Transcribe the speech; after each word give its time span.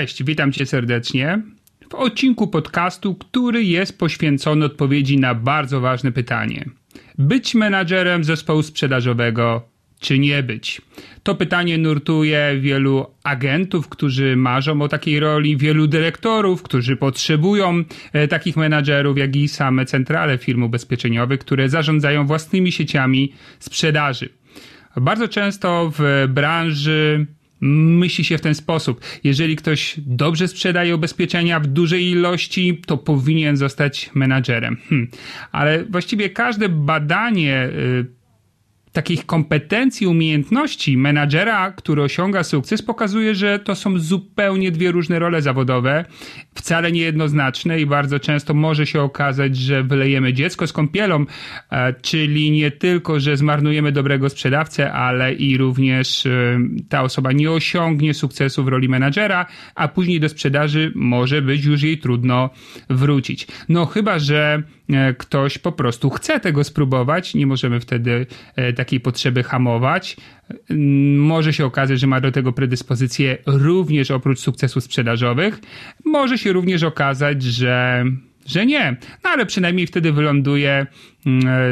Cześć, 0.00 0.24
witam 0.24 0.52
Cię 0.52 0.66
serdecznie 0.66 1.42
w 1.90 1.94
odcinku 1.94 2.48
podcastu, 2.48 3.14
który 3.14 3.64
jest 3.64 3.98
poświęcony 3.98 4.64
odpowiedzi 4.64 5.18
na 5.18 5.34
bardzo 5.34 5.80
ważne 5.80 6.12
pytanie: 6.12 6.64
być 7.18 7.54
menadżerem 7.54 8.24
zespołu 8.24 8.62
sprzedażowego, 8.62 9.68
czy 9.98 10.18
nie 10.18 10.42
być? 10.42 10.80
To 11.22 11.34
pytanie 11.34 11.78
nurtuje 11.78 12.56
wielu 12.60 13.06
agentów, 13.24 13.88
którzy 13.88 14.36
marzą 14.36 14.82
o 14.82 14.88
takiej 14.88 15.20
roli, 15.20 15.56
wielu 15.56 15.86
dyrektorów, 15.86 16.62
którzy 16.62 16.96
potrzebują 16.96 17.84
e, 18.12 18.28
takich 18.28 18.56
menadżerów, 18.56 19.18
jak 19.18 19.36
i 19.36 19.48
same 19.48 19.86
centrale 19.86 20.38
firm 20.38 20.62
ubezpieczeniowych, 20.62 21.40
które 21.40 21.68
zarządzają 21.68 22.26
własnymi 22.26 22.72
sieciami 22.72 23.32
sprzedaży. 23.58 24.28
Bardzo 24.96 25.28
często 25.28 25.92
w 25.98 26.26
branży 26.28 27.26
myśli 27.60 28.24
się 28.24 28.38
w 28.38 28.40
ten 28.40 28.54
sposób. 28.54 29.00
Jeżeli 29.24 29.56
ktoś 29.56 29.94
dobrze 29.98 30.48
sprzedaje 30.48 30.94
ubezpieczenia 30.94 31.60
w 31.60 31.66
dużej 31.66 32.04
ilości, 32.04 32.82
to 32.86 32.96
powinien 32.96 33.56
zostać 33.56 34.10
menadżerem. 34.14 34.76
Hm. 34.88 35.08
Ale 35.52 35.84
właściwie 35.84 36.30
każde 36.30 36.68
badanie 36.68 37.68
y, 37.68 38.19
takich 38.92 39.26
kompetencji, 39.26 40.06
umiejętności 40.06 40.96
menadżera, 40.96 41.70
który 41.70 42.02
osiąga 42.02 42.42
sukces, 42.42 42.82
pokazuje, 42.82 43.34
że 43.34 43.58
to 43.58 43.74
są 43.74 43.98
zupełnie 43.98 44.70
dwie 44.70 44.92
różne 44.92 45.18
role 45.18 45.42
zawodowe, 45.42 46.04
wcale 46.54 46.92
niejednoznaczne 46.92 47.80
i 47.80 47.86
bardzo 47.86 48.20
często 48.20 48.54
może 48.54 48.86
się 48.86 49.02
okazać, 49.02 49.56
że 49.56 49.82
wylejemy 49.82 50.32
dziecko 50.32 50.66
z 50.66 50.72
kąpielą, 50.72 51.26
e, 51.70 51.94
czyli 51.94 52.50
nie 52.50 52.70
tylko, 52.70 53.20
że 53.20 53.36
zmarnujemy 53.36 53.92
dobrego 53.92 54.28
sprzedawcę, 54.28 54.92
ale 54.92 55.34
i 55.34 55.56
również 55.56 56.26
e, 56.26 56.60
ta 56.88 57.02
osoba 57.02 57.32
nie 57.32 57.50
osiągnie 57.50 58.14
sukcesu 58.14 58.64
w 58.64 58.68
roli 58.68 58.88
menadżera, 58.88 59.46
a 59.74 59.88
później 59.88 60.20
do 60.20 60.28
sprzedaży 60.28 60.92
może 60.94 61.42
być 61.42 61.64
już 61.64 61.82
jej 61.82 61.98
trudno 61.98 62.50
wrócić. 62.88 63.46
No 63.68 63.86
chyba, 63.86 64.18
że 64.18 64.62
ktoś 65.18 65.58
po 65.58 65.72
prostu 65.72 66.10
chce 66.10 66.40
tego 66.40 66.64
spróbować, 66.64 67.34
nie 67.34 67.46
możemy 67.46 67.80
wtedy 67.80 68.26
takiej 68.76 69.00
potrzeby 69.00 69.42
hamować. 69.42 70.16
Może 71.16 71.52
się 71.52 71.64
okazać, 71.64 72.00
że 72.00 72.06
ma 72.06 72.20
do 72.20 72.32
tego 72.32 72.52
predyspozycję 72.52 73.38
również 73.46 74.10
oprócz 74.10 74.38
sukcesów 74.38 74.84
sprzedażowych. 74.84 75.60
Może 76.04 76.38
się 76.38 76.52
również 76.52 76.82
okazać, 76.82 77.42
że 77.42 78.04
że 78.46 78.66
nie. 78.66 78.96
No 79.24 79.30
ale 79.30 79.46
przynajmniej 79.46 79.86
wtedy 79.86 80.12
wyląduje 80.12 80.86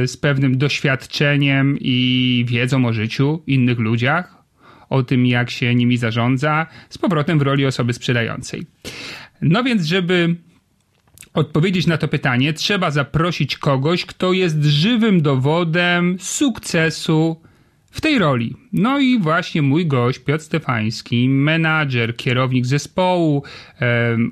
z 0.06 0.16
pewnym 0.16 0.58
doświadczeniem 0.58 1.76
i 1.80 2.44
wiedzą 2.48 2.86
o 2.86 2.92
życiu, 2.92 3.42
innych 3.46 3.78
ludziach, 3.78 4.34
o 4.88 5.02
tym, 5.02 5.26
jak 5.26 5.50
się 5.50 5.74
nimi 5.74 5.96
zarządza, 5.96 6.66
z 6.90 6.98
powrotem 6.98 7.38
w 7.38 7.42
roli 7.42 7.66
osoby 7.66 7.92
sprzedającej. 7.92 8.66
No 9.42 9.64
więc, 9.64 9.84
żeby 9.84 10.36
odpowiedzieć 11.38 11.86
na 11.86 11.96
to 11.96 12.08
pytanie, 12.08 12.52
trzeba 12.52 12.90
zaprosić 12.90 13.56
kogoś, 13.56 14.04
kto 14.04 14.32
jest 14.32 14.64
żywym 14.64 15.22
dowodem 15.22 16.16
sukcesu 16.20 17.40
w 17.90 18.00
tej 18.00 18.18
roli. 18.18 18.56
No 18.72 18.98
i 18.98 19.18
właśnie 19.18 19.62
mój 19.62 19.86
gość, 19.86 20.18
Piotr 20.18 20.44
Stefański, 20.44 21.28
menadżer, 21.28 22.16
kierownik 22.16 22.66
zespołu, 22.66 23.42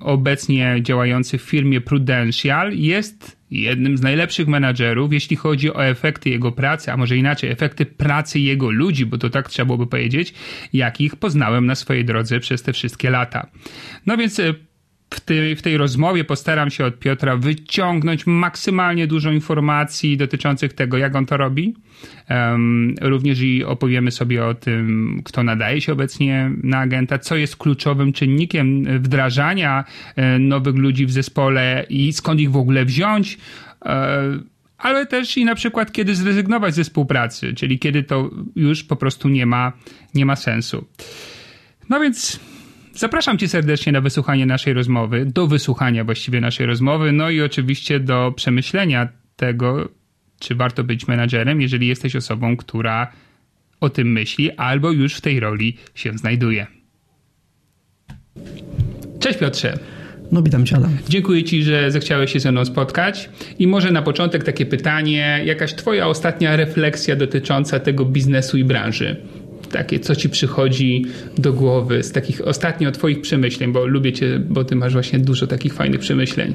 obecnie 0.01 0.79
działający 0.83 1.39
w 1.39 1.43
firmie 1.43 1.81
Prudential, 1.81 2.73
jest 2.73 3.37
jednym 3.51 3.97
z 3.97 4.03
najlepszych 4.03 4.49
menadżerów, 4.49 5.13
jeśli 5.13 5.37
chodzi 5.37 5.73
o 5.73 5.85
efekty 5.85 6.31
jego 6.31 6.53
pracy, 6.53 6.93
a 6.93 6.97
może 6.97 7.17
inaczej, 7.17 7.51
efekty 7.51 7.87
pracy 7.87 8.41
jego 8.41 8.71
ludzi, 8.71 9.07
bo 9.07 9.19
to 9.19 9.31
tak 9.31 9.49
trzeba 9.49 9.67
byłoby 9.67 9.87
powiedzieć, 9.87 10.35
jakich 10.73 11.17
poznałem 11.17 11.67
na 11.67 11.75
swojej 11.75 12.05
drodze 12.05 12.41
przez 12.41 12.63
te 12.63 12.73
wszystkie 12.73 13.11
lata. 13.11 13.51
No 14.07 14.17
więc 14.17 14.41
e, 14.41 14.55
w 15.11 15.63
tej, 15.63 15.77
rozmowie 15.77 16.25
postaram 16.25 16.71
się 16.71 16.85
od 16.85 16.99
Piotra 16.99 17.37
wyciągnąć 17.37 18.27
maksymalnie 18.27 19.07
dużo 19.07 19.33
informacji 19.33 20.17
dotyczących 20.17 20.73
tego, 20.73 20.99
jak 20.99 21.17
on 21.17 21.27
to 21.27 21.37
robi. 21.37 21.75
Um, 22.31 22.95
również 23.01 23.41
i 23.41 23.65
opowiemy 23.65 24.11
sobie 24.11 24.47
o 24.47 24.55
tym, 24.55 25.21
kto 25.25 25.43
nadaje 25.43 25.81
się 25.81 25.93
obecnie 25.93 26.51
na 26.63 26.79
agenta, 26.79 27.19
co 27.19 27.37
jest 27.37 27.57
kluczowym 27.57 28.13
czynnikiem 28.13 28.85
wdrażania 29.01 29.85
e, 30.17 30.39
nowych 30.39 30.75
ludzi 30.75 31.07
w 31.07 31.13
zespole 31.13 31.87
i 31.89 32.13
skąd 32.13 32.41
ich 32.41 32.51
w 32.51 32.57
ogóle 32.57 32.85
wziąć. 32.85 33.39
E, 33.85 34.39
ale 34.79 35.07
też 35.07 35.37
i 35.37 35.45
na 35.45 35.55
przykład, 35.55 35.93
kiedy 35.93 36.15
zrezygnować 36.15 36.75
ze 36.75 36.85
współpracy, 36.85 37.55
czyli 37.55 37.79
kiedy 37.79 38.03
to 38.03 38.31
już 38.57 38.85
po 38.85 38.97
prostu 38.97 39.29
nie 39.29 39.47
ma, 39.47 39.73
nie 40.15 40.27
ma 40.27 40.37
sensu. 40.37 40.85
No 41.89 42.01
więc 42.01 42.41
Zapraszam 42.97 43.39
Cię 43.39 43.49
serdecznie 43.49 43.93
na 43.93 44.01
wysłuchanie 44.01 44.47
naszej 44.47 44.75
rozmowy, 44.75 45.27
do 45.27 45.47
wysłuchania 45.47 46.05
właściwie 46.05 46.41
naszej 46.41 46.67
rozmowy, 46.67 47.13
no 47.13 47.31
i 47.31 47.41
oczywiście 47.41 48.01
do 48.01 48.33
przemyślenia 48.37 49.09
tego, 49.37 49.89
czy 50.39 50.55
warto 50.55 50.85
być 50.85 51.09
menadżerem, 51.09 51.61
jeżeli 51.61 51.87
jesteś 51.87 52.17
osobą, 52.17 52.57
która 52.57 53.13
o 53.81 53.91
tym 53.91 54.13
myśli 54.13 54.53
albo 54.53 54.91
już 54.91 55.15
w 55.15 55.21
tej 55.21 55.41
roli 55.41 55.77
się 55.95 56.19
znajduje. 56.19 56.67
Cześć 59.21 59.39
Piotrze. 59.39 59.79
No 60.33 60.43
witam 60.43 60.67
Cię 60.67 60.77
Adam. 60.77 60.97
Dziękuję 61.09 61.45
Ci, 61.45 61.63
że 61.63 61.91
zechciałeś 61.91 62.33
się 62.33 62.41
ze 62.41 62.53
mną 62.53 62.65
spotkać 62.65 63.31
i 63.59 63.67
może 63.67 63.91
na 63.91 64.03
początek 64.03 64.45
takie 64.45 64.67
pytanie, 64.67 65.43
jakaś 65.45 65.75
Twoja 65.75 66.09
ostatnia 66.09 66.57
refleksja 66.57 67.17
dotycząca 67.17 67.81
tego 67.81 68.05
biznesu 68.05 68.59
i 68.59 68.65
branży 68.65 69.17
takie, 69.73 70.01
co 70.01 70.17
ci 70.17 70.29
przychodzi 70.29 71.05
do 71.39 71.53
głowy 71.53 72.03
z 72.03 72.13
takich 72.13 72.41
ostatnio 72.47 72.93
twoich 72.93 73.21
przemyśleń, 73.21 73.73
bo 73.73 73.87
lubię 73.87 74.13
cię, 74.13 74.39
bo 74.39 74.65
ty 74.65 74.77
masz 74.77 74.93
właśnie 74.93 75.19
dużo 75.19 75.47
takich 75.47 75.75
fajnych 75.75 76.01
przemyśleń. 76.01 76.55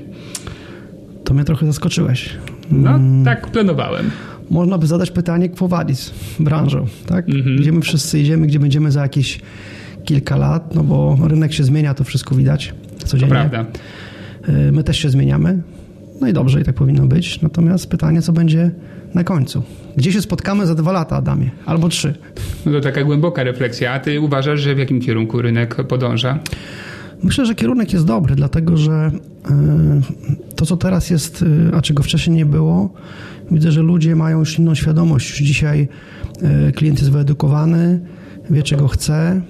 To 1.24 1.34
mnie 1.34 1.44
trochę 1.44 1.66
zaskoczyłeś. 1.66 2.30
No, 2.72 2.96
mm. 2.96 3.26
tak 3.26 3.52
planowałem. 3.52 4.12
Można 4.50 4.78
by 4.78 4.88
zadać 4.88 5.12
pytanie, 5.12 5.50
kwo 5.50 5.68
vadis 5.68 6.14
branżą, 6.40 6.86
tak? 7.06 7.30
Mhm. 7.30 7.58
Gdzie 7.58 7.72
my 7.72 7.82
wszyscy 7.82 8.20
idziemy, 8.20 8.48
gdzie 8.48 8.60
będziemy 8.60 8.92
za 8.92 9.02
jakieś 9.02 9.40
kilka 10.04 10.38
lat, 10.38 10.76
no 10.76 10.84
bo 10.84 11.18
rynek 11.28 11.54
się 11.54 11.64
zmienia, 11.64 11.94
to 11.94 12.04
wszystko 12.04 12.36
widać 12.36 12.74
codziennie. 13.06 13.36
To 13.36 13.50
prawda. 13.50 13.66
Y, 14.50 14.72
my 14.72 14.84
też 14.84 14.98
się 14.98 15.10
zmieniamy. 15.10 15.62
No 16.22 16.28
i 16.28 16.34
dobrze, 16.34 16.62
i 16.62 16.64
tak 16.64 16.76
powinno 16.76 17.08
być. 17.08 17.42
Natomiast 17.42 17.90
pytanie, 17.90 18.22
co 18.22 18.34
będzie 18.34 18.72
na 19.14 19.24
końcu. 19.24 19.64
Gdzie 19.98 20.12
się 20.12 20.22
spotkamy 20.22 20.68
za 20.68 20.76
dwa 20.76 20.92
lata, 20.92 21.16
Adamie? 21.16 21.52
Albo 21.66 21.90
trzy. 21.90 22.14
No 22.66 22.72
to 22.72 22.82
taka 22.82 23.04
głęboka 23.04 23.44
refleksja. 23.44 23.92
A 23.92 24.00
ty 24.00 24.22
uważasz, 24.22 24.60
że 24.60 24.76
w 24.76 24.78
jakim 24.78 25.02
kierunku 25.02 25.42
rynek 25.42 25.76
podąża? 25.88 26.40
Myślę, 27.24 27.46
że 27.46 27.56
kierunek 27.56 27.94
jest 27.94 28.06
dobry, 28.06 28.36
dlatego 28.36 28.78
że 28.78 28.94
e, 28.94 29.12
to, 30.56 30.66
co 30.66 30.78
teraz 30.78 31.10
jest, 31.10 31.46
e, 31.72 31.76
a 31.76 31.82
czego 31.82 32.04
wcześniej 32.04 32.36
nie 32.36 32.46
było, 32.46 32.94
widzę, 33.52 33.72
że 33.72 33.82
ludzie 33.82 34.16
mają 34.16 34.40
już 34.40 34.60
inną 34.60 34.76
świadomość. 34.76 35.30
Już 35.30 35.40
dzisiaj 35.40 35.88
e, 36.42 36.72
klient 36.72 37.00
jest 37.00 37.12
wyedukowany, 37.12 38.00
wie, 38.50 38.64
czego 38.64 38.88
chce. 38.88 39.42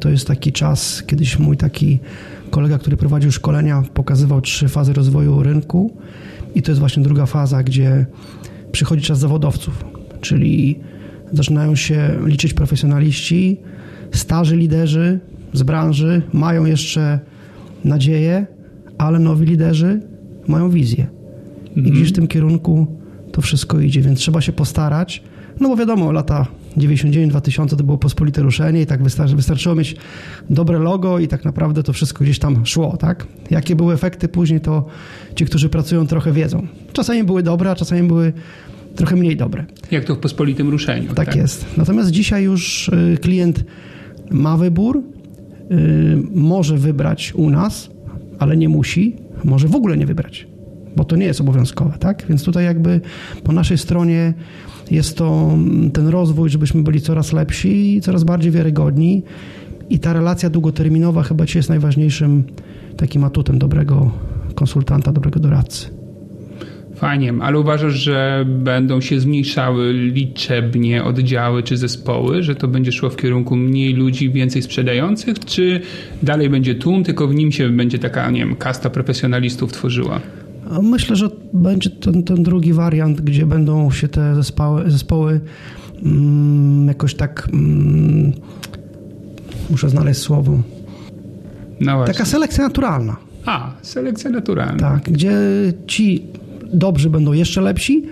To 0.00 0.08
jest 0.08 0.26
taki 0.26 0.52
czas, 0.52 1.02
kiedyś 1.06 1.38
mój 1.38 1.56
taki 1.56 1.98
kolega, 2.50 2.78
który 2.78 2.96
prowadził 2.96 3.32
szkolenia, 3.32 3.82
pokazywał 3.94 4.40
trzy 4.40 4.68
fazy 4.68 4.92
rozwoju 4.92 5.42
rynku. 5.42 5.96
I 6.54 6.62
to 6.62 6.70
jest 6.70 6.80
właśnie 6.80 7.02
druga 7.02 7.26
faza, 7.26 7.62
gdzie 7.62 8.06
przychodzi 8.76 9.02
czas 9.02 9.18
zawodowców, 9.18 9.84
czyli 10.20 10.78
zaczynają 11.32 11.76
się 11.76 12.10
liczyć 12.24 12.54
profesjonaliści, 12.54 13.60
starzy 14.12 14.56
liderzy 14.56 15.20
z 15.52 15.62
branży 15.62 16.22
mają 16.32 16.64
jeszcze 16.64 17.20
nadzieję, 17.84 18.46
ale 18.98 19.18
nowi 19.18 19.46
liderzy 19.46 20.00
mają 20.46 20.70
wizję. 20.70 21.06
I 21.76 21.78
mhm. 21.78 21.94
gdzieś 21.96 22.08
w 22.08 22.12
tym 22.12 22.28
kierunku 22.28 22.86
to 23.32 23.40
wszystko 23.40 23.80
idzie, 23.80 24.02
więc 24.02 24.18
trzeba 24.18 24.40
się 24.40 24.52
postarać. 24.52 25.22
No 25.60 25.68
bo 25.68 25.76
wiadomo, 25.76 26.12
lata 26.12 26.46
99-2000 26.76 27.76
to 27.76 27.84
było 27.84 27.98
pospolite 27.98 28.42
ruszenie 28.42 28.82
i 28.82 28.86
tak 28.86 29.02
wystarczy, 29.02 29.36
wystarczyło 29.36 29.74
mieć 29.74 29.96
dobre 30.50 30.78
logo 30.78 31.18
i 31.18 31.28
tak 31.28 31.44
naprawdę 31.44 31.82
to 31.82 31.92
wszystko 31.92 32.24
gdzieś 32.24 32.38
tam 32.38 32.66
szło, 32.66 32.96
tak? 32.96 33.26
Jakie 33.50 33.76
były 33.76 33.94
efekty 33.94 34.28
później, 34.28 34.60
to 34.60 34.86
ci, 35.34 35.44
którzy 35.44 35.68
pracują 35.68 36.06
trochę 36.06 36.32
wiedzą. 36.32 36.66
Czasami 36.92 37.24
były 37.24 37.42
dobre, 37.42 37.70
a 37.70 37.74
czasami 37.74 38.08
były 38.08 38.32
trochę 38.96 39.16
mniej 39.16 39.36
dobre. 39.36 39.64
Jak 39.90 40.04
to 40.04 40.14
w 40.14 40.18
pospolitym 40.18 40.70
ruszeniu. 40.70 41.14
Tak, 41.14 41.26
tak? 41.26 41.36
jest. 41.36 41.76
Natomiast 41.76 42.10
dzisiaj 42.10 42.44
już 42.44 42.88
y, 42.88 43.18
klient 43.22 43.64
ma 44.30 44.56
wybór, 44.56 44.98
y, 44.98 45.02
może 46.34 46.78
wybrać 46.78 47.32
u 47.34 47.50
nas, 47.50 47.90
ale 48.38 48.56
nie 48.56 48.68
musi, 48.68 49.16
może 49.44 49.68
w 49.68 49.74
ogóle 49.74 49.96
nie 49.96 50.06
wybrać, 50.06 50.46
bo 50.96 51.04
to 51.04 51.16
nie 51.16 51.26
jest 51.26 51.40
obowiązkowe, 51.40 51.98
tak? 51.98 52.24
Więc 52.28 52.44
tutaj 52.44 52.64
jakby 52.64 53.00
po 53.44 53.52
naszej 53.52 53.78
stronie 53.78 54.34
jest 54.90 55.16
to 55.16 55.50
mm, 55.52 55.90
ten 55.90 56.08
rozwój, 56.08 56.50
żebyśmy 56.50 56.82
byli 56.82 57.00
coraz 57.00 57.32
lepsi 57.32 57.96
i 57.96 58.00
coraz 58.00 58.24
bardziej 58.24 58.52
wiarygodni 58.52 59.22
i 59.90 59.98
ta 59.98 60.12
relacja 60.12 60.50
długoterminowa 60.50 61.22
chyba 61.22 61.46
ci 61.46 61.58
jest 61.58 61.68
najważniejszym 61.68 62.44
takim 62.96 63.24
atutem 63.24 63.58
dobrego 63.58 64.10
konsultanta, 64.54 65.12
dobrego 65.12 65.40
doradcy. 65.40 65.96
Fajnie, 66.96 67.34
ale 67.40 67.58
uważasz, 67.58 67.94
że 67.94 68.44
będą 68.48 69.00
się 69.00 69.20
zmniejszały 69.20 69.92
liczebnie 69.92 71.04
oddziały 71.04 71.62
czy 71.62 71.76
zespoły, 71.76 72.42
że 72.42 72.54
to 72.54 72.68
będzie 72.68 72.92
szło 72.92 73.10
w 73.10 73.16
kierunku 73.16 73.56
mniej 73.56 73.94
ludzi, 73.94 74.30
więcej 74.30 74.62
sprzedających, 74.62 75.38
czy 75.38 75.80
dalej 76.22 76.50
będzie 76.50 76.74
tłum, 76.74 77.04
tylko 77.04 77.28
w 77.28 77.34
nim 77.34 77.52
się 77.52 77.68
będzie 77.68 77.98
taka, 77.98 78.30
nie 78.30 78.40
wiem, 78.40 78.56
kasta 78.56 78.90
profesjonalistów 78.90 79.72
tworzyła? 79.72 80.20
Myślę, 80.82 81.16
że 81.16 81.28
będzie 81.52 81.90
ten, 81.90 82.22
ten 82.22 82.42
drugi 82.42 82.72
wariant, 82.72 83.20
gdzie 83.20 83.46
będą 83.46 83.90
się 83.90 84.08
te 84.08 84.34
zespoły, 84.34 84.90
zespoły 84.90 85.40
mm, 86.02 86.88
jakoś 86.88 87.14
tak. 87.14 87.48
Mm, 87.52 88.32
muszę 89.70 89.88
znaleźć 89.88 90.20
słowo. 90.20 90.58
No 91.80 92.04
Taka 92.04 92.24
selekcja 92.24 92.64
naturalna. 92.64 93.16
A, 93.46 93.72
selekcja 93.82 94.30
naturalna. 94.30 94.78
Tak, 94.78 95.10
gdzie 95.10 95.38
ci 95.86 96.26
dobrzy 96.72 97.10
będą 97.10 97.32
jeszcze 97.32 97.60
lepsi, 97.60 98.04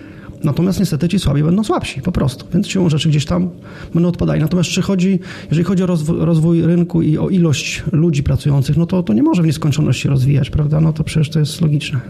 Natomiast 0.44 0.80
niestety 0.80 1.08
ci 1.08 1.18
słabi 1.18 1.42
będą 1.42 1.64
słabsi, 1.64 2.02
po 2.02 2.12
prostu. 2.12 2.46
Więc 2.54 2.68
siłą 2.68 2.88
rzeczy 2.88 3.08
gdzieś 3.08 3.24
tam 3.24 3.50
będą 3.94 4.08
odpadali. 4.08 4.40
Natomiast 4.40 4.70
czy 4.70 4.82
chodzi, 4.82 5.18
jeżeli 5.50 5.64
chodzi 5.64 5.82
o 5.82 5.86
rozwój, 5.86 6.16
rozwój, 6.20 6.62
rynku 6.62 7.02
i 7.02 7.18
o 7.18 7.28
ilość 7.28 7.82
ludzi 7.92 8.22
pracujących, 8.22 8.76
no 8.76 8.86
to 8.86 9.02
to 9.02 9.12
nie 9.12 9.22
może 9.22 9.42
w 9.42 9.46
nieskończoność 9.46 10.00
się 10.00 10.08
rozwijać, 10.08 10.50
prawda? 10.50 10.80
No 10.80 10.92
to 10.92 11.04
przecież 11.04 11.30
to 11.30 11.38
jest 11.38 11.60
logiczne. 11.60 12.00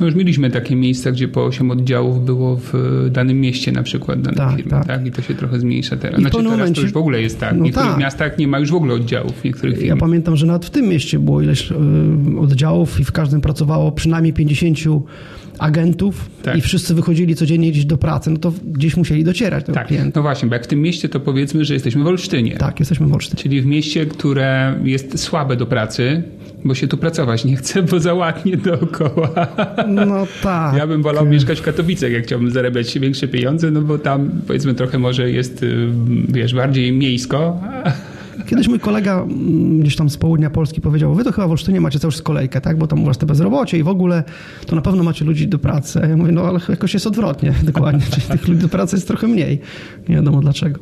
No 0.00 0.06
już 0.06 0.14
mieliśmy 0.14 0.50
takie 0.50 0.76
miejsca, 0.76 1.12
gdzie 1.12 1.28
po 1.28 1.44
8 1.44 1.70
oddziałów 1.70 2.24
było 2.24 2.56
w 2.56 2.72
danym 3.10 3.40
mieście 3.40 3.72
na 3.72 3.82
przykład 3.82 4.22
danej 4.22 4.36
tak, 4.36 4.56
firmy, 4.56 4.70
tak. 4.70 4.86
tak. 4.86 5.06
I 5.06 5.10
to 5.10 5.22
się 5.22 5.34
trochę 5.34 5.60
zmniejsza 5.60 5.96
teraz. 5.96 6.18
I 6.18 6.22
znaczy 6.22 6.36
teraz 6.36 6.52
momencie... 6.52 6.74
to 6.74 6.80
już 6.80 6.92
w 6.92 6.96
ogóle 6.96 7.22
jest 7.22 7.40
tak. 7.40 7.54
W 7.54 7.58
no 7.58 7.64
niektórych 7.64 7.90
tak. 7.90 8.00
miastach 8.00 8.38
nie 8.38 8.48
ma 8.48 8.58
już 8.58 8.70
w 8.70 8.74
ogóle 8.74 8.94
oddziałów 8.94 9.32
w 9.32 9.44
niektórych 9.44 9.78
firmach. 9.78 9.96
Ja 9.96 10.00
pamiętam, 10.00 10.36
że 10.36 10.46
nawet 10.46 10.64
w 10.64 10.70
tym 10.70 10.88
mieście 10.88 11.18
było 11.18 11.42
ileś 11.42 11.70
y, 11.70 11.74
oddziałów 12.40 13.00
i 13.00 13.04
w 13.04 13.12
każdym 13.12 13.40
pracowało 13.40 13.92
przynajmniej 13.92 14.32
50 14.32 14.78
agentów 15.62 16.30
tak. 16.42 16.56
i 16.56 16.60
wszyscy 16.60 16.94
wychodzili 16.94 17.34
codziennie 17.34 17.70
gdzieś 17.70 17.84
do 17.84 17.96
pracy, 17.96 18.30
no 18.30 18.38
to 18.38 18.52
gdzieś 18.64 18.96
musieli 18.96 19.24
docierać 19.24 19.64
do 19.64 19.72
tak. 19.72 19.86
klienta. 19.86 20.20
No 20.20 20.22
właśnie, 20.22 20.48
bo 20.48 20.54
jak 20.54 20.64
w 20.64 20.66
tym 20.66 20.80
mieście, 20.80 21.08
to 21.08 21.20
powiedzmy, 21.20 21.64
że 21.64 21.74
jesteśmy 21.74 22.04
w 22.04 22.06
Olsztynie. 22.06 22.56
Tak, 22.56 22.80
jesteśmy 22.80 23.06
w 23.06 23.12
Olsztynie. 23.12 23.42
Czyli 23.42 23.62
w 23.62 23.66
mieście, 23.66 24.06
które 24.06 24.74
jest 24.84 25.18
słabe 25.18 25.56
do 25.56 25.66
pracy, 25.66 26.22
bo 26.64 26.74
się 26.74 26.88
tu 26.88 26.96
pracować 26.96 27.44
nie 27.44 27.56
chce, 27.56 27.82
bo 27.82 28.00
za 28.00 28.14
ładnie 28.14 28.56
dookoła. 28.56 29.30
No 29.88 30.26
tak. 30.42 30.76
Ja 30.76 30.86
bym 30.86 31.02
wolał 31.02 31.26
mieszkać 31.26 31.60
w 31.60 31.62
Katowicach, 31.62 32.12
jak 32.12 32.24
chciałbym 32.24 32.50
zarabiać 32.50 32.98
większe 32.98 33.28
pieniądze, 33.28 33.70
no 33.70 33.80
bo 33.80 33.98
tam 33.98 34.30
powiedzmy 34.46 34.74
trochę 34.74 34.98
może 34.98 35.30
jest, 35.30 35.62
y, 35.62 35.88
wiesz, 36.28 36.54
bardziej 36.54 36.92
miejsko, 36.92 37.60
Kiedyś 38.46 38.68
mój 38.68 38.80
kolega 38.80 39.22
mm, 39.22 39.80
gdzieś 39.80 39.96
tam 39.96 40.10
z 40.10 40.16
południa 40.16 40.50
Polski 40.50 40.80
powiedział, 40.80 41.14
wy 41.14 41.24
to 41.24 41.32
chyba 41.32 41.48
w 41.48 41.50
Olsztynie 41.50 41.80
macie 41.80 41.98
cały 41.98 42.12
czas 42.12 42.22
kolejkę, 42.22 42.60
tak? 42.60 42.78
Bo 42.78 42.86
tam 42.86 43.02
u 43.02 43.06
was 43.06 43.18
te 43.18 43.26
bezrobocie 43.26 43.78
i 43.78 43.82
w 43.82 43.88
ogóle 43.88 44.24
to 44.66 44.76
na 44.76 44.82
pewno 44.82 45.02
macie 45.02 45.24
ludzi 45.24 45.48
do 45.48 45.58
pracy. 45.58 46.00
A 46.02 46.06
ja 46.06 46.16
mówię, 46.16 46.32
no 46.32 46.42
ale 46.42 46.60
jakoś 46.68 46.94
jest 46.94 47.06
odwrotnie 47.06 47.54
dokładnie. 47.72 48.06
Czyli 48.10 48.26
tych 48.26 48.48
ludzi 48.48 48.60
do 48.60 48.68
pracy 48.68 48.96
jest 48.96 49.08
trochę 49.08 49.28
mniej. 49.28 49.60
Nie 50.08 50.14
wiadomo 50.14 50.40
dlaczego. 50.40 50.80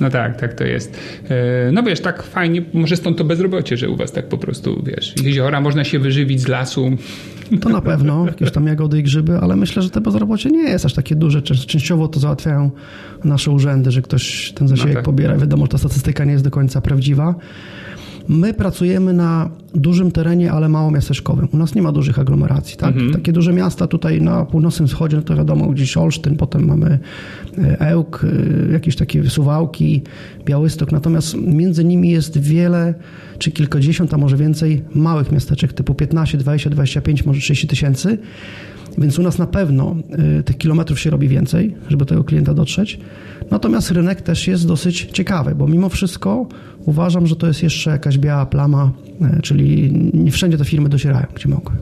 No 0.00 0.10
tak, 0.10 0.40
tak 0.40 0.54
to 0.54 0.64
jest. 0.64 0.98
E, 1.28 1.72
no 1.72 1.82
wiesz, 1.82 2.00
tak 2.00 2.22
fajnie, 2.22 2.62
może 2.72 2.96
stąd 2.96 3.18
to 3.18 3.24
bezrobocie, 3.24 3.76
że 3.76 3.88
u 3.88 3.96
was 3.96 4.12
tak 4.12 4.28
po 4.28 4.38
prostu, 4.38 4.82
wiesz, 4.86 5.14
jeziora 5.22 5.60
można 5.60 5.84
się 5.84 5.98
wyżywić 5.98 6.40
z 6.40 6.48
lasu. 6.48 6.90
To 7.60 7.68
na 7.68 7.80
pewno, 7.80 8.26
jakieś 8.26 8.50
tam 8.50 8.66
jagody 8.66 8.98
i 8.98 9.02
grzyby, 9.02 9.38
ale 9.38 9.56
myślę, 9.56 9.82
że 9.82 9.90
to 9.90 10.00
bezrobocie 10.00 10.50
nie 10.50 10.62
jest 10.62 10.84
aż 10.84 10.94
takie 10.94 11.16
duże. 11.16 11.42
Częściowo 11.42 12.08
to 12.08 12.20
załatwiają 12.20 12.70
nasze 13.24 13.50
urzędy, 13.50 13.90
że 13.90 14.02
ktoś 14.02 14.52
ten 14.52 14.68
zasiłek 14.68 14.88
no 14.88 14.94
tak. 14.94 15.04
pobiera. 15.04 15.36
Wiadomo, 15.36 15.64
że 15.64 15.68
ta 15.68 15.78
statystyka 15.78 16.24
nie 16.24 16.32
jest 16.32 16.44
do 16.44 16.50
końca 16.50 16.80
prawdziwa. 16.80 17.34
My 18.28 18.54
pracujemy 18.54 19.12
na 19.12 19.50
dużym 19.74 20.10
terenie, 20.12 20.52
ale 20.52 20.68
mało 20.68 20.90
miasteczkowym. 20.90 21.48
U 21.52 21.56
nas 21.56 21.74
nie 21.74 21.82
ma 21.82 21.92
dużych 21.92 22.18
aglomeracji. 22.18 22.76
Tak? 22.76 22.94
Mhm. 22.94 23.12
Takie 23.12 23.32
duże 23.32 23.52
miasta 23.52 23.86
tutaj 23.86 24.22
na 24.22 24.44
północnym 24.44 24.88
wschodzie, 24.88 25.16
no 25.16 25.22
to 25.22 25.36
wiadomo, 25.36 25.66
gdzieś 25.66 25.96
Olsztyn, 25.96 26.36
potem 26.36 26.66
mamy 26.66 26.98
e, 27.58 27.80
Ełk, 27.80 28.26
e, 28.68 28.72
jakieś 28.72 28.96
takie 28.96 29.30
Suwałki, 29.30 30.02
Białystok. 30.44 30.92
Natomiast 30.92 31.34
między 31.34 31.84
nimi 31.84 32.10
jest 32.10 32.38
wiele, 32.38 32.94
czy 33.38 33.50
kilkadziesiąt, 33.50 34.14
a 34.14 34.18
może 34.18 34.36
więcej 34.36 34.84
małych 34.94 35.32
miasteczek 35.32 35.72
typu 35.72 35.94
15, 35.94 36.38
20, 36.38 36.70
25, 36.70 37.26
może 37.26 37.40
30 37.40 37.68
tysięcy. 37.68 38.18
Więc 38.98 39.18
u 39.18 39.22
nas 39.22 39.38
na 39.38 39.46
pewno 39.46 39.96
y, 40.38 40.42
tych 40.42 40.58
kilometrów 40.58 41.00
się 41.00 41.10
robi 41.10 41.28
więcej, 41.28 41.74
żeby 41.88 42.06
tego 42.06 42.24
klienta 42.24 42.54
dotrzeć. 42.54 43.00
Natomiast 43.50 43.90
rynek 43.90 44.22
też 44.22 44.46
jest 44.46 44.68
dosyć 44.68 45.08
ciekawy, 45.12 45.54
bo 45.54 45.66
mimo 45.66 45.88
wszystko 45.88 46.46
uważam, 46.86 47.26
że 47.26 47.36
to 47.36 47.46
jest 47.46 47.62
jeszcze 47.62 47.90
jakaś 47.90 48.18
biała 48.18 48.46
plama, 48.46 48.92
y, 49.38 49.42
czyli 49.42 49.92
nie 50.14 50.30
wszędzie 50.30 50.58
te 50.58 50.64
firmy 50.64 50.88
docierają, 50.88 51.26
gdzie 51.34 51.48
mogły. 51.48 51.76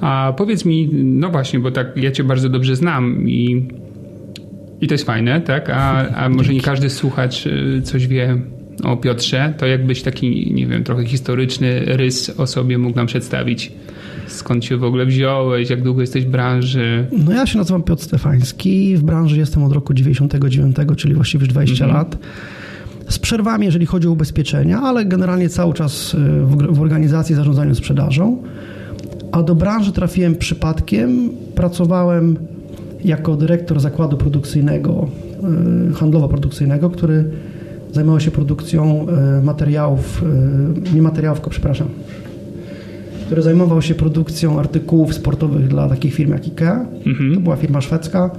A 0.00 0.32
powiedz 0.36 0.64
mi, 0.64 0.88
no 0.92 1.30
właśnie, 1.30 1.60
bo 1.60 1.70
tak 1.70 1.96
ja 1.96 2.10
cię 2.10 2.24
bardzo 2.24 2.48
dobrze 2.48 2.76
znam 2.76 3.28
i, 3.28 3.68
i 4.80 4.88
to 4.88 4.94
jest 4.94 5.04
fajne, 5.04 5.40
tak? 5.40 5.70
A, 5.70 6.08
a 6.08 6.28
może 6.28 6.54
nie 6.54 6.60
każdy 6.60 6.90
słuchacz 6.90 7.46
y, 7.46 7.82
coś 7.84 8.06
wie 8.06 8.40
o 8.84 8.96
Piotrze, 8.96 9.54
to 9.58 9.66
jakbyś 9.66 10.02
taki, 10.02 10.54
nie 10.54 10.66
wiem, 10.66 10.84
trochę 10.84 11.06
historyczny 11.06 11.80
rys 11.84 12.40
o 12.40 12.46
sobie 12.46 12.78
mógł 12.78 12.96
nam 12.96 13.06
przedstawić. 13.06 13.72
Skąd 14.30 14.64
się 14.64 14.76
w 14.76 14.84
ogóle 14.84 15.06
wziąłeś? 15.06 15.70
Jak 15.70 15.82
długo 15.82 16.00
jesteś 16.00 16.24
w 16.24 16.28
branży? 16.28 17.06
No 17.26 17.32
ja 17.32 17.46
się 17.46 17.58
nazywam 17.58 17.82
Piotr 17.82 18.02
Stefański. 18.02 18.96
W 18.96 19.02
branży 19.02 19.38
jestem 19.38 19.64
od 19.64 19.72
roku 19.72 19.94
99, 19.94 20.76
czyli 20.96 21.14
właściwie 21.14 21.44
już 21.44 21.48
20 21.48 21.84
mhm. 21.84 21.98
lat. 22.02 22.18
Z 23.08 23.18
przerwami, 23.18 23.66
jeżeli 23.66 23.86
chodzi 23.86 24.08
o 24.08 24.10
ubezpieczenia, 24.10 24.80
ale 24.80 25.04
generalnie 25.04 25.48
cały 25.48 25.74
czas 25.74 26.14
y, 26.14 26.18
w, 26.72 26.80
organizacji 26.80 27.34
zarządzania 27.34 27.74
sprzedażą. 27.74 28.42
A 29.32 29.42
do 29.42 29.54
branży 29.54 29.92
trafiłem 29.92 30.34
przypadkiem. 30.34 31.30
Pracowałem 31.54 32.36
jako 33.04 33.36
dyrektor 33.36 33.80
zakładu 33.80 34.16
produkcyjnego, 34.16 35.08
y, 35.90 35.94
handlowo-produkcyjnego, 35.94 36.90
który 36.90 37.30
zajmował 37.92 38.20
się 38.20 38.30
produkcją 38.30 39.06
y, 39.38 39.42
materiałów, 39.42 40.24
nie 40.94 41.02
materiałów, 41.02 41.38
tylko 41.38 41.50
przepraszam, 41.50 41.88
który 43.30 43.42
zajmował 43.42 43.82
się 43.82 43.94
produkcją 43.94 44.58
artykułów 44.58 45.14
sportowych 45.14 45.68
dla 45.68 45.88
takich 45.88 46.14
firm 46.14 46.32
jak 46.32 46.44
IKEA. 46.44 46.86
Mhm. 47.06 47.34
To 47.34 47.40
była 47.40 47.56
firma 47.56 47.80
szwedzka, 47.80 48.30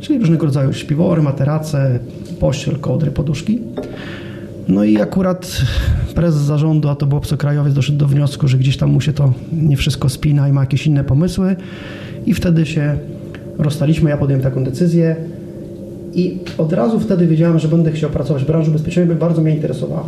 czyli 0.00 0.18
różnego 0.18 0.46
rodzaju 0.46 0.72
śpiwory, 0.72 1.22
materace, 1.22 1.98
pościel, 2.38 2.78
kołdry, 2.78 3.10
poduszki. 3.10 3.58
No 4.68 4.84
i 4.84 5.00
akurat 5.00 5.62
prezes 6.14 6.42
zarządu, 6.42 6.88
a 6.88 6.94
to 6.94 7.06
był 7.06 7.18
obcokrajowiec, 7.18 7.74
doszedł 7.74 7.98
do 7.98 8.06
wniosku, 8.06 8.48
że 8.48 8.58
gdzieś 8.58 8.76
tam 8.76 8.90
mu 8.90 9.00
się 9.00 9.12
to 9.12 9.32
nie 9.52 9.76
wszystko 9.76 10.08
spina 10.08 10.48
i 10.48 10.52
ma 10.52 10.60
jakieś 10.60 10.86
inne 10.86 11.04
pomysły. 11.04 11.56
I 12.26 12.34
wtedy 12.34 12.66
się 12.66 12.98
rozstaliśmy, 13.58 14.10
ja 14.10 14.16
podjąłem 14.16 14.42
taką 14.42 14.64
decyzję. 14.64 15.16
I 16.14 16.38
od 16.58 16.72
razu 16.72 17.00
wtedy 17.00 17.26
wiedziałem, 17.26 17.58
że 17.58 17.68
będę 17.68 17.92
chciał 17.92 18.10
pracować 18.10 18.42
w 18.42 18.46
branży 18.46 18.70
ubezpieczeniowej, 18.70 19.16
bardzo 19.16 19.42
mnie 19.42 19.54
interesowała. 19.54 20.04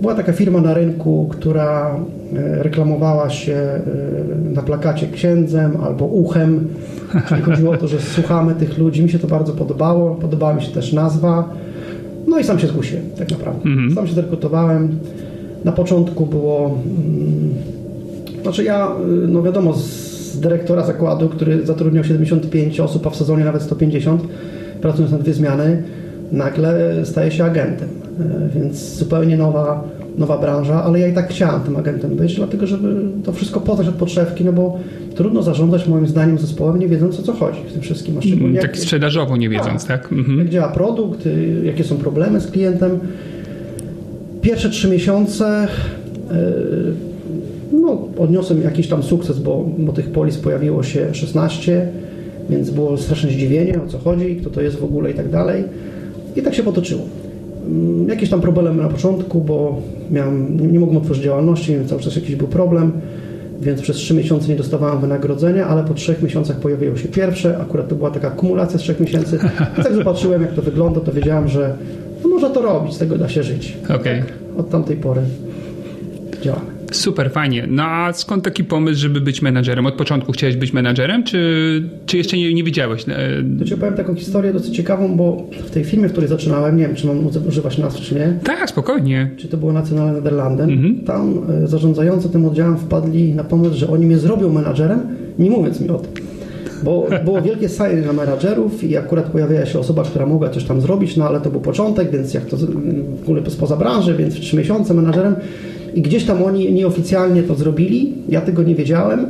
Była 0.00 0.14
taka 0.14 0.32
firma 0.32 0.60
na 0.60 0.74
rynku, 0.74 1.28
która 1.30 1.96
e, 2.36 2.62
reklamowała 2.62 3.30
się 3.30 3.52
e, 3.54 3.80
na 4.54 4.62
plakacie 4.62 5.06
księdzem 5.06 5.76
albo 5.82 6.04
uchem, 6.04 6.68
czyli 7.28 7.42
chodziło 7.42 7.72
o 7.72 7.76
to, 7.76 7.88
że 7.88 8.00
słuchamy 8.00 8.54
tych 8.54 8.78
ludzi. 8.78 9.02
Mi 9.02 9.10
się 9.10 9.18
to 9.18 9.26
bardzo 9.26 9.52
podobało, 9.52 10.14
podobała 10.14 10.54
mi 10.54 10.62
się 10.62 10.72
też 10.72 10.92
nazwa. 10.92 11.54
No 12.26 12.38
i 12.38 12.44
sam 12.44 12.58
się 12.58 12.66
zgłosiłem, 12.66 13.04
tak 13.18 13.30
naprawdę. 13.30 13.68
Mhm. 13.68 13.94
Sam 13.94 14.06
się 14.06 14.14
zrekrutowałem. 14.14 14.98
Na 15.64 15.72
początku 15.72 16.26
było... 16.26 16.66
Mm, 16.66 17.54
znaczy 18.42 18.64
ja, 18.64 18.88
y, 19.24 19.28
no 19.28 19.42
wiadomo, 19.42 19.72
z 19.72 20.40
dyrektora 20.40 20.86
zakładu, 20.86 21.28
który 21.28 21.66
zatrudniał 21.66 22.04
75 22.04 22.80
osób, 22.80 23.06
a 23.06 23.10
w 23.10 23.16
sezonie 23.16 23.44
nawet 23.44 23.62
150, 23.62 24.22
pracując 24.80 25.12
na 25.12 25.18
dwie 25.18 25.34
zmiany, 25.34 25.82
nagle 26.32 27.04
staje 27.04 27.30
się 27.30 27.44
agentem. 27.44 27.88
E, 28.20 28.48
więc 28.54 28.96
zupełnie 28.96 29.36
nowa, 29.36 29.84
nowa 30.18 30.38
branża, 30.38 30.84
ale 30.84 31.00
ja 31.00 31.08
i 31.08 31.12
tak 31.12 31.28
chciałem 31.28 31.60
tym 31.60 31.76
agentem 31.76 32.16
być, 32.16 32.34
dlatego 32.34 32.66
żeby 32.66 32.94
to 33.24 33.32
wszystko 33.32 33.60
poznać 33.60 33.88
od 33.88 33.94
podszewki, 33.94 34.44
no 34.44 34.52
bo 34.52 34.78
trudno 35.14 35.42
zarządzać 35.42 35.88
moim 35.88 36.06
zdaniem 36.06 36.38
zespołem, 36.38 36.78
nie 36.78 36.88
wiedząc 36.88 37.20
o 37.20 37.22
co 37.22 37.32
chodzi 37.32 37.60
w 37.68 37.72
tym 37.72 37.82
wszystkim. 37.82 38.18
A 38.18 38.20
szczególnie 38.20 38.46
mm, 38.46 38.62
tak 38.62 38.70
jak, 38.70 38.78
sprzedażowo 38.78 39.36
nie 39.36 39.48
wiedząc, 39.48 39.86
tak? 39.86 40.02
tak? 40.02 40.12
Mhm. 40.12 40.38
Jak 40.38 40.48
działa 40.48 40.68
produkt, 40.68 41.26
y, 41.26 41.62
jakie 41.64 41.84
są 41.84 41.96
problemy 41.96 42.40
z 42.40 42.50
klientem. 42.50 42.98
Pierwsze 44.42 44.70
trzy 44.70 44.88
miesiące 44.88 45.64
y, 45.64 46.28
no, 47.72 48.08
odniosłem 48.18 48.62
jakiś 48.62 48.88
tam 48.88 49.02
sukces, 49.02 49.38
bo, 49.38 49.70
bo 49.78 49.92
tych 49.92 50.10
polis 50.10 50.36
pojawiło 50.36 50.82
się 50.82 51.14
16 51.14 51.88
więc 52.50 52.70
było 52.70 52.98
straszne 52.98 53.30
zdziwienie, 53.30 53.82
o 53.82 53.86
co 53.86 53.98
chodzi, 53.98 54.36
kto 54.36 54.50
to 54.50 54.60
jest 54.60 54.76
w 54.76 54.84
ogóle 54.84 55.10
i 55.10 55.14
tak 55.14 55.30
dalej. 55.30 55.64
I 56.38 56.42
tak 56.42 56.54
się 56.54 56.62
potoczyło. 56.62 57.02
Mm, 57.66 58.08
Jakieś 58.08 58.30
tam 58.30 58.40
problemy 58.40 58.82
na 58.82 58.88
początku, 58.88 59.40
bo 59.40 59.82
miałem, 60.10 60.72
nie 60.72 60.80
mogłem 60.80 60.96
otworzyć 60.98 61.24
działalności, 61.24 61.72
więc 61.72 61.88
cały 61.88 62.00
czas 62.00 62.16
jakiś 62.16 62.36
był 62.36 62.48
problem, 62.48 62.92
więc 63.60 63.80
przez 63.80 63.96
trzy 63.96 64.14
miesiące 64.14 64.48
nie 64.48 64.56
dostawałem 64.56 65.00
wynagrodzenia, 65.00 65.66
ale 65.66 65.84
po 65.84 65.94
trzech 65.94 66.22
miesiącach 66.22 66.56
pojawiło 66.56 66.96
się 66.96 67.08
pierwsze, 67.08 67.58
akurat 67.58 67.88
to 67.88 67.94
była 67.94 68.10
taka 68.10 68.28
akumulacja 68.28 68.78
z 68.78 68.82
trzech 68.82 69.00
miesięcy. 69.00 69.38
I 69.78 69.82
tak 69.82 69.94
zobaczyłem, 69.94 70.42
jak 70.42 70.52
to 70.52 70.62
wygląda, 70.62 71.00
to 71.00 71.12
wiedziałem, 71.12 71.48
że 71.48 71.74
no 72.22 72.28
można 72.28 72.50
to 72.50 72.62
robić, 72.62 72.94
z 72.94 72.98
tego 72.98 73.18
da 73.18 73.28
się 73.28 73.42
żyć. 73.42 73.76
Okej. 74.00 74.22
Od 74.58 74.70
tamtej 74.70 74.96
pory 74.96 75.20
działamy. 76.42 76.77
Super, 76.92 77.30
fajnie. 77.30 77.66
No 77.70 77.82
a 77.82 78.12
skąd 78.12 78.44
taki 78.44 78.64
pomysł, 78.64 79.00
żeby 79.00 79.20
być 79.20 79.42
menadżerem? 79.42 79.86
Od 79.86 79.94
początku 79.94 80.32
chciałeś 80.32 80.56
być 80.56 80.72
menadżerem, 80.72 81.24
czy, 81.24 81.82
czy 82.06 82.16
jeszcze 82.16 82.36
nie, 82.36 82.54
nie 82.54 82.64
wiedziałeś? 82.64 83.04
E, 83.08 83.14
To 83.58 83.64
ci 83.64 83.74
opowiem 83.74 83.94
taką 83.94 84.14
historię 84.14 84.52
dosyć 84.52 84.76
ciekawą, 84.76 85.16
bo 85.16 85.46
w 85.66 85.70
tej 85.70 85.84
firmie, 85.84 86.08
w 86.08 86.12
której 86.12 86.28
zaczynałem, 86.28 86.76
nie 86.76 86.86
wiem, 86.86 86.96
czy 86.96 87.06
mam 87.06 87.26
używać 87.48 87.78
nazw, 87.78 88.00
czy 88.00 88.14
nie, 88.14 88.38
Tak, 88.44 88.70
spokojnie. 88.70 89.30
czy 89.36 89.48
to 89.48 89.56
było 89.56 89.72
Nacjonalne 89.72 90.12
Nederlanden, 90.12 90.70
Mhm. 90.70 91.00
tam 91.00 91.38
e, 91.64 91.66
zarządzający 91.66 92.28
tym 92.28 92.44
oddziałem 92.44 92.76
wpadli 92.78 93.34
na 93.34 93.44
pomysł, 93.44 93.74
że 93.76 93.88
oni 93.90 94.06
mnie 94.06 94.18
zrobią 94.18 94.52
menadżerem, 94.52 95.00
nie 95.38 95.50
mówiąc 95.50 95.80
mi 95.80 95.88
o 95.88 95.94
tym. 95.98 96.12
Bo 96.82 97.06
było 97.24 97.42
wielkie 97.42 97.68
sajenie 97.68 98.02
na 98.06 98.12
menadżerów 98.12 98.84
i 98.84 98.96
akurat 98.96 99.24
pojawiała 99.30 99.66
się 99.66 99.78
osoba, 99.78 100.02
która 100.02 100.26
mogła 100.26 100.48
coś 100.48 100.64
tam 100.64 100.80
zrobić, 100.80 101.16
no 101.16 101.28
ale 101.28 101.40
to 101.40 101.50
był 101.50 101.60
początek, 101.60 102.10
więc 102.10 102.34
jak 102.34 102.44
to 102.46 102.56
w 102.56 103.22
ogóle 103.22 103.50
spoza 103.50 103.76
branży, 103.76 104.14
więc 104.18 104.34
w 104.34 104.40
trzy 104.40 104.56
miesiące 104.56 104.94
menadżerem 104.94 105.34
i 105.98 106.02
gdzieś 106.02 106.24
tam 106.24 106.42
oni 106.42 106.72
nieoficjalnie 106.72 107.42
to 107.42 107.54
zrobili, 107.54 108.12
ja 108.28 108.40
tego 108.40 108.62
nie 108.62 108.74
wiedziałem. 108.74 109.26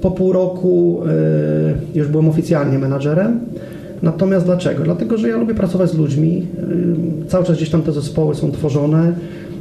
Po 0.00 0.10
pół 0.10 0.32
roku 0.32 1.02
e, 1.94 1.98
już 1.98 2.08
byłem 2.08 2.28
oficjalnie 2.28 2.78
menadżerem. 2.78 3.40
Natomiast 4.02 4.46
dlaczego? 4.46 4.84
Dlatego, 4.84 5.18
że 5.18 5.28
ja 5.28 5.36
lubię 5.36 5.54
pracować 5.54 5.90
z 5.90 5.98
ludźmi. 5.98 6.46
E, 7.24 7.28
Cały 7.28 7.44
czas 7.44 7.56
gdzieś 7.56 7.70
tam 7.70 7.82
te 7.82 7.92
zespoły 7.92 8.34
są 8.34 8.52
tworzone 8.52 9.12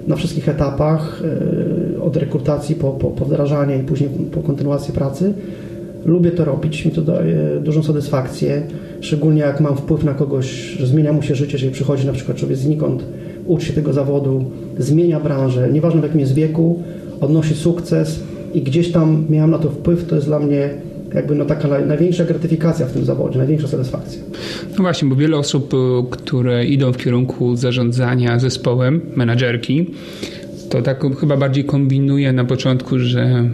na 0.07 0.15
wszystkich 0.15 0.49
etapach, 0.49 1.21
e, 1.95 2.01
od 2.01 2.17
rekrutacji 2.17 2.75
po, 2.75 2.91
po, 2.91 3.07
po 3.07 3.25
wdrażanie 3.25 3.77
i 3.77 3.83
później 3.83 4.09
po 4.31 4.41
kontynuację 4.41 4.93
pracy. 4.93 5.33
Lubię 6.05 6.31
to 6.31 6.45
robić, 6.45 6.85
mi 6.85 6.91
to 6.91 7.01
daje 7.01 7.37
dużą 7.63 7.83
satysfakcję, 7.83 8.61
szczególnie 9.01 9.41
jak 9.41 9.61
mam 9.61 9.77
wpływ 9.77 10.03
na 10.03 10.13
kogoś, 10.13 10.45
że 10.79 10.87
zmienia 10.87 11.13
mu 11.13 11.21
się 11.21 11.35
życie, 11.35 11.53
jeżeli 11.53 11.71
przychodzi 11.71 12.07
na 12.07 12.13
przykład 12.13 12.37
człowiek 12.37 12.57
znikąd, 12.57 13.03
uczy 13.45 13.65
się 13.65 13.73
tego 13.73 13.93
zawodu, 13.93 14.45
zmienia 14.77 15.19
branżę, 15.19 15.69
nieważne 15.73 15.99
w 16.01 16.03
jakim 16.03 16.19
jest 16.19 16.33
wieku, 16.33 16.83
odnosi 17.21 17.53
sukces 17.55 18.19
i 18.53 18.61
gdzieś 18.61 18.91
tam 18.91 19.25
miałem 19.29 19.51
na 19.51 19.57
to 19.59 19.69
wpływ, 19.69 20.05
to 20.07 20.15
jest 20.15 20.27
dla 20.27 20.39
mnie 20.39 20.69
jakby 21.13 21.35
no 21.35 21.45
taka 21.45 21.67
naj- 21.67 21.85
największa 21.87 22.25
gratyfikacja 22.25 22.85
w 22.85 22.91
tym 22.91 23.05
zawodzie, 23.05 23.37
największa 23.37 23.67
satysfakcja. 23.67 24.21
No 24.77 24.83
właśnie, 24.83 25.09
bo 25.09 25.15
wiele 25.15 25.37
osób, 25.37 25.73
y, 25.73 25.77
które 26.09 26.65
idą 26.65 26.91
w 26.93 26.97
kierunku 26.97 27.55
zarządzania 27.55 28.39
zespołem, 28.39 29.01
menadżerki, 29.15 29.85
to 30.69 30.81
tak 30.81 31.03
chyba 31.19 31.37
bardziej 31.37 31.63
kombinuje 31.65 32.33
na 32.33 32.45
początku, 32.45 32.99
że 32.99 33.49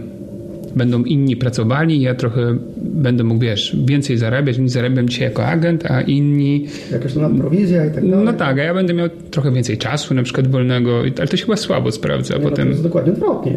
będą 0.76 1.04
inni 1.04 1.36
pracowali, 1.36 2.00
ja 2.00 2.14
trochę 2.14 2.56
będę 2.76 3.24
mógł, 3.24 3.40
wiesz, 3.40 3.76
więcej 3.84 4.18
zarabiać, 4.18 4.58
niż 4.58 4.70
zarabiam 4.70 5.08
dzisiaj 5.08 5.24
jako 5.28 5.46
agent, 5.46 5.90
a 5.90 6.00
inni, 6.00 6.66
Jakaś 6.92 7.14
to 7.14 7.20
nadprowizja 7.20 7.86
i 7.86 7.90
tak 7.90 8.08
dalej. 8.10 8.24
no 8.24 8.32
tak, 8.32 8.58
a 8.58 8.62
ja 8.62 8.74
będę 8.74 8.94
miał 8.94 9.08
trochę 9.30 9.52
więcej 9.52 9.78
czasu, 9.78 10.14
na 10.14 10.22
przykład 10.22 10.46
wolnego, 10.48 10.98
ale 11.18 11.26
to 11.28 11.36
się 11.36 11.44
chyba 11.44 11.56
słabo 11.56 11.92
sprawdza 11.92 12.34
Nie, 12.34 12.40
no 12.40 12.44
to 12.44 12.50
potem. 12.50 12.68
jest 12.68 12.82
dokładnie 12.82 13.12
odwrotnie. 13.12 13.54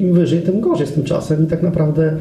Im 0.00 0.12
wyżej, 0.14 0.42
tym 0.42 0.60
gorzej 0.60 0.86
z 0.86 0.92
tym 0.92 1.04
czasem 1.04 1.44
i 1.44 1.46
tak 1.46 1.62
naprawdę 1.62 2.16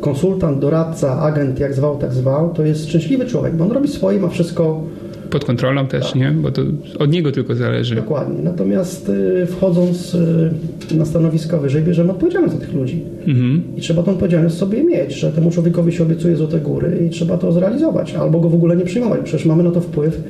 konsultant, 0.00 0.58
doradca, 0.58 1.20
agent, 1.20 1.60
jak 1.60 1.74
zwał, 1.74 1.98
tak 1.98 2.12
zwał, 2.12 2.54
to 2.54 2.64
jest 2.64 2.88
szczęśliwy 2.88 3.26
człowiek, 3.26 3.54
bo 3.56 3.64
on 3.64 3.70
robi 3.72 3.88
swoje, 3.88 4.20
ma 4.20 4.28
wszystko 4.28 4.82
Pod 5.30 5.44
kontrolą 5.44 5.86
też, 5.86 6.14
nie? 6.14 6.30
Bo 6.30 6.50
to 6.50 6.62
od 6.98 7.10
niego 7.10 7.32
tylko 7.32 7.54
zależy. 7.54 7.94
dokładnie. 7.94 8.42
Natomiast 8.42 9.08
y, 9.08 9.46
wchodząc 9.46 10.14
y, 10.14 10.50
na 10.94 11.04
stanowiska 11.04 11.58
wyżej, 11.58 11.82
bierzemy 11.82 12.10
odpowiedzialność 12.10 12.54
za 12.54 12.60
tych 12.60 12.72
ludzi. 12.72 13.02
Mhm. 13.26 13.62
I 13.76 13.80
trzeba 13.80 14.02
tą 14.02 14.12
odpowiedzialność 14.12 14.54
sobie 14.54 14.84
mieć, 14.84 15.14
że 15.14 15.32
temu 15.32 15.50
człowiekowi 15.50 15.92
się 15.92 16.02
obiecuje 16.02 16.36
złote 16.36 16.60
góry 16.60 17.06
i 17.06 17.10
trzeba 17.10 17.38
to 17.38 17.52
zrealizować, 17.52 18.14
albo 18.14 18.40
go 18.40 18.48
w 18.48 18.54
ogóle 18.54 18.76
nie 18.76 18.84
przyjmować, 18.84 19.20
przecież 19.24 19.46
mamy 19.46 19.62
na 19.62 19.70
to 19.70 19.80
wpływ. 19.80 20.22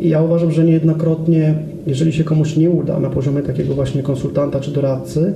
I 0.00 0.08
ja 0.08 0.22
uważam, 0.22 0.52
że 0.52 0.64
niejednokrotnie, 0.64 1.54
jeżeli 1.86 2.12
się 2.12 2.24
komuś 2.24 2.56
nie 2.56 2.70
uda 2.70 3.00
na 3.00 3.10
poziomie 3.10 3.42
takiego 3.42 3.74
właśnie 3.74 4.02
konsultanta 4.02 4.60
czy 4.60 4.70
doradcy, 4.70 5.32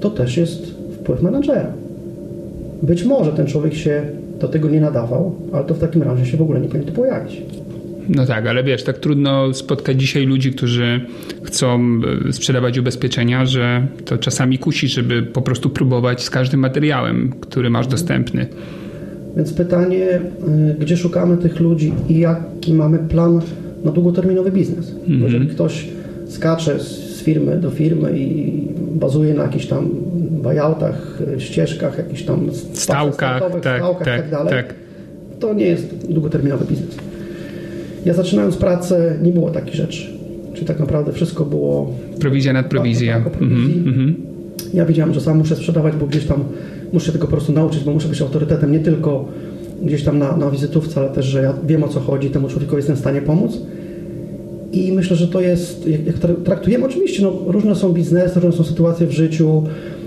to 0.00 0.10
też 0.10 0.36
jest 0.36 0.74
wpływ 0.92 1.22
menadżera. 1.22 1.72
Być 2.82 3.04
może 3.04 3.32
ten 3.32 3.46
człowiek 3.46 3.74
się 3.74 4.02
do 4.40 4.48
tego 4.48 4.70
nie 4.70 4.80
nadawał, 4.80 5.32
ale 5.52 5.64
to 5.64 5.74
w 5.74 5.78
takim 5.78 6.02
razie 6.02 6.26
się 6.26 6.36
w 6.36 6.42
ogóle 6.42 6.60
nie 6.60 6.68
powinien 6.68 6.86
tu 6.88 6.94
pojawić. 6.94 7.42
No 8.08 8.26
tak, 8.26 8.46
ale 8.46 8.64
wiesz, 8.64 8.82
tak 8.82 8.98
trudno 8.98 9.54
spotkać 9.54 10.00
dzisiaj 10.00 10.26
ludzi, 10.26 10.52
którzy 10.52 11.00
chcą 11.42 12.00
e, 12.28 12.32
sprzedawać 12.32 12.78
ubezpieczenia, 12.78 13.46
że 13.46 13.86
to 14.04 14.18
czasami 14.18 14.58
kusi, 14.58 14.88
żeby 14.88 15.22
po 15.22 15.42
prostu 15.42 15.70
próbować 15.70 16.22
z 16.22 16.30
każdym 16.30 16.60
materiałem, 16.60 17.32
który 17.40 17.70
masz 17.70 17.86
dostępny. 17.86 18.46
Więc 19.36 19.52
pytanie, 19.52 20.20
y, 20.70 20.76
gdzie 20.78 20.96
szukamy 20.96 21.36
tych 21.36 21.60
ludzi 21.60 21.92
i 22.08 22.18
jaki 22.18 22.74
mamy 22.74 22.98
plan 22.98 23.40
na 23.84 23.90
długoterminowy 23.90 24.50
biznes? 24.50 24.94
Bo 25.08 25.24
jeżeli 25.24 25.46
ktoś 25.46 25.88
skacze 26.28 26.80
z 26.80 27.22
firmy 27.22 27.56
do 27.56 27.70
firmy 27.70 28.18
i 28.18 28.52
bazuje 28.94 29.34
na 29.34 29.42
jakichś 29.42 29.66
tam 29.66 29.88
buyoutach, 30.30 31.18
ścieżkach, 31.38 31.98
jakichś 31.98 32.22
tam 32.22 32.48
Stałkach, 32.72 33.40
tak, 33.40 33.60
stałkach 33.60 34.00
i 34.00 34.04
tak, 34.04 34.20
tak 34.20 34.30
dalej, 34.30 34.50
tak. 34.50 34.74
to 35.40 35.54
nie 35.54 35.66
jest 35.66 36.12
długoterminowy 36.12 36.64
biznes. 36.64 37.07
Ja 38.08 38.14
zaczynając 38.14 38.56
pracę, 38.56 39.18
nie 39.22 39.32
było 39.32 39.50
takich 39.50 39.74
rzeczy. 39.74 40.06
Czyli 40.54 40.66
tak 40.66 40.80
naprawdę 40.80 41.12
wszystko 41.12 41.44
było 41.44 41.92
Prowizja 42.20 42.52
nad. 42.52 42.70
Tak, 43.16 43.32
tak, 43.32 43.34
o 43.34 43.38
prowizji. 43.38 43.78
Mhm, 43.78 43.88
mhm. 43.88 44.14
ja 44.74 44.84
wiedziałem, 44.86 45.14
że 45.14 45.20
sam 45.20 45.38
muszę 45.38 45.56
sprzedawać, 45.56 45.94
bo 45.96 46.06
gdzieś 46.06 46.24
tam 46.24 46.44
muszę 46.92 47.06
się 47.06 47.12
tego 47.12 47.26
po 47.26 47.30
prostu 47.30 47.52
nauczyć, 47.52 47.84
bo 47.84 47.92
muszę 47.92 48.08
być 48.08 48.22
autorytetem 48.22 48.72
nie 48.72 48.78
tylko 48.78 49.28
gdzieś 49.82 50.04
tam 50.04 50.18
na, 50.18 50.36
na 50.36 50.50
wizytówce, 50.50 51.00
ale 51.00 51.10
też, 51.10 51.26
że 51.26 51.42
ja 51.42 51.54
wiem 51.66 51.84
o 51.84 51.88
co 51.88 52.00
chodzi, 52.00 52.30
temu 52.30 52.48
człowiekowi 52.48 52.76
jestem 52.76 52.96
w 52.96 52.98
stanie 52.98 53.22
pomóc. 53.22 53.58
I 54.72 54.92
myślę, 54.92 55.16
że 55.16 55.28
to 55.28 55.40
jest, 55.40 55.88
jak, 55.88 56.06
jak 56.06 56.16
tra- 56.16 56.42
traktujemy, 56.44 56.84
oczywiście, 56.84 57.22
no, 57.22 57.32
różne 57.46 57.74
są 57.74 57.92
biznesy, 57.92 58.40
różne 58.40 58.58
są 58.58 58.64
sytuacje 58.64 59.06
w 59.06 59.12
życiu, 59.12 59.62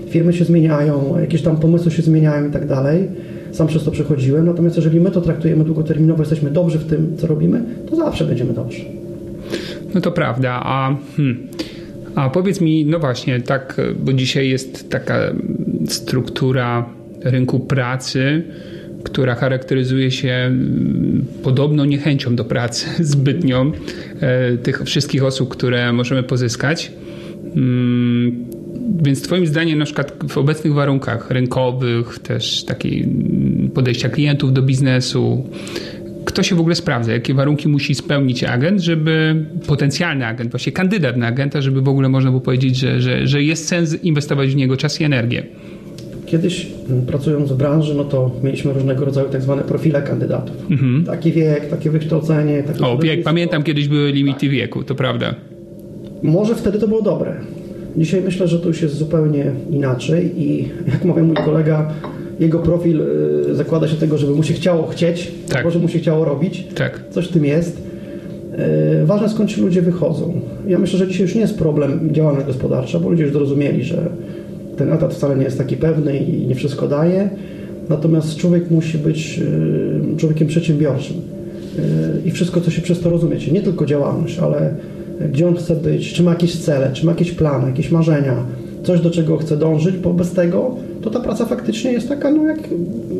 firmy 0.08 0.32
się 0.32 0.44
zmieniają, 0.44 1.18
jakieś 1.20 1.42
tam 1.42 1.56
pomysły 1.56 1.90
się 1.90 2.02
zmieniają 2.02 2.48
i 2.48 2.52
tak 2.52 2.66
dalej. 2.66 3.08
Sam 3.52 3.66
przez 3.66 3.84
to 3.84 3.90
przechodziłem, 3.90 4.46
natomiast 4.46 4.76
jeżeli 4.76 5.00
my 5.00 5.10
to 5.10 5.20
traktujemy 5.20 5.64
długoterminowo, 5.64 6.22
jesteśmy 6.22 6.50
dobrzy 6.50 6.78
w 6.78 6.86
tym, 6.86 7.16
co 7.16 7.26
robimy, 7.26 7.62
to 7.90 7.96
zawsze 7.96 8.24
będziemy 8.24 8.52
dobrzy. 8.52 8.80
No 9.94 10.00
to 10.00 10.12
prawda, 10.12 10.60
a, 10.64 10.96
hmm, 11.16 11.48
a 12.14 12.30
powiedz 12.30 12.60
mi, 12.60 12.86
no 12.86 12.98
właśnie, 12.98 13.40
tak, 13.40 13.80
bo 14.04 14.12
dzisiaj 14.12 14.48
jest 14.48 14.90
taka 14.90 15.18
struktura 15.88 16.86
rynku 17.24 17.60
pracy, 17.60 18.42
która 19.02 19.34
charakteryzuje 19.34 20.10
się 20.10 20.28
mm, 20.28 21.24
podobną 21.42 21.84
niechęcią 21.84 22.36
do 22.36 22.44
pracy 22.44 22.86
zbytnią 23.12 23.72
e, 24.20 24.56
tych 24.56 24.82
wszystkich 24.82 25.24
osób, 25.24 25.48
które 25.48 25.92
możemy 25.92 26.22
pozyskać. 26.22 26.92
Mm, 27.56 28.44
Więc 29.02 29.22
Twoim 29.22 29.46
zdaniem, 29.46 29.78
na 29.78 29.84
przykład 29.84 30.14
w 30.28 30.38
obecnych 30.38 30.74
warunkach 30.74 31.30
rynkowych, 31.30 32.18
też 32.18 32.64
takiej 32.64 33.02
mm, 33.02 33.70
podejścia 33.74 34.08
klientów 34.08 34.52
do 34.52 34.62
biznesu, 34.62 35.44
kto 36.24 36.42
się 36.42 36.54
w 36.54 36.60
ogóle 36.60 36.74
sprawdza? 36.74 37.12
Jakie 37.12 37.34
warunki 37.34 37.68
musi 37.68 37.94
spełnić 37.94 38.44
agent, 38.44 38.80
żeby 38.80 39.44
potencjalny 39.66 40.26
agent, 40.26 40.50
właśnie 40.50 40.72
kandydat 40.72 41.16
na 41.16 41.26
agenta, 41.26 41.60
żeby 41.60 41.82
w 41.82 41.88
ogóle 41.88 42.08
można 42.08 42.30
było 42.30 42.40
powiedzieć, 42.40 42.76
że, 42.76 43.00
że, 43.00 43.26
że 43.26 43.42
jest 43.42 43.68
sens 43.68 44.04
inwestować 44.04 44.50
w 44.50 44.56
niego 44.56 44.76
czas 44.76 45.00
i 45.00 45.04
energię? 45.04 45.42
Kiedyś 46.26 46.66
m, 46.90 47.02
pracując 47.06 47.52
w 47.52 47.56
branży, 47.56 47.94
no 47.94 48.04
to 48.04 48.30
mieliśmy 48.42 48.72
różnego 48.72 49.04
rodzaju 49.04 49.28
tak 49.28 49.42
zwane 49.42 49.62
profile 49.62 50.02
kandydatów. 50.02 50.56
Taki 51.06 51.32
wiek, 51.32 51.68
takie 51.68 51.90
wykształcenie. 51.90 52.62
Takie 52.62 52.78
Mhm. 52.78 52.98
O, 52.98 53.02
wiek, 53.02 53.22
pamiętam 53.22 53.62
kiedyś 53.62 53.88
były 53.88 54.12
limity 54.12 54.48
wieku, 54.48 54.82
to 54.82 54.94
prawda. 54.94 55.34
Może 56.22 56.54
wtedy 56.54 56.78
to 56.78 56.88
było 56.88 57.02
dobre. 57.02 57.36
Dzisiaj 57.96 58.20
myślę, 58.22 58.48
że 58.48 58.58
to 58.58 58.68
już 58.68 58.82
jest 58.82 58.94
zupełnie 58.94 59.44
inaczej 59.70 60.42
i 60.42 60.68
jak 60.92 61.04
mówił 61.04 61.24
mój 61.26 61.36
kolega, 61.36 61.88
jego 62.40 62.58
profil 62.58 63.00
y, 63.50 63.54
zakłada 63.54 63.88
się 63.88 63.96
tego, 63.96 64.18
żeby 64.18 64.34
mu 64.34 64.42
się 64.42 64.54
chciało 64.54 64.86
chcieć, 64.86 65.32
Tak. 65.48 65.56
albo 65.58 65.70
żeby 65.70 65.82
mu 65.82 65.88
się 65.88 65.98
chciało 65.98 66.24
robić. 66.24 66.66
Tak. 66.74 67.00
Coś 67.10 67.28
w 67.28 67.32
tym 67.32 67.44
jest. 67.44 67.76
Y, 69.02 69.06
Ważne 69.06 69.28
skąd 69.28 69.50
ci 69.50 69.60
ludzie 69.60 69.82
wychodzą. 69.82 70.40
Ja 70.68 70.78
myślę, 70.78 70.98
że 70.98 71.08
dzisiaj 71.08 71.22
już 71.22 71.34
nie 71.34 71.40
jest 71.40 71.58
problem 71.58 72.08
działalność 72.12 72.46
gospodarcza, 72.46 72.98
bo 73.00 73.10
ludzie 73.10 73.22
już 73.22 73.32
zrozumieli, 73.32 73.84
że 73.84 74.08
ten 74.76 74.92
etat 74.92 75.14
wcale 75.14 75.36
nie 75.36 75.44
jest 75.44 75.58
taki 75.58 75.76
pewny 75.76 76.16
i 76.18 76.46
nie 76.46 76.54
wszystko 76.54 76.88
daje. 76.88 77.30
Natomiast 77.88 78.36
człowiek 78.36 78.70
musi 78.70 78.98
być 78.98 79.38
y, 80.14 80.16
człowiekiem 80.16 80.48
przedsiębiorczym. 80.48 81.16
I 82.24 82.30
wszystko, 82.30 82.60
co 82.60 82.70
się 82.70 82.82
przez 82.82 83.00
to 83.00 83.10
rozumie, 83.10 83.36
czyli 83.36 83.52
nie 83.52 83.60
tylko 83.62 83.86
działalność, 83.86 84.38
ale 84.38 84.74
gdzie 85.28 85.48
on 85.48 85.56
chce 85.56 85.76
być, 85.76 86.12
czy 86.12 86.22
ma 86.22 86.30
jakieś 86.30 86.56
cele, 86.56 86.90
czy 86.92 87.06
ma 87.06 87.12
jakieś 87.12 87.32
plany, 87.32 87.66
jakieś 87.66 87.90
marzenia, 87.90 88.46
coś 88.84 89.00
do 89.00 89.10
czego 89.10 89.36
chce 89.36 89.56
dążyć, 89.56 89.96
bo 89.96 90.14
bez 90.14 90.32
tego 90.32 90.76
to 91.02 91.10
ta 91.10 91.20
praca 91.20 91.44
faktycznie 91.46 91.92
jest 91.92 92.08
taka, 92.08 92.30
no 92.30 92.46
jak 92.46 92.58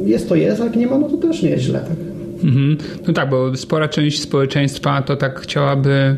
jest 0.07 0.29
to 0.29 0.35
jest, 0.35 0.61
a 0.61 0.65
jak 0.65 0.77
nie 0.77 0.87
ma, 0.87 0.99
no 0.99 1.09
to 1.09 1.17
też 1.17 1.43
nie 1.43 1.51
jest 1.51 1.65
źle. 1.65 1.81
Tak? 1.81 1.97
Mhm. 2.45 2.77
No 3.07 3.13
tak, 3.13 3.31
bo 3.31 3.57
spora 3.57 3.89
część 3.89 4.21
społeczeństwa 4.21 5.03
to 5.03 5.17
tak 5.17 5.41
chciałaby 5.41 6.17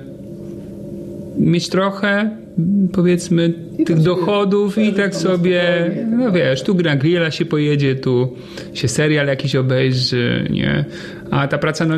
mieć 1.38 1.68
trochę, 1.68 2.30
powiedzmy, 2.92 3.52
I 3.78 3.84
tych 3.84 4.00
dochodów 4.00 4.78
i 4.78 4.92
tak 4.92 5.16
sobie, 5.16 5.90
no 6.18 6.32
wiesz, 6.32 6.62
tu 6.62 6.74
gra 6.74 6.96
grilla 6.96 7.30
się 7.30 7.44
pojedzie, 7.44 7.94
tu 7.94 8.28
się 8.74 8.88
serial 8.88 9.26
jakiś 9.26 9.56
obejrzy, 9.56 10.48
nie? 10.50 10.84
A 11.34 11.48
ta 11.48 11.58
praca, 11.58 11.86
no 11.86 11.94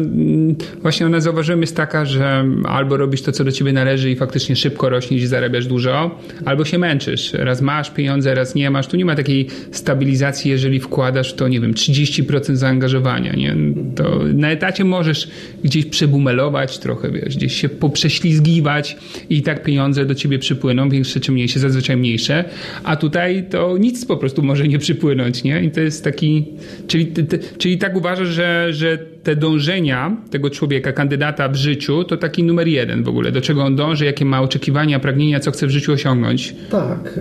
właśnie 0.83 1.07
ona 1.07 1.21
zauważyłem 1.21 1.61
jest 1.61 1.77
taka, 1.77 2.05
że 2.05 2.45
albo 2.65 2.97
robisz 2.97 3.23
to, 3.23 3.33
co 3.33 3.45
do 3.45 3.53
ciebie 3.53 3.73
należy 3.73 4.11
i 4.11 4.17
faktycznie 4.17 4.57
szybko 4.57 4.89
rośniesz 4.89 5.23
i 5.23 5.27
zarabiasz 5.27 5.67
dużo, 5.67 6.19
albo 6.45 6.65
się 6.65 6.79
męczysz. 6.79 7.33
Raz 7.33 7.63
masz 7.63 7.91
pieniądze, 7.91 8.35
raz 8.35 8.55
nie 8.55 8.71
masz. 8.71 8.87
Tu 8.87 8.97
nie 8.97 9.05
ma 9.05 9.15
takiej 9.15 9.47
stabilizacji, 9.71 10.51
jeżeli 10.51 10.81
wkładasz 10.81 11.35
to, 11.35 11.49
nie 11.49 11.61
wiem, 11.61 11.75
30% 11.75 12.55
zaangażowania, 12.55 13.33
nie? 13.33 13.57
To 13.95 14.21
na 14.35 14.51
etacie 14.51 14.85
możesz 14.85 15.29
gdzieś 15.65 15.87
przebumelować 15.87 16.79
trochę, 16.79 17.11
wiesz, 17.11 17.37
gdzieś 17.37 17.61
się 17.61 17.69
poprześlizgiwać 17.69 18.97
i 19.31 19.43
tak 19.43 19.63
pieniądze 19.63 20.05
do 20.05 20.15
ciebie 20.15 20.39
przypłyną, 20.39 20.89
większe 20.89 21.21
czy 21.21 21.33
mniejsze, 21.33 21.61
zazwyczaj 21.61 21.97
mniejsze, 21.97 22.45
a 22.85 22.97
tutaj 22.97 23.45
to 23.51 23.79
nic 23.79 24.05
po 24.05 24.17
prostu 24.17 24.43
może 24.43 24.69
nie 24.69 24.79
przypłynąć, 24.79 25.45
nie? 25.45 25.63
I 25.63 25.71
to 25.71 25.81
jest 25.81 26.05
taki, 26.05 26.47
czyli, 26.87 27.13
czyli 27.59 27.79
tak 27.79 27.97
uważasz, 27.97 28.29
że, 28.29 28.73
że 28.73 28.99
te 29.27 29.37
dążenia 29.37 30.17
tego 30.31 30.51
człowieka, 30.51 30.93
kandydata 30.93 31.49
w 31.49 31.57
życiu, 31.57 32.05
to 32.05 32.17
taki 32.17 32.45
numer 32.45 32.69
jeden 32.69 33.03
w 33.03 33.09
ogóle. 33.09 33.33
Do 33.33 33.41
czego 33.41 33.65
on 33.65 33.77
dąży, 33.77 34.05
jakie 34.05 34.25
ma 34.25 34.43
oczekiwania, 34.43 35.01
pragnienia, 35.01 35.41
co 35.41 35.51
chce 35.51 35.67
w 35.67 35.71
życiu 35.71 35.93
osiągnąć? 35.93 36.55
Tak. 36.71 37.19
Y, 37.19 37.21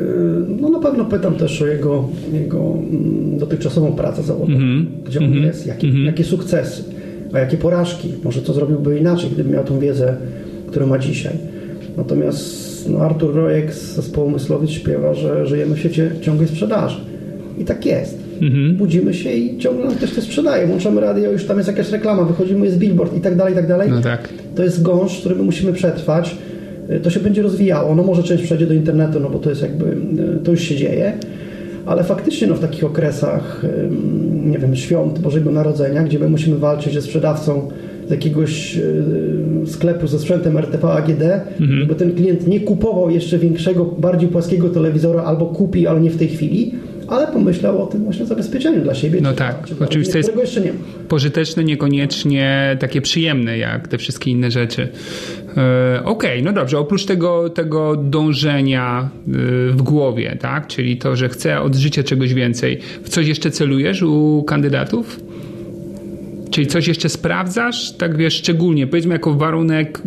no 0.61 0.69
na 0.69 0.79
pewno 0.79 1.05
pytam 1.05 1.35
też 1.35 1.61
o 1.61 1.67
jego, 1.67 2.09
jego 2.33 2.59
mm, 2.59 3.37
dotychczasową 3.37 3.91
pracę 3.91 4.23
zawodową. 4.23 4.53
Mm 4.53 4.85
-hmm. 4.85 4.85
Gdzie 5.05 5.19
on 5.19 5.25
mm 5.25 5.39
-hmm. 5.39 5.45
jest, 5.45 5.67
jakie, 5.67 5.87
mm 5.87 6.01
-hmm. 6.01 6.05
jakie 6.05 6.23
sukcesy, 6.23 6.83
a 7.33 7.39
jakie 7.39 7.57
porażki. 7.57 8.13
Może 8.23 8.41
co 8.41 8.53
zrobiłby 8.53 8.99
inaczej, 8.99 9.29
gdyby 9.29 9.49
miał 9.49 9.63
tą 9.63 9.79
wiedzę, 9.79 10.17
którą 10.67 10.87
ma 10.87 10.99
dzisiaj. 10.99 11.33
Natomiast 11.97 12.89
no, 12.89 12.99
Artur 12.99 13.35
Rojek 13.35 13.73
z 13.73 13.95
zespołu 13.95 14.29
Myslowic 14.29 14.69
śpiewa, 14.69 15.13
że 15.13 15.47
żyjemy 15.47 15.75
w 15.75 15.79
świecie 15.79 16.11
ciągłej 16.21 16.47
sprzedaży. 16.47 16.97
I 17.57 17.65
tak 17.65 17.85
jest. 17.85 18.24
Mhm. 18.41 18.75
Budzimy 18.75 19.13
się 19.13 19.31
i 19.31 19.57
ciągle 19.57 19.85
nam 19.85 19.95
ktoś 19.95 20.13
to 20.13 20.21
sprzedaje. 20.21 20.67
Włączamy 20.67 21.01
radio, 21.01 21.31
już 21.31 21.45
tam 21.45 21.57
jest 21.57 21.69
jakaś 21.69 21.91
reklama, 21.91 22.23
wychodzimy, 22.23 22.65
jest 22.65 22.77
billboard 22.77 23.17
i 23.17 23.21
tak 23.21 23.35
dalej, 23.35 23.53
i 23.53 23.55
tak 23.55 23.67
dalej. 23.67 23.89
No 23.91 24.01
tak. 24.01 24.29
To 24.55 24.63
jest 24.63 24.81
gąszcz, 24.81 25.19
który 25.19 25.35
my 25.35 25.43
musimy 25.43 25.73
przetrwać. 25.73 26.37
Y, 26.89 26.99
to 26.99 27.09
się 27.09 27.19
będzie 27.19 27.41
rozwijało. 27.41 27.95
No 27.95 28.03
może 28.03 28.23
część 28.23 28.43
przejdzie 28.43 28.67
do 28.67 28.73
internetu, 28.73 29.19
no 29.19 29.29
bo 29.29 29.39
to 29.39 29.49
jest 29.49 29.61
jakby, 29.61 29.85
y, 29.85 30.43
to 30.43 30.51
już 30.51 30.61
się 30.61 30.75
dzieje. 30.75 31.13
Ale 31.85 32.03
faktycznie 32.03 32.47
no, 32.47 32.55
w 32.55 32.59
takich 32.59 32.83
okresach, 32.83 33.65
nie 34.45 34.59
wiem, 34.59 34.75
świąt 34.75 35.19
Bożego 35.19 35.51
Narodzenia, 35.51 36.03
gdzie 36.03 36.19
my 36.19 36.29
musimy 36.29 36.57
walczyć 36.57 36.93
ze 36.93 37.01
sprzedawcą 37.01 37.71
z 38.07 38.11
jakiegoś 38.11 38.77
y, 38.77 39.67
sklepu 39.67 40.07
ze 40.07 40.19
sprzętem 40.19 40.57
RTV 40.57 40.87
AGD, 40.87 41.21
mhm. 41.61 41.87
bo 41.87 41.95
ten 41.95 42.15
klient 42.15 42.47
nie 42.47 42.59
kupował 42.59 43.09
jeszcze 43.09 43.39
większego, 43.39 43.85
bardziej 43.85 44.29
płaskiego 44.29 44.69
telewizora 44.69 45.23
albo 45.23 45.45
kupi, 45.45 45.87
ale 45.87 46.01
nie 46.01 46.09
w 46.09 46.17
tej 46.17 46.27
chwili, 46.27 46.71
ale 47.07 47.27
pomyślał 47.27 47.83
o 47.83 47.85
tym 47.85 48.03
właśnie 48.03 48.25
zabezpieczeniu 48.25 48.81
dla 48.81 48.95
siebie. 48.95 49.19
No 49.21 49.33
tak, 49.33 49.55
oczywiście 49.79 50.17
jest 50.17 50.35
jeszcze 50.35 50.61
nie 50.61 50.73
pożyteczne, 51.07 51.63
niekoniecznie 51.63 52.77
takie 52.79 53.01
przyjemne 53.01 53.57
jak 53.57 53.87
te 53.87 53.97
wszystkie 53.97 54.31
inne 54.31 54.51
rzeczy. 54.51 54.87
E, 55.57 56.03
okej, 56.03 56.31
okay, 56.31 56.41
no 56.41 56.53
dobrze, 56.53 56.79
oprócz 56.79 57.05
tego, 57.05 57.49
tego 57.49 57.95
dążenia 57.95 59.01
e, 59.01 59.31
w 59.71 59.81
głowie, 59.81 60.37
tak, 60.41 60.67
czyli 60.67 60.97
to, 60.97 61.15
że 61.15 61.29
chcę 61.29 61.61
od 61.61 61.75
życia 61.75 62.03
czegoś 62.03 62.33
więcej, 62.33 62.79
w 63.03 63.09
coś 63.09 63.27
jeszcze 63.27 63.51
celujesz 63.51 64.01
u 64.01 64.43
kandydatów? 64.47 65.19
Czyli 66.51 66.67
coś 66.67 66.87
jeszcze 66.87 67.09
sprawdzasz, 67.09 67.91
tak 67.91 68.17
wiesz, 68.17 68.33
szczególnie, 68.33 68.87
powiedzmy 68.87 69.13
jako 69.13 69.33
warunek 69.33 70.01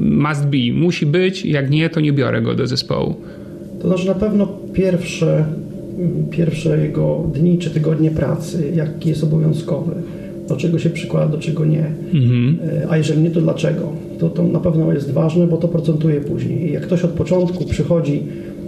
must 0.00 0.46
be, 0.46 0.72
musi 0.74 1.06
być, 1.06 1.44
jak 1.44 1.70
nie, 1.70 1.90
to 1.90 2.00
nie 2.00 2.12
biorę 2.12 2.42
go 2.42 2.54
do 2.54 2.66
zespołu. 2.66 3.14
To 3.82 3.88
znaczy 3.88 4.06
na 4.06 4.14
pewno 4.14 4.46
pierwsze 4.72 5.44
pierwsze 6.30 6.78
jego 6.78 7.24
dni 7.34 7.58
czy 7.58 7.70
tygodnie 7.70 8.10
pracy, 8.10 8.72
jaki 8.74 9.08
jest 9.08 9.24
obowiązkowy, 9.24 9.92
do 10.48 10.56
czego 10.56 10.78
się 10.78 10.90
przykłada, 10.90 11.28
do 11.28 11.38
czego 11.38 11.64
nie. 11.64 11.86
Mhm. 12.14 12.58
E, 12.82 12.90
a 12.90 12.96
jeżeli 12.96 13.22
nie, 13.22 13.30
to 13.30 13.40
dlaczego? 13.40 13.88
To, 14.18 14.30
to 14.30 14.42
na 14.42 14.60
pewno 14.60 14.92
jest 14.92 15.10
ważne, 15.10 15.46
bo 15.46 15.56
to 15.56 15.68
procentuje 15.68 16.20
później. 16.20 16.68
I 16.68 16.72
jak 16.72 16.82
ktoś 16.82 17.04
od 17.04 17.10
początku 17.10 17.64
przychodzi, 17.64 18.22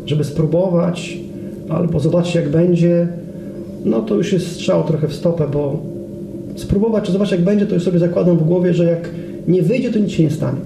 żeby 0.06 0.24
spróbować 0.24 1.18
albo 1.68 2.00
zobaczyć, 2.00 2.34
jak 2.34 2.48
będzie, 2.48 3.08
no 3.84 4.02
to 4.02 4.14
już 4.14 4.32
jest 4.32 4.52
strzał 4.52 4.84
trochę 4.84 5.08
w 5.08 5.14
stopę, 5.14 5.44
bo 5.52 5.82
spróbować 6.56 7.04
czy 7.04 7.12
zobaczyć, 7.12 7.32
jak 7.32 7.44
będzie, 7.44 7.66
to 7.66 7.74
już 7.74 7.84
sobie 7.84 7.98
zakładam 7.98 8.38
w 8.38 8.44
głowie, 8.44 8.74
że 8.74 8.84
jak 8.84 9.10
nie 9.48 9.62
wyjdzie, 9.62 9.92
to 9.92 9.98
nic 9.98 10.10
się 10.10 10.22
nie 10.22 10.30
stanie. 10.30 10.60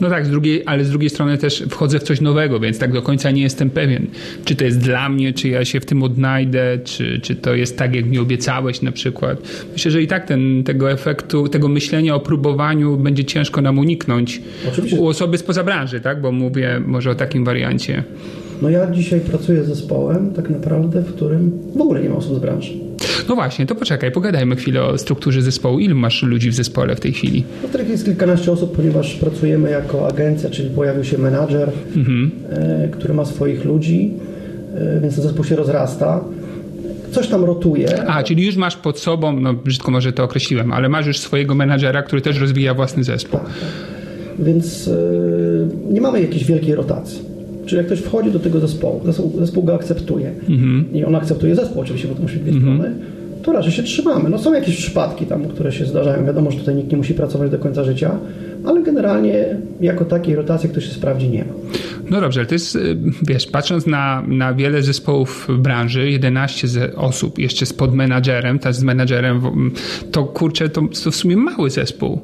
No 0.00 0.10
tak, 0.10 0.26
z 0.26 0.30
drugiej, 0.30 0.62
ale 0.66 0.84
z 0.84 0.90
drugiej 0.90 1.10
strony 1.10 1.38
też 1.38 1.64
wchodzę 1.70 1.98
w 1.98 2.02
coś 2.02 2.20
nowego, 2.20 2.60
więc 2.60 2.78
tak 2.78 2.92
do 2.92 3.02
końca 3.02 3.30
nie 3.30 3.42
jestem 3.42 3.70
pewien, 3.70 4.06
czy 4.44 4.56
to 4.56 4.64
jest 4.64 4.78
dla 4.78 5.08
mnie, 5.08 5.32
czy 5.32 5.48
ja 5.48 5.64
się 5.64 5.80
w 5.80 5.86
tym 5.86 6.02
odnajdę, 6.02 6.78
czy, 6.84 7.20
czy 7.20 7.34
to 7.34 7.54
jest 7.54 7.78
tak, 7.78 7.94
jak 7.94 8.06
mi 8.06 8.18
obiecałeś 8.18 8.82
na 8.82 8.92
przykład. 8.92 9.38
Myślę, 9.72 9.90
że 9.90 10.02
i 10.02 10.06
tak 10.06 10.26
ten, 10.26 10.64
tego 10.64 10.90
efektu, 10.90 11.48
tego 11.48 11.68
myślenia 11.68 12.14
o 12.14 12.20
próbowaniu 12.20 12.96
będzie 12.96 13.24
ciężko 13.24 13.60
nam 13.60 13.78
uniknąć 13.78 14.42
Oczywiście. 14.68 15.00
u 15.00 15.06
osoby 15.06 15.38
spoza 15.38 15.64
branży, 15.64 16.00
tak? 16.00 16.20
Bo 16.20 16.32
mówię 16.32 16.80
może 16.86 17.10
o 17.10 17.14
takim 17.14 17.44
wariancie. 17.44 18.04
No 18.62 18.70
ja 18.70 18.90
dzisiaj 18.90 19.20
pracuję 19.20 19.64
z 19.64 19.66
zespołem 19.66 20.32
tak 20.34 20.50
naprawdę, 20.50 21.02
w 21.02 21.14
którym 21.14 21.52
w 21.76 21.80
ogóle 21.80 22.02
nie 22.02 22.08
ma 22.08 22.16
osób 22.16 22.36
z 22.36 22.38
branży. 22.38 22.89
No 23.28 23.34
właśnie, 23.34 23.66
to 23.66 23.74
poczekaj, 23.74 24.12
pogadajmy 24.12 24.56
chwilę 24.56 24.82
o 24.82 24.98
strukturze 24.98 25.42
zespołu. 25.42 25.78
Ilu 25.78 25.96
masz 25.96 26.22
ludzi 26.22 26.50
w 26.50 26.54
zespole 26.54 26.96
w 26.96 27.00
tej 27.00 27.12
chwili? 27.12 27.44
No 27.62 27.68
tak 27.68 27.88
jest 27.88 28.04
kilkanaście 28.04 28.52
osób, 28.52 28.76
ponieważ 28.76 29.14
pracujemy 29.14 29.70
jako 29.70 30.08
agencja, 30.08 30.50
czyli 30.50 30.70
pojawił 30.70 31.04
się 31.04 31.18
menadżer, 31.18 31.70
mhm. 31.96 32.30
e, 32.50 32.88
który 32.88 33.14
ma 33.14 33.24
swoich 33.24 33.64
ludzi, 33.64 34.14
e, 34.74 35.00
więc 35.00 35.14
ten 35.14 35.24
zespół 35.24 35.44
się 35.44 35.56
rozrasta 35.56 36.24
coś 37.12 37.28
tam 37.28 37.44
rotuje. 37.44 38.08
A, 38.08 38.22
czyli 38.22 38.46
już 38.46 38.56
masz 38.56 38.76
pod 38.76 38.98
sobą, 38.98 39.40
no 39.40 39.54
brzydko 39.54 39.90
może 39.90 40.12
to 40.12 40.24
określiłem, 40.24 40.72
ale 40.72 40.88
masz 40.88 41.06
już 41.06 41.18
swojego 41.18 41.54
menadżera, 41.54 42.02
który 42.02 42.22
też 42.22 42.40
rozwija 42.40 42.74
własny 42.74 43.04
zespół. 43.04 43.40
Tak, 43.40 43.48
tak. 43.48 43.54
Więc 44.38 44.86
yy, 44.86 45.68
nie 45.90 46.00
mamy 46.00 46.22
jakiejś 46.22 46.44
wielkiej 46.44 46.74
rotacji. 46.74 47.29
Czyli 47.70 47.78
jak 47.78 47.86
ktoś 47.86 48.00
wchodzi 48.00 48.30
do 48.30 48.38
tego 48.38 48.60
zespołu, 48.60 49.00
zespół, 49.04 49.32
zespół 49.38 49.62
go 49.62 49.74
akceptuje 49.74 50.32
mhm. 50.48 50.84
i 50.92 51.04
on 51.04 51.14
akceptuje 51.14 51.54
zespół, 51.54 51.82
oczywiście, 51.82 52.08
bo 52.08 52.14
to 52.14 52.22
musi 52.22 52.36
być 52.36 52.42
dwie 52.42 52.52
mhm. 52.52 52.76
strony, 52.76 52.94
to 53.42 53.52
raczej 53.52 53.72
się 53.72 53.82
trzymamy. 53.82 54.30
No 54.30 54.38
są 54.38 54.54
jakieś 54.54 54.76
przypadki 54.76 55.26
tam, 55.26 55.44
które 55.44 55.72
się 55.72 55.84
zdarzają. 55.84 56.26
Wiadomo, 56.26 56.50
że 56.50 56.58
tutaj 56.58 56.74
nikt 56.74 56.90
nie 56.90 56.96
musi 56.96 57.14
pracować 57.14 57.50
do 57.50 57.58
końca 57.58 57.84
życia, 57.84 58.18
ale 58.64 58.82
generalnie 58.82 59.44
jako 59.80 60.04
takiej 60.04 60.36
rotacji 60.36 60.68
ktoś 60.68 60.84
się 60.84 60.92
sprawdzi 60.92 61.28
nie 61.28 61.38
ma. 61.38 61.52
No 62.10 62.20
dobrze, 62.20 62.40
ale 62.40 62.46
to 62.46 62.54
jest, 62.54 62.76
y, 62.76 62.96
wiesz, 63.22 63.46
patrząc 63.46 63.86
na, 63.86 64.22
na 64.28 64.54
wiele 64.54 64.82
zespołów 64.82 65.46
w 65.48 65.58
branży, 65.58 66.10
11 66.10 66.68
osób 66.96 67.38
jeszcze 67.38 67.66
z 67.66 67.72
podmenadżerem, 67.72 68.58
też 68.58 68.76
z 68.76 68.82
menadżerem, 68.82 69.40
to 70.12 70.24
kurczę, 70.24 70.68
to, 70.68 70.82
to 71.04 71.10
w 71.10 71.16
sumie 71.16 71.36
mały 71.36 71.70
zespół. 71.70 72.20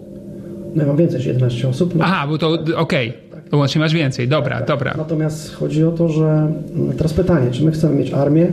No 0.74 0.82
ja 0.82 0.88
mam 0.88 0.96
więcej 0.96 1.18
niż 1.18 1.26
11 1.26 1.68
osób. 1.68 1.94
No. 1.94 2.04
Aha, 2.04 2.26
bo 2.28 2.38
to 2.38 2.52
okej. 2.52 2.76
Okay. 2.76 3.25
Łącznie 3.52 3.80
masz 3.80 3.94
więcej, 3.94 4.28
dobra, 4.28 4.58
tak, 4.58 4.68
dobra. 4.68 4.94
Natomiast 4.96 5.54
chodzi 5.54 5.84
o 5.84 5.90
to, 5.90 6.08
że 6.08 6.52
mm, 6.76 6.96
teraz 6.96 7.12
pytanie, 7.12 7.50
czy 7.50 7.64
my 7.64 7.70
chcemy 7.70 7.94
mieć 7.94 8.12
armię, 8.12 8.46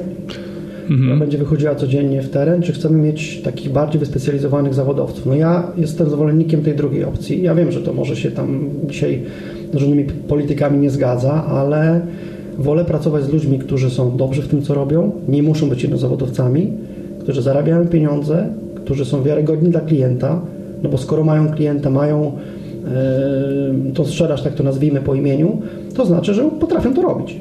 mhm. 0.81 0.99
która 0.99 1.15
będzie 1.15 1.37
wychodziła 1.37 1.75
codziennie 1.75 2.21
w 2.21 2.29
teren, 2.29 2.61
czy 2.61 2.73
chcemy 2.73 2.97
mieć 2.97 3.41
takich 3.41 3.71
bardziej 3.71 3.99
wyspecjalizowanych 3.99 4.73
zawodowców? 4.73 5.25
No 5.25 5.35
ja 5.35 5.63
jestem 5.77 6.09
zwolennikiem 6.09 6.61
tej 6.61 6.75
drugiej 6.75 7.03
opcji. 7.03 7.43
Ja 7.43 7.55
wiem, 7.55 7.71
że 7.71 7.81
to 7.81 7.93
może 7.93 8.15
się 8.15 8.31
tam 8.31 8.69
dzisiaj 8.87 9.23
z 9.71 9.75
różnymi 9.75 10.03
politykami 10.03 10.79
nie 10.79 10.89
zgadza, 10.89 11.45
ale 11.45 12.01
wolę 12.57 12.85
pracować 12.85 13.23
z 13.23 13.29
ludźmi, 13.29 13.59
którzy 13.59 13.89
są 13.89 14.17
dobrzy 14.17 14.41
w 14.41 14.47
tym, 14.47 14.61
co 14.61 14.73
robią, 14.73 15.11
nie 15.27 15.43
muszą 15.43 15.69
być 15.69 15.83
jednozawodowcami, 15.83 16.73
którzy 17.19 17.41
zarabiają 17.41 17.87
pieniądze, 17.87 18.49
którzy 18.75 19.05
są 19.05 19.23
wiarygodni 19.23 19.69
dla 19.69 19.81
klienta, 19.81 20.41
no 20.83 20.89
bo 20.89 20.97
skoro 20.97 21.23
mają 21.23 21.51
klienta, 21.51 21.89
mają 21.89 22.31
tą 23.93 24.05
sprzedaż, 24.05 24.41
tak 24.41 24.53
to 24.53 24.63
nazwijmy 24.63 25.01
po 25.01 25.15
imieniu, 25.15 25.61
to 25.95 26.05
znaczy, 26.05 26.33
że 26.33 26.43
potrafią 26.59 26.93
to 26.93 27.01
robić. 27.01 27.39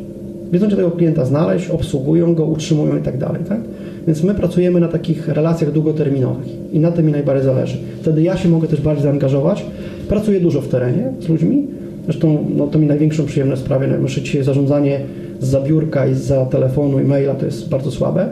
Wiedzą, 0.52 0.66
gdzie 0.66 0.76
tego 0.76 0.90
klienta 0.90 1.24
znaleźć, 1.24 1.70
obsługują 1.70 2.34
go, 2.34 2.44
utrzymują 2.44 2.98
i 2.98 3.02
tak 3.02 3.18
dalej. 3.18 3.42
Tak? 3.48 3.60
Więc 4.06 4.24
my 4.24 4.34
pracujemy 4.34 4.80
na 4.80 4.88
takich 4.88 5.28
relacjach 5.28 5.72
długoterminowych 5.72 6.46
i 6.72 6.80
na 6.80 6.90
tym 6.92 7.06
mi 7.06 7.12
najbardziej 7.12 7.44
zależy. 7.44 7.76
Wtedy 8.00 8.22
ja 8.22 8.36
się 8.36 8.48
mogę 8.48 8.68
też 8.68 8.80
bardziej 8.80 9.02
zaangażować. 9.02 9.64
Pracuję 10.08 10.40
dużo 10.40 10.60
w 10.60 10.68
terenie 10.68 11.12
z 11.20 11.28
ludźmi. 11.28 11.66
Zresztą 12.04 12.44
no, 12.56 12.66
to 12.66 12.78
mi 12.78 12.86
największą 12.86 13.26
przyjemność 13.26 13.60
sprawia. 13.60 13.98
Muszę 13.98 14.22
dzisiaj 14.22 14.42
zarządzanie 14.42 15.00
z 15.40 15.46
zabiórka 15.46 16.06
i 16.06 16.14
za 16.14 16.46
telefonu 16.46 17.00
i 17.00 17.04
maila 17.04 17.34
to 17.34 17.46
jest 17.46 17.68
bardzo 17.68 17.90
słabe. 17.90 18.28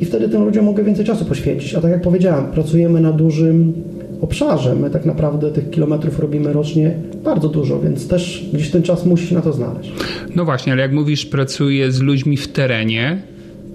I 0.00 0.04
wtedy 0.04 0.28
tym 0.28 0.44
ludziom 0.44 0.64
mogę 0.64 0.84
więcej 0.84 1.04
czasu 1.04 1.24
poświęcić. 1.24 1.74
A 1.74 1.80
tak 1.80 1.90
jak 1.90 2.02
powiedziałem, 2.02 2.44
pracujemy 2.44 3.00
na 3.00 3.12
dużym 3.12 3.72
obszarze. 4.20 4.74
My 4.74 4.90
tak 4.90 5.04
naprawdę 5.04 5.50
tych 5.50 5.70
kilometrów 5.70 6.18
robimy 6.20 6.52
rocznie 6.52 6.94
bardzo 7.24 7.48
dużo, 7.48 7.80
więc 7.80 8.08
też 8.08 8.48
gdzieś 8.52 8.70
ten 8.70 8.82
czas 8.82 9.06
musi 9.06 9.26
się 9.26 9.34
na 9.34 9.40
to 9.42 9.52
znaleźć. 9.52 9.92
No 10.36 10.44
właśnie, 10.44 10.72
ale 10.72 10.82
jak 10.82 10.92
mówisz, 10.92 11.26
pracuję 11.26 11.92
z 11.92 12.00
ludźmi 12.00 12.36
w 12.36 12.48
terenie, 12.48 13.18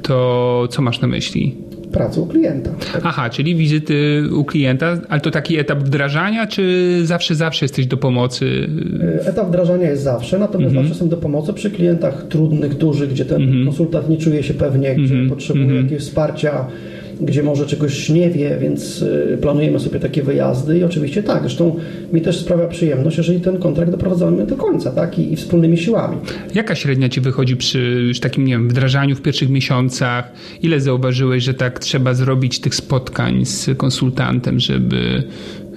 to 0.01 0.67
co 0.71 0.81
masz 0.81 1.01
na 1.01 1.07
myśli? 1.07 1.55
Pracę 1.91 2.21
u 2.21 2.25
klienta. 2.27 2.69
Aha, 3.03 3.29
czyli 3.29 3.55
wizyty 3.55 4.23
u 4.35 4.43
klienta, 4.45 4.97
ale 5.09 5.21
to 5.21 5.31
taki 5.31 5.57
etap 5.59 5.79
wdrażania, 5.79 6.47
czy 6.47 6.91
zawsze, 7.03 7.35
zawsze 7.35 7.65
jesteś 7.65 7.85
do 7.87 7.97
pomocy? 7.97 8.67
Etap 9.25 9.47
wdrażania 9.47 9.89
jest 9.89 10.03
zawsze, 10.03 10.39
natomiast 10.39 10.69
Mhm. 10.69 10.87
zawsze 10.87 10.99
są 11.03 11.09
do 11.09 11.17
pomocy 11.17 11.53
przy 11.53 11.71
klientach 11.71 12.25
trudnych, 12.29 12.77
dużych, 12.77 13.09
gdzie 13.09 13.25
ten 13.25 13.41
Mhm. 13.41 13.65
konsultant 13.65 14.09
nie 14.09 14.17
czuje 14.17 14.43
się 14.43 14.53
pewnie, 14.53 14.95
gdzie 14.95 15.15
potrzebuje 15.29 15.75
jakiegoś 15.75 16.01
wsparcia, 16.03 16.65
gdzie 17.21 17.43
może 17.43 17.65
czegoś 17.65 18.09
nie 18.09 18.29
wie, 18.29 18.57
więc 18.61 19.01
y, 19.01 19.37
planujemy 19.41 19.79
sobie 19.79 19.99
takie 19.99 20.23
wyjazdy 20.23 20.77
i 20.79 20.83
oczywiście 20.83 21.23
tak, 21.23 21.41
zresztą 21.41 21.75
mi 22.13 22.21
też 22.21 22.39
sprawia 22.39 22.67
przyjemność, 22.67 23.17
jeżeli 23.17 23.41
ten 23.41 23.57
kontrakt 23.57 23.91
doprowadzamy 23.91 24.45
do 24.45 24.55
końca, 24.55 24.91
tak, 24.91 25.19
i, 25.19 25.33
i 25.33 25.35
wspólnymi 25.35 25.77
siłami. 25.77 26.17
Jaka 26.55 26.75
średnia 26.75 27.09
ci 27.09 27.21
wychodzi 27.21 27.57
przy 27.57 27.79
już 28.07 28.19
takim, 28.19 28.45
nie 28.45 28.53
wiem, 28.53 28.69
wdrażaniu 28.69 29.15
w 29.15 29.21
pierwszych 29.21 29.49
miesiącach? 29.49 30.31
Ile 30.61 30.79
zauważyłeś, 30.79 31.43
że 31.43 31.53
tak 31.53 31.79
trzeba 31.79 32.13
zrobić 32.13 32.59
tych 32.59 32.75
spotkań 32.75 33.45
z 33.45 33.77
konsultantem, 33.77 34.59
żeby, 34.59 35.23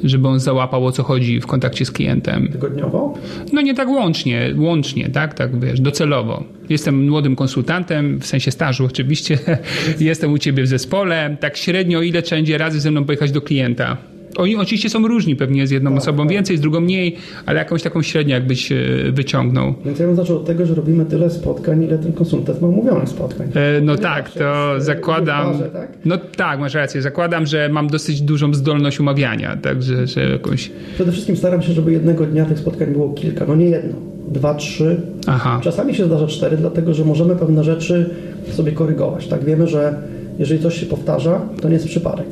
żeby 0.05 0.29
on 0.29 0.41
załapał 0.41 0.87
o 0.87 0.93
co 0.93 1.03
chodzi 1.03 1.41
w 1.41 1.47
kontakcie 1.47 1.85
z 1.85 1.91
klientem? 1.91 2.49
Tygodniowo? 2.53 3.15
No 3.53 3.61
nie 3.61 3.75
tak 3.75 3.89
łącznie, 3.89 4.55
łącznie, 4.57 5.09
tak, 5.09 5.35
tak 5.35 5.61
wiesz, 5.61 5.81
docelowo. 5.81 6.45
Jestem 6.69 7.09
młodym 7.09 7.37
konsultantem, 7.37 8.21
w 8.21 8.27
sensie 8.27 8.51
stażu 8.51 8.85
oczywiście. 8.85 9.39
Jestem 10.01 10.33
u 10.33 10.39
ciebie 10.39 10.63
w 10.63 10.67
zespole. 10.67 11.37
Tak 11.41 11.57
średnio 11.57 12.03
ile 12.03 12.23
będzie 12.31 12.59
razy 12.59 12.81
ze 12.81 12.91
mną 12.91 13.05
pojechać 13.05 13.31
do 13.33 13.41
klienta? 13.41 13.97
Oni 14.37 14.57
oczywiście 14.57 14.89
są 14.91 15.09
różni, 15.09 15.37
pewnie 15.37 15.67
z 15.67 15.71
jedną 15.71 15.97
osobą 15.97 16.29
więcej, 16.29 16.57
z 16.57 16.61
drugą 16.61 16.81
mniej, 16.81 17.17
ale 17.47 17.59
jakąś 17.59 17.83
taką 17.83 18.03
średnią 18.03 18.35
jakbyś 18.35 18.73
e, 18.73 18.77
wyciągnął. 19.13 19.75
Więc 19.85 19.99
ja 19.99 20.07
bym 20.07 20.17
zaczął 20.17 20.37
od 20.37 20.45
tego, 20.47 20.67
że 20.67 20.75
robimy 20.75 21.05
tyle 21.05 21.31
spotkań, 21.31 21.83
ile 21.85 21.99
ten 21.99 22.13
konsultant 22.13 22.63
ma 22.63 22.69
umówionych 22.69 23.09
spotkań. 23.09 23.47
E, 23.55 23.81
No 23.81 23.97
tak, 23.97 24.31
to 24.31 24.75
jest, 24.75 24.83
e, 24.89 24.95
zakładam. 24.95 25.53
parze, 25.53 25.71
tak? 25.71 25.89
No 26.05 26.19
tak, 26.37 26.61
masz 26.61 26.75
rację. 26.75 27.03
Zakładam, 27.03 27.47
że 27.47 27.69
mam 27.69 27.87
dosyć 27.87 28.23
dużą 28.23 28.55
zdolność 28.55 29.01
umawiania, 29.01 29.57
także 29.57 30.07
że 30.07 30.21
jakąś. 30.31 30.71
Przede 30.95 31.13
wszystkim 31.13 31.37
staram 31.37 31.63
się, 31.63 31.73
żeby 31.73 31.93
jednego 31.93 32.27
dnia 32.27 32.45
tych 32.45 32.59
spotkań 32.59 32.93
było 32.93 33.13
kilka, 33.15 33.45
no 33.49 33.57
nie 33.57 33.67
jedno, 33.67 33.95
dwa, 34.29 34.55
trzy. 34.55 35.01
Aha. 35.27 35.61
Czasami 35.63 35.95
się 35.95 36.05
zdarza 36.05 36.27
cztery, 36.27 36.57
dlatego 36.57 36.95
że 36.95 37.05
możemy 37.05 37.37
pewne 37.37 37.65
rzeczy 37.65 38.11
sobie 38.51 38.73
korygować. 38.73 39.27
Tak, 39.27 39.45
wiemy, 39.45 39.67
że 39.69 39.95
jeżeli 40.39 40.63
coś 40.63 40.81
się 40.81 40.87
powtarza, 40.87 41.41
to 41.63 41.69
nie 41.69 41.75
jest 41.75 41.87
przypadek. 41.87 42.27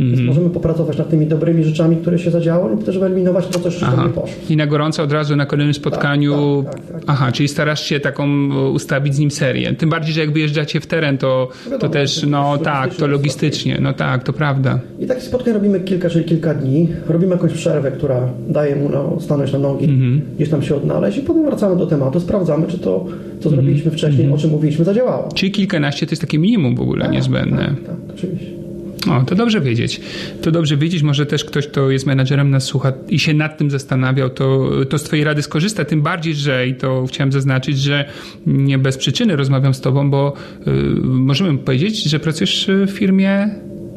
Mhm. 0.00 0.26
Możemy 0.26 0.50
popracować 0.50 0.98
nad 0.98 1.10
tymi 1.10 1.26
dobrymi 1.26 1.64
rzeczami, 1.64 1.96
które 1.96 2.18
się 2.18 2.30
zadziały, 2.30 2.70
lub 2.70 2.84
też 2.84 2.98
wyeliminować 2.98 3.46
to, 3.46 3.58
co 3.60 3.68
jeszcze 3.68 3.86
nie 3.86 4.08
poszło. 4.08 4.28
I 4.50 4.56
na 4.56 4.66
gorąco 4.66 5.02
od 5.02 5.12
razu 5.12 5.36
na 5.36 5.46
kolejnym 5.46 5.74
spotkaniu. 5.74 6.62
tak, 6.64 6.74
tak, 6.74 6.92
tak. 6.92 7.02
Aha, 7.06 7.32
czyli 7.32 7.48
starasz 7.48 7.84
się 7.84 8.00
taką 8.00 8.24
e, 8.24 8.68
ustawić 8.68 9.14
z 9.14 9.18
nim 9.18 9.30
serię. 9.30 9.74
Tym 9.74 9.90
bardziej, 9.90 10.14
że 10.14 10.20
jak 10.20 10.32
wyjeżdżacie 10.32 10.80
w 10.80 10.86
teren, 10.86 11.18
to, 11.18 11.48
to 11.64 11.70
Wiadomo, 11.70 11.92
też, 11.92 12.20
to 12.20 12.26
no 12.26 12.58
tak, 12.58 12.94
to 12.94 13.06
logistycznie. 13.06 13.78
No 13.80 13.92
tak, 13.92 14.22
to 14.24 14.32
prawda. 14.32 14.78
I 14.98 15.06
takich 15.06 15.22
spotkań 15.24 15.54
robimy 15.54 15.80
kilka, 15.80 16.10
czyli 16.10 16.24
kilka 16.24 16.54
dni. 16.54 16.88
Robimy 17.08 17.32
jakąś 17.32 17.52
przerwę, 17.52 17.90
która 17.92 18.20
daje 18.48 18.76
mu 18.76 18.88
na, 18.88 19.20
stanąć 19.20 19.52
na 19.52 19.58
nogi, 19.58 19.84
Mhm. 19.84 20.20
gdzieś 20.36 20.48
tam 20.48 20.62
się 20.62 20.76
odnaleźć 20.76 21.18
i 21.18 21.20
potem 21.22 21.44
wracamy 21.44 21.76
do 21.76 21.86
tematu, 21.86 22.20
sprawdzamy, 22.20 22.66
czy 22.66 22.78
to, 22.78 23.04
co 23.40 23.48
Mhm. 23.48 23.54
zrobiliśmy 23.54 23.90
wcześniej, 23.90 24.32
o 24.32 24.38
czym 24.38 24.50
mówiliśmy, 24.50 24.84
zadziałało. 24.84 25.28
Czyli 25.34 25.52
kilkanaście 25.52 26.06
to 26.06 26.12
jest 26.12 26.20
takie 26.22 26.38
minimum 26.38 26.74
w 26.76 26.80
ogóle 26.80 27.08
niezbędne. 27.08 27.58
Tak, 27.64 27.86
tak, 27.86 27.96
oczywiście. 28.16 28.59
O, 29.08 29.24
to 29.24 29.34
dobrze 29.34 29.60
wiedzieć. 29.60 30.00
To 30.42 30.50
dobrze 30.50 30.76
wiedzieć. 30.76 31.02
Może 31.02 31.26
też 31.26 31.44
ktoś, 31.44 31.66
kto 31.66 31.90
jest 31.90 32.06
menadżerem, 32.06 32.50
nas 32.50 32.64
słucha 32.64 32.92
i 33.08 33.18
się 33.18 33.34
nad 33.34 33.58
tym 33.58 33.70
zastanawiał, 33.70 34.30
to, 34.30 34.70
to 34.88 34.98
z 34.98 35.02
Twojej 35.02 35.24
rady 35.24 35.42
skorzysta. 35.42 35.84
Tym 35.84 36.02
bardziej, 36.02 36.34
że 36.34 36.66
i 36.66 36.74
to 36.74 37.06
chciałem 37.08 37.32
zaznaczyć, 37.32 37.78
że 37.78 38.04
nie 38.46 38.78
bez 38.78 38.96
przyczyny 38.96 39.36
rozmawiam 39.36 39.74
z 39.74 39.80
Tobą, 39.80 40.10
bo 40.10 40.32
y, 40.66 40.70
możemy 41.02 41.58
powiedzieć, 41.58 42.02
że 42.02 42.20
pracujesz 42.20 42.70
w 42.86 42.90
firmie 42.90 43.50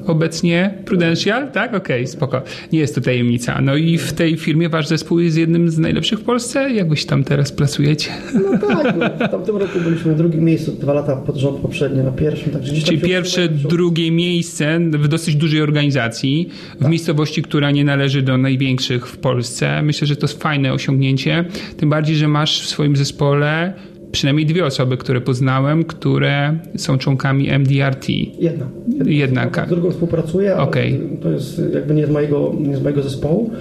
obecnie 0.10 0.74
Prudential, 0.86 1.52
tak? 1.52 1.74
Okej, 1.74 2.08
spoko. 2.08 2.42
Nie 2.72 2.80
jest 2.80 2.96
to 2.96 3.02
tajemnica. 3.02 3.62
No 3.62 3.76
i 3.76 3.98
w 3.98 4.14
tej 4.14 4.38
firmie 4.38 4.70
Wasz 4.70 4.88
zespół 4.88 5.20
jest 5.20 5.38
jednym 5.38 5.70
z 5.70 5.78
najlepszych 5.78 6.20
w 6.20 6.24
Polsce? 6.24 6.72
Jak 6.72 6.90
Wyś 6.90 7.06
tam 7.06 7.24
teraz 7.24 7.52
pracujecie? 7.52 8.10
No 8.34 8.58
tak, 8.68 8.96
no, 8.98 9.28
w 9.28 9.32
tamtym 9.32 9.58
roku 9.58 9.80
byliśmy 9.80 10.12
na 10.12 10.18
drugim 10.18 10.44
miejscu, 10.44 10.72
dwa 10.72 10.94
lata 10.94 11.16
pod 11.16 11.36
rząd 11.36 11.58
poprzednio 11.58 12.04
na 12.04 12.12
pierwszym. 12.12 12.52
Także 12.52 12.72
gdzieś 12.72 12.84
Czyli 12.84 13.02
pierwsze, 13.02 13.50
drugie 13.50 14.12
miejsce 14.12 14.80
w 14.80 15.08
dosyć 15.08 15.36
dużej 15.36 15.62
organizacji, 15.62 16.50
w 16.82 16.90
miejscowości, 16.90 17.42
która 17.42 17.72
nie 17.72 17.84
należy 17.84 18.22
do 18.22 18.38
największych 18.38 19.08
w 19.08 19.18
Polsce. 19.18 19.82
Myślę, 19.82 20.08
że 20.08 20.16
to 20.16 20.28
jest 20.28 20.44
fajne 20.44 20.74
osiągnięcie. 20.74 21.46
Tym 21.78 21.90
bardziej, 21.90 22.16
że 22.16 22.28
masz 22.28 22.62
w 22.62 22.68
swoim 22.68 22.96
zespole 22.96 23.74
przynajmniej 24.14 24.46
dwie 24.46 24.66
osoby, 24.66 24.98
które 24.98 25.22
poznałem, 25.22 25.84
które 25.84 26.58
są 26.76 26.98
członkami 26.98 27.50
MDRT. 27.60 28.10
Jedna. 28.40 28.66
Jedna. 29.06 29.50
Z 29.66 29.70
drugą 29.70 29.92
współpracuję, 29.92 30.58
Okej. 30.58 31.00
to 31.22 31.30
jest 31.30 31.62
jakby 31.74 31.94
nie 31.94 32.08
z 32.08 32.10
mojego, 32.10 32.54
nie 32.60 32.78
z 32.78 32.84
mojego 32.84 33.02
zespołu. 33.02 33.52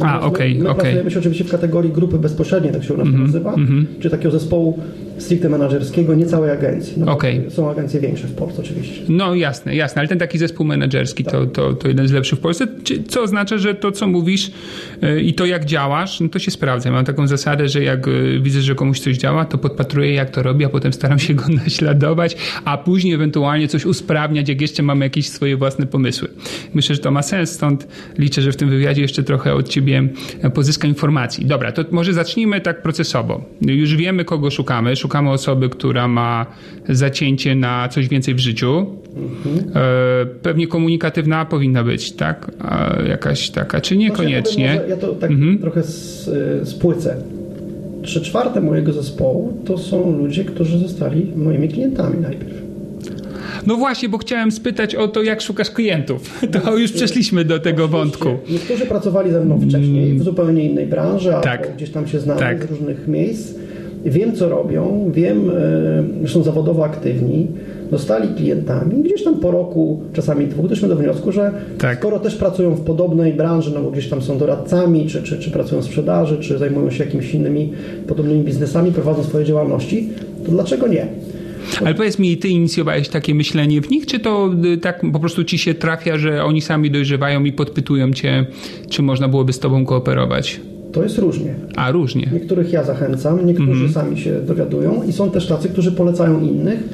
Natomiast 0.00 0.24
okej, 0.24 0.54
my, 0.54 0.64
my 0.64 0.70
okej. 0.70 0.80
pracujemy 0.82 1.10
się 1.10 1.18
oczywiście 1.18 1.44
w 1.44 1.50
kategorii 1.50 1.92
grupy 1.92 2.18
bezpośredniej, 2.18 2.72
tak 2.72 2.84
się 2.84 2.94
u 2.94 2.96
nas 2.96 3.06
Mhm, 3.06 3.26
nazywa, 3.26 3.54
czy 4.00 4.10
takiego 4.10 4.30
zespołu 4.30 4.78
stricte 5.20 5.48
menedżerskiego, 5.48 6.14
nie 6.14 6.26
całej 6.26 6.50
agencji. 6.50 6.94
No, 6.96 7.12
Okej. 7.12 7.50
Są 7.50 7.70
agencje 7.70 8.00
większe 8.00 8.26
w 8.26 8.34
Polsce 8.34 8.62
oczywiście. 8.62 9.02
No 9.08 9.34
jasne, 9.34 9.76
jasne, 9.76 10.00
ale 10.00 10.08
ten 10.08 10.18
taki 10.18 10.38
zespół 10.38 10.66
menedżerski 10.66 11.24
to, 11.24 11.46
to, 11.46 11.74
to 11.74 11.88
jeden 11.88 12.08
z 12.08 12.12
lepszych 12.12 12.38
w 12.38 12.42
Polsce, 12.42 12.66
co 13.08 13.22
oznacza, 13.22 13.58
że 13.58 13.74
to, 13.74 13.92
co 13.92 14.06
mówisz 14.06 14.50
y, 15.02 15.20
i 15.20 15.34
to, 15.34 15.46
jak 15.46 15.64
działasz, 15.64 16.20
no 16.20 16.28
to 16.28 16.38
się 16.38 16.50
sprawdza. 16.50 16.90
Mam 16.90 17.04
taką 17.04 17.26
zasadę, 17.26 17.68
że 17.68 17.82
jak 17.82 18.08
y, 18.08 18.40
widzę, 18.42 18.60
że 18.60 18.74
komuś 18.74 19.00
coś 19.00 19.16
działa, 19.16 19.44
to 19.44 19.58
podpatruję, 19.58 20.14
jak 20.14 20.30
to 20.30 20.42
robi, 20.42 20.64
a 20.64 20.68
potem 20.68 20.92
staram 20.92 21.18
się 21.18 21.34
go 21.34 21.44
naśladować, 21.64 22.36
a 22.64 22.78
później 22.78 23.14
ewentualnie 23.14 23.68
coś 23.68 23.86
usprawniać, 23.86 24.48
jak 24.48 24.60
jeszcze 24.60 24.82
mamy 24.82 25.04
jakieś 25.04 25.28
swoje 25.28 25.56
własne 25.56 25.86
pomysły. 25.86 26.28
Myślę, 26.74 26.94
że 26.94 27.00
to 27.00 27.10
ma 27.10 27.22
sens, 27.22 27.50
stąd 27.50 27.88
liczę, 28.18 28.42
że 28.42 28.52
w 28.52 28.56
tym 28.56 28.70
wywiadzie 28.70 29.02
jeszcze 29.02 29.22
trochę 29.22 29.54
od 29.54 29.68
ciebie 29.68 30.08
pozyskam 30.54 30.88
informacji. 30.88 31.46
Dobra, 31.46 31.72
to 31.72 31.84
może 31.90 32.12
zacznijmy 32.12 32.60
tak 32.60 32.82
procesowo. 32.82 33.44
Już 33.60 33.96
wiemy, 33.96 34.24
kogo 34.24 34.50
szukamy. 34.50 34.96
Szukamy 34.96 35.09
osoby, 35.18 35.68
która 35.68 36.08
ma 36.08 36.46
zacięcie 36.88 37.54
na 37.54 37.88
coś 37.88 38.08
więcej 38.08 38.34
w 38.34 38.38
życiu. 38.38 38.86
E, 39.74 40.26
Pewnie 40.42 40.66
komunikatywna 40.66 41.44
powinna 41.44 41.84
być, 41.84 42.12
tak? 42.12 42.50
Jakaś 43.08 43.50
taka, 43.50 43.80
czy 43.80 43.96
niekoniecznie? 43.96 44.72
Znaczy, 44.72 44.88
ja, 44.90 44.96
to, 44.96 45.06
może, 45.06 45.10
ja 45.10 45.14
to 45.14 45.20
tak 45.20 45.30
Mhm. 45.30 45.58
trochę 45.58 45.80
y, 46.62 46.66
spłycę. 46.66 47.16
Trzy 48.02 48.20
czwarte 48.20 48.60
mojego 48.60 48.92
zespołu 48.92 49.52
to 49.64 49.78
są 49.78 50.18
ludzie, 50.18 50.44
którzy 50.44 50.78
zostali 50.78 51.26
moimi 51.36 51.68
klientami 51.68 52.20
najpierw. 52.20 52.60
No 53.66 53.76
właśnie, 53.76 54.08
bo 54.08 54.18
chciałem 54.18 54.52
spytać 54.52 54.94
o 54.94 55.08
to, 55.08 55.22
jak 55.22 55.40
szukasz 55.40 55.70
klientów. 55.70 56.40
To 56.64 56.76
już 56.78 56.92
przeszliśmy 56.92 57.44
do 57.44 57.58
tego 57.58 57.88
wątku. 57.88 58.28
Niektórzy 58.50 58.86
pracowali 58.86 59.30
ze 59.32 59.44
mną 59.44 59.60
wcześniej 59.68 60.14
w 60.18 60.22
zupełnie 60.22 60.64
innej 60.64 60.86
branży, 60.86 61.34
a 61.36 61.40
Tak. 61.40 61.74
gdzieś 61.76 61.90
tam 61.90 62.08
się 62.08 62.20
znamy 62.20 62.40
Tak. 62.40 62.64
z 62.66 62.70
różnych 62.70 63.08
miejsc. 63.08 63.54
Wiem, 64.04 64.32
co 64.36 64.48
robią, 64.48 65.10
wiem, 65.14 65.50
że 66.24 66.34
są 66.34 66.42
zawodowo 66.42 66.84
aktywni, 66.84 67.46
zostali 67.92 68.34
klientami. 68.34 69.02
Gdzieś 69.02 69.24
tam 69.24 69.40
po 69.40 69.50
roku, 69.50 70.02
czasami 70.12 70.46
dwóch, 70.46 70.68
doszliśmy 70.68 70.88
do 70.88 70.96
wniosku, 70.96 71.32
że 71.32 71.52
Tak. 71.78 71.98
skoro 71.98 72.18
też 72.18 72.36
pracują 72.36 72.74
w 72.74 72.80
podobnej 72.80 73.32
branży, 73.32 73.70
no 73.74 73.82
bo 73.82 73.90
gdzieś 73.90 74.08
tam 74.08 74.22
są 74.22 74.38
doradcami, 74.38 75.06
czy, 75.06 75.22
czy, 75.22 75.38
czy 75.38 75.50
pracują 75.50 75.80
w 75.80 75.84
sprzedaży, 75.84 76.38
czy 76.40 76.58
zajmują 76.58 76.90
się 76.90 77.04
jakimiś 77.04 77.34
innymi 77.34 77.72
podobnymi 78.08 78.44
biznesami, 78.44 78.92
prowadzą 78.92 79.24
swoje 79.24 79.44
działalności, 79.44 80.08
to 80.46 80.52
dlaczego 80.52 80.88
nie? 80.88 81.06
Ale 81.84 81.94
powiedz 81.94 82.18
mi, 82.18 82.36
ty 82.36 82.48
inicjowałeś 82.48 83.08
takie 83.08 83.34
myślenie 83.34 83.80
w 83.80 83.90
nich, 83.90 84.06
czy 84.06 84.18
to 84.18 84.50
y, 84.74 84.78
tak 84.78 85.02
po 85.12 85.20
prostu 85.20 85.44
ci 85.44 85.58
się 85.58 85.74
trafia, 85.74 86.18
że 86.18 86.44
oni 86.44 86.60
sami 86.60 86.90
dojrzewają 86.90 87.44
i 87.44 87.52
podpytują 87.52 88.12
cię, 88.12 88.46
czy 88.88 89.02
można 89.02 89.28
byłoby 89.28 89.52
z 89.52 89.58
tobą 89.58 89.84
kooperować? 89.86 90.60
To 90.92 91.02
jest 91.02 91.18
różnie. 91.18 91.54
A, 91.76 91.90
różnie. 91.90 92.30
Niektórych 92.32 92.72
ja 92.72 92.84
zachęcam, 92.84 93.46
niektórzy 93.46 93.70
Mhm. 93.84 93.92
sami 93.92 94.18
się 94.18 94.32
dowiadują 94.46 95.02
i 95.08 95.12
są 95.12 95.30
też 95.30 95.46
tacy, 95.46 95.68
którzy 95.68 95.92
polecają 95.92 96.40
innych, 96.40 96.88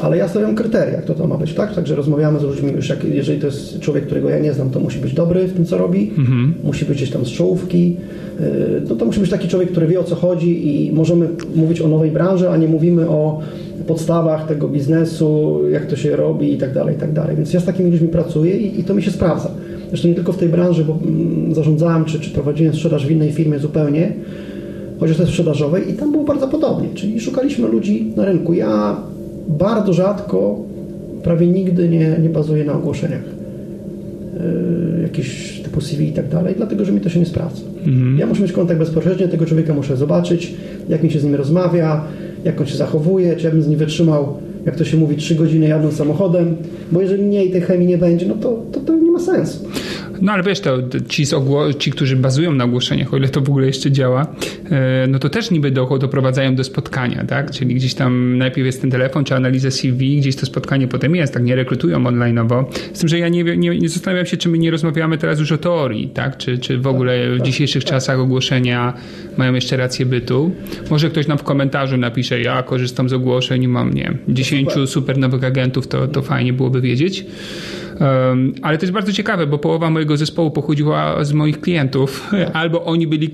ale 0.00 0.16
ja 0.16 0.28
stawiam 0.28 0.54
kryteria, 0.54 1.00
kto 1.02 1.14
to 1.14 1.26
ma 1.26 1.36
być, 1.36 1.54
tak? 1.54 1.74
Także 1.74 1.94
rozmawiamy 1.96 2.38
z 2.40 2.42
ludźmi 2.42 2.72
już, 2.72 2.88
jak, 2.88 3.04
jeżeli 3.04 3.40
to 3.40 3.46
jest 3.46 3.80
człowiek, 3.80 4.06
którego 4.06 4.28
ja 4.30 4.38
nie 4.38 4.52
znam, 4.52 4.70
to 4.70 4.80
musi 4.80 4.98
być 4.98 5.14
dobry 5.14 5.46
w 5.46 5.52
tym, 5.52 5.64
co 5.64 5.78
robi, 5.78 6.10
Mhm. 6.18 6.54
musi 6.64 6.84
być 6.84 6.96
gdzieś 6.96 7.10
tam 7.10 7.24
z 7.24 7.28
czołówki, 7.28 7.96
yy, 8.40 8.46
no 8.88 8.94
to 8.96 9.04
musi 9.04 9.20
być 9.20 9.30
taki 9.30 9.48
człowiek, 9.48 9.70
który 9.70 9.86
wie 9.86 10.00
o 10.00 10.04
co 10.04 10.14
chodzi 10.14 10.86
i 10.86 10.92
możemy 10.92 11.28
mówić 11.54 11.80
o 11.80 11.88
nowej 11.88 12.10
branży, 12.10 12.50
a 12.50 12.56
nie 12.56 12.68
mówimy 12.68 13.08
o 13.08 13.40
podstawach 13.86 14.46
tego 14.48 14.68
biznesu, 14.68 15.60
jak 15.72 15.86
to 15.86 15.96
się 15.96 16.16
robi 16.16 16.52
i 16.52 16.56
tak 16.58 16.74
dalej, 16.74 16.96
i 16.96 16.98
tak 16.98 17.12
dalej. 17.12 17.36
Więc 17.36 17.52
ja 17.52 17.60
z 17.60 17.64
takimi 17.64 17.90
ludźmi 17.90 18.08
pracuję 18.08 18.56
i, 18.56 18.80
i 18.80 18.84
to 18.84 18.94
mi 18.94 19.02
się 19.02 19.10
sprawdza. 19.10 19.50
Zresztą 19.90 20.08
nie 20.08 20.14
tylko 20.14 20.32
w 20.32 20.36
tej 20.36 20.48
branży, 20.48 20.84
bo 20.84 20.98
mm, 21.02 21.54
zarządzałem 21.54 22.04
czy, 22.04 22.20
czy 22.20 22.30
prowadziłem 22.30 22.74
sprzedaż 22.74 23.06
w 23.06 23.10
innej 23.10 23.32
firmie 23.32 23.58
zupełnie, 23.58 24.12
chociaż 25.00 25.16
też 25.16 25.28
sprzedażowej 25.28 25.90
i 25.90 25.92
tam 25.92 26.12
było 26.12 26.24
bardzo 26.24 26.48
podobnie, 26.48 26.88
czyli 26.94 27.20
szukaliśmy 27.20 27.68
ludzi 27.68 28.12
na 28.16 28.24
rynku. 28.24 28.54
Ja 28.54 28.96
bardzo 29.48 29.92
rzadko, 29.92 30.58
prawie 31.22 31.46
nigdy 31.46 31.88
nie, 31.88 32.16
nie 32.22 32.28
bazuję 32.28 32.64
na 32.64 32.72
ogłoszeniach 32.72 33.24
yy, 34.94 35.02
jakieś 35.02 35.60
typu 35.60 35.80
CV 35.80 36.08
i 36.08 36.12
tak 36.12 36.28
dalej, 36.28 36.54
dlatego 36.56 36.84
że 36.84 36.92
mi 36.92 37.00
to 37.00 37.08
się 37.08 37.20
nie 37.20 37.26
sprawdza. 37.26 37.62
Ja 38.18 38.26
muszę 38.26 38.42
mieć 38.42 38.52
kontakt 38.52 38.78
bezpośredni, 38.80 39.28
tego 39.28 39.46
człowieka 39.46 39.74
muszę 39.74 39.96
zobaczyć, 39.96 40.54
jak 40.88 41.02
mi 41.02 41.10
się 41.10 41.20
z 41.20 41.24
nim 41.24 41.34
rozmawia, 41.34 42.04
jak 42.44 42.60
on 42.60 42.66
się 42.66 42.76
zachowuje, 42.76 43.36
czy 43.36 43.44
ja 43.44 43.50
bym 43.52 43.62
z 43.62 43.68
nim 43.68 43.78
wytrzymał 43.78 44.34
jak 44.66 44.76
to 44.76 44.84
się 44.84 44.96
mówi, 44.96 45.16
trzy 45.16 45.34
godziny 45.34 45.68
jadą 45.68 45.92
samochodem, 45.92 46.56
bo 46.92 47.00
jeżeli 47.00 47.22
mniej 47.22 47.50
tej 47.50 47.60
chemii 47.60 47.86
nie 47.86 47.98
będzie, 47.98 48.26
no 48.26 48.34
to, 48.34 48.62
to, 48.72 48.80
to 48.80 48.96
nie 48.96 49.10
ma 49.10 49.20
sensu. 49.20 49.64
No 50.20 50.32
ale 50.32 50.42
wiesz, 50.42 50.60
to 50.60 50.78
ci, 51.08 51.24
ci, 51.78 51.90
którzy 51.90 52.16
bazują 52.16 52.52
na 52.52 52.64
ogłoszeniach, 52.64 53.14
o 53.14 53.16
ile 53.16 53.28
to 53.28 53.40
w 53.40 53.48
ogóle 53.48 53.66
jeszcze 53.66 53.90
działa, 53.90 54.26
e, 54.70 55.06
no 55.08 55.18
to 55.18 55.28
też 55.28 55.50
niby 55.50 55.70
do, 55.70 55.98
doprowadzają 55.98 56.54
do 56.54 56.64
spotkania, 56.64 57.24
tak? 57.24 57.50
Czyli 57.50 57.74
gdzieś 57.74 57.94
tam 57.94 58.38
najpierw 58.38 58.66
jest 58.66 58.80
ten 58.80 58.90
telefon, 58.90 59.24
czy 59.24 59.34
analiza 59.34 59.70
CV, 59.70 60.16
gdzieś 60.16 60.36
to 60.36 60.46
spotkanie 60.46 60.88
potem 60.88 61.16
jest, 61.16 61.34
tak? 61.34 61.44
Nie 61.44 61.56
rekrutują 61.56 62.02
online'owo. 62.02 62.64
Z 62.92 62.98
tym, 62.98 63.08
że 63.08 63.18
ja 63.18 63.28
nie, 63.28 63.44
nie, 63.44 63.78
nie 63.78 63.88
zastanawiam 63.88 64.26
się, 64.26 64.36
czy 64.36 64.48
my 64.48 64.58
nie 64.58 64.70
rozmawiamy 64.70 65.18
teraz 65.18 65.40
już 65.40 65.52
o 65.52 65.58
teorii, 65.58 66.08
tak? 66.08 66.36
Czy, 66.36 66.58
czy 66.58 66.78
w 66.78 66.86
ogóle 66.86 67.26
w 67.26 67.30
tak, 67.30 67.38
tak. 67.38 67.46
dzisiejszych 67.46 67.84
czasach 67.84 68.18
ogłoszenia 68.18 68.94
mają 69.36 69.54
jeszcze 69.54 69.76
rację 69.76 70.06
bytu. 70.06 70.50
Może 70.90 71.10
ktoś 71.10 71.26
nam 71.26 71.38
w 71.38 71.42
komentarzu 71.42 71.96
napisze, 71.96 72.40
ja 72.40 72.62
korzystam 72.62 73.08
z 73.08 73.12
ogłoszeń, 73.12 73.66
mam, 73.66 73.94
nie 73.94 74.12
10 74.28 74.70
super 74.86 75.18
nowych 75.18 75.44
agentów, 75.44 75.88
to, 75.88 76.08
to 76.08 76.22
fajnie 76.22 76.52
byłoby 76.52 76.80
wiedzieć. 76.80 77.26
Ale 78.62 78.78
to 78.78 78.82
jest 78.82 78.92
bardzo 78.92 79.12
ciekawe, 79.12 79.46
bo 79.46 79.58
połowa 79.58 79.90
mojego 79.90 80.16
zespołu 80.16 80.50
pochodziła 80.50 81.24
z 81.24 81.32
moich 81.32 81.60
klientów. 81.60 82.30
Albo 82.52 82.84
oni 82.84 83.06
byli 83.06 83.30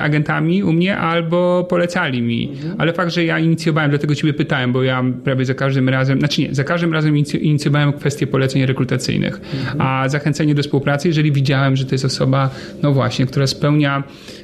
agentami 0.00 0.62
u 0.62 0.72
mnie, 0.72 0.96
albo 0.96 1.66
polecali 1.70 2.22
mi. 2.22 2.52
Ale 2.78 2.92
fakt, 2.92 3.12
że 3.12 3.24
ja 3.24 3.38
inicjowałem, 3.38 3.90
dlatego 3.90 4.14
ciebie 4.14 4.34
pytałem, 4.34 4.72
bo 4.72 4.82
ja 4.82 5.04
prawie 5.24 5.44
za 5.44 5.54
każdym 5.54 5.88
razem, 5.88 6.18
znaczy 6.18 6.40
nie, 6.40 6.54
za 6.54 6.64
każdym 6.64 6.92
razem 6.92 7.16
inicjowałem 7.40 7.92
kwestię 7.92 8.26
poleceń 8.26 8.66
rekrutacyjnych, 8.66 9.40
a 9.78 10.08
zachęcenie 10.08 10.54
do 10.54 10.62
współpracy, 10.62 11.08
jeżeli 11.08 11.32
widziałem, 11.32 11.76
że 11.76 11.84
to 11.84 11.94
jest 11.94 12.04
osoba, 12.04 12.50
no 12.82 12.92
właśnie, 12.92 13.26
która 13.26 13.46
spełnia 13.46 14.02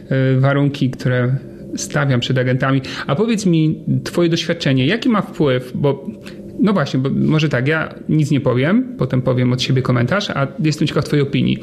e, 0.08 0.40
warunki, 0.40 0.90
które 0.90 1.36
stawiam 1.76 2.20
przed 2.20 2.38
agentami. 2.38 2.82
A 3.06 3.14
powiedz 3.14 3.46
mi, 3.46 3.84
Twoje 4.04 4.28
doświadczenie, 4.28 4.86
jaki 4.86 5.08
ma 5.08 5.22
wpływ, 5.22 5.72
bo 5.74 6.06
no 6.60 6.72
właśnie, 6.72 7.00
bo 7.00 7.10
może 7.10 7.48
tak, 7.48 7.68
ja 7.68 7.94
nic 8.08 8.30
nie 8.30 8.40
powiem, 8.40 8.94
potem 8.98 9.22
powiem 9.22 9.52
od 9.52 9.62
siebie 9.62 9.82
komentarz, 9.82 10.30
a 10.30 10.46
jestem 10.64 10.88
ciekaw 10.88 11.04
Twojej 11.04 11.22
opinii. 11.22 11.58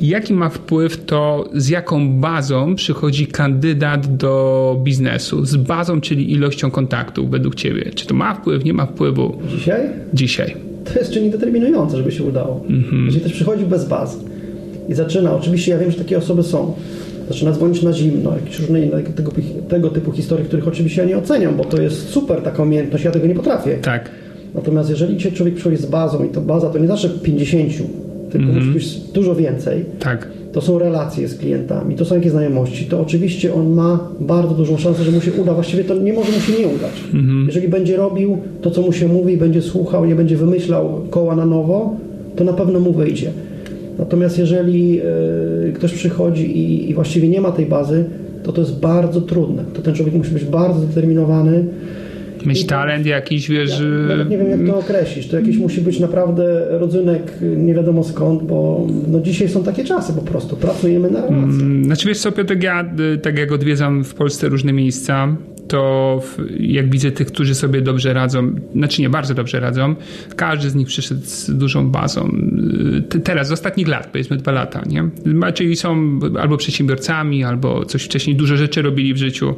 Jaki 0.00 0.34
ma 0.34 0.48
wpływ 0.48 1.04
to, 1.04 1.50
z 1.54 1.68
jaką 1.68 2.20
bazą 2.20 2.74
przychodzi 2.74 3.26
kandydat 3.26 4.16
do 4.16 4.76
biznesu? 4.84 5.44
Z 5.44 5.56
bazą, 5.56 6.00
czyli 6.00 6.32
ilością 6.32 6.70
kontaktów 6.70 7.30
według 7.30 7.54
Ciebie. 7.54 7.90
Czy 7.94 8.06
to 8.06 8.14
ma 8.14 8.34
wpływ, 8.34 8.64
nie 8.64 8.72
ma 8.72 8.86
wpływu? 8.86 9.38
Dzisiaj? 9.56 9.80
Dzisiaj. 10.14 10.56
To 10.84 10.98
jest 10.98 11.12
czynnik 11.12 11.32
determinujący, 11.32 11.96
żeby 11.96 12.12
się 12.12 12.24
udało. 12.24 12.64
Mhm. 12.68 13.04
Jeżeli 13.04 13.20
ktoś 13.20 13.32
przychodzi 13.32 13.64
bez 13.64 13.88
bazy 13.88 14.18
i 14.88 14.94
zaczyna, 14.94 15.36
oczywiście 15.36 15.72
ja 15.72 15.78
wiem, 15.78 15.90
że 15.90 15.98
takie 15.98 16.18
osoby 16.18 16.42
są, 16.42 16.74
zaczyna 17.28 17.52
dzwonić 17.52 17.82
na 17.82 17.92
zimno, 17.92 18.32
jakieś 18.34 18.58
różne 18.60 18.80
inne 18.80 19.02
tego, 19.02 19.32
tego 19.68 19.90
typu 19.90 20.12
historii, 20.12 20.46
których 20.46 20.68
oczywiście 20.68 21.02
ja 21.02 21.08
nie 21.08 21.18
oceniam, 21.18 21.56
bo 21.56 21.64
to 21.64 21.82
jest 21.82 22.08
super 22.08 22.42
taka 22.42 22.62
umiejętność, 22.62 23.04
ja 23.04 23.10
tego 23.10 23.26
nie 23.26 23.34
potrafię. 23.34 23.78
Tak. 23.82 24.10
Natomiast 24.54 24.90
jeżeli 24.90 25.16
dzisiaj 25.16 25.32
człowiek 25.32 25.54
przychodzi 25.54 25.76
z 25.76 25.86
bazą 25.86 26.24
i 26.24 26.28
to 26.28 26.40
baza 26.40 26.70
to 26.70 26.78
nie 26.78 26.86
zawsze 26.86 27.08
50, 27.08 27.72
tylko 28.30 28.50
mm 28.52 28.72
-hmm. 28.72 29.12
dużo 29.12 29.34
więcej. 29.34 29.84
Tak. 29.98 30.28
To 30.52 30.60
są 30.60 30.78
relacje 30.78 31.28
z 31.28 31.38
klientami, 31.38 31.94
to 31.96 32.04
są 32.04 32.14
jakieś 32.14 32.30
znajomości, 32.30 32.84
to 32.84 33.00
oczywiście 33.00 33.54
on 33.54 33.74
ma 33.74 34.08
bardzo 34.20 34.54
dużą 34.54 34.76
szansę, 34.76 35.04
że 35.04 35.10
mu 35.10 35.20
się 35.20 35.32
uda. 35.32 35.54
Właściwie 35.54 35.84
to 35.84 35.94
nie 35.94 36.12
może 36.12 36.32
mu 36.32 36.40
się 36.40 36.52
nie 36.52 36.68
udać. 36.68 36.92
Mm 37.14 37.26
-hmm. 37.26 37.46
Jeżeli 37.46 37.68
będzie 37.68 37.96
robił 37.96 38.38
to, 38.62 38.70
co 38.70 38.82
mu 38.82 38.92
się 38.92 39.08
mówi, 39.08 39.36
będzie 39.36 39.62
słuchał, 39.62 40.04
nie 40.04 40.14
będzie 40.14 40.36
wymyślał 40.36 41.00
koła 41.10 41.36
na 41.36 41.46
nowo, 41.46 41.96
to 42.36 42.44
na 42.44 42.52
pewno 42.52 42.80
mu 42.80 42.92
wyjdzie. 42.92 43.30
Natomiast 43.98 44.38
jeżeli 44.38 45.00
y, 45.68 45.72
ktoś 45.72 45.92
przychodzi 45.92 46.58
i, 46.58 46.90
i 46.90 46.94
właściwie 46.94 47.28
nie 47.28 47.40
ma 47.40 47.52
tej 47.52 47.66
bazy, 47.66 48.04
to 48.42 48.52
to 48.52 48.60
jest 48.60 48.80
bardzo 48.80 49.20
trudne. 49.20 49.64
To 49.74 49.82
ten 49.82 49.94
człowiek 49.94 50.14
musi 50.14 50.30
być 50.30 50.44
bardzo 50.44 50.80
zdeterminowany, 50.80 51.64
Mieć 52.46 52.66
talent 52.66 53.06
jakiś, 53.06 53.48
wiesz... 53.50 53.80
Ja, 53.80 54.08
nawet 54.08 54.30
nie 54.30 54.38
wiem, 54.38 54.50
jak 54.50 54.66
to 54.66 54.78
określić. 54.78 55.28
To 55.28 55.36
jakiś 55.36 55.56
musi 55.56 55.80
być 55.80 56.00
naprawdę 56.00 56.66
rodzynek 56.70 57.22
nie 57.56 57.74
wiadomo 57.74 58.04
skąd, 58.04 58.42
bo 58.42 58.86
no 59.08 59.20
dzisiaj 59.20 59.48
są 59.48 59.62
takie 59.62 59.84
czasy 59.84 60.12
po 60.12 60.22
prostu. 60.22 60.56
Pracujemy 60.56 61.10
na 61.10 61.20
relacje. 61.20 61.62
Mm, 61.62 61.84
znaczy 61.84 62.08
wiesz 62.08 62.18
co, 62.18 62.32
Piotr, 62.32 62.62
ja 62.62 62.92
y, 63.14 63.18
tak 63.18 63.38
jak 63.38 63.52
odwiedzam 63.52 64.04
w 64.04 64.14
Polsce 64.14 64.48
różne 64.48 64.72
miejsca, 64.72 65.36
to 65.68 66.20
jak 66.60 66.90
widzę 66.90 67.10
tych, 67.10 67.26
którzy 67.26 67.54
sobie 67.54 67.82
dobrze 67.82 68.12
radzą, 68.12 68.50
znaczy 68.74 69.02
nie 69.02 69.10
bardzo 69.10 69.34
dobrze 69.34 69.60
radzą, 69.60 69.94
każdy 70.36 70.70
z 70.70 70.74
nich 70.74 70.86
przyszedł 70.86 71.20
z 71.24 71.50
dużą 71.50 71.90
bazą. 71.90 72.36
Teraz, 73.24 73.48
z 73.48 73.52
ostatnich 73.52 73.88
lat, 73.88 74.06
powiedzmy 74.12 74.36
dwa 74.36 74.52
lata, 74.52 74.82
nie? 74.86 75.08
Czyli 75.54 75.76
są 75.76 76.18
albo 76.40 76.56
przedsiębiorcami, 76.56 77.44
albo 77.44 77.84
coś 77.84 78.02
wcześniej, 78.02 78.36
dużo 78.36 78.56
rzeczy 78.56 78.82
robili 78.82 79.14
w 79.14 79.16
życiu. 79.16 79.54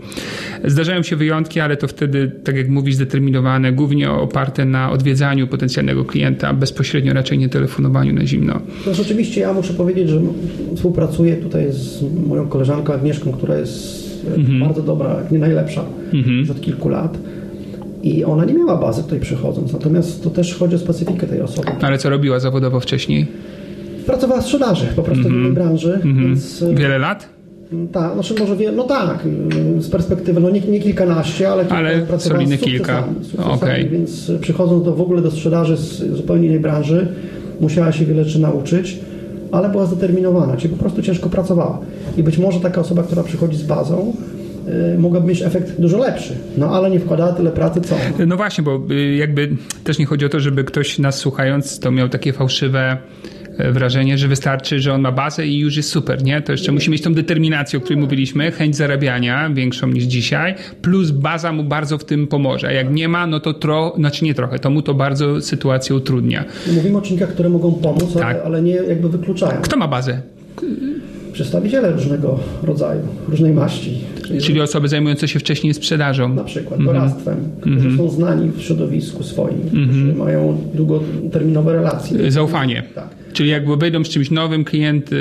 Zdarzają 0.64 1.02
się 1.02 1.16
wyjątki, 1.16 1.60
ale 1.60 1.76
to 1.76 1.88
wtedy, 1.88 2.32
tak 2.44 2.56
jak 2.56 2.68
mówisz, 2.68 2.94
zdeterminowane, 2.94 3.72
głównie 3.72 4.10
oparte 4.10 4.64
na 4.64 4.90
odwiedzaniu 4.90 5.46
potencjalnego 5.46 6.04
klienta, 6.04 6.52
bezpośrednio 6.52 7.12
raczej 7.12 7.38
nie 7.38 7.48
telefonowaniu 7.48 8.12
na 8.12 8.26
zimno. 8.26 8.60
No 8.86 8.94
rzeczywiście 8.94 9.40
ja 9.40 9.52
muszę 9.52 9.74
powiedzieć, 9.74 10.08
że 10.08 10.20
współpracuję 10.76 11.36
tutaj 11.36 11.66
z 11.72 12.02
moją 12.28 12.48
koleżanką 12.48 12.92
Agnieszką, 12.92 13.32
która 13.32 13.58
jest 13.58 14.05
mhm. 14.34 14.60
bardzo 14.60 14.82
dobra, 14.82 15.16
jak 15.22 15.32
nie 15.32 15.38
najlepsza 15.38 15.84
mhm. 16.12 16.38
już 16.38 16.50
od 16.50 16.60
kilku 16.60 16.88
lat. 16.88 17.18
I 18.02 18.24
ona 18.24 18.44
nie 18.44 18.54
miała 18.54 18.76
bazy 18.76 19.02
tutaj 19.02 19.20
przychodząc, 19.20 19.72
natomiast 19.72 20.24
to 20.24 20.30
też 20.30 20.54
chodzi 20.54 20.74
o 20.74 20.78
specyfikę 20.78 21.26
tej 21.26 21.40
osoby. 21.40 21.68
Ale 21.80 21.98
co 21.98 22.10
robiła 22.10 22.40
zawodowo 22.40 22.80
wcześniej? 22.80 23.26
Pracowała 24.06 24.40
w 24.40 24.44
sprzedaży 24.44 24.86
po 24.96 25.02
prostu 25.02 25.26
mhm. 25.26 25.42
w 25.42 25.46
tej 25.46 25.54
branży. 25.54 25.94
Mhm. 25.94 26.26
Więc, 26.26 26.62
e, 26.62 26.74
Wiele 26.74 26.98
lat? 26.98 27.28
Tak, 27.92 28.12
znaczy 28.14 28.34
może 28.38 28.56
wie, 28.56 28.72
no 28.72 28.84
tak, 28.84 29.24
z 29.78 29.90
perspektywy, 29.90 30.40
no 30.40 30.50
nie, 30.50 30.60
nie 30.60 30.80
kilkanaście, 30.80 31.48
ale, 31.48 31.68
ale 31.68 32.06
solidne 32.18 32.58
kilka. 32.58 33.04
Okay. 33.38 33.88
Więc 33.88 34.32
przychodząc 34.40 34.84
do, 34.84 34.94
w 34.94 35.00
ogóle 35.00 35.22
do 35.22 35.30
sprzedaży 35.30 35.76
z 35.76 36.16
zupełnie 36.16 36.46
innej 36.46 36.60
branży, 36.60 37.08
musiała 37.60 37.92
się 37.92 38.04
wiele 38.04 38.24
rzeczy 38.24 38.38
nauczyć 38.38 38.98
ale 39.52 39.68
była 39.68 39.86
zdeterminowana, 39.86 40.56
czyli 40.56 40.74
po 40.74 40.80
prostu 40.80 41.02
ciężko 41.02 41.28
pracowała. 41.28 41.78
I 42.16 42.22
być 42.22 42.38
może 42.38 42.60
taka 42.60 42.80
osoba, 42.80 43.02
która 43.02 43.22
przychodzi 43.22 43.56
z 43.56 43.62
bazą, 43.62 44.12
y, 44.94 44.98
mogłaby 44.98 45.28
mieć 45.28 45.42
efekt 45.42 45.80
dużo 45.80 45.98
lepszy, 45.98 46.36
no 46.58 46.70
ale 46.70 46.90
nie 46.90 47.00
wkładała 47.00 47.32
tyle 47.32 47.50
pracy, 47.50 47.80
co 47.80 47.94
No 48.26 48.36
właśnie, 48.36 48.64
bo 48.64 48.80
y, 48.90 49.14
jakby 49.14 49.56
też 49.84 49.98
nie 49.98 50.06
chodzi 50.06 50.26
o 50.26 50.28
to, 50.28 50.40
żeby 50.40 50.64
ktoś 50.64 50.98
nas 50.98 51.18
słuchając 51.18 51.78
to 51.78 51.90
miał 51.90 52.08
takie 52.08 52.32
fałszywe 52.32 52.96
wrażenie, 53.58 54.18
że 54.18 54.28
wystarczy, 54.28 54.80
że 54.80 54.92
on 54.92 55.00
ma 55.00 55.12
bazę 55.12 55.46
i 55.46 55.58
już 55.58 55.76
jest 55.76 55.88
super, 55.88 56.22
nie? 56.22 56.40
To 56.40 56.52
jeszcze 56.52 56.72
musi 56.72 56.90
mieć 56.90 57.02
tą 57.02 57.14
determinację, 57.14 57.78
o 57.78 57.82
której 57.82 58.02
mówiliśmy, 58.02 58.50
chęć 58.50 58.76
zarabiania 58.76 59.50
większą 59.50 59.86
niż 59.86 60.04
dzisiaj, 60.04 60.54
plus 60.82 61.10
baza 61.10 61.52
mu 61.52 61.64
bardzo 61.64 61.98
w 61.98 62.04
tym 62.04 62.26
pomoże. 62.26 62.68
A 62.68 62.72
jak 62.72 62.90
nie 62.92 63.08
ma, 63.08 63.26
no 63.26 63.40
to 63.40 63.54
tro, 63.54 63.94
znaczy 63.96 64.24
nie 64.24 64.34
trochę, 64.34 64.58
to 64.58 64.70
mu 64.70 64.82
to 64.82 64.94
bardzo 64.94 65.40
sytuację 65.40 65.96
utrudnia. 65.96 66.44
Mówimy 66.74 66.98
o 66.98 67.00
czynnikach, 67.00 67.28
które 67.28 67.48
mogą 67.48 67.72
pomóc, 67.72 68.14
tak. 68.14 68.22
ale, 68.22 68.42
ale 68.42 68.62
nie 68.62 68.74
jakby 68.74 69.08
wykluczają. 69.08 69.62
Kto 69.62 69.76
ma 69.76 69.88
bazę? 69.88 70.22
przedstawiciele 71.36 71.92
różnego 71.92 72.38
rodzaju, 72.62 73.00
różnej 73.28 73.52
maści. 73.52 73.98
Czyli, 74.26 74.40
Czyli 74.40 74.60
osoby 74.60 74.88
zajmujące 74.88 75.28
się 75.28 75.38
wcześniej 75.38 75.74
sprzedażą. 75.74 76.34
Na 76.34 76.44
przykład 76.44 76.80
mm 76.80 76.92
-hmm. 76.92 76.94
doradztwem, 76.94 77.36
którzy 77.60 77.78
mm 77.78 77.92
-hmm. 77.92 77.96
są 77.96 78.08
znani 78.10 78.50
w 78.56 78.62
środowisku 78.62 79.22
swoim, 79.22 79.60
mm 79.60 79.70
-hmm. 79.70 79.88
którzy 79.88 80.14
mają 80.14 80.58
długoterminowe 80.74 81.72
relacje. 81.72 82.30
Zaufanie. 82.30 82.82
Tak. 82.94 83.08
Czyli 83.36 83.50
jakby 83.50 83.76
wejdą 83.76 84.04
z 84.04 84.08
czymś 84.08 84.30
nowym, 84.30 84.64
klient 84.64 85.12
y, 85.12 85.16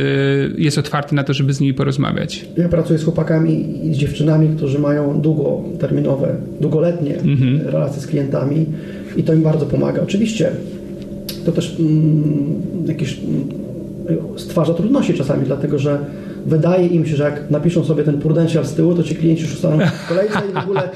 jest 0.58 0.78
otwarty 0.78 1.16
na 1.16 1.24
to, 1.24 1.34
żeby 1.34 1.54
z 1.54 1.60
nimi 1.60 1.74
porozmawiać. 1.74 2.46
Ja 2.58 2.70
pracuję 2.70 3.00
z 3.00 3.04
chłopakami 3.04 3.86
i 3.88 3.94
z 3.94 3.98
dziewczynami, 3.98 4.50
którzy 4.58 4.80
mają 4.80 5.22
długoterminowe, 5.22 6.36
długoletnie 6.62 7.16
mhm. 7.16 7.62
relacje 7.62 8.02
z 8.02 8.08
klientami 8.08 8.66
i 9.18 9.24
to 9.24 9.34
im 9.34 9.42
bardzo 9.42 9.66
pomaga. 9.66 10.02
Oczywiście 10.02 10.52
to 11.46 11.52
też 11.52 11.76
mm, 11.80 12.62
jakieś 12.88 13.20
mm, 13.20 14.38
stwarza 14.38 14.74
trudności 14.74 15.14
czasami, 15.14 15.46
dlatego 15.46 15.80
że 15.80 16.00
wydaje 16.46 16.88
im 16.88 17.06
się, 17.06 17.16
że 17.16 17.24
jak 17.24 17.52
napiszą 17.52 17.84
sobie 17.84 18.04
ten 18.04 18.18
prudential 18.18 18.66
z 18.66 18.74
tyłu, 18.74 18.96
to 18.96 19.04
ci 19.04 19.16
klienci 19.16 19.44
już 19.44 19.54
ustaną 19.54 19.78
w 19.86 20.08
kolejce 20.08 20.40
i 20.50 20.54
w 20.54 20.58
ogóle 20.58 20.90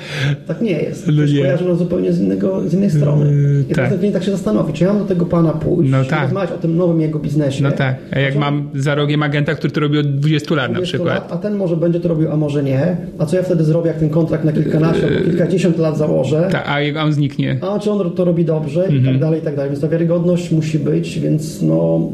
tak 0.47 0.61
nie 0.61 0.71
jest. 0.71 1.07
No 1.07 1.25
nie. 1.25 1.41
kojarzą 1.41 1.75
zupełnie 1.75 2.13
z, 2.13 2.21
innego, 2.21 2.69
z 2.69 2.73
innej 2.73 2.89
strony. 2.89 3.31
Yy, 3.31 3.65
I 3.69 3.75
tak. 3.75 3.89
ten 3.89 3.99
klient 3.99 4.13
tak 4.13 4.23
się 4.23 4.31
zastanowi, 4.31 4.73
czy 4.73 4.83
ja 4.83 4.93
mam 4.93 5.01
do 5.01 5.07
tego 5.07 5.25
pana 5.25 5.51
pójść, 5.51 5.91
no 5.91 6.05
tak. 6.05 6.21
rozmawiać 6.21 6.51
o 6.51 6.57
tym 6.57 6.77
nowym 6.77 7.01
jego 7.01 7.19
biznesie. 7.19 7.63
No 7.63 7.71
tak, 7.71 7.95
a 8.11 8.19
jak 8.19 8.35
mam 8.35 8.69
za 8.75 8.95
rogiem 8.95 9.23
agenta, 9.23 9.55
który 9.55 9.73
to 9.73 9.79
robi 9.79 9.97
od 9.97 10.15
20 10.15 10.55
lat 10.55 10.71
20 10.71 10.79
na 10.79 10.81
przykład. 10.81 11.15
Lat, 11.15 11.31
a 11.31 11.37
ten 11.37 11.55
może 11.55 11.77
będzie 11.77 11.99
to 11.99 12.07
robił, 12.07 12.31
a 12.31 12.37
może 12.37 12.63
nie. 12.63 12.97
A 13.17 13.25
co 13.25 13.35
ja 13.35 13.43
wtedy 13.43 13.63
zrobię, 13.63 13.87
jak 13.87 13.99
ten 13.99 14.09
kontrakt 14.09 14.43
na 14.43 14.53
kilkanaście 14.53 15.07
albo 15.07 15.19
kilkadziesiąt 15.19 15.77
lat 15.77 15.97
założę? 15.97 16.47
Tak, 16.51 16.69
a 16.97 17.03
on 17.03 17.13
zniknie. 17.13 17.57
A 17.61 17.79
czy 17.79 17.91
on 17.91 18.11
to 18.11 18.25
robi 18.25 18.45
dobrze 18.45 18.79
i 18.79 18.87
tak 18.87 18.97
mhm. 18.97 19.19
dalej, 19.19 19.39
i 19.39 19.43
tak 19.43 19.55
dalej. 19.55 19.71
Więc 19.71 19.81
ta 19.81 19.87
wiarygodność 19.87 20.51
musi 20.51 20.79
być, 20.79 21.19
więc 21.19 21.61
no, 21.61 22.09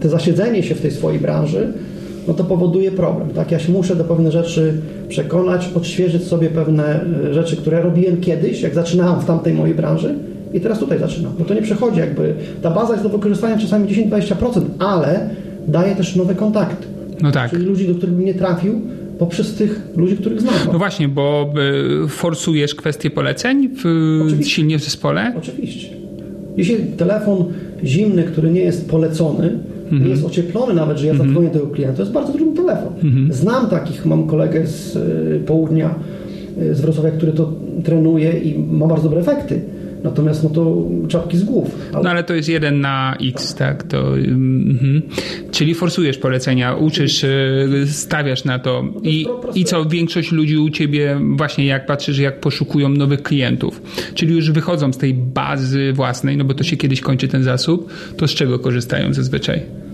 te 0.00 0.08
zasiedzenie 0.08 0.62
się 0.62 0.74
w 0.74 0.80
tej 0.80 0.90
swojej 0.90 1.20
branży 1.20 1.72
no 2.28 2.34
to 2.34 2.44
powoduje 2.44 2.92
problem. 2.92 3.30
Tak? 3.30 3.50
Ja 3.50 3.58
się 3.58 3.72
muszę 3.72 3.96
do 3.96 4.04
pewnych 4.04 4.32
rzeczy 4.32 4.80
przekonać, 5.08 5.70
odświeżyć 5.74 6.24
sobie 6.24 6.48
pewne 6.48 7.00
e, 7.30 7.34
rzeczy, 7.34 7.56
które 7.56 7.82
robiłem 7.82 8.20
kiedyś, 8.20 8.60
jak 8.62 8.74
zaczynałem 8.74 9.20
w 9.20 9.24
tamtej 9.24 9.54
mojej 9.54 9.74
branży 9.74 10.14
i 10.54 10.60
teraz 10.60 10.78
tutaj 10.78 10.98
zaczynam. 10.98 11.32
Bo 11.38 11.44
to 11.44 11.54
nie 11.54 11.62
przechodzi 11.62 11.98
jakby, 11.98 12.34
ta 12.62 12.70
baza 12.70 12.92
jest 12.92 13.04
do 13.04 13.10
wykorzystania 13.10 13.58
czasami 13.58 13.88
10-20%, 13.88 14.60
ale 14.78 15.30
daje 15.68 15.96
też 15.96 16.16
nowe 16.16 16.34
kontakty. 16.34 16.86
No 17.22 17.32
tak. 17.32 17.50
Czyli 17.50 17.64
ludzi, 17.64 17.88
do 17.88 17.94
których 17.94 18.14
bym 18.14 18.24
nie 18.24 18.34
trafił, 18.34 18.80
poprzez 19.18 19.54
tych 19.54 19.80
ludzi, 19.96 20.16
których 20.16 20.40
znam. 20.40 20.54
No 20.72 20.78
właśnie, 20.78 21.08
bo 21.08 21.52
y, 22.04 22.08
forsujesz 22.08 22.74
kwestię 22.74 23.10
poleceń 23.10 23.68
w, 23.68 23.86
Oczywiście. 24.26 24.54
silnie 24.54 24.78
w 24.78 24.84
zespole? 24.84 25.34
Oczywiście. 25.38 25.88
Jeśli 26.56 26.76
telefon 26.76 27.44
zimny, 27.84 28.22
który 28.22 28.50
nie 28.50 28.60
jest 28.60 28.90
polecony, 28.90 29.58
nie 29.92 30.08
jest 30.08 30.24
ocieplony 30.24 30.74
nawet, 30.74 30.98
że 30.98 31.06
ja 31.06 31.14
zadzwonię 31.14 31.46
do 31.48 31.52
tego 31.52 31.66
klienta, 31.66 31.96
to 31.96 32.02
jest 32.02 32.12
bardzo 32.12 32.32
trudny 32.32 32.56
telefon. 32.56 32.92
Znam 33.30 33.66
takich, 33.66 34.06
mam 34.06 34.26
kolegę 34.26 34.66
z 34.66 34.96
y, 34.96 35.40
południa, 35.46 35.94
y, 36.62 36.74
z 36.74 36.80
Wrocławia, 36.80 37.10
który 37.10 37.32
to 37.32 37.52
trenuje 37.84 38.32
i 38.32 38.58
ma 38.58 38.86
bardzo 38.86 39.04
dobre 39.04 39.20
efekty. 39.20 39.60
Natomiast 40.04 40.44
no 40.44 40.50
to 40.50 40.84
czapki 41.08 41.38
z 41.38 41.44
głów. 41.44 41.74
Ale 41.92 42.02
No 42.02 42.10
ale 42.10 42.24
to 42.24 42.34
jest 42.34 42.48
jeden 42.48 42.80
na 42.80 43.16
X, 43.20 43.54
tak? 43.54 43.82
To, 43.82 44.18
mhm. 44.18 45.02
Czyli 45.50 45.74
forsujesz 45.74 46.18
polecenia, 46.18 46.74
uczysz, 46.74 47.24
y, 47.24 47.84
stawiasz 47.86 48.44
na 48.44 48.58
to. 48.58 48.84
I, 49.02 49.24
pro- 49.24 49.34
proste. 49.34 49.60
I 49.60 49.64
co, 49.64 49.84
większość 49.84 50.32
ludzi 50.32 50.58
u 50.58 50.70
ciebie, 50.70 51.20
właśnie 51.36 51.66
jak 51.66 51.86
patrzysz, 51.86 52.18
jak 52.18 52.40
poszukują 52.40 52.88
nowych 52.88 53.22
klientów, 53.22 53.82
czyli 54.14 54.34
już 54.34 54.50
wychodzą 54.50 54.92
z 54.92 54.98
tej 54.98 55.14
bazy 55.14 55.92
własnej, 55.92 56.36
no 56.36 56.44
bo 56.44 56.54
to 56.54 56.64
się 56.64 56.76
kiedyś 56.76 57.00
kończy 57.00 57.28
ten 57.28 57.42
zasób, 57.42 57.92
to 58.16 58.28
z 58.28 58.30
czego 58.34 58.58
korzystają 58.58 59.14
zazwyczaj? 59.14 59.87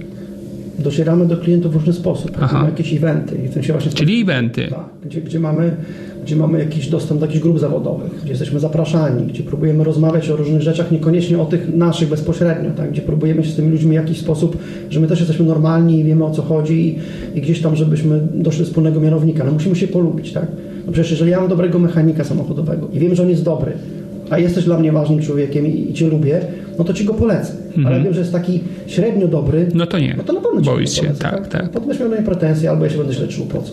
Docieramy 0.78 1.26
do 1.26 1.36
klientów 1.36 1.72
w 1.72 1.74
różny 1.74 1.92
sposób. 1.92 2.30
Aha. 2.40 2.56
Mamy 2.56 2.70
jakieś 2.70 2.94
eventy 2.94 3.36
i 3.44 3.48
w 3.48 3.54
tym 3.54 3.62
się 3.62 3.72
właśnie 3.72 3.92
Czyli 3.92 4.22
eventy. 4.22 4.68
Tak, 4.70 4.84
gdzie, 5.04 5.20
gdzie, 5.20 5.40
mamy, 5.40 5.76
gdzie 6.24 6.36
mamy 6.36 6.58
jakiś 6.58 6.88
dostęp 6.88 7.20
do 7.20 7.26
jakichś 7.26 7.42
grup 7.42 7.58
zawodowych, 7.58 8.20
gdzie 8.22 8.30
jesteśmy 8.30 8.60
zapraszani, 8.60 9.26
gdzie 9.26 9.42
próbujemy 9.42 9.84
rozmawiać 9.84 10.30
o 10.30 10.36
różnych 10.36 10.62
rzeczach, 10.62 10.90
niekoniecznie 10.90 11.38
o 11.38 11.44
tych 11.44 11.74
naszych 11.74 12.08
bezpośrednio, 12.08 12.70
tak? 12.70 12.90
gdzie 12.90 13.02
próbujemy 13.02 13.44
się 13.44 13.50
z 13.50 13.56
tymi 13.56 13.70
ludźmi 13.70 13.90
w 13.90 13.94
jakiś 13.94 14.20
sposób, 14.20 14.58
że 14.90 15.00
my 15.00 15.06
też 15.06 15.18
jesteśmy 15.18 15.46
normalni 15.46 16.00
i 16.00 16.04
wiemy 16.04 16.24
o 16.24 16.30
co 16.30 16.42
chodzi 16.42 16.88
i, 16.88 17.38
i 17.38 17.40
gdzieś 17.40 17.62
tam, 17.62 17.76
żebyśmy 17.76 18.20
doszli 18.34 18.60
do 18.60 18.66
wspólnego 18.66 19.00
mianownika. 19.00 19.44
No 19.44 19.52
musimy 19.52 19.76
się 19.76 19.88
polubić, 19.88 20.32
tak? 20.32 20.46
No 20.86 20.92
przecież 20.92 21.10
jeżeli 21.10 21.30
ja 21.30 21.40
mam 21.40 21.48
dobrego 21.48 21.78
mechanika 21.78 22.24
samochodowego 22.24 22.88
i 22.92 22.98
wiem, 22.98 23.14
że 23.14 23.22
on 23.22 23.30
jest 23.30 23.44
dobry, 23.44 23.72
a 24.30 24.38
jesteś 24.38 24.64
dla 24.64 24.78
mnie 24.78 24.92
ważnym 24.92 25.20
człowiekiem 25.20 25.66
i, 25.66 25.90
i 25.90 25.94
Cię 25.94 26.08
lubię, 26.08 26.40
no 26.78 26.84
to 26.84 26.94
Ci 26.94 27.04
go 27.04 27.14
polecę. 27.14 27.63
Ale 27.86 27.94
jak 27.94 28.04
wiem, 28.04 28.14
że 28.14 28.20
jest 28.20 28.32
taki 28.32 28.60
średnio 28.86 29.28
dobry, 29.28 29.68
No 29.74 29.86
to 29.86 29.98
nie. 29.98 30.14
no 30.16 30.22
to 30.24 30.32
na 30.32 30.40
pewno 30.40 30.60
Boisz 30.60 30.90
się, 30.92 31.02
polecę, 31.02 31.20
tak, 31.22 31.48
tak. 31.48 31.70
Potem 31.70 31.88
będziesz 31.88 32.08
miał 32.10 32.22
pretensje, 32.22 32.70
albo 32.70 32.84
ja 32.84 32.90
się 32.90 32.98
będę 32.98 33.12
źle 33.12 33.28
czuł, 33.28 33.46
po 33.46 33.62
co? 33.62 33.72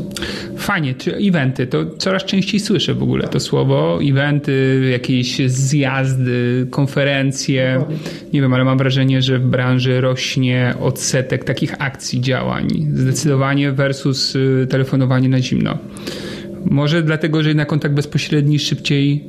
Fajnie, 0.58 0.94
czy 0.94 1.16
eventy, 1.16 1.68
to 1.68 1.86
coraz 1.98 2.26
częściej 2.26 2.60
słyszę 2.60 2.94
w 2.94 3.04
ogóle 3.04 3.28
to 3.28 3.40
słowo. 3.40 4.00
Eventy, 4.04 4.82
jakieś 4.92 5.50
zjazdy, 5.50 6.68
konferencje. 6.70 7.74
Dokładnie. 7.80 7.98
Nie 8.34 8.42
wiem, 8.42 8.54
ale 8.54 8.64
mam 8.64 8.78
wrażenie, 8.78 9.22
że 9.22 9.40
w 9.40 9.46
branży 9.48 10.02
rośnie 10.02 10.74
odsetek 10.82 11.44
takich 11.44 11.76
akcji, 11.82 12.22
działań. 12.22 12.68
Zdecydowanie 12.94 13.72
versus 13.72 14.36
y, 14.36 14.68
telefonowanie 14.70 15.30
na 15.30 15.40
zimno. 15.42 15.78
Może 16.66 17.04
dlatego, 17.04 17.44
że 17.44 17.50
jednak 17.50 17.68
kontakt 17.68 17.96
bezpośredni 17.96 18.60
szybciej, 18.60 19.24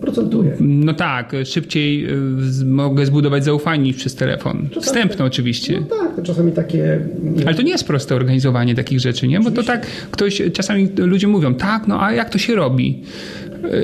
Procentuje. 0.00 0.52
no 0.60 0.94
tak, 0.94 1.32
szybciej 1.44 2.06
z- 2.40 2.62
mogę 2.64 3.06
zbudować 3.06 3.44
zaufanie 3.44 3.82
niż 3.82 3.96
przez 3.96 4.14
telefon. 4.14 4.68
Wstępne 4.80 5.24
oczywiście. 5.24 5.80
No 5.80 5.96
tak, 5.96 6.22
czasami 6.22 6.52
takie. 6.52 7.00
Ale 7.46 7.54
to 7.54 7.62
nie 7.62 7.70
jest 7.70 7.86
proste 7.86 8.14
organizowanie 8.14 8.74
takich 8.74 9.00
rzeczy, 9.00 9.28
nie? 9.28 9.40
Bo 9.40 9.50
to 9.50 9.62
tak 9.62 9.86
ktoś, 10.10 10.42
czasami 10.52 10.88
ludzie 10.98 11.26
mówią, 11.28 11.54
tak, 11.54 11.86
no 11.86 12.02
a 12.02 12.12
jak 12.12 12.30
to 12.30 12.38
się 12.38 12.54
robi? 12.54 13.02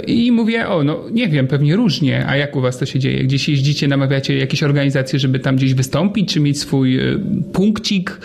I 0.06 0.32
mówię, 0.32 0.68
o, 0.68 0.84
no 0.84 1.00
nie 1.12 1.28
wiem, 1.28 1.46
pewnie 1.46 1.76
różnie, 1.76 2.26
a 2.26 2.36
jak 2.36 2.56
u 2.56 2.60
was 2.60 2.78
to 2.78 2.86
się 2.86 2.98
dzieje? 2.98 3.24
Gdzieś 3.24 3.48
jeździcie, 3.48 3.88
namawiacie 3.88 4.38
jakieś 4.38 4.62
organizacje, 4.62 5.18
żeby 5.18 5.38
tam 5.38 5.56
gdzieś 5.56 5.74
wystąpić, 5.74 6.32
czy 6.32 6.40
mieć 6.40 6.58
swój 6.60 7.00
y, 7.00 7.18
punkcik? 7.52 8.18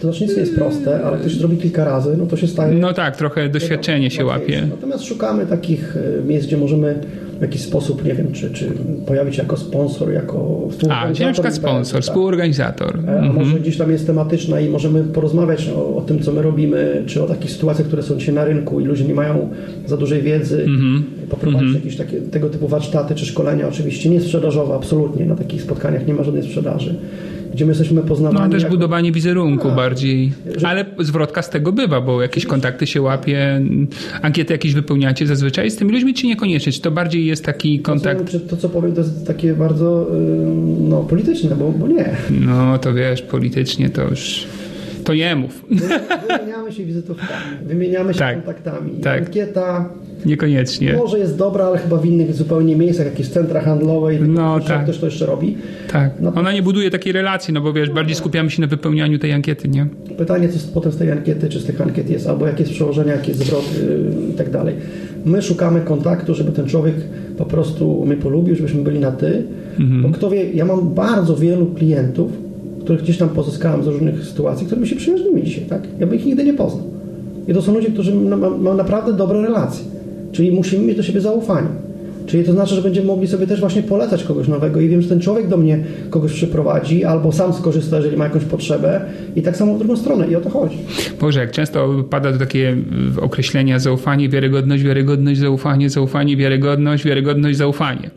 To 0.00 0.06
znaczy 0.12 0.24
nic 0.24 0.34
nie 0.36 0.40
jest 0.40 0.54
proste, 0.54 1.04
ale 1.04 1.18
ktoś 1.18 1.34
zrobi 1.34 1.56
kilka 1.56 1.84
razy, 1.84 2.16
no 2.18 2.26
to 2.26 2.36
się 2.36 2.46
staje. 2.46 2.74
No 2.78 2.92
tak, 2.92 3.16
trochę 3.16 3.48
doświadczenie 3.48 4.10
się 4.10 4.24
łapie. 4.24 4.66
Natomiast 4.70 5.04
szukamy 5.04 5.46
takich 5.46 5.96
e, 5.96 6.24
miejsc, 6.28 6.46
gdzie 6.46 6.56
możemy 6.56 7.00
w 7.40 7.42
jakiś 7.42 7.62
sposób, 7.62 8.04
nie 8.04 8.14
wiem, 8.14 8.32
czy, 8.32 8.50
czy 8.50 8.72
pojawić 9.06 9.36
się 9.36 9.42
jako 9.42 9.56
sponsor, 9.56 10.12
jako 10.12 10.60
A, 10.66 10.70
współorganizator. 10.70 11.16
czyli 11.16 11.26
na 11.26 11.32
przykład 11.32 11.54
sponsor, 11.54 11.94
tak. 11.94 12.02
współorganizator. 12.02 12.98
E, 13.08 13.20
A 13.20 13.32
może 13.32 13.60
gdzieś 13.60 13.76
tam 13.76 13.90
jest 13.90 14.06
tematyczna 14.06 14.60
i 14.60 14.68
możemy 14.68 15.04
porozmawiać 15.04 15.68
o, 15.68 15.96
o 15.96 16.00
tym, 16.00 16.20
co 16.20 16.32
my 16.32 16.42
robimy, 16.42 17.02
czy 17.06 17.22
o 17.22 17.26
takich 17.26 17.50
sytuacjach, 17.50 17.86
które 17.86 18.02
są 18.02 18.16
dzisiaj 18.16 18.34
na 18.34 18.44
rynku 18.44 18.80
i 18.80 18.84
ludzie 18.84 19.04
nie 19.04 19.14
mają 19.14 19.48
za 19.86 19.96
dużej 19.96 20.22
wiedzy. 20.22 20.64
Mhm. 20.64 21.04
Poprowadzić 21.30 21.74
jakieś 21.74 21.96
takie, 21.96 22.20
tego 22.20 22.48
typu 22.48 22.68
warsztaty 22.68 23.14
czy 23.14 23.26
szkolenia, 23.26 23.68
oczywiście 23.68 24.10
nie 24.10 24.20
sprzedażowe, 24.20 24.74
absolutnie. 24.74 25.26
Na 25.26 25.36
takich 25.36 25.62
spotkaniach 25.62 26.06
nie 26.06 26.14
ma 26.14 26.22
żadnej 26.24 26.42
sprzedaży. 26.42 26.94
Gdzie 27.60 27.66
my 27.66 27.70
jesteśmy 27.70 28.02
poznawani. 28.02 28.44
No 28.46 28.52
też 28.52 28.62
jako- 28.62 28.74
budowanie 28.74 29.12
wizerunku 29.12 29.66
Tak. 29.66 29.76
bardziej. 29.76 30.32
Ale 30.64 30.84
zwrotka 30.98 31.42
z 31.42 31.50
tego 31.50 31.72
bywa, 31.72 32.00
bo 32.00 32.22
jakieś 32.22 32.46
kontakty 32.46 32.86
się 32.86 33.02
łapie, 33.02 33.60
ankiety 34.22 34.52
jakieś 34.52 34.74
wypełniacie 34.74 35.26
zazwyczaj 35.26 35.70
z 35.70 35.76
tymi 35.76 35.92
ludźmi, 35.92 36.14
czy 36.14 36.26
niekoniecznie? 36.26 36.72
Czy 36.72 36.80
to 36.80 36.90
bardziej 36.90 37.26
jest 37.26 37.44
taki 37.44 37.80
kontakt 37.80 38.18
wiem, 38.18 38.28
czy 38.28 38.40
to, 38.40 38.56
co 38.56 38.68
powiem, 38.68 38.92
to 38.92 39.00
jest 39.00 39.26
takie 39.26 39.54
bardzo 39.54 40.06
no, 40.80 41.00
polityczne, 41.00 41.56
bo, 41.56 41.72
bo 41.72 41.88
nie. 41.88 42.16
No 42.30 42.78
to 42.78 42.94
wiesz, 42.94 43.22
politycznie 43.22 43.90
to 43.90 44.02
już. 44.02 44.46
To. 45.18 45.48
Wymieniamy 46.38 46.72
się 46.72 46.84
wizytówkami, 46.84 47.56
wymieniamy 47.66 48.12
się 48.14 48.18
Tak, 48.18 48.36
kontaktami. 48.36 48.90
tak. 48.92 49.18
Ankieta 49.26 49.88
Niekoniecznie. 50.26 50.92
może 50.92 51.18
jest 51.18 51.36
dobra, 51.36 51.64
ale 51.64 51.78
chyba 51.78 51.96
w 51.96 52.06
innych 52.06 52.34
zupełnie 52.34 52.76
miejscach, 52.76 53.06
jakieś 53.06 53.28
centra 53.28 53.60
handlowe 53.60 54.14
i 54.14 54.18
tak 54.18 54.28
No, 54.28 54.60
tak. 54.60 54.82
ktoś 54.82 54.98
to 54.98 55.06
jeszcze 55.06 55.26
robi. 55.26 55.56
Tak. 55.92 56.10
No. 56.20 56.32
Ona 56.34 56.52
nie 56.52 56.62
buduje 56.62 56.90
takiej 56.90 57.12
relacji, 57.12 57.54
no 57.54 57.60
bo 57.60 57.72
wiesz, 57.72 57.90
bardziej 57.90 58.14
skupiamy 58.16 58.50
się 58.50 58.60
na 58.60 58.66
wypełnianiu 58.66 59.18
tej 59.18 59.32
ankiety, 59.32 59.68
nie? 59.68 59.86
Pytanie, 60.18 60.48
co 60.48 60.58
potem 60.74 60.92
z 60.92 60.96
tej 60.96 61.10
ankiety, 61.12 61.48
czy 61.48 61.60
z 61.60 61.64
tych 61.64 61.80
ankiet 61.80 62.10
jest, 62.10 62.26
albo 62.26 62.46
jakie 62.46 62.60
jest 62.62 62.72
przełożenie, 62.72 63.10
jakie 63.12 63.28
jest 63.28 63.44
zwrot 63.44 63.64
yy, 63.74 64.30
i 64.30 64.34
tak 64.34 64.50
dalej. 64.50 64.74
My 65.24 65.42
szukamy 65.42 65.80
kontaktu, 65.80 66.34
żeby 66.34 66.52
ten 66.52 66.66
człowiek 66.66 66.94
po 67.38 67.44
prostu 67.44 68.04
mnie 68.06 68.16
polubił, 68.16 68.56
żebyśmy 68.56 68.82
byli 68.82 68.98
na 69.00 69.12
ty. 69.12 69.42
Mhm. 69.80 70.02
Bo 70.02 70.08
kto 70.08 70.30
wie, 70.30 70.50
ja 70.52 70.64
mam 70.64 70.94
bardzo 70.94 71.36
wielu 71.36 71.66
klientów, 71.66 72.30
których 72.90 73.02
gdzieś 73.04 73.18
tam 73.18 73.28
pozyskałem 73.28 73.82
z 73.84 73.86
różnych 73.86 74.24
sytuacji, 74.24 74.66
którymi 74.66 74.88
się 74.88 74.96
przyjaźnimy 74.96 75.42
dzisiaj, 75.42 75.64
tak? 75.64 75.82
Ja 76.00 76.06
bym 76.06 76.16
ich 76.16 76.26
nigdy 76.26 76.44
nie 76.44 76.54
poznał. 76.54 76.84
I 77.48 77.54
to 77.54 77.62
są 77.62 77.74
ludzie, 77.74 77.88
którzy 77.90 78.14
ma- 78.14 78.36
ma- 78.36 78.50
mają 78.50 78.76
naprawdę 78.76 79.12
dobre 79.12 79.42
relacje. 79.42 79.84
Czyli 80.32 80.52
musimy 80.52 80.86
mieć 80.86 80.96
do 80.96 81.02
siebie 81.02 81.20
zaufanie. 81.20 81.68
Czyli 82.26 82.44
to 82.44 82.52
znaczy, 82.52 82.74
że 82.74 82.82
będziemy 82.82 83.06
mogli 83.06 83.28
sobie 83.28 83.46
też 83.46 83.60
właśnie 83.60 83.82
polecać 83.82 84.24
kogoś 84.24 84.48
nowego 84.48 84.80
i 84.80 84.88
wiem, 84.88 85.02
że 85.02 85.08
ten 85.08 85.20
człowiek 85.20 85.48
do 85.48 85.56
mnie 85.56 85.84
kogoś 86.10 86.32
przyprowadzi 86.32 87.04
albo 87.04 87.32
sam 87.32 87.52
skorzysta, 87.52 87.96
jeżeli 87.96 88.16
ma 88.16 88.24
jakąś 88.24 88.44
potrzebę 88.44 89.00
i 89.36 89.42
tak 89.42 89.56
samo 89.56 89.74
w 89.74 89.78
drugą 89.78 89.96
stronę 89.96 90.28
i 90.28 90.36
o 90.36 90.40
to 90.40 90.50
chodzi. 90.50 90.78
Boże, 91.20 91.40
jak 91.40 91.50
często 91.50 92.04
pada 92.10 92.32
to 92.32 92.38
takie 92.38 92.76
y, 93.18 93.20
określenia 93.20 93.78
zaufanie, 93.78 94.28
wiarygodność, 94.28 94.82
wiarygodność, 94.82 95.40
zaufanie, 95.40 95.90
zaufanie, 95.90 96.36
wiarygodność, 96.36 97.04
wiarygodność, 97.04 97.58
zaufanie. 97.58 98.10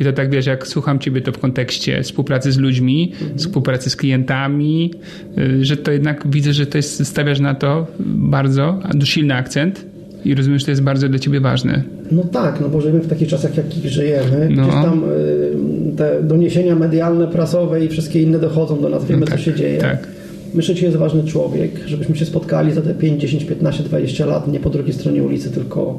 I 0.00 0.04
to 0.04 0.12
tak 0.12 0.30
wiesz, 0.30 0.46
jak 0.46 0.66
słucham 0.66 0.98
ciebie 0.98 1.20
to 1.20 1.32
w 1.32 1.38
kontekście 1.38 2.02
współpracy 2.02 2.52
z 2.52 2.58
ludźmi, 2.58 3.12
współpracy 3.36 3.90
z 3.90 3.96
klientami, 3.96 4.90
y, 5.38 5.64
że 5.64 5.76
to 5.76 5.92
jednak 5.92 6.30
widzę, 6.30 6.52
że 6.52 6.66
to 6.66 6.78
jest, 6.78 7.06
stawiasz 7.06 7.40
na 7.40 7.54
to 7.54 7.86
bardzo 8.00 8.78
silny 9.04 9.34
akcent 9.34 9.89
i 10.24 10.34
rozumiem, 10.34 10.58
że 10.58 10.64
to 10.64 10.70
jest 10.70 10.82
bardzo 10.82 11.08
dla 11.08 11.18
ciebie 11.18 11.40
ważne. 11.40 11.82
No 12.10 12.22
tak, 12.24 12.60
no 12.60 12.68
bo 12.68 12.80
żyjemy 12.80 13.00
w 13.00 13.06
takich 13.08 13.28
czasach, 13.28 13.56
jakich 13.56 13.86
żyjemy. 13.86 14.48
No. 14.50 14.62
Gdzieś 14.62 14.74
tam 14.74 15.02
y, 15.04 15.96
te 15.96 16.22
doniesienia 16.22 16.76
medialne, 16.76 17.28
prasowe 17.28 17.84
i 17.84 17.88
wszystkie 17.88 18.22
inne 18.22 18.38
dochodzą 18.38 18.80
do 18.80 18.88
nas, 18.88 19.04
wiemy 19.04 19.20
No 19.20 19.26
tak, 19.26 19.38
co 19.38 19.44
się 19.44 19.54
dzieje. 19.54 19.78
tak. 19.78 20.08
Myślę, 20.54 20.74
że 20.74 20.86
jest 20.86 20.96
ważny 20.98 21.24
człowiek, 21.24 21.70
żebyśmy 21.86 22.16
się 22.16 22.24
spotkali 22.24 22.72
za 22.72 22.82
te 22.82 22.94
5, 22.94 23.20
10, 23.20 23.44
15, 23.44 23.82
20 23.84 24.26
lat, 24.26 24.48
nie 24.52 24.60
po 24.60 24.70
drugiej 24.70 24.92
stronie 24.92 25.22
ulicy, 25.22 25.50
tylko 25.50 25.98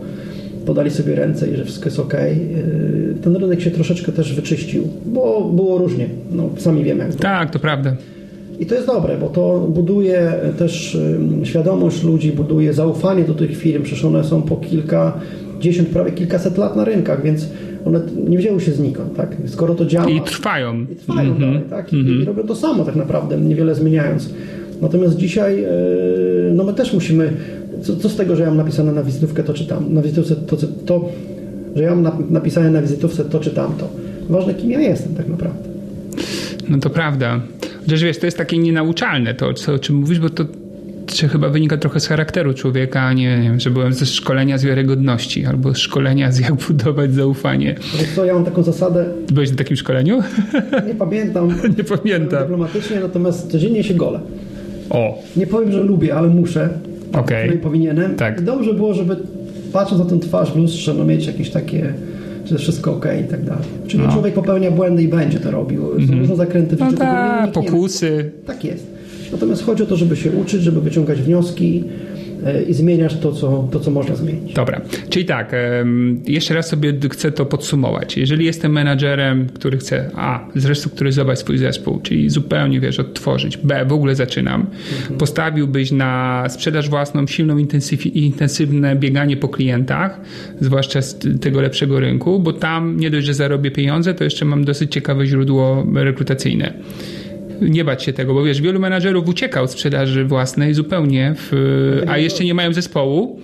podali 0.65 0.91
sobie 0.91 1.15
ręce 1.15 1.47
i 1.47 1.55
że 1.57 1.63
wszystko 1.65 1.85
jest 1.85 1.99
ok. 1.99 2.13
Ten 3.23 3.35
rynek 3.35 3.61
się 3.61 3.71
troszeczkę 3.71 4.11
też 4.11 4.33
wyczyścił, 4.35 4.87
bo 5.05 5.51
było 5.55 5.77
różnie. 5.77 6.07
No, 6.31 6.49
sami 6.57 6.83
wiemy, 6.83 6.99
jak 6.99 7.09
było. 7.09 7.21
Tak, 7.21 7.51
to 7.51 7.59
prawda. 7.59 7.95
I 8.61 8.65
to 8.65 8.75
jest 8.75 8.87
dobre, 8.87 9.17
bo 9.17 9.27
to 9.29 9.67
buduje 9.69 10.31
też 10.57 10.95
ym, 10.95 11.45
świadomość 11.45 12.03
ludzi, 12.03 12.31
buduje 12.31 12.73
zaufanie 12.73 13.23
do 13.23 13.33
tych 13.33 13.57
firm. 13.57 13.83
Przecież 13.83 14.05
one 14.05 14.23
są 14.23 14.41
po 14.41 14.55
kilka, 14.55 15.13
dziesiąt, 15.59 15.89
prawie 15.89 16.11
kilkaset 16.11 16.57
lat 16.57 16.75
na 16.75 16.85
rynkach, 16.85 17.23
więc 17.23 17.47
one 17.85 18.01
nie 18.27 18.37
wzięły 18.37 18.61
się 18.61 18.71
znikąd. 18.71 19.15
Tak? 19.15 19.35
Skoro 19.45 19.75
to 19.75 19.85
działa 19.85 20.09
I 20.09 20.21
trwają. 20.21 20.81
i 20.91 20.95
trwają 20.95 21.39
dalej, 21.39 21.61
tak? 21.69 21.93
I, 21.93 21.97
i 22.21 22.25
robią 22.25 22.43
to 22.43 22.55
samo 22.55 22.85
tak 22.85 22.95
naprawdę, 22.95 23.37
niewiele 23.41 23.75
zmieniając. 23.75 24.29
Natomiast 24.81 25.15
dzisiaj 25.17 25.61
yy, 25.61 25.67
no 26.53 26.63
my 26.63 26.73
też 26.73 26.93
musimy, 26.93 27.33
co, 27.81 27.95
co 27.95 28.09
z 28.09 28.15
tego, 28.15 28.35
że 28.35 28.41
ja 28.43 28.47
mam 28.49 28.57
napisane 28.57 28.91
na 28.91 29.03
wizytówkę 29.03 29.43
to 29.43 29.53
czy 29.53 29.65
tam, 29.67 29.93
na 29.93 30.01
wizytówce 30.01 30.35
to, 30.35 30.57
to, 30.85 31.09
że 31.75 31.83
ja 31.83 31.95
mam 31.95 32.03
nap- 32.03 32.31
napisane 32.31 32.71
na 32.71 32.81
wizytówce 32.81 33.25
to 33.25 33.39
czy 33.39 33.49
tamto. 33.51 33.87
Ważne 34.29 34.53
kim 34.53 34.71
ja 34.71 34.79
jestem 34.81 35.15
tak 35.15 35.27
naprawdę. 35.27 35.59
No 36.69 36.77
to 36.77 36.89
prawda. 36.89 37.41
Chociaż 37.85 38.03
wiesz, 38.03 38.17
to 38.17 38.25
jest 38.27 38.37
takie 38.37 38.57
nienauczalne 38.57 39.33
to, 39.33 39.53
co, 39.53 39.73
o 39.73 39.79
czym 39.79 39.95
mówisz, 39.95 40.19
bo 40.19 40.29
to 40.29 40.45
czy 41.05 41.27
chyba 41.27 41.49
wynika 41.49 41.77
trochę 41.77 41.99
z 41.99 42.07
charakteru 42.07 42.53
człowieka, 42.53 43.01
a 43.01 43.13
nie, 43.13 43.39
wiem, 43.43 43.59
że 43.59 43.69
byłem 43.69 43.93
ze 43.93 44.05
szkolenia 44.05 44.57
z 44.57 44.63
wiarygodności 44.63 45.45
albo 45.45 45.73
z 45.73 45.77
szkolenia 45.77 46.31
z 46.31 46.39
jak 46.39 46.53
budować 46.53 47.13
zaufanie. 47.13 47.75
Wiesz 47.99 48.09
co, 48.15 48.25
ja 48.25 48.33
mam 48.33 48.45
taką 48.45 48.63
zasadę, 48.63 49.05
Byłeś 49.33 49.49
na 49.51 49.55
takim 49.57 49.77
szkoleniu? 49.77 50.19
nie 50.87 50.95
pamiętam 50.95 51.47
nie 51.77 51.83
pamiętam. 51.83 52.39
dyplomatycznie, 52.39 52.99
natomiast 52.99 53.51
codziennie 53.51 53.83
się 53.83 53.93
golę. 53.93 54.19
O, 54.89 55.19
Nie 55.37 55.47
powiem, 55.47 55.71
że 55.71 55.83
lubię, 55.83 56.15
ale 56.15 56.27
muszę. 56.27 56.69
Okej. 57.13 57.43
której 57.43 57.63
powinienem. 57.63 58.15
Tak. 58.15 58.41
I 58.41 58.43
dobrze 58.43 58.73
było, 58.73 58.93
żeby 58.93 59.15
patrząc 59.73 60.03
na 60.03 60.09
tę 60.09 60.19
twarz 60.19 60.51
w 60.51 60.55
lustrze, 60.55 60.93
no 60.93 61.05
mieć 61.05 61.27
jakieś 61.27 61.49
takie, 61.49 61.93
że 62.45 62.57
wszystko 62.57 62.91
ok 62.95 63.05
i 63.25 63.31
tak 63.31 63.43
dalej. 63.43 63.63
Czyli 63.87 64.03
No. 64.03 64.11
człowiek 64.13 64.33
popełnia 64.33 64.71
błędy 64.71 65.03
i 65.03 65.07
będzie 65.07 65.39
to 65.39 65.51
robił. 65.51 65.81
Są 66.07 66.19
różne 66.19 66.35
zakręty 66.35 66.75
w 66.75 66.79
No 66.79 66.85
życiu, 66.85 66.97
tak, 66.97 67.43
unikniemy. 67.43 67.71
pokusy. 67.71 68.31
Tak 68.45 68.63
jest. 68.63 68.87
Natomiast 69.31 69.63
chodzi 69.65 69.83
o 69.83 69.85
to, 69.85 69.95
żeby 69.97 70.15
się 70.15 70.31
uczyć, 70.31 70.61
żeby 70.61 70.81
wyciągać 70.81 71.21
wnioski 71.21 71.83
i 72.67 72.73
zmieniać 72.73 73.17
to, 73.17 73.31
co, 73.31 73.67
to, 73.71 73.79
co 73.79 73.91
można 73.91 74.15
zmienić. 74.15 74.53
Dobra, 74.53 74.81
czyli 75.09 75.25
tak, 75.25 75.55
jeszcze 76.25 76.53
raz 76.53 76.67
sobie 76.67 76.93
chcę 77.11 77.31
to 77.31 77.45
podsumować. 77.45 78.17
Jeżeli 78.17 78.45
jestem 78.45 78.71
menadżerem, 78.71 79.47
który 79.53 79.77
chce 79.77 80.11
A, 80.15 80.47
zrestrukturyzować 80.55 81.39
swój 81.39 81.57
zespół, 81.57 81.99
czyli 81.99 82.29
zupełnie, 82.29 82.79
wiesz, 82.79 82.99
odtworzyć, 82.99 83.57
B, 83.57 83.85
w 83.85 83.93
ogóle 83.93 84.15
zaczynam, 84.15 84.67
postawiłbyś 85.17 85.91
na 85.91 86.43
sprzedaż 86.49 86.89
własną, 86.89 87.27
silną, 87.27 87.57
intensywne 88.13 88.95
bieganie 88.95 89.37
po 89.37 89.49
klientach, 89.49 90.21
zwłaszcza 90.61 91.01
z 91.01 91.39
tego 91.41 91.61
lepszego 91.61 91.99
rynku, 91.99 92.39
bo 92.39 92.53
tam 92.53 92.99
nie 92.99 93.09
dość, 93.09 93.27
że 93.27 93.33
zarobię 93.33 93.71
pieniądze, 93.71 94.13
to 94.13 94.23
jeszcze 94.23 94.45
mam 94.45 94.65
dosyć 94.65 94.91
ciekawe 94.91 95.25
źródło 95.25 95.87
rekrutacyjne 95.93 96.73
nie 97.61 97.85
bać 97.85 98.03
się 98.03 98.13
tego, 98.13 98.33
bo 98.33 98.43
wiesz, 98.43 98.61
wielu 98.61 98.79
menadżerów 98.79 99.27
ucieka 99.27 99.61
od 99.61 99.71
sprzedaży 99.71 100.25
własnej 100.25 100.73
zupełnie, 100.73 101.35
w, 101.37 101.51
a 102.07 102.17
jeszcze 102.17 102.45
nie 102.45 102.53
mają 102.53 102.73
zespołu. 102.73 103.39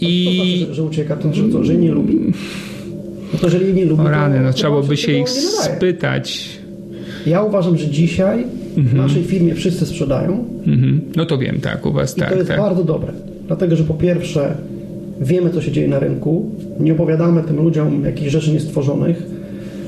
I... 0.00 0.24
To 0.24 0.34
znaczy, 0.34 0.66
że, 0.68 0.74
że 0.74 0.82
ucieka, 0.82 1.16
to 1.16 1.22
znaczy, 1.22 1.64
że 1.64 1.72
jej 1.72 1.82
nie 1.82 1.92
lubi. 1.92 2.32
No 3.32 3.38
to 3.38 3.46
jeżeli 3.46 3.74
nie 3.74 3.84
lubi, 3.84 4.02
o 4.02 4.10
rany, 4.10 4.36
to, 4.36 4.42
no 4.42 4.48
to 4.48 4.54
trzeba 4.54 4.76
by 4.80 4.86
znaczy, 4.86 5.02
się 5.02 5.06
tego 5.06 5.18
ich 5.22 5.28
spytać. 5.28 6.58
Ja 7.26 7.42
uważam, 7.42 7.78
że 7.78 7.88
dzisiaj 7.88 8.44
Mhm. 8.76 8.86
w 8.86 8.94
naszej 8.94 9.24
firmie 9.24 9.54
wszyscy 9.54 9.86
sprzedają 9.86 10.44
Mhm. 10.66 11.00
No 11.16 11.26
to 11.26 11.38
wiem, 11.38 11.60
tak, 11.60 11.86
u 11.86 11.92
was 11.92 12.16
i 12.16 12.20
tak, 12.20 12.30
to 12.30 12.36
jest 12.36 12.48
tak. 12.48 12.60
bardzo 12.60 12.84
dobre. 12.84 13.12
Dlatego, 13.46 13.76
że 13.76 13.84
po 13.84 13.94
pierwsze 13.94 14.56
wiemy, 15.20 15.50
co 15.50 15.62
się 15.62 15.72
dzieje 15.72 15.88
na 15.88 15.98
rynku, 15.98 16.50
nie 16.80 16.92
opowiadamy 16.92 17.42
tym 17.42 17.56
ludziom 17.56 18.04
jakichś 18.04 18.30
rzeczy 18.30 18.52
niestworzonych, 18.52 19.22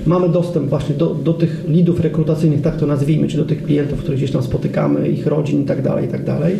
mamy 0.06 0.28
dostęp 0.28 0.68
właśnie 0.68 0.94
do, 0.94 1.06
do 1.06 1.32
tych 1.32 1.64
lidów 1.68 2.00
rekrutacyjnych, 2.00 2.62
tak 2.62 2.76
to 2.76 2.86
nazwijmy, 2.86 3.28
czy 3.28 3.36
do 3.36 3.44
tych 3.44 3.62
klientów, 3.62 3.98
których 3.98 4.18
gdzieś 4.18 4.30
tam 4.30 4.42
spotykamy, 4.42 5.08
ich 5.08 5.26
rodzin 5.26 5.62
i 5.62 5.64
tak 5.64 5.82
dalej, 5.82 6.04
i 6.04 6.08
tak 6.08 6.24
dalej. 6.24 6.56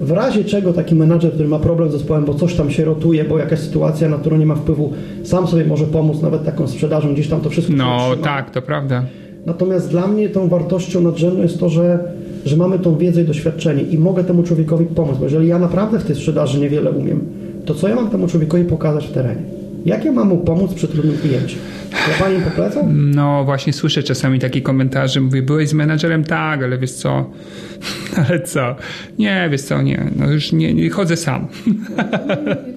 W 0.00 0.10
razie 0.10 0.44
czego 0.44 0.72
taki 0.72 0.94
menadżer, 0.94 1.32
który 1.32 1.48
ma 1.48 1.58
problem 1.58 1.88
z 1.88 1.92
zespołem, 1.92 2.24
bo 2.24 2.34
coś 2.34 2.54
tam 2.54 2.70
się 2.70 2.84
rotuje, 2.84 3.24
bo 3.24 3.38
jakaś 3.38 3.58
sytuacja, 3.58 4.08
na 4.08 4.16
którą 4.16 4.36
nie 4.36 4.46
ma 4.46 4.54
wpływu, 4.54 4.92
sam 5.24 5.46
sobie 5.46 5.64
może 5.64 5.86
pomóc 5.86 6.22
nawet 6.22 6.44
taką 6.44 6.68
sprzedażą, 6.68 7.12
gdzieś 7.12 7.28
tam 7.28 7.40
to 7.40 7.50
wszystko 7.50 7.74
No 7.76 8.16
tak, 8.22 8.50
to 8.50 8.62
prawda. 8.62 9.04
Natomiast 9.46 9.90
dla 9.90 10.06
mnie 10.06 10.28
tą 10.28 10.48
wartością 10.48 11.00
nadrzędną 11.00 11.42
jest 11.42 11.60
to, 11.60 11.68
że, 11.68 11.98
że 12.44 12.56
mamy 12.56 12.78
tą 12.78 12.96
wiedzę 12.96 13.22
i 13.22 13.24
doświadczenie 13.24 13.82
i 13.82 13.98
mogę 13.98 14.24
temu 14.24 14.42
człowiekowi 14.42 14.86
pomóc, 14.86 15.18
bo 15.18 15.24
jeżeli 15.24 15.48
ja 15.48 15.58
naprawdę 15.58 15.98
w 15.98 16.04
tej 16.04 16.16
sprzedaży 16.16 16.60
niewiele 16.60 16.90
umiem, 16.90 17.20
to 17.64 17.74
co 17.74 17.88
ja 17.88 17.94
mam 17.94 18.10
temu 18.10 18.26
człowiekowi 18.26 18.64
pokazać 18.64 19.06
w 19.06 19.12
terenie? 19.12 19.59
Jak 19.84 20.04
ja 20.04 20.12
mam 20.12 20.28
mu 20.28 20.38
pomóc 20.38 20.74
przy 20.74 20.88
trudnym 20.88 21.18
kliencie? 21.18 21.56
Kłapaniem 22.06 22.42
po 22.42 22.50
plecach? 22.50 22.84
No 22.94 23.44
właśnie 23.44 23.72
słyszę 23.72 24.02
czasami 24.02 24.38
takie 24.38 24.62
komentarze, 24.62 25.20
mówię, 25.20 25.42
byłeś 25.42 25.68
z 25.68 25.72
menadżerem? 25.72 26.24
Tak, 26.24 26.62
ale 26.62 26.78
wiesz 26.78 26.92
co? 26.92 27.30
Ale 28.28 28.40
co? 28.40 28.76
Nie, 29.18 29.48
wiesz 29.50 29.62
co, 29.62 29.82
nie, 29.82 30.10
no 30.16 30.30
już 30.30 30.52
nie, 30.52 30.74
nie 30.74 30.90
chodzę 30.90 31.16
sam. 31.16 31.48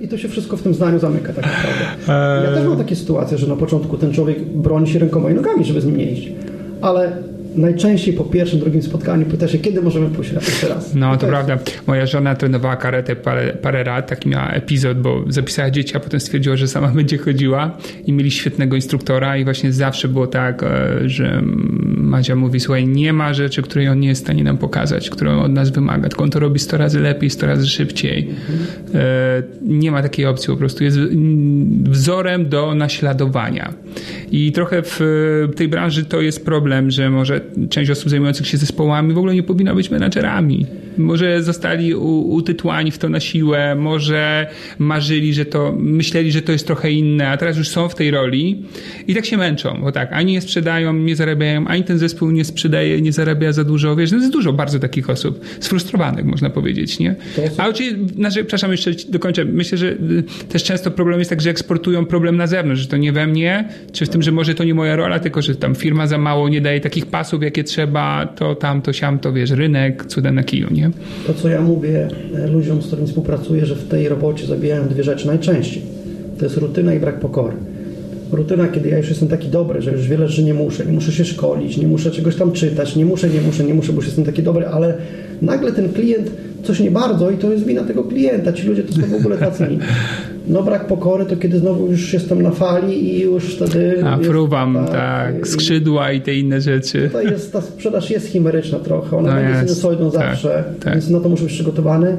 I 0.01 0.07
to 0.07 0.17
się 0.17 0.27
wszystko 0.27 0.57
w 0.57 0.61
tym 0.61 0.73
zdaniu 0.73 0.99
zamyka 0.99 1.33
tak 1.33 1.45
naprawdę. 1.45 2.49
Ja 2.49 2.55
też 2.55 2.67
mam 2.67 2.77
takie 2.77 2.95
sytuacje, 2.95 3.37
że 3.37 3.47
na 3.47 3.55
początku 3.55 3.97
ten 3.97 4.13
człowiek 4.13 4.39
broni 4.45 4.87
się 4.87 4.99
rękoma 4.99 5.31
i 5.31 5.33
nogami, 5.33 5.65
żeby 5.65 5.81
z 5.81 5.85
nim 5.85 5.97
nie 5.97 6.11
iść. 6.11 6.29
Ale 6.81 7.17
najczęściej 7.55 8.13
po 8.13 8.23
pierwszym, 8.23 8.59
drugim 8.59 8.81
spotkaniu 8.81 9.25
pyta 9.25 9.47
się, 9.47 9.57
kiedy 9.57 9.81
możemy 9.81 10.09
pójść 10.09 10.31
jeszcze 10.33 10.67
raz. 10.67 10.95
No 10.95 11.05
to 11.07 11.13
jest- 11.13 11.25
prawda. 11.25 11.57
Moja 11.87 12.05
żona 12.05 12.35
trenowała 12.35 12.75
karetę 12.75 13.15
parę, 13.15 13.53
parę 13.61 13.83
lat, 13.83 14.07
taki 14.09 14.29
miała 14.29 14.49
epizod, 14.49 15.01
bo 15.01 15.23
zapisała 15.29 15.71
dzieci, 15.71 15.97
a 15.97 15.99
potem 15.99 16.19
stwierdziła, 16.19 16.55
że 16.55 16.67
sama 16.67 16.87
będzie 17.01 17.17
chodziła 17.17 17.77
i 18.05 18.13
mieli 18.13 18.31
świetnego 18.31 18.75
instruktora 18.75 19.37
i 19.37 19.43
właśnie 19.43 19.71
zawsze 19.73 20.07
było 20.07 20.27
tak, 20.27 20.63
e, 20.63 20.99
że 21.09 21.41
Madzia 21.97 22.35
mówi, 22.35 22.59
słuchaj, 22.59 22.87
nie 22.87 23.13
ma 23.13 23.33
rzeczy, 23.33 23.61
której 23.61 23.87
on 23.87 23.99
nie 23.99 24.07
jest 24.07 24.21
w 24.21 24.25
stanie 24.25 24.43
nam 24.43 24.57
pokazać, 24.57 25.09
którą 25.09 25.41
od 25.41 25.51
nas 25.51 25.69
wymaga, 25.69 26.09
tylko 26.09 26.23
on 26.23 26.29
to 26.29 26.39
robi 26.39 26.59
100 26.59 26.77
razy 26.77 26.99
lepiej, 26.99 27.29
100 27.29 27.47
razy 27.47 27.67
szybciej. 27.67 28.29
E, 28.93 29.43
Nie 29.61 29.91
ma 29.91 30.01
takiej 30.01 30.25
opcji, 30.25 30.47
po 30.47 30.57
prostu 30.57 30.83
jest 30.83 30.97
wzorem 31.89 32.49
do 32.49 32.75
naśladowania. 32.75 33.73
I 34.31 34.51
trochę 34.51 34.81
w 34.85 34.99
tej 35.55 35.67
branży 35.67 36.05
to 36.05 36.21
jest 36.21 36.45
problem, 36.45 36.91
że 36.91 37.09
może 37.09 37.41
część 37.69 37.91
osób 37.91 38.09
zajmujących 38.09 38.47
się 38.47 38.57
zespołami 38.57 39.13
w 39.13 39.17
ogóle 39.17 39.33
nie 39.33 39.43
powinna 39.43 39.75
być 39.75 39.89
menadżerami. 39.89 40.65
Może 40.97 41.43
zostali 41.43 41.95
utytłani 41.95 42.91
w 42.91 42.97
to 42.97 43.09
na 43.09 43.19
siłę, 43.19 43.75
może 43.75 44.47
marzyli, 44.79 45.33
że 45.33 45.45
to, 45.45 45.75
myśleli, 45.79 46.31
że 46.31 46.41
to 46.41 46.51
jest 46.51 46.67
trochę 46.67 46.91
inne, 46.91 47.29
a 47.29 47.37
teraz 47.37 47.57
już 47.57 47.69
są 47.69 47.89
w 47.89 47.95
tej 47.95 48.11
roli 48.11 48.65
i 49.07 49.15
tak 49.15 49.25
się 49.25 49.37
męczą, 49.37 49.81
bo 49.81 49.91
tak, 49.91 50.13
ani 50.13 50.31
nie 50.31 50.41
sprzedają, 50.41 50.93
nie 50.93 51.15
zarabiają, 51.15 51.67
ani 51.67 51.83
ten 51.83 51.97
zespół 51.97 52.31
nie 52.31 52.45
sprzedaje, 52.45 53.01
nie 53.01 53.11
zarabia 53.11 53.51
za 53.51 53.63
dużo, 53.63 53.95
wiesz, 53.95 54.11
no 54.11 54.17
jest 54.17 54.31
dużo 54.31 54.53
bardzo 54.53 54.79
takich 54.79 55.09
osób, 55.09 55.45
sfrustrowanych 55.59 56.25
można 56.25 56.49
powiedzieć, 56.49 56.99
nie? 56.99 57.15
A 57.57 57.67
oczywiście, 57.67 58.15
znaczy, 58.15 58.39
przepraszam, 58.39 58.71
jeszcze 58.71 58.91
dokończę, 59.09 59.45
myślę, 59.45 59.77
że 59.77 59.87
y, 59.87 60.23
też 60.49 60.63
często 60.63 60.91
problem 60.91 61.19
jest 61.19 61.29
tak, 61.29 61.41
że 61.41 61.49
eksportują 61.49 62.05
problem 62.05 62.37
na 62.37 62.47
zewnątrz, 62.47 62.81
że 62.81 62.87
to 62.87 62.97
nie 62.97 63.11
we 63.11 63.27
mnie, 63.27 63.69
czy 63.91 64.05
w 64.05 64.09
tym, 64.09 64.21
że 64.21 64.31
może 64.31 64.55
to 64.55 64.63
nie 64.63 64.73
moja 64.73 64.95
rola, 64.95 65.19
tylko 65.19 65.41
że 65.41 65.55
tam 65.55 65.75
firma 65.75 66.07
za 66.07 66.17
mało 66.17 66.49
nie 66.49 66.61
daje 66.61 66.79
takich 66.79 67.05
pasów, 67.05 67.43
jakie 67.43 67.63
trzeba, 67.63 68.27
to 68.27 68.55
tam, 68.55 68.81
to 68.81 68.93
siam, 68.93 69.19
to 69.19 69.33
wiesz, 69.33 69.51
rynek, 69.51 70.05
cudem 70.05 70.35
na 70.35 70.43
kiju, 70.43 70.67
nie? 70.73 70.82
To, 71.27 71.34
co 71.34 71.49
ja 71.49 71.61
mówię 71.61 72.07
e, 72.36 72.47
ludziom, 72.47 72.81
z 72.81 72.88
którymi 72.88 73.07
współpracuję, 73.07 73.65
że 73.65 73.75
w 73.75 73.88
tej 73.88 74.09
robocie 74.09 74.45
zabijają 74.45 74.88
dwie 74.88 75.03
rzeczy 75.03 75.27
najczęściej. 75.27 75.81
To 76.38 76.45
jest 76.45 76.57
rutyna 76.57 76.93
i 76.93 76.99
brak 76.99 77.19
pokory. 77.19 77.55
Rutyna, 78.31 78.67
kiedy 78.67 78.89
ja 78.89 78.97
już 78.97 79.09
jestem 79.09 79.27
taki 79.27 79.47
dobry, 79.47 79.81
że 79.81 79.91
już 79.91 80.07
wiele 80.07 80.27
rzeczy 80.27 80.43
nie 80.43 80.53
muszę, 80.53 80.86
nie 80.86 80.91
muszę 80.91 81.11
się 81.11 81.25
szkolić, 81.25 81.77
nie 81.77 81.88
muszę 81.88 82.11
czegoś 82.11 82.36
tam 82.36 82.51
czytać, 82.51 82.95
nie 82.95 83.05
muszę, 83.05 83.29
nie 83.29 83.41
muszę, 83.41 83.63
nie 83.63 83.73
muszę, 83.73 83.93
bo 83.93 83.95
już 83.95 84.05
jestem 84.05 84.25
taki 84.25 84.43
dobry, 84.43 84.67
ale 84.67 84.97
nagle 85.43 85.71
ten 85.71 85.93
klient 85.93 86.31
coś 86.63 86.79
nie 86.79 86.91
bardzo 86.91 87.31
i 87.31 87.37
to 87.37 87.51
jest 87.51 87.65
wina 87.65 87.83
tego 87.83 88.03
klienta. 88.03 88.53
Ci 88.53 88.67
ludzie 88.67 88.83
to 88.83 88.93
są 88.93 89.01
w 89.01 89.13
ogóle 89.13 89.37
tacy. 89.37 89.67
No 90.47 90.63
brak 90.63 90.87
pokory 90.87 91.25
to 91.25 91.37
kiedy 91.37 91.59
znowu 91.59 91.87
już 91.87 92.13
jestem 92.13 92.41
na 92.41 92.51
fali 92.51 93.13
i 93.15 93.21
już 93.21 93.43
wtedy... 93.55 94.03
A 94.05 94.17
jest- 94.17 94.29
fruwam, 94.29 94.77
tak, 94.91 95.47
skrzydła 95.47 96.11
i 96.11 96.21
te 96.21 96.35
inne 96.35 96.61
rzeczy. 96.61 97.09
to 97.13 97.21
jest, 97.21 97.53
ta 97.53 97.61
sprzedaż 97.61 98.09
jest 98.11 98.27
chimeryczna 98.27 98.79
trochę, 98.79 99.17
ona 99.17 99.29
No 99.29 99.35
będzie 99.35 99.49
jest, 99.49 99.61
sinusoidą 99.61 100.11
tak, 100.11 100.21
zawsze, 100.21 100.63
tak. 100.83 100.93
więc 100.93 101.09
na 101.09 101.19
to 101.19 101.29
muszę 101.29 101.43
być 101.43 101.53
przygotowany, 101.53 102.17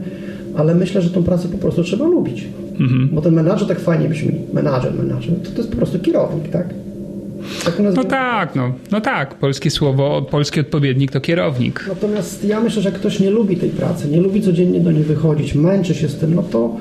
ale 0.57 0.75
myślę, 0.75 1.03
że 1.03 1.11
tą 1.11 1.23
pracę 1.23 1.49
po 1.49 1.59
prostu 1.59 1.83
trzeba 1.85 2.07
lubić. 2.07 2.45
Mhm. 2.81 3.09
Bo 3.13 3.21
ten 3.23 3.35
menadżer 3.35 3.69
tak 3.69 3.81
fajnie 3.81 4.09
brzmi, 4.09 4.35
menadżer, 4.53 4.93
menadżer, 4.95 5.35
to, 5.45 5.51
to 5.51 5.57
jest 5.59 5.71
po 5.71 5.77
prostu 5.77 5.99
kierownik, 5.99 6.49
tak? 6.49 6.67
Tak 7.65 7.79
No 7.95 8.05
tak, 8.05 8.55
no, 8.55 8.73
no 8.91 9.01
tak, 9.01 9.35
polskie 9.35 9.71
słowo, 9.71 10.23
polski 10.23 10.61
odpowiednik 10.61 11.11
to 11.13 11.21
kierownik. 11.21 11.85
Natomiast 11.89 12.45
ja 12.45 12.61
myślę, 12.61 12.83
że 12.83 12.91
jak 12.91 12.99
ktoś 12.99 13.21
nie 13.21 13.31
lubi 13.31 13.57
tej 13.57 13.71
pracy, 13.71 14.09
nie 14.09 14.21
lubi 14.21 14.43
codziennie 14.43 14.81
do 14.81 14.93
niej 14.93 15.05
wychodzić, 15.05 15.55
męczy 15.55 15.95
się 15.95 16.09
z 16.09 16.17
tym, 16.17 16.35
no 16.35 16.43
to, 16.43 16.77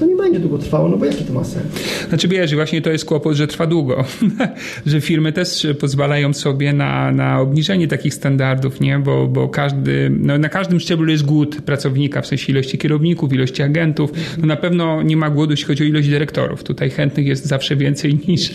to 0.00 0.06
nie 0.06 0.16
będzie 0.16 0.40
długo 0.40 0.58
trwało, 0.58 0.88
no 0.88 0.96
bo 0.96 1.04
jaki 1.04 1.24
to 1.24 1.32
ma 1.32 1.44
sens? 1.44 1.64
Znaczy 2.08 2.28
wiesz, 2.28 2.54
właśnie 2.54 2.82
to 2.82 2.90
jest 2.90 3.04
kłopot, 3.04 3.36
że 3.36 3.46
trwa 3.46 3.66
długo, 3.66 4.04
że 4.86 5.00
firmy 5.00 5.32
też 5.32 5.66
pozwalają 5.80 6.32
sobie 6.32 6.72
na, 6.72 7.12
na 7.12 7.40
obniżenie 7.40 7.88
takich 7.88 8.14
standardów, 8.14 8.80
nie? 8.80 8.98
Bo, 8.98 9.26
bo 9.26 9.48
każdy, 9.48 10.10
no 10.20 10.38
na 10.38 10.48
każdym 10.48 10.80
szczeblu 10.80 11.10
jest 11.10 11.24
głód 11.24 11.62
pracownika, 11.62 12.22
w 12.22 12.26
sensie 12.26 12.52
ilości 12.52 12.78
kierowników, 12.78 13.32
ilości 13.32 13.62
agentów. 13.62 14.10
No 14.38 14.46
na 14.46 14.56
pewno 14.56 15.02
nie 15.02 15.16
ma 15.16 15.30
głodu, 15.30 15.52
jeśli 15.52 15.66
chodzi 15.66 15.82
o 15.82 15.86
ilość 15.86 16.08
dyrektorów. 16.08 16.64
Tutaj 16.64 16.90
chętnych 16.90 17.26
jest 17.26 17.46
zawsze 17.46 17.76
więcej 17.76 18.18
niż, 18.28 18.50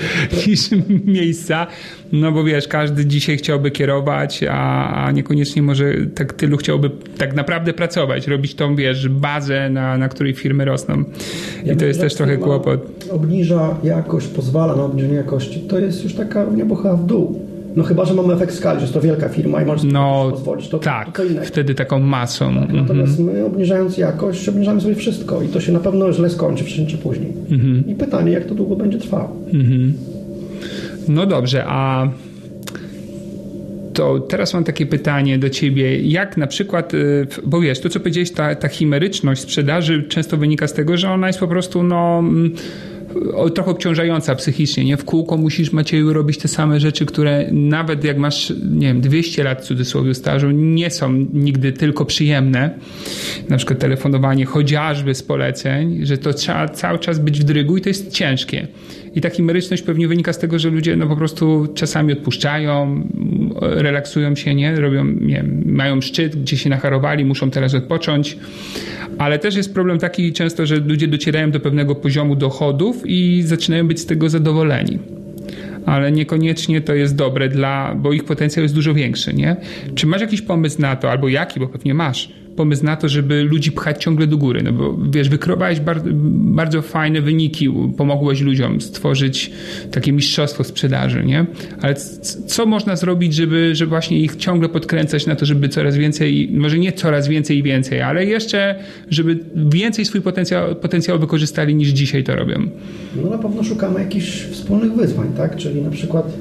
niż 0.47 0.69
miejsca, 1.05 1.67
no 2.11 2.31
bo 2.31 2.43
wiesz, 2.43 2.67
każdy 2.67 3.05
dzisiaj 3.05 3.37
chciałby 3.37 3.71
kierować, 3.71 4.43
a, 4.49 5.05
a 5.05 5.11
niekoniecznie 5.11 5.61
może 5.61 5.93
tak 6.15 6.33
tylu 6.33 6.57
chciałby 6.57 6.89
tak 7.17 7.35
naprawdę 7.35 7.73
pracować, 7.73 8.27
robić 8.27 8.55
tą, 8.55 8.75
wiesz, 8.75 9.09
bazę, 9.09 9.69
na, 9.69 9.97
na 9.97 10.09
której 10.09 10.33
firmy 10.33 10.65
rosną. 10.65 11.03
I 11.65 11.75
to 11.75 11.85
jest 11.85 11.99
też 11.99 12.15
trochę 12.15 12.37
kłopot. 12.37 12.79
Obniża 13.11 13.75
jakość, 13.83 14.27
pozwala 14.27 14.75
na 14.75 14.83
obniżenie 14.83 15.13
jakości, 15.13 15.59
to 15.59 15.79
jest 15.79 16.03
już 16.03 16.13
taka 16.13 16.45
niebocha 16.55 16.93
w 16.95 17.05
dół. 17.05 17.39
No 17.75 17.83
chyba, 17.83 18.05
że 18.05 18.13
mamy 18.13 18.33
efekt 18.33 18.53
skali, 18.53 18.79
że 18.79 18.83
jest 18.83 18.93
to 18.93 19.01
wielka 19.01 19.29
firma 19.29 19.61
i 19.61 19.65
może 19.65 19.81
sobie 19.81 19.93
No 19.93 20.27
pozwolić, 20.31 20.69
to, 20.69 20.79
tak, 20.79 21.17
to 21.17 21.23
wtedy 21.43 21.75
taką 21.75 21.99
masą. 21.99 22.47
Mhm. 22.47 22.75
Natomiast 22.75 23.19
my 23.19 23.45
obniżając 23.45 23.97
jakość, 23.97 24.49
obniżamy 24.49 24.81
sobie 24.81 24.95
wszystko 24.95 25.41
i 25.41 25.47
to 25.47 25.61
się 25.61 25.71
na 25.71 25.79
pewno 25.79 26.13
źle 26.13 26.29
skończy 26.29 26.63
wcześniej 26.63 26.87
czy 26.87 26.97
później. 26.97 27.33
Mhm. 27.51 27.83
I 27.87 27.95
pytanie, 27.95 28.31
jak 28.31 28.45
to 28.45 28.55
długo 28.55 28.75
będzie 28.75 28.97
trwało? 28.97 29.29
No 31.07 31.25
dobrze, 31.25 31.65
a 31.67 32.07
to 33.99 34.19
teraz 34.19 34.53
mam 34.53 34.63
takie 34.63 34.85
pytanie 34.85 35.39
do 35.39 35.49
ciebie. 35.49 36.01
Jak 36.01 36.37
na 36.37 36.47
przykład, 36.47 36.93
y, 36.93 37.27
bo 37.43 37.61
wiesz, 37.61 37.79
to 37.79 37.89
co 37.89 37.99
powiedziałeś, 37.99 38.31
ta, 38.31 38.55
ta 38.55 38.67
chimeryczność 38.67 39.41
sprzedaży 39.41 40.03
często 40.03 40.37
wynika 40.37 40.67
z 40.67 40.73
tego, 40.73 40.97
że 40.97 41.11
ona 41.11 41.27
jest 41.27 41.39
po 41.39 41.47
prostu, 41.47 41.83
no. 41.83 42.19
mm, 42.19 42.55
trochę 43.55 43.71
obciążająca 43.71 44.35
psychicznie, 44.35 44.85
nie? 44.85 44.97
W 44.97 45.05
kółko 45.05 45.37
musisz, 45.37 45.71
Macieju, 45.71 46.13
robić 46.13 46.37
te 46.37 46.47
same 46.47 46.79
rzeczy, 46.79 47.05
które 47.05 47.49
nawet 47.51 48.03
jak 48.03 48.17
masz, 48.17 48.53
nie 48.71 48.87
wiem, 48.87 49.01
200 49.01 49.43
lat 49.43 49.61
w 49.61 49.65
cudzysłowie 49.65 50.13
stażu, 50.13 50.51
nie 50.51 50.89
są 50.89 51.25
nigdy 51.33 51.71
tylko 51.71 52.05
przyjemne. 52.05 52.79
Na 53.49 53.57
przykład 53.57 53.79
telefonowanie 53.79 54.45
chociażby 54.45 55.15
z 55.15 55.23
poleceń, 55.23 56.05
że 56.05 56.17
to 56.17 56.33
trzeba 56.33 56.67
cały 56.67 56.99
czas 56.99 57.19
być 57.19 57.39
w 57.39 57.43
drygu 57.43 57.77
i 57.77 57.81
to 57.81 57.89
jest 57.89 58.11
ciężkie. 58.11 58.67
I 59.15 59.21
ta 59.21 59.29
chimeryczność 59.29 59.83
pewnie 59.83 60.07
wynika 60.07 60.33
z 60.33 60.39
tego, 60.39 60.59
że 60.59 60.69
ludzie 60.69 60.95
no 60.95 61.07
po 61.07 61.15
prostu 61.15 61.67
czasami 61.75 62.13
odpuszczają, 62.13 63.03
relaksują 63.61 64.35
się, 64.35 64.55
nie? 64.55 64.75
Robią, 64.75 65.05
nie 65.05 65.43
mają 65.65 66.01
szczyt, 66.01 66.41
gdzie 66.41 66.57
się 66.57 66.69
nacharowali, 66.69 67.25
muszą 67.25 67.51
teraz 67.51 67.75
odpocząć. 67.75 68.37
Ale 69.17 69.39
też 69.39 69.55
jest 69.55 69.73
problem 69.73 69.99
taki 69.99 70.33
często, 70.33 70.65
że 70.65 70.75
ludzie 70.75 71.07
docierają 71.07 71.51
do 71.51 71.59
pewnego 71.59 71.95
poziomu 71.95 72.35
dochodów 72.35 73.03
i 73.05 73.41
zaczynają 73.45 73.87
być 73.87 73.99
z 73.99 74.05
tego 74.05 74.29
zadowoleni 74.29 74.99
ale 75.85 76.11
niekoniecznie 76.11 76.81
to 76.81 76.93
jest 76.93 77.15
dobre 77.15 77.49
dla, 77.49 77.95
bo 77.95 78.13
ich 78.13 78.23
potencjał 78.23 78.63
jest 78.63 78.75
dużo 78.75 78.93
większy, 78.93 79.33
nie? 79.33 79.55
Czy 79.95 80.07
masz 80.07 80.21
jakiś 80.21 80.41
pomysł 80.41 80.81
na 80.81 80.95
to, 80.95 81.11
albo 81.11 81.27
jaki, 81.27 81.59
bo 81.59 81.67
pewnie 81.67 81.93
masz, 81.93 82.29
pomysł 82.59 82.85
na 82.85 82.95
to, 82.95 83.09
żeby 83.09 83.43
ludzi 83.43 83.71
pchać 83.71 84.03
ciągle 84.03 84.27
do 84.27 84.37
góry. 84.37 84.63
No 84.63 84.71
bo 84.71 84.97
wiesz, 85.11 85.29
wykreowałeś 85.29 85.79
bardzo, 85.79 86.09
bardzo 86.33 86.81
fajne 86.81 87.21
wyniki, 87.21 87.69
pomogłeś 87.97 88.41
ludziom 88.41 88.81
stworzyć 88.81 89.51
takie 89.91 90.11
mistrzostwo 90.11 90.63
sprzedaży, 90.63 91.23
nie? 91.25 91.45
Ale 91.81 91.95
co 92.47 92.65
można 92.65 92.95
zrobić, 92.95 93.33
żeby, 93.33 93.75
żeby 93.75 93.89
właśnie 93.89 94.19
ich 94.19 94.35
ciągle 94.35 94.69
podkręcać 94.69 95.27
na 95.27 95.35
to, 95.35 95.45
żeby 95.45 95.69
coraz 95.69 95.97
więcej, 95.97 96.49
może 96.53 96.79
nie 96.79 96.91
coraz 96.91 97.27
więcej 97.27 97.57
i 97.57 97.63
więcej, 97.63 98.01
ale 98.01 98.25
jeszcze, 98.25 98.75
żeby 99.09 99.39
więcej 99.55 100.05
swój 100.05 100.21
potencjał, 100.21 100.75
potencjał 100.75 101.19
wykorzystali 101.19 101.75
niż 101.75 101.89
dzisiaj 101.89 102.23
to 102.23 102.35
robią? 102.35 102.69
No 103.23 103.29
na 103.29 103.37
pewno 103.37 103.63
szukamy 103.63 103.99
jakichś 103.99 104.41
wspólnych 104.41 104.93
wyzwań, 104.93 105.27
tak? 105.37 105.55
Czyli 105.55 105.81
na 105.81 105.89
przykład 105.89 106.33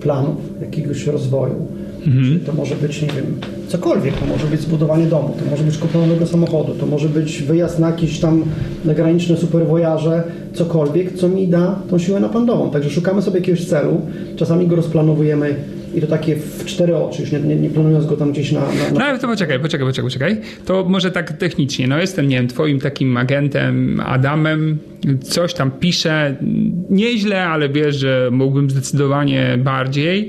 planów 0.00 0.36
jakiegoś 0.60 1.06
rozwoju 1.06 1.81
Mhm. 2.06 2.40
To 2.40 2.52
może 2.52 2.74
być, 2.74 3.02
nie 3.02 3.08
wiem, 3.08 3.26
cokolwiek. 3.68 4.14
To 4.14 4.26
może 4.26 4.46
być 4.46 4.60
zbudowanie 4.60 5.06
domu, 5.06 5.34
to 5.38 5.50
może 5.50 5.64
być 5.64 5.78
nowego 5.94 6.26
samochodu, 6.26 6.74
to 6.74 6.86
może 6.86 7.08
być 7.08 7.42
wyjazd 7.42 7.78
na 7.78 7.90
jakieś 7.90 8.20
tam 8.20 8.44
zagraniczne 8.84 9.36
superwojaże, 9.36 10.22
cokolwiek, 10.54 11.14
co 11.14 11.28
mi 11.28 11.48
da 11.48 11.78
tą 11.90 11.98
siłę 11.98 12.20
napędową. 12.20 12.70
Także 12.70 12.90
szukamy 12.90 13.22
sobie 13.22 13.38
jakiegoś 13.38 13.66
celu, 13.66 14.00
czasami 14.36 14.66
go 14.66 14.76
rozplanowujemy 14.76 15.54
i 15.94 16.00
to 16.00 16.06
takie 16.06 16.36
w 16.36 16.64
cztery 16.64 16.96
oczy, 16.96 17.22
już 17.22 17.32
nie, 17.32 17.40
nie, 17.40 17.56
nie 17.56 17.70
planując 17.70 18.06
go 18.06 18.16
tam 18.16 18.32
gdzieś 18.32 18.52
na... 18.52 18.60
na, 18.60 18.98
na... 18.98 19.12
No 19.12 19.18
to 19.18 19.28
poczekaj, 19.28 19.60
poczekaj, 19.60 19.86
poczekaj, 19.86 20.10
poczekaj. 20.10 20.36
To 20.64 20.84
może 20.88 21.10
tak 21.10 21.32
technicznie, 21.32 21.88
no 21.88 21.98
jestem, 21.98 22.28
nie 22.28 22.36
wiem, 22.36 22.48
twoim 22.48 22.80
takim 22.80 23.16
agentem, 23.16 24.00
Adamem, 24.06 24.78
coś 25.20 25.54
tam 25.54 25.70
piszę, 25.70 26.36
nieźle, 26.90 27.44
ale 27.44 27.68
wiesz, 27.68 27.96
że 27.96 28.28
mógłbym 28.32 28.70
zdecydowanie 28.70 29.58
bardziej 29.58 30.28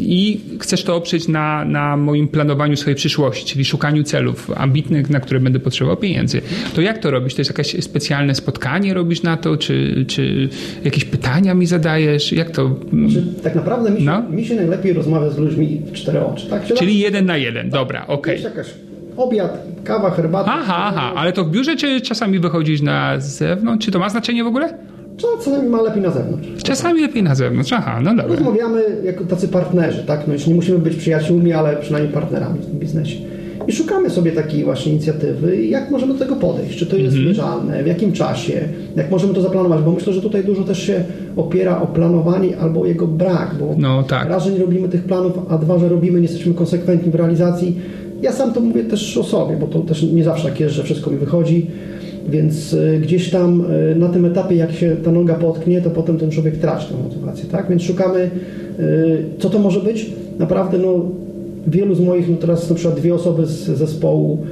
i 0.00 0.40
chcesz 0.60 0.84
to 0.84 0.96
oprzeć 0.96 1.28
na, 1.28 1.64
na 1.64 1.96
moim 1.96 2.28
planowaniu 2.28 2.76
swojej 2.76 2.96
przyszłości, 2.96 3.46
czyli 3.46 3.64
szukaniu 3.64 4.02
celów 4.02 4.50
ambitnych, 4.56 5.10
na 5.10 5.20
które 5.20 5.40
będę 5.40 5.60
potrzebował 5.60 5.96
pieniędzy. 5.96 6.40
To 6.74 6.80
jak 6.80 6.98
to 6.98 7.10
robisz? 7.10 7.34
To 7.34 7.40
jest 7.40 7.58
jakieś 7.58 7.84
specjalne 7.84 8.34
spotkanie 8.34 8.94
robisz 8.94 9.22
na 9.22 9.36
to, 9.36 9.56
czy, 9.56 10.04
czy 10.08 10.48
jakieś 10.84 11.04
pytania 11.04 11.54
mi 11.54 11.66
zadajesz? 11.66 12.32
Jak 12.32 12.50
to... 12.50 12.76
Znaczy, 12.92 13.26
tak 13.42 13.54
naprawdę 13.54 13.90
mi 13.90 13.98
się, 13.98 14.04
no? 14.04 14.22
Mi 14.30 14.44
się 14.44 14.54
najlepiej 14.54 14.92
rozmawia 14.92 15.30
z 15.30 15.38
ludźmi 15.38 15.82
w 15.86 15.92
cztery 15.92 16.20
oczy. 16.24 16.50
Tak? 16.50 16.64
Czyli 16.64 16.98
jeden 16.98 17.26
na 17.26 17.36
jeden, 17.36 17.62
tak. 17.62 17.80
dobra, 17.80 18.06
okej. 18.06 18.46
Okay 18.46 18.64
obiad, 19.16 19.58
kawa, 19.84 20.10
herbata. 20.10 20.52
Aha, 20.52 20.76
aha, 20.78 21.12
ale 21.16 21.32
to 21.32 21.44
w 21.44 21.50
biurze, 21.50 21.76
czy 21.76 22.00
czasami 22.00 22.38
wychodzisz 22.38 22.82
na 22.82 23.20
zewnątrz? 23.20 23.86
Czy 23.86 23.92
to 23.92 23.98
ma 23.98 24.08
znaczenie 24.08 24.44
w 24.44 24.46
ogóle? 24.46 24.78
Czasami 25.16 25.68
ma 25.68 25.82
lepiej 25.82 26.02
na 26.02 26.10
zewnątrz. 26.10 26.62
Czasami 26.62 27.00
lepiej 27.00 27.22
na 27.22 27.34
zewnątrz, 27.34 27.72
aha, 27.72 28.00
no 28.02 28.10
dobra. 28.10 28.36
Rozmawiamy 28.36 28.82
jako 29.04 29.24
tacy 29.24 29.48
partnerzy, 29.48 30.04
tak? 30.04 30.20
No, 30.28 30.34
nie 30.46 30.54
musimy 30.54 30.78
być 30.78 30.96
przyjaciółmi, 30.96 31.52
ale 31.52 31.76
przynajmniej 31.76 32.14
partnerami 32.14 32.58
w 32.58 32.66
tym 32.66 32.78
biznesie. 32.78 33.16
I 33.70 33.72
szukamy 33.72 34.10
sobie 34.10 34.32
takiej 34.32 34.64
właśnie 34.64 34.92
inicjatywy, 34.92 35.66
jak 35.66 35.90
możemy 35.90 36.12
do 36.12 36.18
tego 36.18 36.36
podejść, 36.36 36.78
czy 36.78 36.86
to 36.86 36.96
jest 36.96 37.16
mhm. 37.16 37.26
mierzalne, 37.26 37.82
w 37.84 37.86
jakim 37.86 38.12
czasie, 38.12 38.68
jak 38.96 39.10
możemy 39.10 39.34
to 39.34 39.42
zaplanować, 39.42 39.82
bo 39.82 39.92
myślę, 39.92 40.12
że 40.12 40.22
tutaj 40.22 40.44
dużo 40.44 40.64
też 40.64 40.82
się 40.82 41.04
opiera 41.36 41.82
o 41.82 41.86
planowanie 41.86 42.58
albo 42.58 42.86
jego 42.86 43.06
brak, 43.06 43.54
bo 43.60 43.74
no, 43.78 44.02
tak. 44.02 44.28
raz, 44.28 44.44
że 44.44 44.52
nie 44.52 44.58
robimy 44.58 44.88
tych 44.88 45.04
planów, 45.04 45.32
a 45.48 45.58
dwa, 45.58 45.78
że 45.78 45.88
robimy, 45.88 46.20
nie 46.20 46.26
jesteśmy 46.26 46.54
konsekwentni 46.54 47.12
w 47.12 47.14
realizacji, 47.14 47.76
ja 48.22 48.32
sam 48.32 48.52
to 48.52 48.60
mówię 48.60 48.84
też 48.84 49.16
o 49.16 49.24
sobie, 49.24 49.56
bo 49.56 49.66
to 49.66 49.80
też 49.80 50.02
nie 50.02 50.24
zawsze 50.24 50.48
tak 50.48 50.60
jest, 50.60 50.74
że 50.74 50.82
wszystko 50.82 51.10
mi 51.10 51.16
wychodzi, 51.16 51.66
więc 52.28 52.74
e, 52.74 52.98
gdzieś 52.98 53.30
tam 53.30 53.64
e, 53.92 53.94
na 53.94 54.08
tym 54.08 54.24
etapie, 54.24 54.56
jak 54.56 54.72
się 54.72 54.96
ta 55.04 55.12
noga 55.12 55.34
potknie, 55.34 55.82
to 55.82 55.90
potem 55.90 56.18
ten 56.18 56.30
człowiek 56.30 56.56
traci 56.56 56.86
tę 56.86 56.94
motywację, 57.02 57.44
tak? 57.50 57.68
Więc 57.68 57.82
szukamy, 57.82 58.20
e, 58.20 58.30
co 59.38 59.50
to 59.50 59.58
może 59.58 59.80
być. 59.80 60.10
Naprawdę, 60.38 60.78
no, 60.78 61.10
wielu 61.66 61.94
z 61.94 62.00
moich, 62.00 62.28
no 62.28 62.36
teraz 62.36 62.70
na 62.70 62.76
przykład 62.76 63.00
dwie 63.00 63.14
osoby 63.14 63.46
z 63.46 63.66
zespołu 63.66 64.46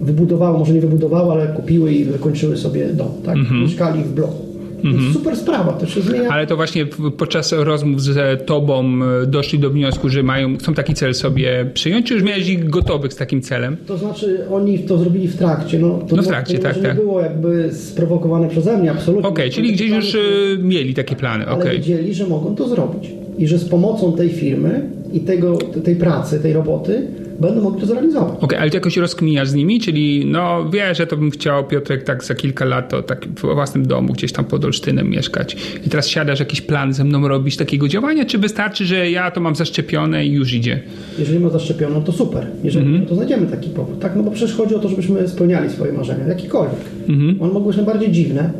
wybudowały, 0.00 0.58
może 0.58 0.72
nie 0.72 0.80
wybudowały, 0.80 1.32
ale 1.32 1.46
kupiły 1.46 1.92
i 1.92 2.04
wykończyły 2.04 2.56
sobie 2.56 2.86
dom, 2.86 3.08
tak? 3.24 3.36
Mhm. 3.36 3.62
Mieszkali 3.62 4.02
w 4.02 4.12
bloku. 4.12 4.54
Mhm. 4.84 5.12
Super 5.12 5.36
sprawa, 5.36 5.72
to 5.72 5.86
się 5.86 6.00
zmienia. 6.00 6.28
Ale 6.28 6.46
to 6.46 6.56
właśnie 6.56 6.86
podczas 7.16 7.52
rozmów 7.52 8.02
z 8.02 8.46
tobą 8.46 8.84
e, 9.22 9.26
doszli 9.26 9.58
do 9.58 9.70
wniosku, 9.70 10.08
że 10.08 10.22
mają, 10.22 10.56
chcą 10.56 10.74
taki 10.74 10.94
cel 10.94 11.14
sobie 11.14 11.70
przyjąć, 11.74 12.06
czy 12.06 12.14
już 12.14 12.22
miałeś 12.22 12.48
ich 12.48 12.68
gotowych 12.68 13.12
z 13.12 13.16
takim 13.16 13.42
celem? 13.42 13.76
To 13.86 13.98
znaczy 13.98 14.44
oni 14.50 14.78
to 14.78 14.98
zrobili 14.98 15.28
w 15.28 15.36
trakcie. 15.36 15.78
No, 15.78 15.98
to 16.08 16.16
no 16.16 16.22
w 16.22 16.26
trakcie, 16.26 16.58
tak, 16.58 16.74
tak. 16.74 16.84
nie 16.84 17.02
było 17.02 17.20
jakby 17.20 17.70
sprowokowane 17.72 18.48
przeze 18.48 18.78
mnie, 18.78 18.90
absolutnie. 18.90 19.28
Okej, 19.28 19.44
okay, 19.44 19.54
czyli 19.56 19.72
gdzieś 19.72 19.90
już 19.90 20.14
e, 20.14 20.18
mieli 20.58 20.94
takie 20.94 21.16
plany. 21.16 21.46
Ale 21.46 21.56
okay. 21.56 21.72
wiedzieli, 21.72 22.14
że 22.14 22.26
mogą 22.26 22.54
to 22.54 22.68
zrobić. 22.68 23.10
I 23.38 23.46
że 23.46 23.58
z 23.58 23.64
pomocą 23.64 24.12
tej 24.12 24.28
firmy 24.28 24.90
i 25.12 25.20
tego, 25.20 25.56
tej 25.56 25.96
pracy, 25.96 26.40
tej 26.40 26.52
roboty 26.52 27.06
będą 27.40 27.62
mogli 27.62 27.80
to 27.80 27.86
zrealizować. 27.86 28.28
Okej, 28.28 28.44
okay, 28.44 28.60
ale 28.60 28.70
ty 28.70 28.76
jakoś 28.76 28.96
rozkminiasz 28.96 29.48
z 29.48 29.54
nimi, 29.54 29.80
czyli 29.80 30.26
no 30.26 30.70
wiesz, 30.70 30.98
że 30.98 31.06
to 31.06 31.16
bym 31.16 31.30
chciał 31.30 31.64
Piotrek 31.64 32.02
tak 32.02 32.24
za 32.24 32.34
kilka 32.34 32.64
lat 32.64 32.88
to 32.88 33.02
tak 33.02 33.26
w 33.28 33.40
własnym 33.40 33.86
domu 33.86 34.12
gdzieś 34.12 34.32
tam 34.32 34.44
pod 34.44 34.64
Olsztynem 34.64 35.10
mieszkać 35.10 35.56
i 35.86 35.90
teraz 35.90 36.08
siadasz 36.08 36.40
jakiś 36.40 36.60
plan 36.60 36.92
ze 36.92 37.04
mną 37.04 37.28
robić 37.28 37.56
takiego 37.56 37.88
działania, 37.88 38.24
czy 38.24 38.38
wystarczy, 38.38 38.84
że 38.84 39.10
ja 39.10 39.30
to 39.30 39.40
mam 39.40 39.54
zaszczepione 39.54 40.26
i 40.26 40.32
już 40.32 40.52
idzie? 40.52 40.80
Jeżeli 41.18 41.40
ma 41.40 41.48
zaszczepioną, 41.48 42.02
to 42.02 42.12
super. 42.12 42.46
Jeżeli 42.64 42.86
mm 42.86 43.02
-hmm. 43.02 43.08
to 43.08 43.14
znajdziemy 43.14 43.46
taki 43.46 43.70
powód, 43.70 44.00
tak? 44.00 44.16
No 44.16 44.22
bo 44.22 44.30
przecież 44.30 44.56
chodzi 44.56 44.74
o 44.74 44.78
to, 44.78 44.88
żebyśmy 44.88 45.28
spełniali 45.28 45.70
swoje 45.70 45.92
marzenia, 45.92 46.26
jakikolwiek. 46.26 46.80
Mm 47.08 47.20
-hmm. 47.20 47.42
On 47.42 47.52
mógł 47.52 47.66
być 47.66 47.76
najbardziej 47.76 48.12
dziwne, 48.12 48.50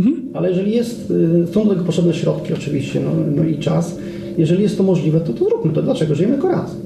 -hmm. 0.00 0.14
ale 0.34 0.48
jeżeli 0.48 0.72
jest, 0.72 1.10
y, 1.10 1.46
są 1.52 1.64
do 1.64 1.70
tego 1.70 1.84
potrzebne 1.84 2.14
środki 2.14 2.54
oczywiście, 2.54 3.00
no, 3.00 3.10
no 3.36 3.44
i 3.44 3.58
czas, 3.58 3.98
jeżeli 4.38 4.62
jest 4.62 4.76
to 4.76 4.82
możliwe, 4.82 5.20
to, 5.20 5.32
to 5.32 5.44
zróbmy 5.44 5.72
to. 5.72 5.82
Dlaczego? 5.82 6.14
Żyjemy 6.14 6.34
tylko 6.34 6.48
raz. 6.48 6.76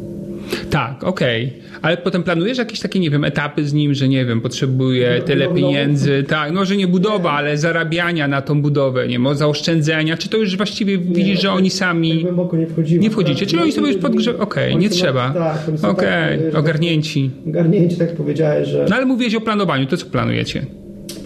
Tak, 0.71 1.05
okej. 1.05 1.47
Okay. 1.47 1.69
Ale 1.83 1.97
potem 1.97 2.23
planujesz 2.23 2.59
jakieś 2.59 2.81
takie, 2.81 3.01
nie 3.01 3.11
wiem, 3.11 3.25
etapy 3.25 3.65
z 3.65 3.73
nim, 3.73 3.95
że 3.95 4.09
nie 4.09 4.27
wiem, 4.27 4.41
potrzebuje 4.41 5.23
tyle 5.27 5.49
pieniędzy, 5.49 6.25
tak, 6.29 6.53
no 6.53 6.65
że 6.65 6.77
nie 6.77 6.89
budowa, 6.89 7.33
ale 7.33 7.59
zarabiania 7.59 8.29
na 8.29 8.43
tą 8.43 8.63
budowę, 8.63 9.09
nie 9.09 9.19
wiem, 9.19 9.37
zaoszczędzenia, 9.37 10.17
czy 10.17 10.29
to 10.29 10.37
już 10.37 10.57
właściwie 10.57 10.99
nie, 10.99 11.05
widzisz, 11.05 11.43
że 11.43 11.53
oni 11.53 11.71
sami... 11.71 12.13
Tak 12.13 12.23
głęboko 12.23 12.57
nie 12.57 12.67
wchodzimy. 12.67 13.03
Nie 13.03 13.11
wchodzicie, 13.11 13.47
czyli 13.47 13.63
oni 13.63 13.73
sobie 13.73 13.89
już 13.89 13.97
podgrze... 13.97 14.39
Okej, 14.39 14.69
okay, 14.69 14.83
nie 14.83 14.89
trzeba. 14.89 15.31
Tak, 15.31 15.69
Okej, 15.69 15.91
okay, 15.91 16.51
tak, 16.51 16.61
ogarnięci. 16.61 17.31
Ogarnięci, 17.49 17.97
tak 17.97 18.17
powiedziałeś, 18.17 18.69
że... 18.69 18.87
No 18.91 18.97
ale 18.97 19.07
mówiłeś 19.07 19.35
o 19.35 19.41
planowaniu, 19.41 19.87
to 19.87 19.97
co 19.97 20.07
planujecie? 20.07 20.67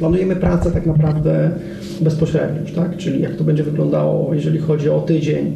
Planujemy 0.02 0.36
pracę 0.36 0.70
tak 0.70 0.86
naprawdę 0.86 1.50
bezpośrednio 2.00 2.60
już, 2.60 2.72
tak? 2.72 2.96
Czyli 2.96 3.22
jak 3.22 3.36
to 3.36 3.44
będzie 3.44 3.62
wyglądało, 3.62 4.34
jeżeli 4.34 4.58
chodzi 4.58 4.90
o 4.90 5.00
tydzień, 5.00 5.54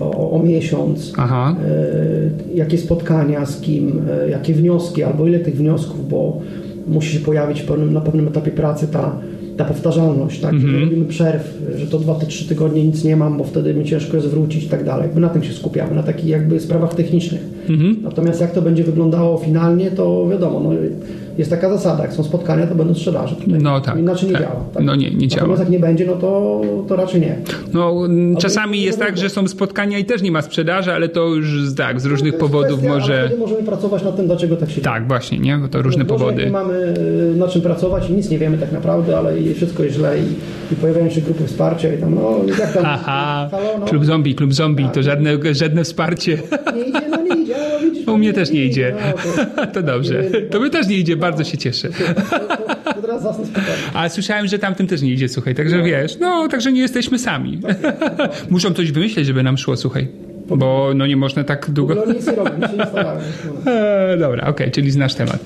o, 0.00 0.30
o 0.30 0.42
miesiąc. 0.42 1.12
E, 1.52 2.56
jakie 2.56 2.78
spotkania 2.78 3.46
z 3.46 3.60
kim, 3.60 4.02
e, 4.10 4.30
jakie 4.30 4.54
wnioski, 4.54 5.02
albo 5.02 5.26
ile 5.26 5.38
tych 5.38 5.56
wniosków, 5.56 6.08
bo 6.08 6.40
musi 6.88 7.12
się 7.12 7.24
pojawić 7.24 7.62
pewnym, 7.62 7.92
na 7.92 8.00
pewnym 8.00 8.28
etapie 8.28 8.50
pracy 8.50 8.88
ta, 8.88 9.18
ta 9.56 9.64
powtarzalność, 9.64 10.40
tak? 10.40 10.52
Mhm. 10.52 10.80
robimy 10.80 11.04
przerw, 11.04 11.58
że 11.76 11.86
to 11.86 11.98
dwa, 11.98 12.14
trzy 12.14 12.48
tygodnie 12.48 12.84
nic 12.84 13.04
nie 13.04 13.16
mam, 13.16 13.38
bo 13.38 13.44
wtedy 13.44 13.74
mi 13.74 13.84
ciężko 13.84 14.16
jest 14.16 14.28
wrócić 14.28 14.64
i 14.64 14.68
tak 14.68 14.84
dalej. 14.84 15.08
My 15.14 15.20
na 15.20 15.28
tym 15.28 15.42
się 15.42 15.52
skupiamy, 15.52 15.94
na 15.94 16.02
takich 16.02 16.26
jakby 16.26 16.60
sprawach 16.60 16.94
technicznych. 16.94 17.42
Mhm. 17.68 17.96
Natomiast 18.02 18.40
jak 18.40 18.52
to 18.52 18.62
będzie 18.62 18.84
wyglądało 18.84 19.38
finalnie, 19.38 19.90
to 19.90 20.28
wiadomo, 20.28 20.60
no, 20.60 20.70
jest 21.38 21.50
taka 21.50 21.70
zasada, 21.70 22.02
jak 22.02 22.12
są 22.12 22.24
spotkania, 22.24 22.66
to 22.66 22.74
będą 22.74 22.94
sprzedaży. 22.94 23.36
Tutaj. 23.36 23.58
No 23.62 23.80
tak. 23.80 23.98
Inaczej 23.98 24.28
nie 24.28 24.32
tak. 24.32 24.42
działa. 24.42 24.60
Tak? 24.74 24.84
No 24.84 24.94
nie, 24.94 25.10
nie 25.10 25.28
działa. 25.28 25.40
Natomiast 25.42 25.60
jak 25.60 25.70
nie 25.70 25.78
będzie, 25.78 26.06
no 26.06 26.12
to, 26.12 26.60
to 26.88 26.96
raczej 26.96 27.20
nie. 27.20 27.36
No 27.72 28.08
czasami 28.38 28.82
jest 28.82 28.98
tak, 28.98 29.18
że 29.18 29.30
są 29.30 29.48
spotkania 29.48 29.98
i 29.98 30.04
też 30.04 30.22
nie 30.22 30.32
ma 30.32 30.42
sprzedaży, 30.42 30.92
ale 30.92 31.08
to 31.08 31.26
już 31.26 31.74
tak, 31.76 32.00
z 32.00 32.06
różnych 32.06 32.32
no, 32.32 32.38
powodów 32.38 32.78
kwestia, 32.78 32.94
może... 32.94 33.26
wtedy 33.26 33.40
możemy 33.40 33.62
pracować 33.62 34.02
nad 34.02 34.16
tym, 34.16 34.26
dlaczego 34.26 34.56
tak 34.56 34.68
się 34.68 34.74
dzieje. 34.74 34.84
Tak, 34.84 35.08
właśnie, 35.08 35.38
nie? 35.38 35.58
Bo 35.58 35.68
to 35.68 35.82
różne 35.82 36.04
powody. 36.04 36.44
Nie 36.44 36.50
mamy 36.50 36.94
y, 37.32 37.36
na 37.36 37.48
czym 37.48 37.62
pracować 37.62 38.10
i 38.10 38.12
nic 38.12 38.30
nie 38.30 38.38
wiemy 38.38 38.58
tak 38.58 38.72
naprawdę, 38.72 39.18
ale 39.18 39.32
wszystko 39.54 39.82
jest 39.82 39.96
źle 39.96 40.18
i, 40.18 40.72
i 40.72 40.76
pojawiają 40.76 41.10
się 41.10 41.20
grupy 41.20 41.46
wsparcia 41.46 41.94
i 41.94 41.98
tam, 41.98 42.14
no 42.14 42.40
jak 42.58 42.72
tam... 42.72 42.82
Aha, 42.86 43.48
halo, 43.50 43.78
no. 43.80 43.86
klub 43.86 44.04
zombie, 44.04 44.34
klub 44.34 44.54
zombie, 44.54 44.84
tak, 44.84 44.94
to 44.94 45.02
żadne, 45.02 45.30
żadne 45.52 45.84
wsparcie. 45.84 46.38
Nie 46.74 46.82
idzie, 46.82 47.08
no 47.10 47.23
nie 47.24 47.42
idzie, 47.42 47.56
ale 47.56 47.80
widzisz, 47.90 48.08
U 48.08 48.18
mnie 48.18 48.32
też 48.32 48.50
nie 48.50 48.64
idzie. 48.64 48.94
No, 49.56 49.66
To 49.74 49.82
dobrze. 49.82 50.24
To 50.50 50.60
my 50.60 50.70
też 50.70 50.88
nie 50.88 50.96
idzie, 50.96 51.16
bardzo 51.16 51.44
się 51.44 51.58
cieszę. 51.58 51.88
To, 51.88 52.04
to 52.94 53.02
teraz 53.02 53.22
zasnę 53.22 53.44
spokojnie. 53.46 53.72
A 53.94 54.08
słyszałem, 54.08 54.46
że 54.46 54.58
tamtym 54.58 54.86
też 54.86 55.02
nie 55.02 55.10
idzie, 55.10 55.28
słuchaj, 55.28 55.54
także 55.54 55.82
wiesz, 55.82 56.18
no, 56.20 56.48
także 56.48 56.72
nie 56.72 56.80
jesteśmy 56.80 57.18
sami. 57.18 57.60
Muszą 58.50 58.74
coś 58.74 58.92
wymyśleć, 58.92 59.26
żeby 59.26 59.42
nam 59.42 59.58
szło, 59.58 59.76
słuchaj. 59.76 60.08
Bo 60.48 60.92
no 60.94 61.06
nie 61.06 61.16
można 61.16 61.44
tak 61.44 61.70
długo. 61.70 62.04
nic 62.14 62.26
nie 62.26 62.32
robię, 62.34 62.50
nic 62.62 62.70
nie. 62.94 63.72
E, 63.72 64.16
dobra, 64.18 64.46
okej, 64.46 64.70
czyli 64.70 64.90
znasz 64.90 65.14
temat. 65.14 65.38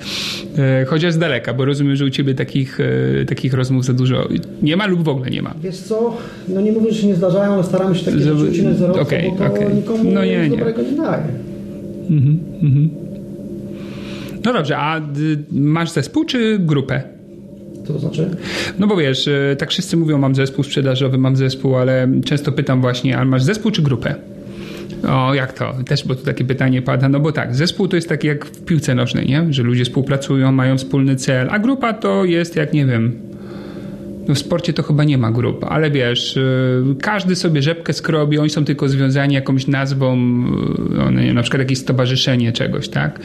E, 0.57 0.85
chociaż 0.85 1.13
z 1.13 1.17
daleka, 1.17 1.53
bo 1.53 1.65
rozumiem, 1.65 1.95
że 1.95 2.05
u 2.05 2.09
ciebie 2.09 2.33
takich, 2.33 2.79
e, 3.21 3.25
takich 3.25 3.53
rozmów 3.53 3.85
za 3.85 3.93
dużo 3.93 4.27
nie 4.61 4.77
ma 4.77 4.87
lub 4.87 5.03
w 5.03 5.09
ogóle 5.09 5.29
nie 5.29 5.41
ma. 5.41 5.53
Wiesz 5.63 5.77
co, 5.77 6.17
no 6.47 6.61
nie 6.61 6.71
mówię, 6.71 6.91
że 6.91 7.01
się 7.01 7.07
nie 7.07 7.15
zdarzają, 7.15 7.53
ale 7.53 7.63
staramy 7.63 7.95
się 7.95 8.05
takie 8.05 8.19
Żeby- 8.19 8.39
rzeczy 8.39 8.51
ucinać 8.51 8.77
za 8.77 8.87
rok, 8.87 8.97
bo 8.97 9.05
to 9.05 9.07
okej. 9.53 9.73
nikomu 9.75 10.11
No 10.11 10.25
nie, 10.25 10.49
nie. 10.49 10.57
dobrego 10.57 10.81
nie 10.81 10.91
daje. 10.91 11.23
No 14.45 14.53
dobrze, 14.53 14.77
a 14.77 14.99
y, 14.99 15.01
masz 15.51 15.89
zespół 15.89 16.25
czy 16.25 16.59
grupę? 16.59 17.01
Co 17.87 17.93
to 17.93 17.99
znaczy? 17.99 18.29
No 18.79 18.87
bo 18.87 18.97
wiesz, 18.97 19.27
e, 19.27 19.55
tak 19.55 19.69
wszyscy 19.69 19.97
mówią, 19.97 20.17
mam 20.17 20.35
zespół 20.35 20.63
sprzedażowy, 20.63 21.17
mam 21.17 21.35
zespół, 21.35 21.75
ale 21.75 22.07
często 22.25 22.51
pytam 22.51 22.81
właśnie, 22.81 23.17
ale 23.17 23.25
masz 23.25 23.43
zespół 23.43 23.71
czy 23.71 23.81
grupę? 23.81 24.15
O, 25.07 25.33
jak 25.33 25.53
to? 25.53 25.73
Też, 25.85 26.07
bo 26.07 26.15
tu 26.15 26.25
takie 26.25 26.45
pytanie 26.45 26.81
pada. 26.81 27.09
No 27.09 27.19
bo 27.19 27.31
tak, 27.31 27.55
zespół 27.55 27.87
to 27.87 27.95
jest 27.95 28.09
tak 28.09 28.23
jak 28.23 28.45
w 28.45 28.65
piłce 28.65 28.95
nożnej, 28.95 29.27
nie? 29.27 29.45
Że 29.49 29.63
ludzie 29.63 29.85
współpracują, 29.85 30.51
mają 30.51 30.77
wspólny 30.77 31.15
cel, 31.15 31.47
a 31.51 31.59
grupa 31.59 31.93
to 31.93 32.25
jest 32.25 32.55
jak, 32.55 32.73
nie 32.73 32.85
wiem, 32.85 33.28
no 34.29 34.35
w 34.35 34.39
sporcie 34.39 34.73
to 34.73 34.83
chyba 34.83 35.03
nie 35.03 35.17
ma 35.17 35.31
grup, 35.31 35.65
ale 35.69 35.91
wiesz, 35.91 36.37
y, 36.37 36.83
każdy 37.01 37.35
sobie 37.35 37.61
rzepkę 37.61 37.93
skrobi, 37.93 38.37
oni 38.37 38.49
są 38.49 38.65
tylko 38.65 38.89
związani 38.89 39.33
jakąś 39.35 39.67
nazwą, 39.67 40.17
y, 41.29 41.33
na 41.33 41.41
przykład 41.41 41.59
jakieś 41.59 41.77
stowarzyszenie 41.77 42.51
czegoś, 42.51 42.89
tak? 42.89 43.19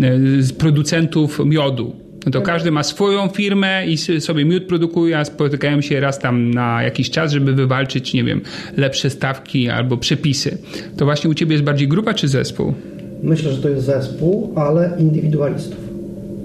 Y, 0.00 0.42
Z 0.42 0.52
producentów 0.52 1.40
miodu. 1.44 1.92
No 2.26 2.32
to 2.32 2.42
każdy 2.42 2.70
ma 2.70 2.82
swoją 2.82 3.28
firmę 3.28 3.86
i 3.86 3.98
sobie 4.20 4.44
miód 4.44 4.64
produkuje, 4.64 5.18
a 5.18 5.24
spotykają 5.24 5.80
się 5.80 6.00
raz 6.00 6.18
tam 6.18 6.50
na 6.50 6.82
jakiś 6.82 7.10
czas, 7.10 7.32
żeby 7.32 7.52
wywalczyć, 7.52 8.14
nie 8.14 8.24
wiem, 8.24 8.40
lepsze 8.76 9.10
stawki 9.10 9.68
albo 9.68 9.96
przepisy. 9.96 10.58
To 10.96 11.04
właśnie 11.04 11.30
u 11.30 11.34
ciebie 11.34 11.52
jest 11.52 11.64
bardziej 11.64 11.88
grupa 11.88 12.14
czy 12.14 12.28
zespół? 12.28 12.74
Myślę, 13.22 13.52
że 13.52 13.62
to 13.62 13.68
jest 13.68 13.86
zespół, 13.86 14.52
ale 14.56 14.96
indywidualistów. 14.98 15.78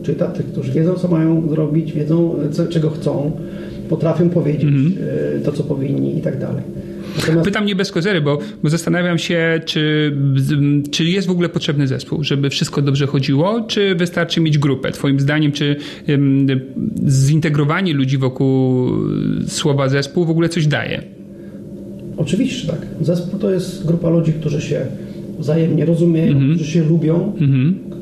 Czyli 0.03 0.18
takich, 0.18 0.45
którzy 0.45 0.72
wiedzą, 0.72 0.93
co 0.93 1.07
mają 1.07 1.49
zrobić, 1.49 1.91
wiedzą, 1.91 2.36
co, 2.51 2.68
czego 2.68 2.89
chcą, 2.89 3.32
potrafią 3.89 4.29
powiedzieć 4.29 4.63
Mhm. 4.63 4.93
e, 5.38 5.39
to, 5.39 5.51
co 5.51 5.63
powinni 5.63 6.17
i 6.17 6.21
tak 6.21 6.39
dalej. 6.39 6.63
Natomiast 7.17 7.45
Pytam 7.45 7.65
nie 7.65 7.75
bez 7.75 7.91
kozery, 7.91 8.21
bo, 8.21 8.39
bo 8.63 8.69
zastanawiam 8.69 9.17
się, 9.17 9.61
czy, 9.65 10.13
czy 10.91 11.03
jest 11.03 11.27
w 11.27 11.31
ogóle 11.31 11.49
potrzebny 11.49 11.88
zespół, 11.88 12.23
żeby 12.23 12.49
wszystko 12.49 12.81
dobrze 12.81 13.07
chodziło, 13.07 13.61
czy 13.67 13.95
wystarczy 13.95 14.41
mieć 14.41 14.57
grupę? 14.57 14.91
Twoim 14.91 15.19
zdaniem, 15.19 15.51
czy 15.51 15.75
ym, 16.09 16.47
zintegrowanie 17.07 17.93
ludzi 17.93 18.17
wokół 18.17 18.88
y, 19.45 19.49
słowa 19.49 19.89
zespół 19.89 20.25
w 20.25 20.29
ogóle 20.29 20.49
coś 20.49 20.67
daje? 20.67 21.01
oczywiście, 22.17 22.67
tak. 22.67 22.79
Zespół 23.01 23.39
to 23.39 23.51
jest 23.51 23.86
grupa 23.86 24.09
ludzi, 24.09 24.33
którzy 24.33 24.61
się 24.61 24.86
wzajemnie 25.39 25.86
rozumieją, 25.86 26.31
Mhm. 26.31 26.55
którzy 26.55 26.71
się 26.71 26.83
lubią, 26.83 27.31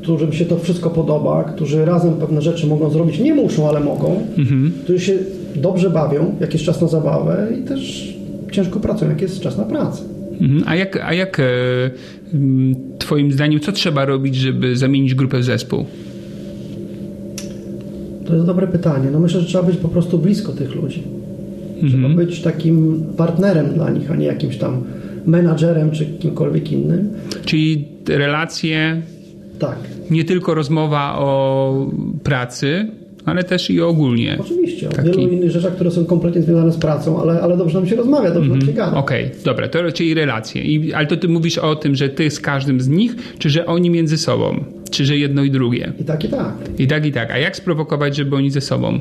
którym 0.02 0.32
się 0.32 0.44
to 0.44 0.58
wszystko 0.58 0.90
podoba, 0.90 1.44
którzy 1.44 1.84
razem 1.84 2.14
pewne 2.14 2.42
rzeczy 2.42 2.66
mogą 2.66 2.90
zrobić. 2.90 3.18
Nie 3.18 3.34
muszą, 3.34 3.68
ale 3.68 3.80
mogą. 3.80 4.20
Mhm. 4.38 4.72
Którzy 4.84 5.00
się 5.00 5.12
dobrze 5.56 5.90
bawią, 5.90 6.34
jak 6.40 6.52
jest 6.52 6.64
czas 6.64 6.80
na 6.80 6.88
zabawę 6.88 7.48
i 7.60 7.62
też 7.68 8.14
ciężko 8.52 8.80
pracują, 8.80 9.10
jak 9.10 9.22
jest 9.22 9.40
czas 9.40 9.58
na 9.58 9.64
pracę. 9.64 10.02
Mhm. 10.40 10.62
A 10.66 10.76
jak, 10.76 10.96
a 11.04 11.14
jak 11.14 11.40
e, 11.40 11.44
Twoim 12.98 13.32
zdaniem, 13.32 13.60
co 13.60 13.72
trzeba 13.72 14.04
robić, 14.04 14.36
żeby 14.36 14.76
zamienić 14.76 15.14
grupę 15.14 15.38
w 15.38 15.44
zespół? 15.44 15.84
To 18.26 18.34
jest 18.34 18.46
dobre 18.46 18.66
pytanie. 18.66 19.08
No 19.12 19.20
myślę, 19.20 19.40
że 19.40 19.46
trzeba 19.46 19.64
być 19.64 19.76
po 19.76 19.88
prostu 19.88 20.18
blisko 20.18 20.52
tych 20.52 20.74
ludzi. 20.74 21.02
Trzeba 21.88 22.08
być 22.08 22.42
takim 22.42 23.04
partnerem 23.16 23.66
dla 23.74 23.90
nich, 23.90 24.10
a 24.10 24.16
nie 24.16 24.26
jakimś 24.26 24.56
tam 24.56 24.82
menadżerem 25.26 25.90
czy 25.90 26.06
kimkolwiek 26.06 26.72
innym. 26.72 27.10
Czyli 27.44 27.84
relacje, 28.08 29.02
Tak, 29.58 29.76
nie 30.10 30.24
tylko 30.24 30.54
rozmowa 30.54 31.18
o 31.18 31.90
pracy, 32.22 32.88
ale 33.24 33.44
też 33.44 33.70
i 33.70 33.80
ogólnie. 33.80 34.36
oczywiście. 34.40 34.88
O 34.88 34.92
Taki- 34.92 35.08
wielu 35.08 35.20
innych 35.32 35.50
rzeczach, 35.50 35.74
które 35.74 35.90
są 35.90 36.04
kompletnie 36.04 36.42
związane 36.42 36.72
z 36.72 36.76
pracą, 36.76 37.22
ale, 37.22 37.40
ale 37.40 37.56
dobrze 37.56 37.78
nam 37.78 37.88
się 37.88 37.96
rozmawia, 37.96 38.30
dobrze 38.30 38.50
nam 38.50 38.60
się 38.60 38.72
gada. 38.72 38.96
Okej, 38.96 39.30
dobra, 39.44 39.68
to 39.68 39.92
czyli 39.92 40.14
relacje. 40.14 40.62
I, 40.62 40.92
ale 40.92 41.06
to 41.06 41.16
ty 41.16 41.28
mówisz 41.28 41.58
o 41.58 41.76
tym, 41.76 41.94
że 41.94 42.08
ty 42.08 42.30
z 42.30 42.40
każdym 42.40 42.80
z 42.80 42.88
nich, 42.88 43.16
czy 43.38 43.50
że 43.50 43.66
oni 43.66 43.90
między 43.90 44.18
sobą? 44.18 44.64
Czy 44.90 45.04
że 45.04 45.16
jedno 45.16 45.42
i 45.44 45.50
drugie? 45.50 45.92
I 46.00 46.04
tak, 46.04 46.24
i 46.24 46.28
tak. 46.28 46.52
I 46.78 46.86
tak, 46.86 47.06
i 47.06 47.12
tak. 47.12 47.30
A 47.30 47.38
jak 47.38 47.56
sprowokować, 47.56 48.16
żeby 48.16 48.36
oni 48.36 48.50
ze 48.50 48.60
sobą? 48.60 48.98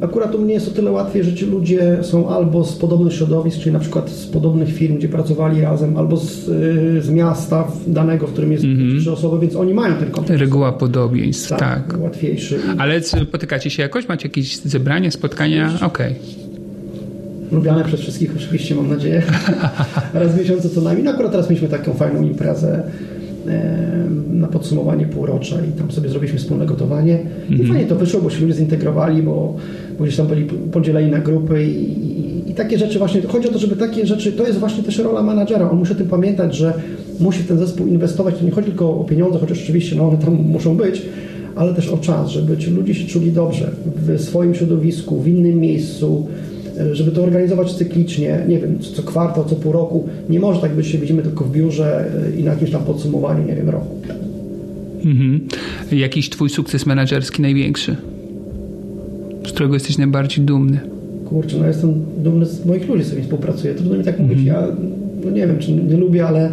Akurat 0.00 0.34
u 0.34 0.38
mnie 0.38 0.54
jest 0.54 0.68
o 0.68 0.70
tyle 0.70 0.90
łatwiej, 0.90 1.24
że 1.24 1.34
ci 1.34 1.46
ludzie 1.46 1.98
są 2.02 2.28
albo 2.28 2.64
z 2.64 2.76
podobnych 2.76 3.12
środowisk, 3.12 3.58
czyli 3.58 3.72
na 3.72 3.78
przykład 3.78 4.10
z 4.10 4.26
podobnych 4.26 4.68
firm, 4.68 4.96
gdzie 4.96 5.08
pracowali 5.08 5.60
razem, 5.60 5.96
albo 5.96 6.16
z, 6.16 6.48
y, 6.48 7.02
z 7.02 7.10
miasta 7.10 7.68
danego, 7.86 8.26
w 8.26 8.32
którym 8.32 8.52
jest 8.52 8.64
trzy 9.00 9.12
osoby, 9.12 9.38
więc 9.40 9.56
oni 9.56 9.74
mają 9.74 9.94
ten 9.94 10.10
kontakt. 10.10 10.40
Reguła 10.40 10.72
podobieństw, 10.72 11.48
tak. 11.48 11.60
Tak, 11.60 12.00
łatwiejszy. 12.00 12.58
Ale 12.78 13.02
spotykacie 13.02 13.70
się 13.70 13.82
jakoś? 13.82 14.08
Macie 14.08 14.28
jakieś 14.28 14.56
zebrania, 14.56 15.10
spotkania? 15.10 15.78
Okej. 15.82 16.14
lubiane 17.52 17.84
przez 17.84 18.00
wszystkich 18.00 18.30
oczywiście, 18.36 18.74
mam 18.74 18.88
nadzieję. 18.88 19.22
Raz 20.14 20.32
w 20.32 20.38
miesiącu 20.38 20.68
co 20.68 20.80
najmniej. 20.80 21.04
No 21.04 21.10
akurat 21.10 21.32
teraz 21.32 21.50
mieliśmy 21.50 21.68
taką 21.68 21.94
fajną 21.94 22.22
imprezę 22.22 22.82
na 24.32 24.48
podsumowanie 24.48 25.06
półrocza 25.06 25.56
i 25.56 25.78
tam 25.78 25.90
sobie 25.90 26.08
zrobiliśmy 26.08 26.38
wspólne 26.38 26.66
gotowanie. 26.66 27.18
I 27.50 27.66
fajnie 27.66 27.84
to 27.84 27.96
wyszło, 27.96 28.20
bo 28.20 28.30
się 28.30 28.40
ludzie 28.40 28.54
zintegrowali, 28.54 29.22
bo, 29.22 29.56
bo 29.98 30.04
gdzieś 30.04 30.16
tam 30.16 30.26
byli 30.26 30.44
podzieleni 30.72 31.10
na 31.10 31.18
grupy 31.18 31.64
i, 31.64 31.70
i, 31.70 32.50
i 32.50 32.54
takie 32.54 32.78
rzeczy 32.78 32.98
właśnie, 32.98 33.22
chodzi 33.22 33.48
o 33.48 33.52
to, 33.52 33.58
żeby 33.58 33.76
takie 33.76 34.06
rzeczy, 34.06 34.32
to 34.32 34.46
jest 34.46 34.58
właśnie 34.58 34.82
też 34.82 34.98
rola 34.98 35.22
menadżera. 35.22 35.70
On 35.70 35.78
musi 35.78 35.92
o 35.92 35.94
tym 35.94 36.08
pamiętać, 36.08 36.56
że 36.56 36.74
musi 37.20 37.42
w 37.42 37.48
ten 37.48 37.58
zespół 37.58 37.86
inwestować. 37.86 38.34
To 38.38 38.44
nie 38.44 38.50
chodzi 38.50 38.68
tylko 38.68 39.00
o 39.00 39.04
pieniądze, 39.04 39.38
chociaż 39.38 39.62
oczywiście 39.62 39.96
no, 39.96 40.08
one 40.08 40.18
tam 40.18 40.34
muszą 40.56 40.76
być, 40.76 41.02
ale 41.56 41.74
też 41.74 41.88
o 41.88 41.98
czas, 41.98 42.28
żeby 42.28 42.56
ci 42.56 42.70
ludzie 42.70 42.94
się 42.94 43.06
czuli 43.06 43.32
dobrze 43.32 43.70
w 43.96 44.20
swoim 44.20 44.54
środowisku, 44.54 45.20
w 45.20 45.28
innym 45.28 45.60
miejscu, 45.60 46.26
żeby 46.92 47.10
to 47.10 47.22
organizować 47.22 47.74
cyklicznie, 47.74 48.44
nie 48.48 48.58
wiem, 48.58 48.78
co 48.78 49.02
kwartał, 49.02 49.44
co 49.44 49.56
pół 49.56 49.72
roku. 49.72 50.08
Nie 50.28 50.40
może 50.40 50.60
tak 50.60 50.74
być, 50.74 50.86
że 50.86 50.92
się 50.92 50.98
widzimy 50.98 51.22
tylko 51.22 51.44
w 51.44 51.52
biurze 51.52 52.04
y, 52.36 52.40
i 52.40 52.44
na 52.44 52.50
jakimś 52.50 52.70
tam 52.70 52.84
podsumowaniu, 52.84 53.46
nie 53.46 53.56
wiem, 53.56 53.70
roku. 53.70 53.96
Mhm. 55.04 55.40
Jakiś 55.92 56.30
twój 56.30 56.50
sukces 56.50 56.86
menedżerski 56.86 57.42
największy? 57.42 57.96
Z 59.46 59.52
którego 59.52 59.74
jesteś 59.74 59.98
najbardziej 59.98 60.44
dumny? 60.44 60.80
Kurczę, 61.24 61.56
no 61.60 61.66
jestem 61.66 61.94
dumny 62.18 62.46
z 62.46 62.66
moich 62.66 62.88
ludzi, 62.88 63.02
z 63.02 63.06
którymi 63.06 63.24
współpracuję. 63.24 63.74
Trudno 63.74 63.98
mi 63.98 64.04
tak 64.04 64.18
mówić. 64.18 64.44
Ja 64.44 64.66
no 65.24 65.30
nie 65.30 65.46
wiem, 65.46 65.58
czy 65.58 65.72
nie 65.72 65.96
lubię, 65.96 66.26
ale 66.26 66.50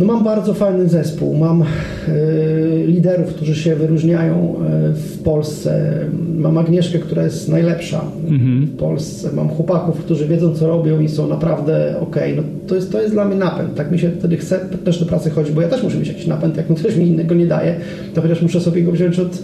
no 0.00 0.06
mam 0.06 0.24
bardzo 0.24 0.54
fajny 0.54 0.88
zespół. 0.88 1.34
Mam 1.36 1.62
y, 1.62 2.84
liderów, 2.86 3.28
którzy 3.28 3.54
się 3.54 3.76
wyróżniają 3.76 4.54
y, 4.54 4.94
w 4.94 5.22
Polsce. 5.22 5.94
Mam 6.36 6.58
Agnieszkę, 6.58 6.98
która 6.98 7.24
jest 7.24 7.48
najlepsza 7.48 8.04
w 8.28 8.76
Polsce. 8.76 9.30
Mam 9.32 9.48
chłopaków, 9.48 9.98
którzy 9.98 10.28
wiedzą, 10.28 10.54
co 10.54 10.66
robią 10.66 11.00
i 11.00 11.08
są 11.08 11.28
naprawdę 11.28 11.94
okej. 12.00 12.36
No, 12.36 12.42
to, 12.66 12.74
jest, 12.74 12.92
to 12.92 13.02
jest 13.02 13.14
dla 13.14 13.24
mnie 13.24 13.36
napęd. 13.36 13.74
Tak 13.74 13.92
mi 13.92 13.98
się 13.98 14.10
wtedy 14.18 14.36
chce 14.36 14.58
też 14.84 15.00
do 15.00 15.06
pracy 15.06 15.30
chodzić, 15.30 15.54
bo 15.54 15.60
ja 15.62 15.68
też 15.68 15.82
muszę 15.82 15.98
mieć 15.98 16.08
jakiś 16.08 16.26
napęd. 16.26 16.56
Jak 16.56 16.66
ktoś 16.66 16.96
mi 16.96 17.06
innego 17.06 17.34
nie 17.34 17.46
daje, 17.46 17.74
to 18.14 18.22
chociaż 18.22 18.42
muszę 18.42 18.60
sobie 18.60 18.82
go 18.82 18.92
wziąć 18.92 19.18
od, 19.18 19.42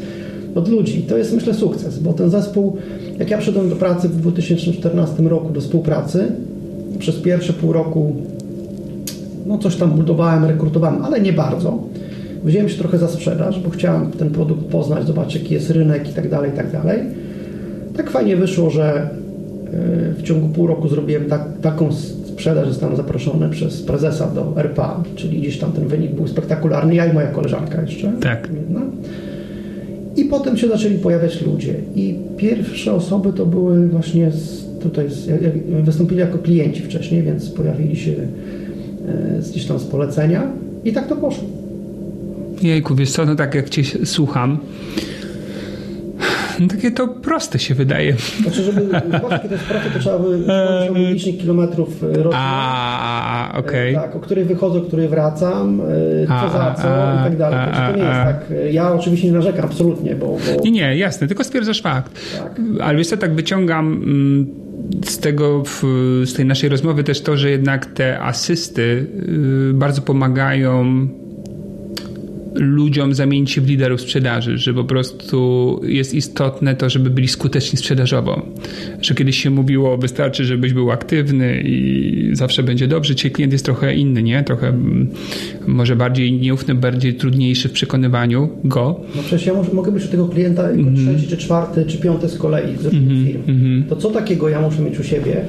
od 0.55 0.69
ludzi. 0.69 1.03
To 1.03 1.19
jest 1.19 1.35
myślę 1.35 1.55
sukces, 1.55 1.99
bo 1.99 2.13
ten 2.13 2.31
zespół, 2.31 2.77
jak 3.19 3.31
ja 3.31 3.39
przyszedłem 3.39 3.69
do 3.69 3.77
pracy 3.77 4.09
w 4.09 4.17
2014 4.17 5.23
roku, 5.23 5.53
do 5.53 5.61
współpracy, 5.61 6.25
przez 6.99 7.17
pierwsze 7.17 7.53
pół 7.53 7.73
roku 7.73 8.17
no 9.47 9.59
coś 9.59 9.76
tam 9.76 9.90
budowałem, 9.90 10.44
rekrutowałem, 10.44 11.05
ale 11.05 11.20
nie 11.20 11.32
bardzo. 11.32 11.78
Wziąłem 12.44 12.68
się 12.68 12.78
trochę 12.78 12.99
za 12.99 13.09
sprzedaż, 13.09 13.61
bo 13.61 13.70
chciałem 13.70 14.11
ten 14.11 14.30
produkt 14.30 14.64
poznać, 14.64 15.07
zobaczyć 15.07 15.42
jaki 15.42 15.55
jest 15.55 15.70
rynek 15.70 16.11
i 16.11 16.12
tak 16.14 16.30
dalej, 16.30 16.51
i 16.51 16.57
tak 16.57 16.72
dalej. 16.72 17.01
Tak 17.97 18.11
fajnie 18.11 18.36
wyszło, 18.36 18.70
że 18.70 19.11
y, 20.12 20.14
w 20.14 20.22
ciągu 20.22 20.49
pół 20.49 20.66
roku 20.66 20.88
zrobiłem 20.88 21.24
tak, 21.24 21.44
taką 21.62 21.92
sprzedaż, 21.92 22.64
że 22.64 22.72
zostałem 22.72 22.97
zaproszony 22.97 23.49
przez 23.49 23.82
prezesa 23.82 24.26
do 24.26 24.53
RPA, 24.57 25.03
czyli 25.14 25.40
gdzieś 25.40 25.59
tam 25.59 25.72
ten 25.72 25.88
wynik 25.88 26.12
był 26.12 26.28
spektakularny, 26.28 26.94
ja 26.94 27.07
i 27.07 27.12
moja 27.12 27.26
koleżanka 27.26 27.82
jeszcze. 27.82 28.12
Tak. 28.20 28.49
Jedna. 28.55 28.80
I 30.16 30.24
potem 30.24 30.57
się 30.57 30.68
zaczęli 30.68 30.99
pojawiać 30.99 31.42
ludzie. 31.42 31.74
I 31.94 32.14
pierwsze 32.36 32.92
osoby 32.92 33.32
to 33.32 33.47
były 33.47 33.88
właśnie 33.88 34.30
z, 34.30 34.66
tutaj, 34.82 35.11
z, 35.11 35.28
wystąpili 35.84 36.20
jako 36.20 36.38
klienci 36.38 36.82
wcześniej, 36.82 37.22
więc 37.22 37.51
pojawili 37.51 37.97
się 37.97 38.12
e, 39.09 39.43
z- 39.43 39.51
gdzieś 39.51 39.67
tam 39.67 39.79
z 39.79 39.85
polecenia 39.85 40.43
i 40.85 40.93
tak 40.93 41.07
to 41.09 41.17
poszło. 41.17 41.45
Jejku, 42.63 42.95
wiesz 42.95 43.11
co, 43.11 43.25
no 43.27 43.35
tak 43.35 43.55
jak 43.55 43.69
cię 43.69 43.83
słucham, 44.07 44.59
No, 46.61 46.69
takie 46.69 46.91
to 46.91 47.09
proste 47.09 47.59
się 47.59 47.75
wydaje. 47.75 48.17
Znaczy, 48.43 48.63
żeby 48.63 48.81
to 48.89 48.95
jest 48.97 49.65
proste, 49.65 49.91
to 49.95 49.99
trzeba 50.01 50.19
by 50.19 50.39
licznik 50.95 51.41
kilometrów 51.41 52.05
e, 52.05 52.07
rocznie. 52.23 52.39
A, 52.41 53.53
okej. 53.59 53.95
E, 53.95 53.97
Tak, 54.01 54.17
o 54.17 54.21
której 54.21 54.45
wychodzę, 54.45 54.79
o 54.79 54.83
której 54.83 55.09
wracam, 55.09 55.81
co 56.43 56.51
za 56.51 56.75
co 56.75 56.83
i 57.21 57.25
tak 57.25 57.37
dalej. 57.37 57.59
Także 57.67 57.93
to 57.93 57.97
nie 57.99 58.03
jest 58.05 58.15
tak. 58.25 58.45
Ja 58.73 58.93
oczywiście 58.95 59.27
nie 59.27 59.33
narzekam, 59.33 59.65
absolutnie, 59.65 60.15
bo, 60.15 60.27
bo 60.27 60.63
Nie, 60.65 60.71
nie, 60.71 60.97
jasne, 60.97 61.27
tylko 61.29 61.45
stwierdzasz 61.45 61.83
fakt. 61.83 62.13
Tak. 62.43 62.61
Ale 62.83 62.99
wiesz 62.99 63.07
co, 63.07 63.17
tak 63.17 63.35
wyciągam 63.35 63.87
mm, 63.93 64.47
z 65.05 65.18
tego, 65.18 65.62
z 66.24 66.34
tej 66.34 66.45
naszej 66.45 66.68
rozmowy 66.68 67.05
też 67.05 67.20
to, 67.20 67.37
że 67.37 67.51
jednak 67.51 67.87
te 67.87 68.20
asysty 68.20 69.07
y, 69.70 69.74
bardzo 69.74 70.03
pomagają 70.03 71.09
ludziom 72.59 73.15
zamienić 73.15 73.51
się 73.51 73.61
w 73.61 73.69
liderów 73.69 74.01
sprzedaży, 74.01 74.59
że 74.59 74.75
po 74.75 74.85
prostu 74.85 75.81
jest 75.87 76.15
istotne 76.15 76.75
to, 76.77 76.91
żeby 76.91 77.11
byli 77.11 77.29
skuteczni 77.29 77.79
sprzedażowo. 77.79 78.47
Że 79.03 79.15
kiedyś 79.15 79.43
się 79.43 79.51
mówiło, 79.51 79.99
wystarczy, 79.99 80.45
żebyś 80.45 80.73
był 80.73 80.91
aktywny 80.91 81.63
i 81.67 82.31
zawsze 82.33 82.63
będzie 82.63 82.89
dobrze. 82.89 83.15
Dzisiaj 83.15 83.31
klient 83.31 83.53
jest 83.53 83.65
trochę 83.65 83.95
inny, 83.95 84.23
nie? 84.23 84.45
Trochę 84.45 84.69
mm, 84.69 85.09
może 85.67 85.97
bardziej 85.97 86.33
nieufny, 86.33 86.75
bardziej 86.75 87.15
trudniejszy 87.15 87.69
w 87.69 87.73
przekonywaniu 87.73 88.49
go. 88.65 89.01
no 89.17 89.23
przecież 89.23 89.47
ja 89.47 89.53
mogę 89.73 89.93
być 89.93 90.05
u 90.05 90.09
tego 90.09 90.29
klienta 90.29 90.63
jako 90.63 90.77
Mhm. 90.81 90.97
trzeci, 90.97 91.29
czy 91.31 91.37
czwarty, 91.37 91.85
czy 91.87 91.99
piąty 91.99 92.29
z 92.29 92.39
kolei 92.39 92.77
z 92.77 92.85
różnych 92.85 93.27
firm. 93.27 93.43
To 93.89 93.97
co 93.97 94.11
takiego 94.11 94.49
ja 94.49 94.61
muszę 94.61 94.83
mieć 94.83 95.01
u 95.01 95.03
siebie, 95.03 95.45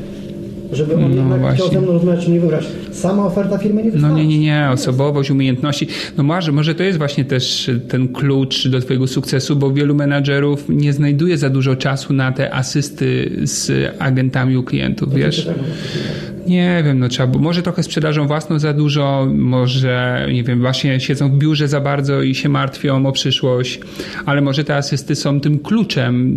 żeby 0.72 0.96
on 0.96 1.02
No 1.02 1.16
jednak 1.16 1.40
właśnie. 1.40 1.58
chciał 1.58 1.74
ze 1.74 1.82
mną 1.82 1.92
rozmawiać, 1.94 2.24
czy 2.26 2.30
mnie 2.32 2.40
wybrać? 2.40 2.66
Sama 2.92 3.26
oferta 3.26 3.58
firmy 3.58 3.82
nie 3.84 3.88
No 3.90 3.94
wystarczy. 3.94 4.16
nie, 4.18 4.28
nie, 4.28 4.40
nie, 4.40 4.70
osobowość, 4.74 5.32
umiejętności. 5.32 5.88
No 6.18 6.24
może, 6.24 6.52
może 6.52 6.76
to 6.76 6.84
jest 6.84 6.98
właśnie 6.98 7.26
też 7.26 7.72
ten 7.90 8.08
klucz 8.08 8.68
do 8.68 8.80
twojego 8.82 9.08
sukcesu, 9.08 9.56
bo 9.56 9.72
wielu 9.72 9.96
menadżerów 9.96 10.66
nie 10.70 10.94
znajduje 10.94 11.38
za 11.38 11.50
dużo 11.50 11.76
czasu 11.76 12.14
na 12.14 12.32
te 12.32 12.54
asysty 12.54 13.32
z 13.44 13.72
agentami 14.00 14.58
u 14.58 14.64
klientów, 14.64 15.14
wiesz? 15.14 15.48
Nie 16.48 16.82
wiem, 16.86 17.00
no 17.00 17.10
trzeba, 17.10 17.40
może 17.40 17.62
trochę 17.62 17.84
sprzedażą 17.84 18.28
własną 18.28 18.60
za 18.60 18.74
dużo, 18.74 19.28
może, 19.36 20.28
nie 20.34 20.44
wiem, 20.44 20.60
właśnie 20.60 21.00
siedzą 21.00 21.30
w 21.30 21.38
biurze 21.38 21.68
za 21.68 21.82
bardzo 21.82 22.22
i 22.22 22.36
się 22.36 22.50
martwią 22.50 23.06
o 23.06 23.12
przyszłość, 23.12 23.80
ale 24.26 24.42
może 24.42 24.64
te 24.64 24.76
asysty 24.76 25.16
są 25.16 25.40
tym 25.40 25.60
kluczem 25.60 26.36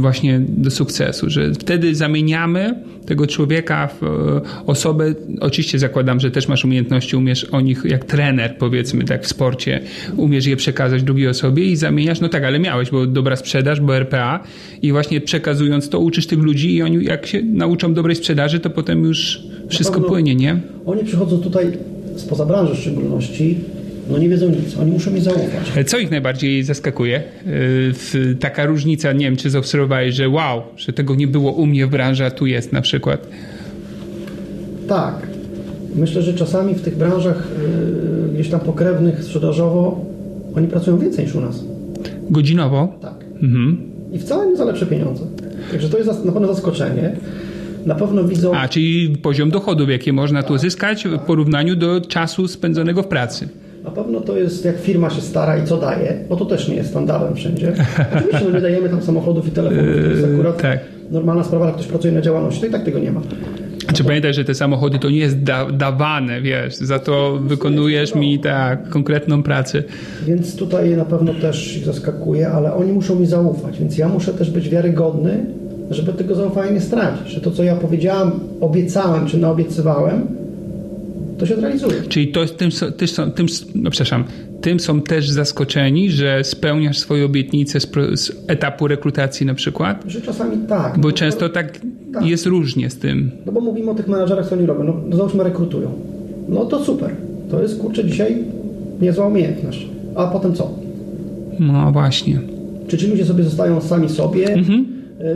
właśnie 0.00 0.40
do 0.48 0.70
sukcesu, 0.70 1.30
że 1.30 1.54
wtedy 1.54 1.94
zamieniamy 1.94 2.74
tego 3.06 3.26
człowieka 3.26 3.86
w 3.86 4.02
e, 4.02 4.40
osobę, 4.66 5.14
oczywiście 5.40 5.78
zakładam, 5.78 6.20
że 6.20 6.30
też 6.30 6.48
masz 6.48 6.64
umiejętności, 6.64 7.16
umiesz 7.16 7.44
o 7.44 7.60
nich 7.60 7.84
jak 7.84 8.04
trener, 8.04 8.56
powiedzmy 8.58 9.04
tak 9.04 9.24
w 9.24 9.26
sporcie, 9.26 9.80
umiesz 10.16 10.46
je 10.46 10.56
przekazać 10.56 11.02
drugiej 11.02 11.28
osobie 11.28 11.64
i 11.64 11.76
zamieniasz, 11.76 12.20
no 12.20 12.28
tak, 12.28 12.44
ale 12.44 12.58
miałeś, 12.58 12.90
bo 12.90 13.06
dobra 13.06 13.36
sprzedaż, 13.36 13.80
bo 13.80 13.96
RPA 13.96 14.44
i 14.82 14.92
właśnie 14.92 15.20
przekazując 15.20 15.88
to 15.88 15.98
uczysz 15.98 16.26
tych 16.26 16.38
ludzi 16.38 16.76
i 16.76 16.82
oni 16.82 17.04
jak 17.04 17.26
się 17.26 17.42
nauczą 17.42 17.94
dobrej 17.94 18.16
sprzedaży, 18.16 18.60
to 18.60 18.70
potem 18.70 19.04
już 19.04 19.45
wszystko 19.68 20.00
płynie, 20.00 20.34
nie? 20.34 20.60
Oni 20.86 21.04
przychodzą 21.04 21.38
tutaj 21.38 21.66
spoza 22.16 22.46
branży 22.46 22.74
w 22.74 22.78
szczególności, 22.78 23.58
no 24.10 24.18
nie 24.18 24.28
wiedzą 24.28 24.48
nic, 24.48 24.76
oni 24.80 24.92
muszą 24.92 25.10
mi 25.10 25.20
zaufać. 25.20 25.72
Co 25.86 25.98
ich 25.98 26.10
najbardziej 26.10 26.62
zaskakuje? 26.64 27.12
Yy, 27.16 27.22
w- 27.92 28.36
Taka 28.40 28.66
różnica, 28.66 29.12
nie 29.12 29.24
wiem, 29.24 29.36
czy 29.36 29.50
zaobserwowałeś, 29.50 30.14
że 30.14 30.28
wow, 30.28 30.62
że 30.76 30.92
tego 30.92 31.14
nie 31.14 31.26
było 31.26 31.52
u 31.52 31.66
mnie 31.66 31.86
w 31.86 31.90
branży, 31.90 32.24
a 32.24 32.30
tu 32.30 32.46
jest 32.46 32.72
na 32.72 32.80
przykład. 32.80 33.26
Tak. 34.88 35.14
Myślę, 35.96 36.22
że 36.22 36.34
czasami 36.34 36.74
w 36.74 36.80
tych 36.82 36.96
branżach 36.96 37.48
yy, 38.28 38.34
gdzieś 38.34 38.48
tam 38.48 38.60
pokrewnych 38.60 39.24
sprzedażowo 39.24 40.04
oni 40.56 40.66
pracują 40.68 40.98
więcej 40.98 41.24
niż 41.24 41.34
u 41.34 41.40
nas. 41.40 41.64
Godzinowo? 42.30 42.98
Tak. 43.02 43.14
Mhm. 43.42 43.76
I 44.12 44.18
wcale 44.18 44.46
nie 44.50 44.56
za 44.56 44.64
lepsze 44.64 44.86
pieniądze. 44.86 45.24
Także 45.70 45.88
to 45.88 45.98
jest 45.98 46.24
na 46.24 46.32
pewno 46.32 46.54
zaskoczenie. 46.54 47.16
Na 47.86 47.94
pewno 47.94 48.24
widzą. 48.24 48.54
A, 48.54 48.68
czyli 48.68 49.16
poziom 49.22 49.50
dochodów, 49.50 49.90
jakie 49.90 50.12
można 50.12 50.42
tu 50.42 50.58
zyskać 50.58 51.04
w 51.04 51.18
porównaniu 51.18 51.76
do 51.76 52.00
czasu 52.00 52.48
spędzonego 52.48 53.02
w 53.02 53.06
pracy. 53.06 53.48
Na 53.84 53.90
pewno 53.90 54.20
to 54.20 54.36
jest 54.36 54.64
jak 54.64 54.78
firma 54.80 55.10
się 55.10 55.20
stara 55.20 55.58
i 55.58 55.64
co 55.64 55.76
daje, 55.76 56.24
bo 56.28 56.36
to 56.36 56.44
też 56.44 56.68
nie 56.68 56.74
jest 56.74 56.90
standardem 56.90 57.34
wszędzie. 57.36 57.72
Oczywiście 58.16 58.46
no 58.48 58.54
nie 58.54 58.60
dajemy 58.60 58.88
tam 58.88 59.02
samochodów 59.02 59.48
i 59.48 59.50
telefonów, 59.50 59.94
to 60.04 60.10
jest 60.10 60.24
akurat 60.34 60.62
tak. 60.62 60.78
normalna 61.10 61.44
sprawa, 61.44 61.64
ale 61.64 61.74
ktoś 61.74 61.86
pracuje 61.86 62.14
na 62.14 62.20
działalności, 62.20 62.60
to 62.60 62.66
i 62.66 62.70
tak 62.70 62.84
tego 62.84 62.98
nie 62.98 63.12
ma. 63.12 63.20
Czy 63.94 64.04
pamiętaj, 64.04 64.34
że 64.34 64.44
te 64.44 64.54
samochody 64.54 64.98
to 64.98 65.10
nie 65.10 65.18
jest 65.18 65.42
da- 65.42 65.70
dawane, 65.72 66.40
wiesz, 66.40 66.74
za 66.76 66.98
to 66.98 67.38
wykonujesz 67.42 68.14
mi 68.14 68.38
tak 68.38 68.88
konkretną 68.88 69.42
pracę. 69.42 69.82
Więc 70.26 70.56
tutaj 70.56 70.96
na 70.96 71.04
pewno 71.04 71.34
też 71.34 71.76
ich 71.76 71.84
zaskakuje, 71.84 72.48
ale 72.48 72.74
oni 72.74 72.92
muszą 72.92 73.16
mi 73.16 73.26
zaufać, 73.26 73.78
więc 73.78 73.98
ja 73.98 74.08
muszę 74.08 74.34
też 74.34 74.50
być 74.50 74.68
wiarygodny, 74.68 75.46
żeby 75.90 76.12
tego 76.12 76.34
zaufania 76.34 76.72
nie 76.72 76.80
stracić. 76.80 77.28
Że 77.28 77.40
to, 77.40 77.50
co 77.50 77.62
ja 77.62 77.76
powiedziałam, 77.76 78.30
obiecałem 78.60 79.26
czy 79.26 79.38
naobiecywałem, 79.38 80.26
to 81.38 81.46
się 81.46 81.56
zrealizuje. 81.56 81.94
Czyli 82.08 82.28
to, 82.28 82.46
tym, 82.46 82.72
są- 82.72 82.92
tym, 82.92 83.08
są- 83.08 83.30
tym, 83.30 83.46
no 83.74 83.90
przepraszam, 83.90 84.24
tym 84.60 84.80
są 84.80 85.00
też 85.00 85.30
zaskoczeni, 85.30 86.10
że 86.10 86.44
spełniasz 86.44 86.98
swoje 86.98 87.24
obietnice 87.24 87.80
z, 87.80 87.86
z 88.14 88.32
etapu 88.48 88.88
rekrutacji 88.88 89.46
na 89.46 89.54
przykład? 89.54 90.04
Że 90.06 90.20
czasami 90.20 90.56
tak. 90.68 90.98
Bo 90.98 91.08
no, 91.08 91.14
często 91.14 91.48
tak 91.48 91.80
Tak. 92.12 92.26
jest 92.26 92.46
różnie 92.46 92.90
z 92.90 92.98
tym. 92.98 93.30
No 93.46 93.52
bo 93.52 93.60
mówimy 93.60 93.90
o 93.90 93.94
tych 93.94 94.08
menadżerach, 94.08 94.48
co 94.48 94.54
oni 94.54 94.66
robią. 94.66 94.84
No, 94.84 94.94
no 95.08 95.16
załóżmy 95.16 95.44
rekrutują. 95.44 95.90
No 96.48 96.64
to 96.64 96.84
super. 96.84 97.10
To 97.50 97.62
jest, 97.62 97.78
kurczę, 97.80 98.04
dzisiaj 98.04 98.36
niezła 99.00 99.26
umiejętność. 99.26 99.86
A 100.14 100.26
potem 100.26 100.54
co? 100.54 100.70
No 101.60 101.92
właśnie. 101.92 102.40
Czy 102.88 102.98
ci 102.98 103.06
ludzie 103.06 103.24
sobie 103.24 103.44
zostają 103.44 103.80
sami 103.80 104.08
sobie? 104.08 104.54
E, 104.54 104.62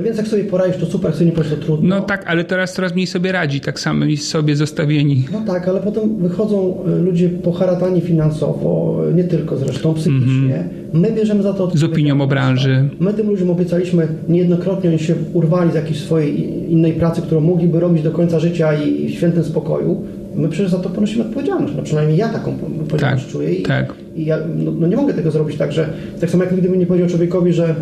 Więc 0.05 0.17
jak 0.17 0.29
sobie 0.29 0.45
poradzisz, 0.45 0.77
to 0.77 0.87
super, 0.87 1.11
jak 1.11 1.15
sobie 1.15 1.27
nie 1.27 1.37
poradzisz, 1.37 1.59
to 1.59 1.65
trudno. 1.65 1.97
No 1.97 2.03
tak, 2.03 2.25
ale 2.27 2.45
teraz 2.45 2.73
coraz 2.73 2.95
mniej 2.95 3.07
sobie 3.07 3.33
radzi, 3.33 3.61
tak 3.61 3.81
samo 3.81 4.05
i 4.05 4.17
sobie 4.17 4.57
zostawieni. 4.57 5.25
No 5.33 5.43
tak, 5.47 5.69
ale 5.69 5.81
potem 5.81 6.17
wychodzą 6.17 6.85
e, 6.87 6.99
ludzie 6.99 7.29
poharatani 7.29 8.01
finansowo, 8.01 9.01
e, 9.11 9.15
nie 9.15 9.25
tylko 9.25 9.57
zresztą, 9.57 9.95
psychicznie. 9.95 10.65
My 10.93 11.13
bierzemy 11.13 11.43
za 11.43 11.53
to. 11.55 11.71
Z 11.75 11.85
opinią 11.85 12.21
o 12.21 12.27
branży. 12.27 12.89
My 13.01 13.15
tym 13.15 13.27
ludziom 13.27 13.51
obiecaliśmy 13.51 14.09
niejednokrotnie, 14.29 14.91
oni 14.91 14.99
się 14.99 15.15
urwali 15.33 15.73
z 15.73 15.75
jakiejś 15.75 16.01
swojej 16.01 16.51
innej 16.73 16.93
pracy, 16.93 17.23
którą 17.23 17.41
mogliby 17.41 17.81
robić 17.81 18.03
do 18.03 18.11
końca 18.11 18.41
życia 18.41 18.75
i 18.75 19.09
w 19.09 19.11
świętym 19.11 19.45
spokoju. 19.45 20.03
My 20.35 20.49
przecież 20.49 20.71
za 20.71 20.79
to 20.79 20.89
ponosimy 20.89 21.25
odpowiedzialność. 21.25 21.75
No 21.77 21.83
przynajmniej 21.83 22.19
ja 22.19 22.29
taką 22.29 22.55
odpowiedzialność 22.83 23.25
Tak, 23.25 23.33
czuję. 23.33 23.55
I, 23.55 23.63
tak. 23.63 23.95
i 24.17 24.25
ja 24.25 24.39
no, 24.57 24.71
no 24.71 24.87
nie 24.87 24.97
mogę 24.97 25.15
tego 25.15 25.31
zrobić 25.31 25.57
tak, 25.57 25.73
że 25.73 25.89
tak 26.21 26.31
samo 26.31 26.45
jak 26.45 26.53
nigdy 26.53 26.69
bym 26.69 26.79
nie 26.79 26.87
powiedział 26.87 27.09
człowiekowi, 27.09 27.53
że 27.53 27.75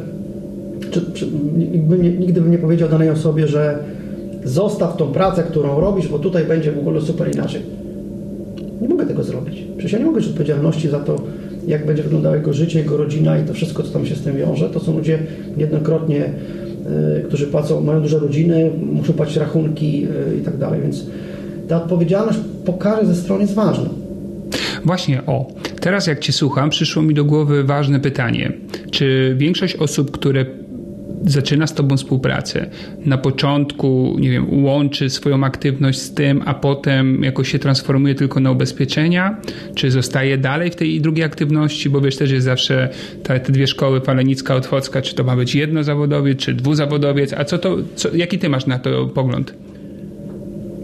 czy, 0.90 1.12
czy, 1.12 1.26
nigdy, 2.18 2.40
bym 2.40 2.50
nie, 2.50 2.58
powiedział 2.58 2.88
danej 2.88 3.10
osobie, 3.10 3.48
że 3.48 3.78
zostaw 4.44 4.96
tą 4.96 5.12
pracę, 5.12 5.42
którą 5.42 5.80
robisz, 5.80 6.08
bo 6.08 6.18
tutaj 6.18 6.44
będzie 6.44 6.72
w 6.72 6.78
ogóle 6.78 7.00
super 7.00 7.34
inaczej. 7.34 7.62
Nie 8.80 8.88
mogę 8.88 9.06
tego 9.06 9.24
zrobić. 9.24 9.64
Przecież 9.76 9.92
ja 9.92 9.98
nie 9.98 10.04
mogę 10.04 10.20
mieć 10.20 10.28
odpowiedzialności 10.28 10.88
za 10.88 10.98
to, 10.98 11.16
jak 11.66 11.86
będzie 11.86 12.02
wyglądało 12.02 12.34
jego 12.34 12.52
życie, 12.52 12.78
jego 12.78 12.96
rodzina 12.96 13.38
i 13.38 13.44
to 13.44 13.54
wszystko, 13.54 13.82
co 13.82 13.92
tam 13.92 14.06
się 14.06 14.14
z 14.14 14.22
tym 14.22 14.36
wiąże. 14.36 14.70
To 14.70 14.80
są 14.80 14.96
ludzie 14.96 15.18
niejednokrotnie, 15.56 16.30
y, 17.18 17.22
którzy 17.22 17.46
płacą, 17.46 17.80
mają 17.80 18.02
duże 18.02 18.18
rodziny, 18.18 18.70
muszą 18.92 19.12
płacić 19.12 19.36
rachunki 19.36 20.06
y, 20.34 20.36
i 20.36 20.40
tak 20.40 20.56
dalej, 20.56 20.80
więc 20.82 21.06
ta 21.68 21.76
odpowiedzialność 21.76 22.38
po 22.64 22.78
ze 23.02 23.14
stron 23.14 23.40
jest 23.40 23.54
ważna. 23.54 23.88
Właśnie, 24.84 25.26
o. 25.26 25.46
Teraz 25.80 26.06
jak 26.06 26.18
Cię 26.20 26.32
słucham, 26.32 26.70
przyszło 26.70 27.02
mi 27.02 27.14
do 27.14 27.24
głowy 27.24 27.64
ważne 27.64 28.00
pytanie. 28.00 28.52
Czy 28.90 29.34
większość 29.38 29.76
osób, 29.76 30.10
które 30.10 30.46
zaczyna 31.26 31.66
z 31.66 31.74
Tobą 31.74 31.96
współpracę, 31.96 32.66
na 33.04 33.18
początku, 33.18 34.16
nie 34.18 34.30
wiem, 34.30 34.64
łączy 34.64 35.10
swoją 35.10 35.44
aktywność 35.44 35.98
z 35.98 36.14
tym, 36.14 36.42
a 36.46 36.54
potem 36.54 37.22
jakoś 37.24 37.52
się 37.52 37.58
transformuje 37.58 38.14
tylko 38.14 38.40
na 38.40 38.50
ubezpieczenia? 38.50 39.40
Czy 39.74 39.90
zostaje 39.90 40.38
dalej 40.38 40.70
w 40.70 40.76
tej 40.76 41.00
drugiej 41.00 41.24
aktywności? 41.24 41.90
Bo 41.90 42.00
wiesz, 42.00 42.16
też 42.16 42.30
jest 42.30 42.44
zawsze 42.44 42.88
te, 43.22 43.40
te 43.40 43.52
dwie 43.52 43.66
szkoły, 43.66 44.00
Falenicka, 44.00 44.54
Otwocka, 44.54 45.02
czy 45.02 45.14
to 45.14 45.24
ma 45.24 45.36
być 45.36 45.54
jednozawodowiec, 45.54 46.38
czy 46.38 46.54
dwuzawodowiec? 46.54 47.32
A 47.32 47.44
co 47.44 47.58
to, 47.58 47.76
co, 47.94 48.16
jaki 48.16 48.38
Ty 48.38 48.48
masz 48.48 48.66
na 48.66 48.78
to 48.78 49.06
pogląd? 49.06 49.54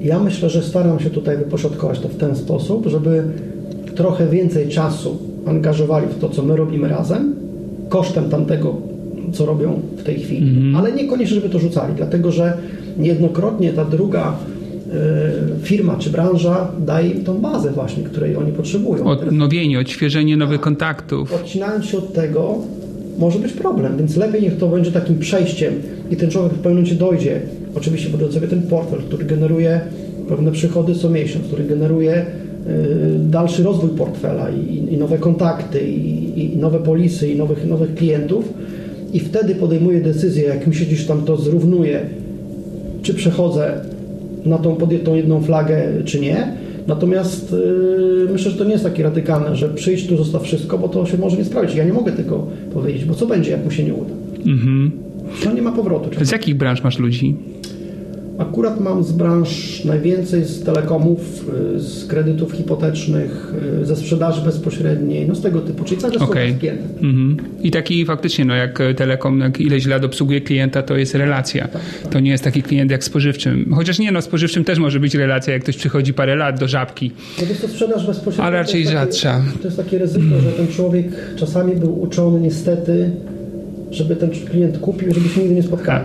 Ja 0.01 0.18
myślę, 0.18 0.51
że 0.51 0.62
staram 0.62 1.01
się 1.01 1.11
tutaj 1.11 1.37
wypośrodkować 1.37 2.01
to 2.01 2.09
w 2.09 2.16
ten 2.16 2.37
sposób, 2.37 2.87
żeby 2.87 3.24
trochę 3.95 4.28
więcej 4.28 4.68
czasu 4.68 5.18
angażowali 5.47 6.07
w 6.07 6.18
to, 6.18 6.28
co 6.28 6.43
my 6.43 6.57
robimy 6.57 6.89
razem, 6.89 7.35
kosztem 7.89 8.30
tamtego, 8.30 8.93
co 9.33 9.47
robią 9.47 9.81
w 9.97 10.03
tej 10.03 10.20
chwili, 10.20 10.72
ale 10.77 10.93
niekoniecznie, 10.93 11.35
żeby 11.35 11.49
to 11.49 11.59
rzucali, 11.59 11.95
dlatego 11.97 12.33
że 12.33 12.59
niejednokrotnie 12.99 13.72
ta 13.72 13.85
druga 13.85 14.37
y, 15.59 15.62
firma 15.62 15.97
czy 15.97 16.11
branża 16.11 16.68
daje 16.87 17.11
im 17.11 17.25
tą 17.25 17.39
bazę 17.41 17.70
właśnie, 17.70 18.05
której 18.05 18.37
oni 18.37 18.53
potrzebują. 18.53 19.05
Odnowienie, 19.05 19.79
odświeżenie 19.79 20.37
nowych 20.37 20.61
kontaktów. 20.61 21.33
odcinając 21.33 21.85
się 21.85 21.99
od 21.99 22.12
tego, 22.12 22.59
może 23.18 23.39
być 23.39 23.53
problem, 23.53 23.97
więc 23.99 24.16
lepiej 24.16 24.43
niech 24.43 24.57
to 24.57 24.68
będzie 24.68 24.93
takim 24.93 25.18
przejściem 25.18 25.75
i 26.11 26.16
ten 26.16 26.31
człowiek 26.31 26.53
w 26.53 26.57
pewnym 26.57 26.72
momencie 26.72 26.95
dojdzie, 26.95 27.41
oczywiście 27.77 28.11
budząc 28.11 28.35
sobie 28.35 28.49
ten 28.49 28.62
portfel, 28.62 28.99
który 28.99 29.25
generuje 29.25 29.81
pewne 30.29 30.53
przychody 30.53 30.95
co 30.95 31.11
miesiąc, 31.11 31.47
który 31.47 31.64
generuje 31.64 32.16
y, 32.16 32.25
dalszy 33.18 33.62
rozwój 33.62 33.91
portfela 33.91 34.51
i, 34.51 34.95
i 34.95 34.99
nowe 34.99 35.18
kontakty 35.18 35.81
i, 35.81 36.55
i 36.55 36.57
nowe 36.57 36.79
polisy 36.79 37.29
i 37.29 37.37
nowych, 37.37 37.66
nowych 37.66 37.95
klientów 37.95 38.53
i 39.15 39.21
wtedy 39.21 39.55
podejmuję 39.55 40.01
decyzję, 40.01 40.45
jak 40.45 40.67
mi 40.67 40.75
się 40.75 40.85
gdzieś 40.85 41.07
tam 41.07 41.23
to 41.23 41.37
zrównuje, 41.37 42.01
czy 43.03 43.15
przechodzę 43.15 43.81
na 44.45 44.59
tą 44.59 44.77
podjętą 44.77 45.15
jedną 45.15 45.43
flagę, 45.43 45.83
czy 46.05 46.21
nie. 46.21 46.53
Natomiast 46.87 47.53
yy, 47.53 48.29
myślę, 48.33 48.51
że 48.51 48.57
to 48.57 48.65
nie 48.65 48.73
jest 48.73 48.85
takie 48.85 49.03
radykalne, 49.03 49.57
że 49.57 49.69
przyjdź 49.69 50.07
tu, 50.07 50.17
zostaw 50.17 50.43
wszystko, 50.43 50.79
bo 50.79 50.89
to 50.89 51.07
się 51.07 51.19
może 51.19 51.37
nie 51.37 51.45
sprawdzić. 51.45 51.77
Ja 51.77 51.85
nie 51.85 51.93
mogę 51.93 52.12
tego 52.12 52.47
powiedzieć, 52.75 53.05
bo 53.05 53.15
co 53.15 53.27
będzie, 53.27 53.51
jak 53.51 53.65
mu 53.65 53.71
się 53.71 53.85
nie 53.85 53.95
uda? 53.95 54.15
Mhm. 54.47 54.91
No 55.45 55.53
nie 55.53 55.62
ma 55.62 55.73
powrotu. 55.73 56.25
Z 56.25 56.33
jakich 56.33 56.55
branż 56.55 56.83
masz 56.83 56.99
ludzi? 56.99 57.37
Akurat 58.39 58.80
mam 58.80 59.05
z 59.05 59.12
branż 59.12 59.85
najwięcej 59.85 60.45
z 60.45 60.62
telekomów, 60.62 61.51
y, 61.76 61.80
z 61.80 62.07
kredytów 62.07 62.53
hipotecznych, 62.53 63.53
y, 63.82 63.87
ze 63.87 63.97
sprzedaży 63.97 64.41
bezpośredniej, 64.41 65.28
no 65.28 65.35
z 65.35 65.41
tego 65.43 65.61
typu, 65.61 65.85
czyli 65.85 66.01
cały 66.01 66.12
czas 66.12 66.28
z 66.28 66.32
klientem. 66.32 66.78
Mhm. 67.03 67.37
I 67.62 67.70
taki 67.70 68.05
faktycznie, 68.05 68.45
no 68.45 68.55
jak 68.55 68.78
Telekom 68.97 69.41
jak 69.41 69.61
ileś 69.61 69.87
lat 69.87 70.05
obsługuje 70.05 70.41
klienta, 70.41 70.82
to 70.82 70.97
jest 70.97 71.14
relacja. 71.14 71.68
To 72.11 72.20
nie 72.20 72.30
jest 72.30 72.45
taki 72.45 72.62
klient 72.62 72.91
jak 72.91 73.05
spożywczym. 73.05 73.72
Chociaż 73.74 73.99
nie, 73.99 74.12
no 74.12 74.22
spożywczym 74.22 74.64
też 74.64 74.78
może 74.78 75.01
być 75.01 75.14
relacja, 75.14 75.53
jak 75.53 75.62
ktoś 75.62 75.76
przychodzi 75.76 76.14
parę 76.14 76.37
lat 76.37 76.61
do 76.61 76.68
żabki. 76.68 77.11
No 77.39 77.43
to 77.45 77.49
jest 77.49 77.61
to 77.62 77.68
sprzedaż 77.68 78.07
bezpośrednia. 78.07 78.45
Ale 78.45 78.59
raczej 78.59 78.72
to 78.85 78.91
jest 78.91 78.93
takie- 78.93 79.12
rzadsza. 79.12 79.43
To 79.62 79.68
jest 79.68 79.76
takie 79.76 79.99
ryzyko, 79.99 80.41
że 80.45 80.53
ten 80.53 80.68
człowiek 80.68 81.07
czasami 81.37 81.76
był 81.76 82.03
uczony 82.03 82.41
niestety, 82.41 83.11
żeby 83.95 84.16
ten 84.16 84.30
klient 84.30 84.78
kupił, 84.78 85.14
żebyśmy 85.14 85.42
nigdy 85.42 85.55
nie 85.57 85.62
spotkali. 85.62 86.05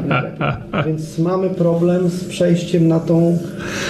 Więc 0.85 1.19
mamy 1.19 1.49
problem 1.49 2.09
z 2.09 2.23
przejściem 2.23 2.87
na 2.87 2.99
tą 2.99 3.37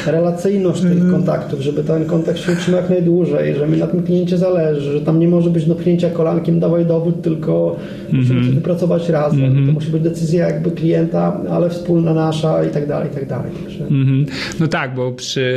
relacyjność 0.08 0.82
tych 0.82 0.92
Mhm. 0.92 1.12
kontaktów, 1.12 1.62
żeby 1.62 1.84
ten 1.84 2.06
kontakt 2.06 2.40
się 2.40 2.52
utrzymał 2.52 2.82
jak 2.82 2.90
najdłużej, 2.90 3.56
że 3.56 3.68
mi 3.68 3.78
na 3.78 3.88
tym 3.88 4.04
kliencie 4.04 4.38
zależy, 4.38 4.92
że 4.94 5.02
tam 5.02 5.20
nie 5.20 5.28
może 5.28 5.50
być 5.50 5.66
do 5.66 5.76
pchnięcia 5.76 6.10
kolankiem 6.10 6.60
dawaj 6.60 6.86
dowód, 6.86 7.22
tylko 7.22 7.76
musimy 8.14 8.40
Mhm. 8.40 8.56
wypracować 8.56 9.10
razem. 9.10 9.66
To 9.68 9.72
musi 9.72 9.92
być 9.92 10.04
decyzja 10.04 10.48
jakby 10.48 10.72
klienta, 10.72 11.42
ale 11.52 11.70
wspólna 11.70 12.14
nasza 12.14 12.64
i 12.64 12.70
tak 12.70 12.88
dalej, 12.88 13.10
i 13.12 13.16
tak 13.16 13.28
dalej. 13.28 13.52
Także... 13.64 13.84
Mhm. 13.84 14.26
No 14.60 14.68
tak, 14.68 14.96
bo 14.96 15.12
przy 15.12 15.50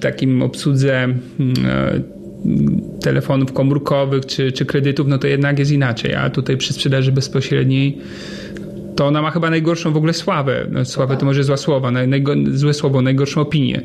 takim 0.00 0.42
obsłudze 0.42 0.94
mm, 1.04 1.18
e, 1.68 2.15
telefonów 3.00 3.52
komórkowych 3.52 4.26
czy, 4.26 4.52
czy 4.52 4.64
kredytów, 4.66 5.06
no 5.08 5.18
to 5.18 5.26
jednak 5.26 5.58
jest 5.58 5.70
inaczej. 5.70 6.14
A 6.14 6.30
tutaj 6.30 6.56
przy 6.56 6.72
sprzedaży 6.72 7.12
bezpośredniej 7.12 7.98
to 8.96 9.06
ona 9.06 9.22
ma 9.22 9.30
chyba 9.30 9.50
najgorszą 9.50 9.92
w 9.92 9.96
ogóle 9.96 10.12
sławę. 10.12 10.66
No, 10.72 10.84
sławę 10.84 11.16
to 11.16 11.26
może 11.26 11.44
zła 11.44 11.56
słowa, 11.56 11.90
naj, 11.90 12.08
najgo, 12.08 12.32
złe 12.52 12.74
słowo, 12.74 13.02
najgorszą 13.02 13.40
opinię. 13.40 13.82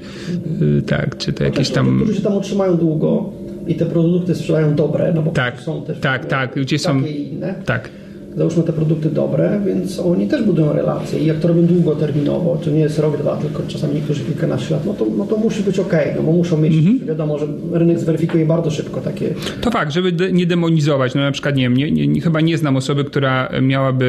Y, 0.61 0.81
Tak, 0.81 1.17
czy 1.17 1.33
to 1.33 1.43
jakieś 1.43 1.67
Też 1.67 1.75
tam... 1.75 1.97
Którzy 1.97 2.15
się 2.15 2.21
tam 2.21 2.37
utrzymają 2.37 2.77
długo 2.77 3.29
i 3.67 3.75
te 3.75 3.85
produkty 3.85 4.35
sprzedają 4.35 4.75
dobre, 4.75 5.11
no 5.15 5.21
bo 5.21 5.31
Tak, 5.31 5.59
są 5.61 5.81
też 5.81 5.99
tak, 5.99 6.25
tak, 6.25 6.55
gdzie 6.55 6.79
są- 6.79 7.01
takie 7.01 7.13
i 7.13 7.33
inne. 7.33 7.55
Tak. 7.65 7.89
Załóżmy 8.37 8.63
te 8.63 8.73
produkty 8.73 9.09
dobre, 9.09 9.61
więc 9.65 9.99
oni 9.99 10.27
też 10.27 10.43
budują 10.43 10.73
relacje 10.73 11.19
i 11.19 11.25
jak 11.25 11.37
to 11.39 11.47
robią 11.47 11.61
długoterminowo, 11.65 12.57
to 12.63 12.71
nie 12.71 12.79
jest 12.79 12.99
rok, 12.99 13.17
dwa, 13.17 13.35
tylko 13.37 13.63
czasami 13.67 13.93
niektórzy 13.95 14.23
kilkanaście 14.23 14.73
lat, 14.73 14.85
no 14.85 14.93
to, 14.93 15.05
no 15.17 15.25
to 15.25 15.37
musi 15.37 15.63
być 15.63 15.79
ok, 15.79 15.93
no 16.15 16.23
bo 16.23 16.31
muszą 16.31 16.57
mieć, 16.57 16.73
Mhm. 16.73 16.99
wiadomo, 17.07 17.39
że 17.39 17.45
rynek 17.71 17.99
zweryfikuje 17.99 18.45
bardzo 18.45 18.71
szybko 18.71 19.01
takie 19.01 19.29
To 19.61 19.71
fakt, 19.71 19.91
żeby 19.91 20.11
de- 20.11 20.31
nie 20.31 20.45
demonizować. 20.45 21.15
No 21.15 21.21
na 21.21 21.31
przykład, 21.31 21.55
nie 21.55 21.63
wiem, 21.63 21.73
nie, 21.77 22.07
nie, 22.07 22.21
chyba 22.21 22.41
nie 22.41 22.57
znam 22.57 22.75
osoby, 22.77 23.03
która 23.03 23.49
miałaby 23.61 24.05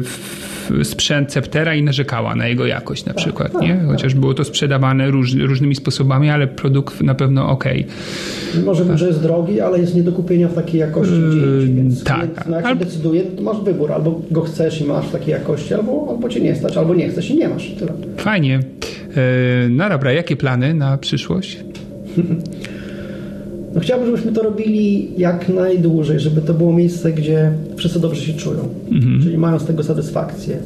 y, 0.00 0.04
w- 0.04 0.49
sprzęt 0.82 1.30
Ceptera 1.32 1.74
i 1.74 1.82
narzekała 1.82 2.34
na 2.36 2.48
jego 2.48 2.66
jakość 2.66 3.04
na 3.04 3.14
przykład, 3.14 3.52
tak, 3.52 3.62
nie? 3.62 3.74
tak. 3.74 3.86
Chociaż 3.86 4.14
było 4.14 4.34
to 4.34 4.44
sprzedawane 4.44 5.10
róż, 5.10 5.34
różnymi 5.34 5.74
sposobami, 5.74 6.30
ale 6.30 6.46
produkt 6.46 7.00
na 7.02 7.14
pewno 7.14 7.48
okej. 7.48 7.86
Może 8.64 8.84
być, 8.84 8.98
że 8.98 9.06
jest 9.06 9.22
drogi, 9.22 9.60
ale 9.60 9.78
jest 9.80 9.94
nie 9.94 10.02
do 10.02 10.12
kupienia 10.12 10.48
w 10.48 10.54
takiej 10.54 10.80
jakości 10.80 11.14
więc 11.64 12.04
tak. 12.04 12.16
klient, 12.18 12.48
no 12.48 12.56
jak 12.56 12.64
Albo- 12.66 12.80
się 12.80 12.84
decyduje, 12.86 13.22
to 13.22 13.42
masz 13.42 13.60
wybór, 13.64 13.92
albo 13.92 14.22
go 14.30 14.40
chcesz 14.40 14.80
i 14.80 14.84
masz 14.84 15.06
w 15.06 15.12
takiej 15.12 15.32
jakości, 15.32 15.74
albo, 15.74 16.06
albo 16.10 16.28
cię 16.28 16.40
nie 16.40 16.54
stać, 16.56 16.76
albo 16.76 16.94
nie 16.94 17.08
chcesz 17.08 17.30
i 17.30 17.36
nie 17.36 17.48
masz. 17.48 17.70
Tyle. 17.78 17.92
Fajnie. 18.16 18.60
Y, 19.16 19.68
No 19.70 19.88
dobra, 19.88 20.12
jakie 20.12 20.36
plany 20.36 20.74
na 20.74 20.98
przyszłość? 20.98 21.58
No 23.74 23.80
chciałbym, 23.80 24.06
żebyśmy 24.06 24.32
to 24.32 24.42
robili 24.42 25.08
jak 25.18 25.48
najdłużej, 25.48 26.20
żeby 26.20 26.40
to 26.40 26.54
było 26.54 26.72
miejsce, 26.72 27.12
gdzie 27.12 27.52
wszyscy 27.76 28.00
dobrze 28.00 28.22
się 28.22 28.32
czują, 28.32 28.68
czyli 29.22 29.38
mają 29.38 29.58
z 29.58 29.64
tego 29.64 29.82
satysfakcję. 29.82 30.58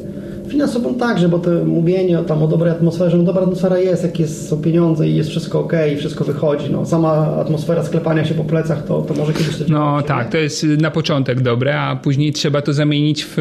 Finansową 0.55 0.95
także, 0.95 1.29
bo 1.29 1.39
to 1.39 1.49
mówienie 1.65 2.17
tam 2.27 2.43
o 2.43 2.47
dobrej 2.47 2.71
atmosferze, 2.71 3.17
no 3.17 3.23
dobra 3.23 3.41
atmosfera 3.41 3.77
jest, 3.79 4.03
jak 4.03 4.19
jest, 4.19 4.49
są 4.49 4.61
pieniądze 4.61 5.09
i 5.09 5.15
jest 5.15 5.29
wszystko 5.29 5.59
ok, 5.59 5.73
i 5.93 5.97
wszystko 5.97 6.23
wychodzi. 6.23 6.65
No, 6.71 6.85
sama 6.85 7.09
atmosfera 7.37 7.83
sklepania 7.83 8.25
się 8.25 8.33
po 8.33 8.43
plecach, 8.43 8.85
to, 8.85 9.01
to 9.01 9.13
może 9.13 9.33
kiedyś 9.33 9.57
to 9.57 9.63
No 9.69 10.01
tak, 10.01 10.25
nie? 10.25 10.31
to 10.31 10.37
jest 10.37 10.63
na 10.63 10.91
początek 10.91 11.41
dobre, 11.41 11.79
a 11.79 11.95
później 11.95 12.33
trzeba 12.33 12.61
to 12.61 12.73
zamienić 12.73 13.25
w, 13.25 13.33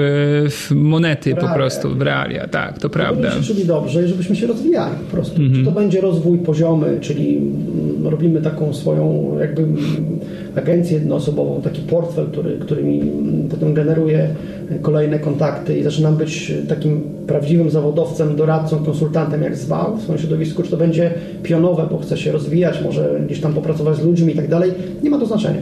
w 0.51 0.71
monety 0.75 1.31
po 1.35 1.41
Realia. 1.41 1.55
prostu, 1.57 1.95
w 1.95 2.03
realia. 2.03 2.49
Tak, 2.49 2.79
to 2.79 2.89
prawda. 2.91 3.31
Żebyśmy 3.31 3.55
się 3.55 3.65
dobrze 3.67 4.05
i 4.05 4.09
żebyśmy 4.09 4.37
się 4.37 4.47
rozwijali 4.47 4.95
po 5.11 5.17
prostu. 5.17 5.41
Czy 5.55 5.65
to 5.65 5.71
będzie 5.71 6.01
rozwój 6.01 6.39
poziomy, 6.39 6.99
czyli 7.01 7.37
mm, 7.37 8.07
robimy 8.09 8.43
taką 8.43 8.73
swoją 8.75 9.37
jakby 9.41 9.67
agencję 10.57 10.99
jednoosobową, 10.99 11.61
taki 11.63 11.83
portfel, 11.83 12.27
który, 12.27 12.59
który 12.59 12.85
mi 12.85 13.01
mm, 13.01 13.49
potem 13.49 13.75
generuje 13.75 14.29
kolejne 14.83 15.19
kontakty 15.19 15.79
i 15.79 15.83
zaczynam 15.83 16.17
być 16.17 16.53
takim 16.69 17.01
prawdziwym 17.27 17.71
zawodowcem, 17.71 18.37
doradcą, 18.37 18.85
konsultantem 18.85 19.43
jak 19.43 19.57
zwał 19.57 19.97
w 19.97 20.03
swoim 20.03 20.19
środowisku, 20.19 20.63
czy 20.63 20.71
to 20.71 20.77
będzie 20.77 21.15
pionowe, 21.43 21.89
bo 21.91 21.99
chce 21.99 22.17
się 22.17 22.33
rozwijać, 22.33 22.83
może 22.85 23.21
gdzieś 23.27 23.41
tam 23.41 23.55
popracować 23.55 23.97
z 23.97 24.05
ludźmi 24.05 24.33
i 24.33 24.37
tak 24.37 24.49
dalej. 24.49 24.73
Nie 25.03 25.11
ma 25.11 25.19
to 25.19 25.27
znaczenia. 25.27 25.61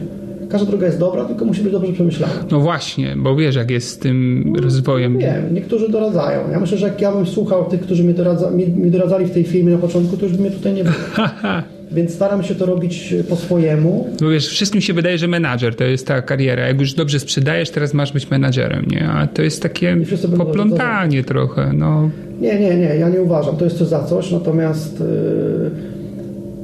Każda 0.48 0.66
droga 0.66 0.86
jest 0.86 0.98
dobra, 0.98 1.24
tylko 1.24 1.44
musi 1.44 1.62
być 1.62 1.72
dobrze 1.72 1.92
przemyślana. 1.92 2.32
No 2.50 2.60
właśnie, 2.60 3.16
bo 3.16 3.36
wiesz, 3.36 3.56
jak 3.56 3.70
jest 3.70 3.88
z 3.88 3.98
tym 3.98 4.44
rozwojem. 4.62 5.18
Wiem, 5.18 5.54
niektórzy 5.54 5.88
doradzają. 5.88 6.50
Ja 6.50 6.60
myślę, 6.60 6.78
że 6.78 6.86
jak 6.86 7.00
ja 7.00 7.12
bym 7.12 7.26
słuchał 7.26 7.64
tych, 7.64 7.80
którzy 7.80 8.04
mi, 8.04 8.14
doradza, 8.14 8.50
mi, 8.50 8.68
mi 8.68 8.90
doradzali 8.90 9.26
w 9.26 9.30
tej 9.30 9.44
firmie 9.44 9.72
na 9.72 9.78
początku, 9.78 10.16
to 10.16 10.26
już 10.26 10.36
by 10.36 10.42
mnie 10.42 10.50
tutaj 10.50 10.72
nie 10.72 10.84
było. 10.84 10.96
Więc 11.94 12.14
staram 12.14 12.42
się 12.42 12.54
to 12.54 12.66
robić 12.66 13.14
po 13.28 13.36
swojemu. 13.36 14.08
Bo 14.20 14.30
wiesz, 14.30 14.48
wszystkim 14.48 14.80
się 14.80 14.92
wydaje, 14.92 15.18
że 15.18 15.28
menadżer 15.28 15.76
to 15.76 15.84
jest 15.84 16.06
ta 16.06 16.22
kariera. 16.22 16.66
Jak 16.66 16.80
już 16.80 16.94
dobrze 16.94 17.20
sprzedajesz, 17.20 17.70
teraz 17.70 17.94
masz 17.94 18.12
być 18.12 18.30
menadżerem, 18.30 18.86
nie? 18.86 19.08
A 19.08 19.26
to 19.26 19.42
jest 19.42 19.62
takie 19.62 19.96
poplątanie 20.36 21.24
trochę, 21.24 21.72
no. 21.72 22.10
Nie, 22.40 22.60
nie, 22.60 22.76
nie, 22.76 22.96
ja 22.96 23.08
nie 23.08 23.22
uważam. 23.22 23.56
To 23.56 23.64
jest 23.64 23.78
coś 23.78 23.88
za 23.88 24.04
coś. 24.04 24.30
Natomiast 24.30 25.00
yy, 25.00 25.70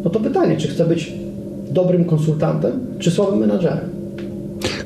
no 0.05 0.11
to 0.11 0.21
pytanie, 0.21 0.57
czy 0.57 0.69
chcę 0.69 0.85
być 0.85 1.13
dobrym 1.71 2.05
konsultantem, 2.05 2.73
czy 2.99 3.11
słabym 3.11 3.39
menadżerem? 3.39 3.98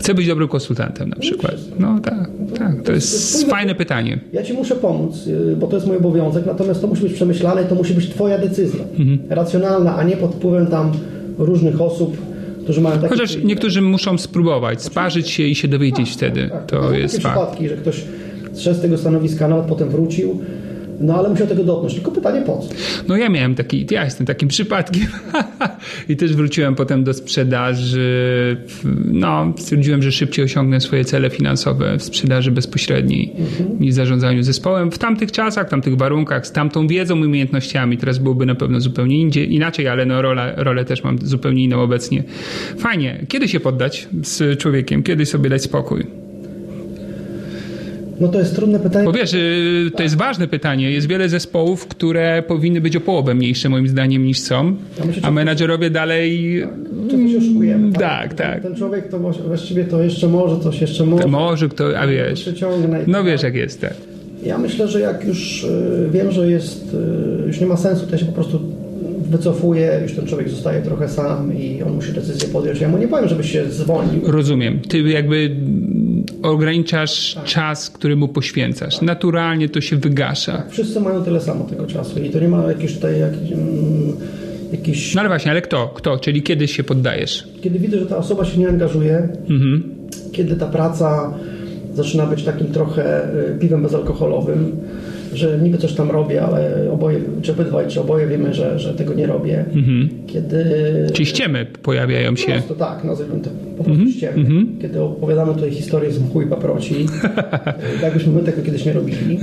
Chcę 0.03 0.15
być 0.15 0.27
dobrym 0.27 0.49
konsultantem 0.49 1.09
na 1.09 1.17
przykład. 1.17 1.55
No 1.79 2.01
tak, 2.01 2.31
tak. 2.59 2.83
To 2.85 2.93
jest 2.93 3.47
fajne 3.51 3.75
pytanie. 3.75 4.21
Ja 4.33 4.43
ci 4.43 4.53
muszę 4.53 4.75
pomóc, 4.75 5.27
yy, 5.27 5.57
bo 5.57 5.67
to 5.67 5.77
jest 5.77 5.87
mój 5.87 5.97
obowiązek, 5.97 6.47
natomiast 6.47 6.81
to 6.81 6.87
musi 6.87 7.03
być 7.03 7.13
przemyślane 7.13 7.65
to 7.65 7.75
musi 7.75 7.95
być 7.95 8.09
twoja 8.11 8.39
decyzja. 8.39 8.85
Mhm. 8.99 9.19
Racjonalna, 9.31 9.97
a 9.97 10.03
nie 10.05 10.17
pod 10.17 10.35
wpływem 10.35 10.67
tam 10.67 10.93
różnych 11.39 11.81
osób, 11.81 12.17
którzy 12.63 12.81
mają 12.81 12.97
takie... 12.97 13.09
Chociaż 13.09 13.37
niektórzy 13.45 13.83
muszą 13.83 14.19
spróbować, 14.19 14.83
sparzyć 14.83 15.31
się 15.31 15.43
i 15.43 15.55
się 15.55 15.69
dowiedzieć 15.69 16.11
wtedy. 16.11 16.49
Tak, 16.53 16.67
To 16.67 16.83
są 16.83 16.93
jest 16.93 17.15
takie 17.15 17.23
fakt. 17.23 17.37
przypadki, 17.39 17.69
że 17.69 17.77
ktoś 17.77 18.05
zszedł 18.53 18.79
z 18.79 18.83
tego 18.83 18.99
stanowiska, 18.99 19.49
nawet 19.49 19.65
potem 19.67 19.89
wrócił, 19.89 20.41
no 21.01 21.19
ale 21.19 21.29
musiał 21.29 21.47
tego 21.47 21.65
dotknąć. 21.65 21.95
Tylko 21.95 22.11
pytanie 22.11 22.43
po 22.43 22.59
co? 22.59 22.69
No 23.09 23.17
ja 23.17 23.29
miałem 23.29 23.55
taki, 23.55 23.87
ja 23.91 24.05
jestem 24.05 24.27
takim 24.27 24.49
przypadkiem 24.49 25.07
i 26.09 26.17
też 26.17 26.37
wróciłem 26.37 26.75
potem 26.75 27.05
do 27.05 27.15
sprzedaży. 27.15 28.57
No, 29.05 29.55
stwierdziłem, 29.59 30.03
że 30.03 30.13
szybciej 30.13 30.45
osiągnę 30.45 30.81
swoje 30.81 31.05
cele 31.05 31.31
finansowe 31.31 31.99
w 31.99 32.03
sprzedaży 32.03 32.51
bezpośredniej 32.51 33.33
niż 33.81 33.93
w 33.93 33.95
zarządzaniu 33.95 34.43
zespołem. 34.43 34.91
W 34.91 34.99
tamtych 34.99 35.33
czasach, 35.33 35.67
w 35.67 35.71
tamtych 35.71 35.97
warunkach, 35.97 36.47
z 36.47 36.53
tamtą 36.53 36.87
wiedzą 36.87 37.17
i 37.17 37.27
umiejętnościami. 37.27 37.99
Teraz 37.99 38.19
byłoby 38.19 38.47
na 38.47 38.55
pewno 38.55 38.81
zupełnie 38.81 39.19
indziej, 39.19 39.55
inaczej, 39.55 39.89
ale 39.89 40.07
no 40.07 40.23
rolę, 40.23 40.55
rolę 40.57 40.85
też 40.85 41.05
mam 41.05 41.19
zupełnie 41.23 41.65
inną 41.65 41.83
obecnie. 41.83 42.25
Fajnie. 42.79 43.25
Kiedy 43.29 43.49
się 43.49 43.61
poddać 43.61 44.09
z 44.23 44.59
człowiekiem? 44.59 45.03
Kiedy 45.03 45.27
sobie 45.27 45.51
dać 45.51 45.63
spokój? 45.63 46.22
No 48.21 48.29
to 48.29 48.39
jest 48.39 48.55
trudne 48.57 48.79
pytanie. 48.81 49.05
Bo 49.05 49.13
wiesz, 49.13 49.35
y, 49.35 49.91
to 49.97 50.03
jest 50.03 50.17
ważne 50.17 50.49
pytanie. 50.49 50.91
Jest 50.91 51.09
wiele 51.09 51.29
zespołów, 51.29 51.87
które 51.89 52.43
powinny 52.49 52.81
być 52.81 52.97
o 52.97 53.01
połowę 53.01 53.35
mniejsze 53.35 53.69
moim 53.69 53.89
zdaniem 53.89 54.25
niż 54.25 54.39
są, 54.41 54.77
a 55.23 55.31
menadżerowie 55.31 55.91
dalej 55.91 56.63
Czy 57.11 57.29
się 57.33 57.39
oszukujemy? 57.39 57.93
tak, 57.93 58.35
tak. 58.35 58.63
Ten 58.63 58.75
człowiek 58.75 59.09
to 59.09 59.19
właś- 59.21 59.43
właściwie 59.47 59.85
to 59.85 60.03
jeszcze 60.03 60.29
może, 60.29 60.61
coś 60.61 60.81
jeszcze 60.81 61.07
może. 61.07 61.29
może 61.29 61.69
kto, 61.69 61.99
a 61.99 62.07
wiesz, 62.07 62.51
no 63.07 63.19
tak 63.19 63.27
wiesz 63.27 63.43
jak 63.43 63.55
jest, 63.55 63.81
tak. 63.81 63.95
Ja 64.45 64.59
myślę, 64.59 64.89
że 64.89 65.01
jak 65.01 65.25
już 65.27 65.65
y, 65.65 66.09
wiem, 66.13 66.33
że 66.33 66.51
jest, 66.51 66.95
y, 67.45 67.47
już 67.47 67.61
nie 67.61 67.67
ma 67.67 67.77
sensu, 67.77 68.07
to 68.07 68.13
ja 68.13 68.19
się 68.19 68.27
po 68.27 68.33
prostu 68.33 68.61
wycofuję, 69.31 70.01
już 70.03 70.13
ten 70.13 70.27
człowiek 70.27 70.49
zostaje 70.49 70.83
trochę 70.83 71.09
sam 71.09 71.59
i 71.59 71.83
on 71.83 71.95
musi 71.95 72.13
decyzję 72.13 72.49
podjąć. 72.49 72.81
Ja 72.81 72.89
mu 72.89 72.99
nie 72.99 73.09
powiem, 73.09 73.29
żeby 73.29 73.45
się 73.45 73.65
zwolnił. 73.71 74.21
Rozumiem. 74.27 74.81
Ty 74.89 74.99
jakby 75.03 75.57
ograniczasz 76.43 77.37
czas, 77.45 77.91
który 77.91 78.17
mu 78.17 78.29
poświęcasz. 78.29 79.01
Naturalnie 79.01 79.69
to 79.69 79.81
się 79.81 79.97
wygasza. 79.97 80.63
Wszyscy 80.71 81.01
mają 81.01 81.25
tyle 81.25 81.41
samo 81.41 81.65
tego 81.65 81.87
czasu 81.87 82.23
i 82.23 82.31
to 82.31 82.41
nie 82.41 82.49
ma 82.49 82.63
jakiejś 82.67 82.95
tutaj 82.95 83.21
jakiś, 83.21 83.53
mm, 83.53 84.17
jakiś 84.73 85.15
No 85.15 85.21
ale 85.21 85.29
właśnie, 85.29 85.51
ale 85.51 85.63
kto? 85.63 85.89
Kto? 85.95 86.19
Czyli 86.19 86.43
kiedy 86.43 86.69
się 86.69 86.85
poddajesz? 86.85 87.49
kiedy 87.63 87.79
widzę, 87.79 87.99
że 87.99 88.07
ta 88.07 88.17
osoba 88.17 88.45
się 88.45 88.59
nie 88.61 88.69
angażuje, 88.69 89.29
Mhm. 89.51 89.83
kiedy 90.33 90.57
ta 90.57 90.67
praca 90.67 91.35
zaczyna 91.95 92.27
być 92.27 92.43
takim 92.45 92.67
trochę 92.67 93.29
y, 93.55 93.59
piwem 93.59 93.83
bezalkoholowym, 93.83 94.77
że 95.35 95.59
niby 95.59 95.79
coś 95.79 95.93
tam 95.93 96.11
robię, 96.11 96.43
ale 96.43 96.91
oboje, 96.93 97.21
czy 97.43 97.53
obydwaj, 97.53 97.89
czy 97.89 98.01
oboje 98.01 98.27
wiemy, 98.27 98.55
że, 98.55 98.79
że 98.79 98.95
tego 98.95 99.15
nie 99.15 99.27
robię. 99.27 99.65
Kiedy... 100.27 100.65
Czyli 101.13 101.27
ściemy 101.27 101.67
pojawiają 101.83 102.37
się. 102.37 102.47
Po 102.47 102.53
prostu 102.53 102.75
tak, 102.75 103.05
nazwijmy 103.05 103.41
to 103.41 103.51
po 103.79 103.85
prostu 103.85 104.11
ściemy. 104.11 104.45
Kiedy 104.81 105.01
opowiadamy 105.01 105.55
tutaj 105.55 105.71
historię 105.71 106.13
z 106.13 106.23
mchu 106.23 106.43
i 106.43 106.47
paproci, 106.47 106.95
y, 108.01 108.03
jakbyśmy 108.05 108.33
my 108.33 108.41
tego 108.41 108.63
kiedyś 108.63 108.85
nie 108.85 108.93
robili, 108.93 109.39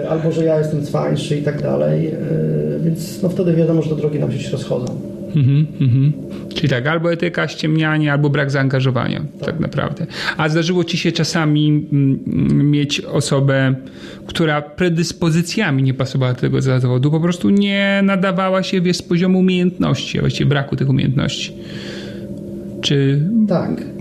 y, 0.00 0.08
albo 0.08 0.32
że 0.32 0.44
ja 0.44 0.58
jestem 0.58 0.82
cwańszy 0.82 1.36
i 1.36 1.42
tak 1.42 1.62
dalej, 1.62 2.08
y, 2.08 2.80
więc 2.84 3.22
no 3.22 3.28
wtedy 3.28 3.52
wiadomo, 3.52 3.82
że 3.82 3.90
te 3.90 3.96
drogi 3.96 4.18
nam 4.18 4.32
się 4.32 4.50
rozchodzą. 4.50 4.97
Mhm, 5.34 5.66
mhm. 5.80 6.12
Czyli 6.54 6.68
tak, 6.68 6.86
albo 6.86 7.12
etyka, 7.12 7.48
ściemnianie, 7.48 8.12
albo 8.12 8.30
brak 8.30 8.50
zaangażowania, 8.50 9.24
tak. 9.40 9.60
naprawdę. 9.60 10.06
A 10.36 10.48
zdarzyło 10.48 10.84
ci 10.84 10.98
się 10.98 11.12
czasami 11.12 11.88
mm, 11.92 12.70
mieć 12.70 13.00
osobę, 13.00 13.74
która 14.26 14.62
predyspozycjami 14.62 15.82
nie 15.82 15.94
pasowała 15.94 16.32
do 16.32 16.40
tego 16.40 16.62
zawodu, 16.62 17.10
po 17.10 17.20
prostu 17.20 17.50
nie 17.50 18.00
nadawała 18.04 18.62
się 18.62 18.80
wiesz, 18.80 18.96
z 18.96 19.02
poziomu 19.02 19.38
umiejętności, 19.38 20.18
a 20.18 20.20
właściwie 20.20 20.50
braku 20.50 20.76
tych 20.76 20.88
umiejętności. 20.88 21.52
Czy 22.80 23.20
Tak. 23.48 23.97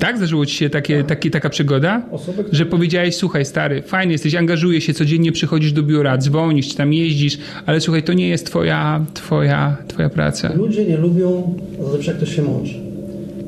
Tak 0.00 0.16
zdarzyło 0.16 0.46
ci 0.46 0.56
się 0.56 0.70
takie, 0.70 1.04
takie, 1.04 1.30
taka 1.30 1.50
przygoda? 1.50 2.02
Osoby, 2.10 2.44
Że 2.52 2.66
powiedziałeś, 2.66 3.16
słuchaj 3.16 3.44
stary, 3.44 3.82
fajny 3.82 4.12
jesteś, 4.12 4.34
angażujesz 4.34 4.84
się, 4.84 4.94
codziennie 4.94 5.32
przychodzisz 5.32 5.72
do 5.72 5.82
biura, 5.82 6.18
dzwonisz, 6.18 6.68
czy 6.68 6.76
tam 6.76 6.92
jeździsz, 6.92 7.38
ale 7.66 7.80
słuchaj, 7.80 8.02
to 8.02 8.12
nie 8.12 8.28
jest 8.28 8.46
twoja, 8.46 9.04
twoja, 9.14 9.76
twoja 9.88 10.10
praca. 10.10 10.52
Ludzie 10.54 10.84
nie 10.84 10.96
lubią 10.96 11.54
zazwyczaj 11.80 12.06
jak 12.06 12.16
ktoś 12.16 12.36
się 12.36 12.42
mądrzy. 12.42 12.74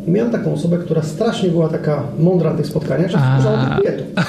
I 0.08 0.10
miałem 0.10 0.32
taką 0.32 0.54
osobę, 0.54 0.78
która 0.78 1.02
strasznie 1.02 1.48
była 1.48 1.68
taka 1.68 2.02
mądra 2.18 2.50
na 2.50 2.56
tych 2.56 2.66
spotkaniach, 2.66 3.10
że 3.10 3.18
wkurzała 3.18 3.66
tych 3.66 3.78
klientów. 3.78 4.06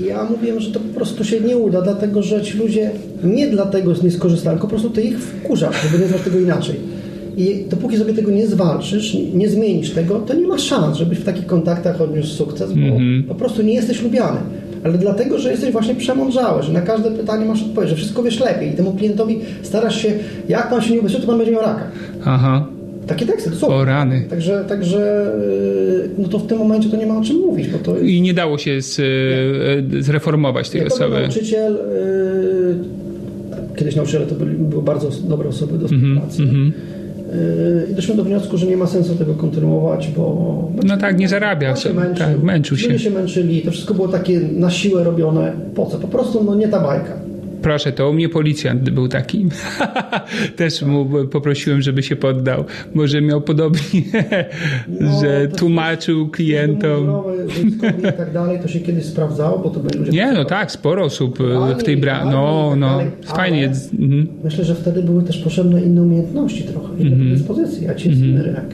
Ja 0.00 0.24
mówiłem, 0.24 0.60
że 0.60 0.72
to 0.72 0.80
po 0.80 0.94
prostu 0.94 1.24
się 1.24 1.40
nie 1.40 1.56
uda, 1.56 1.82
dlatego 1.82 2.22
że 2.22 2.42
ci 2.42 2.58
ludzie 2.58 2.90
nie 3.24 3.46
dlatego 3.46 3.92
nie 4.02 4.10
skorzystają, 4.10 4.56
tylko 4.56 4.66
po 4.66 4.70
prostu 4.70 4.90
ty 4.90 5.02
ich 5.02 5.18
wkurzasz, 5.18 5.82
żeby 5.82 6.02
nie 6.02 6.08
znać 6.08 6.22
tego 6.22 6.38
inaczej. 6.38 6.80
I 7.36 7.64
dopóki 7.70 7.96
sobie 7.96 8.12
tego 8.14 8.30
nie 8.30 8.46
zwalczysz, 8.46 9.14
nie- 9.14 9.30
nie 9.30 9.48
zmienisz 9.48 9.90
tego, 9.90 10.18
to 10.18 10.34
nie 10.34 10.46
masz 10.46 10.62
szans, 10.62 10.96
żebyś 10.98 11.18
w 11.18 11.24
takich 11.24 11.46
kontaktach 11.46 12.00
odniósł 12.00 12.34
sukces, 12.34 12.72
bo 12.72 12.98
po 13.28 13.34
prostu 13.34 13.62
nie 13.62 13.74
jesteś 13.74 14.02
lubiany. 14.02 14.38
Ale 14.84 14.98
dlatego, 14.98 15.38
że 15.38 15.50
jesteś 15.50 15.72
właśnie 15.72 15.94
przemądrzały, 15.94 16.62
że 16.62 16.72
na 16.72 16.80
każde 16.80 17.10
pytanie 17.10 17.44
masz 17.46 17.62
odpowiedź, 17.62 17.90
że 17.90 17.96
wszystko 17.96 18.22
wiesz 18.22 18.40
lepiej 18.40 18.68
i 18.68 18.72
temu 18.72 18.92
klientowi 18.92 19.38
starasz 19.62 20.02
się, 20.02 20.12
jak 20.48 20.70
pan 20.70 20.82
się 20.82 20.92
nie 20.94 21.00
ubezpieczy, 21.00 21.22
to 21.22 21.28
pan 21.28 21.38
będzie 21.38 21.52
miał 21.52 21.62
raka. 21.62 21.82
Aha. 22.24 22.66
Takie 23.06 23.26
teksty, 23.26 23.50
to 23.50 23.56
są. 23.56 23.66
O 23.68 23.84
rany. 23.84 24.26
Także, 24.30 24.64
także 24.68 25.30
yy, 26.02 26.08
no 26.18 26.28
to 26.28 26.38
w 26.38 26.46
tym 26.46 26.58
momencie 26.58 26.88
to 26.90 26.96
nie 26.96 27.06
ma 27.06 27.18
o 27.18 27.22
czym 27.22 27.36
mówić, 27.36 27.68
bo 27.68 27.78
to 27.78 27.96
jest... 27.98 28.04
I 28.10 28.20
nie 28.22 28.34
dało 28.34 28.58
się 28.58 28.82
z, 28.82 29.00
e, 29.98 30.02
zreformować 30.02 30.70
tej 30.70 30.80
Nie, 30.80 30.86
był 30.86 30.96
osoby. 30.96 31.20
nauczyciel, 31.20 31.72
yy, 31.72 32.74
kiedyś 33.76 33.96
nauczyciele 33.96 34.26
to 34.26 34.34
byli, 34.34 34.56
były 34.56 34.82
bardzo 34.82 35.08
dobre 35.28 35.48
osoby 35.48 35.78
do 35.78 35.84
Mhm, 35.88 36.20
współpracy. 36.28 36.42
Yy, 36.42 36.72
I 37.90 37.94
doszliśmy 37.94 38.16
do 38.16 38.24
wniosku, 38.24 38.58
że 38.58 38.66
nie 38.66 38.76
ma 38.76 38.86
sensu 38.86 39.14
tego 39.14 39.34
kontynuować, 39.34 40.08
bo... 40.16 40.68
No 40.84 40.96
tak, 40.96 41.18
nie 41.18 41.28
zarabia 41.28 41.70
on 41.70 41.76
się 41.76 41.92
męczył, 41.92 42.26
Tak, 42.26 42.42
męczył 42.42 42.76
się. 42.76 42.86
Ludzie 42.86 42.98
się 42.98 43.10
męczyli, 43.10 43.62
to 43.62 43.70
wszystko 43.70 43.94
było 43.94 44.08
takie 44.08 44.40
na 44.40 44.70
siłę 44.70 45.04
robione. 45.04 45.52
Po 45.74 45.86
co? 45.86 45.98
Po 45.98 46.08
prostu 46.08 46.44
no, 46.44 46.54
nie 46.54 46.68
ta 46.68 46.80
bajka. 46.80 47.21
Proszę, 47.62 47.92
to 47.92 48.10
u 48.10 48.12
mnie 48.12 48.28
policjant 48.28 48.90
był 48.90 49.08
taki. 49.08 49.46
Też 50.56 50.82
mu 50.82 51.06
poprosiłem, 51.30 51.82
żeby 51.82 52.02
się 52.02 52.16
poddał. 52.16 52.64
Może 52.94 53.20
miał 53.20 53.40
podobnie, 53.40 53.80
No, 55.00 55.20
że 55.20 55.48
tłumaczył 55.48 56.28
klientom. 56.28 57.06
I 57.98 58.02
tak 58.02 58.32
dalej, 58.32 58.58
to 58.62 58.68
się 58.68 58.80
kiedyś 58.80 59.04
sprawdzało, 59.04 59.58
bo 59.58 59.70
to 59.70 59.80
byli 59.80 59.98
ludzie... 59.98 60.12
Nie, 60.12 60.32
no 60.32 60.44
tak, 60.44 60.70
sporo 60.72 61.04
osób 61.04 61.38
e, 61.40 61.74
w 61.74 61.82
tej 61.82 61.96
branży. 61.96 62.22
Fajnie, 62.32 62.36
No, 62.36 62.76
no, 62.76 62.86
tak 62.98 62.98
dalej, 62.98 63.10
fajnie. 63.24 63.70
Mhm. 63.98 64.26
Myślę, 64.44 64.64
że 64.64 64.74
wtedy 64.74 65.02
były 65.02 65.22
też 65.22 65.38
potrzebne 65.38 65.82
inne 65.82 66.02
umiejętności 66.02 66.62
trochę, 66.64 66.88
inne 66.98 67.12
Mhm. 67.16 67.30
dyspozycje, 67.34 67.90
a 67.90 67.94
dzisiaj 67.94 68.12
jest 68.12 68.22
inny 68.24 68.42
rynek. 68.42 68.64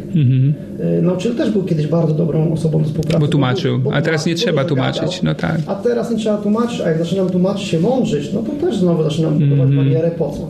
Y, 0.99 1.03
Nauczyciel 1.03 1.35
też 1.37 1.51
był 1.51 1.63
kiedyś 1.65 1.87
bardzo 1.87 2.15
dobrą 2.15 2.53
osobą 2.53 2.79
do 2.79 2.85
współpracy. 2.85 3.19
Bo 3.21 3.29
tłumaczył, 3.29 3.79
bo- 3.79 3.91
bo 3.91 3.97
a 3.97 4.03
teraz 4.03 4.27
nie 4.27 4.35
trzeba 4.35 4.65
tłumaczyć, 4.65 5.03
gadał. 5.03 5.19
no 5.23 5.35
tak. 5.35 5.57
A 5.67 5.75
teraz 5.75 6.11
nie 6.11 6.17
trzeba 6.17 6.37
tłumaczyć, 6.39 6.81
a 6.81 6.89
jak 6.89 6.99
zaczynam 6.99 7.31
tłumaczyć 7.31 7.69
się 7.69 7.81
mądrzyć, 7.81 8.33
no 8.33 8.43
to 8.43 8.53
też 8.67 8.78
znowu 8.79 9.03
zaczynam 9.03 9.35
budować 9.35 9.69
Mhm. 9.69 9.77
barierę 9.77 10.11
po 10.11 10.31
co. 10.31 10.47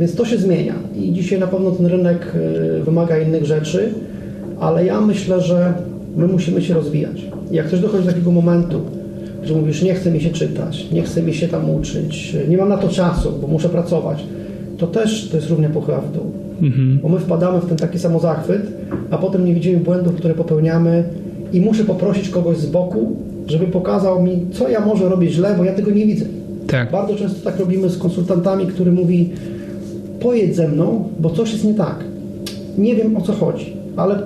Więc 0.00 0.14
to 0.14 0.24
się 0.24 0.38
zmienia 0.38 0.74
i 1.00 1.12
dzisiaj 1.12 1.40
na 1.40 1.46
pewno 1.46 1.70
ten 1.70 1.86
rynek 1.86 2.32
y, 2.80 2.84
wymaga 2.84 3.18
innych 3.18 3.44
rzeczy, 3.44 3.88
ale 4.60 4.84
ja 4.86 5.00
myślę, 5.00 5.40
że 5.40 5.72
my 6.16 6.26
musimy 6.26 6.62
się 6.62 6.74
rozwijać. 6.74 7.22
Jak 7.50 7.66
ktoś 7.66 7.80
dochodzi 7.80 8.04
do 8.04 8.10
takiego 8.12 8.30
momentu, 8.30 8.80
że 9.44 9.54
mówisz, 9.54 9.82
nie 9.82 9.94
chce 9.94 10.10
mi 10.10 10.20
się 10.20 10.30
czytać, 10.30 10.86
nie 10.92 11.02
chce 11.02 11.22
mi 11.22 11.34
się 11.34 11.48
tam 11.48 11.70
uczyć, 11.70 12.36
nie 12.48 12.56
mam 12.56 12.68
na 12.68 12.76
to 12.76 12.88
czasu, 12.88 13.32
bo 13.40 13.46
muszę 13.46 13.68
pracować, 13.68 14.24
to 14.78 14.86
też 14.86 15.28
to 15.28 15.36
jest 15.36 15.50
równie 15.50 15.68
pochyła 15.68 16.00
w 16.00 16.12
dół. 16.12 16.24
Bo 17.02 17.08
my 17.08 17.18
wpadamy 17.18 17.60
w 17.60 17.66
ten 17.66 17.76
taki 17.76 17.98
samozachwyt, 17.98 18.62
a 19.10 19.18
potem 19.18 19.44
nie 19.44 19.54
widzimy 19.54 19.76
błędów, 19.80 20.14
które 20.14 20.34
popełniamy 20.34 21.04
i 21.52 21.60
muszę 21.60 21.84
poprosić 21.84 22.28
kogoś 22.28 22.56
z 22.56 22.66
boku, 22.66 23.16
żeby 23.46 23.66
pokazał 23.66 24.22
mi, 24.22 24.32
co 24.52 24.68
ja 24.68 24.86
może 24.86 25.08
robić 25.08 25.32
źle, 25.32 25.54
bo 25.58 25.64
ja 25.64 25.72
tego 25.72 25.90
nie 25.90 26.06
widzę. 26.06 26.24
Tak. 26.70 26.90
Bardzo 26.90 27.14
często 27.14 27.44
tak 27.44 27.60
robimy 27.60 27.88
z 27.88 27.98
konsultantami, 27.98 28.66
który 28.66 28.92
mówi 28.92 29.30
pojedź 30.20 30.56
ze 30.56 30.68
mną, 30.68 31.08
bo 31.20 31.30
coś 31.30 31.52
jest 31.52 31.64
nie 31.64 31.74
tak. 31.74 32.04
Nie 32.78 32.94
wiem 32.94 33.16
o 33.16 33.20
co 33.20 33.32
chodzi, 33.32 33.76
ale 33.96 34.22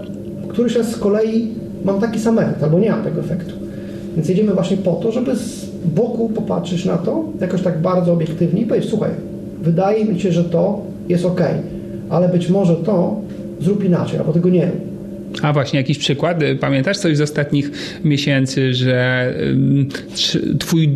któryś 0.49 0.77
raz 0.77 0.91
z 0.91 0.97
kolei 0.97 1.49
mam 1.85 2.01
taki 2.01 2.21
sam 2.21 2.39
efekt, 2.39 2.63
albo 2.63 2.79
nie 2.79 2.91
mam 2.91 3.05
tego 3.05 3.21
efektu. 3.21 3.55
Więc 4.17 4.29
jedziemy 4.29 4.55
właśnie 4.55 4.77
po 4.77 4.93
to, 4.93 5.13
żeby 5.13 5.37
z 5.37 5.67
boku 5.95 6.29
popatrzeć 6.29 6.85
na 6.85 6.99
to, 6.99 7.25
jakoś 7.41 7.63
tak 7.63 7.83
bardzo 7.83 8.13
obiektywnie 8.13 8.63
i 8.63 8.67
powiedzieć, 8.67 8.91
słuchaj, 8.91 9.11
wydaje 9.63 10.05
mi 10.05 10.21
się, 10.21 10.33
że 10.33 10.45
to 10.45 10.81
jest 11.09 11.25
ok, 11.25 11.41
ale 12.11 12.29
być 12.29 12.51
może 12.51 12.77
to 12.77 13.17
zrób 13.61 13.85
inaczej, 13.85 14.19
albo 14.19 14.33
tego 14.33 14.49
nie 14.49 14.67
rób. 14.67 14.94
A 15.43 15.53
właśnie, 15.53 15.79
jakiś 15.79 15.99
przykład? 15.99 16.41
Pamiętasz 16.61 16.99
coś 16.99 17.17
z 17.17 17.21
ostatnich 17.21 17.71
miesięcy, 18.05 18.75
że 18.75 19.33
twój 20.59 20.89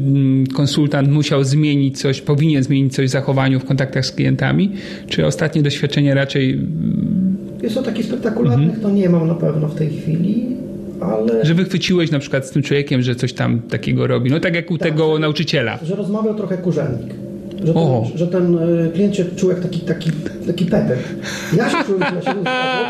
konsultant 0.54 1.08
musiał 1.08 1.44
zmienić 1.44 2.00
coś, 2.00 2.20
powinien 2.20 2.62
zmienić 2.62 2.94
coś 2.94 3.06
w 3.06 3.10
zachowaniu 3.10 3.60
w 3.60 3.64
kontaktach 3.64 4.06
z 4.06 4.12
klientami? 4.12 4.72
Czy 5.08 5.26
ostatnie 5.26 5.62
doświadczenie 5.62 6.14
raczej, 6.14 6.60
Jest 7.62 7.74
to 7.74 7.82
takich 7.82 8.06
spektakularnych, 8.06 8.80
to 8.80 8.90
nie 8.90 9.08
mam 9.08 9.28
na 9.28 9.34
pewno 9.34 9.68
w 9.68 9.74
tej 9.74 9.90
chwili, 9.90 10.46
ale... 11.00 11.46
że 11.46 11.54
wychwyciłeś 11.54 12.10
na 12.10 12.18
przykład 12.18 12.46
z 12.46 12.50
tym 12.50 12.62
człowiekiem, 12.62 13.02
że 13.02 13.14
coś 13.14 13.32
tam 13.32 13.60
takiego 13.60 14.06
robi? 14.06 14.30
No 14.30 14.40
tak 14.40 14.54
jak 14.54 14.70
u 14.70 14.78
tego 14.78 15.18
nauczyciela. 15.18 15.78
że 15.82 15.96
rozmawiał 15.96 16.34
trochę 16.34 16.54
jak 16.54 16.66
urzędnik. 16.66 17.14
Że 17.64 17.72
ten, 17.74 17.82
O. 17.82 18.06
że 18.14 18.26
ten 18.26 18.54
y, 18.58 18.90
klient 18.94 19.16
się 19.16 19.24
czuł 19.24 19.50
jak 19.50 19.60
taki, 19.60 19.80
taki, 19.80 20.10
taki 20.46 20.64
pepek. 20.66 20.98
Ja 21.56 21.70
się 21.70 21.76
czułem, 21.86 22.00
ja 22.00 22.22
się 22.32 22.38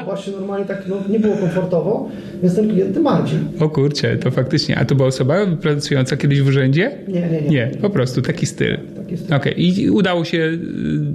właśnie 0.04 0.32
normalnie 0.32 0.66
tak 0.66 0.82
no, 0.88 0.96
nie 1.08 1.20
było 1.20 1.36
komfortowo, 1.36 2.08
więc 2.42 2.54
ten 2.56 2.68
klient 2.68 2.94
tym 2.94 3.04
bardziej. 3.04 3.38
O 3.60 3.68
kurczę, 3.68 4.16
to 4.16 4.30
faktycznie. 4.30 4.78
A 4.78 4.84
to 4.84 4.94
była 4.94 5.08
osoba 5.08 5.34
pracująca 5.60 6.16
kiedyś 6.16 6.42
w 6.42 6.48
urzędzie? 6.48 6.90
Nie, 7.08 7.20
nie, 7.20 7.40
nie. 7.42 7.48
Nie, 7.48 7.70
po 7.80 7.90
prostu 7.90 8.22
taki 8.22 8.46
styl. 8.46 8.78
Taki 9.08 9.24
styl. 9.24 9.36
Okej, 9.36 9.80
i 9.80 9.90
udało 9.90 10.24
się 10.24 10.38
y, 10.38 10.58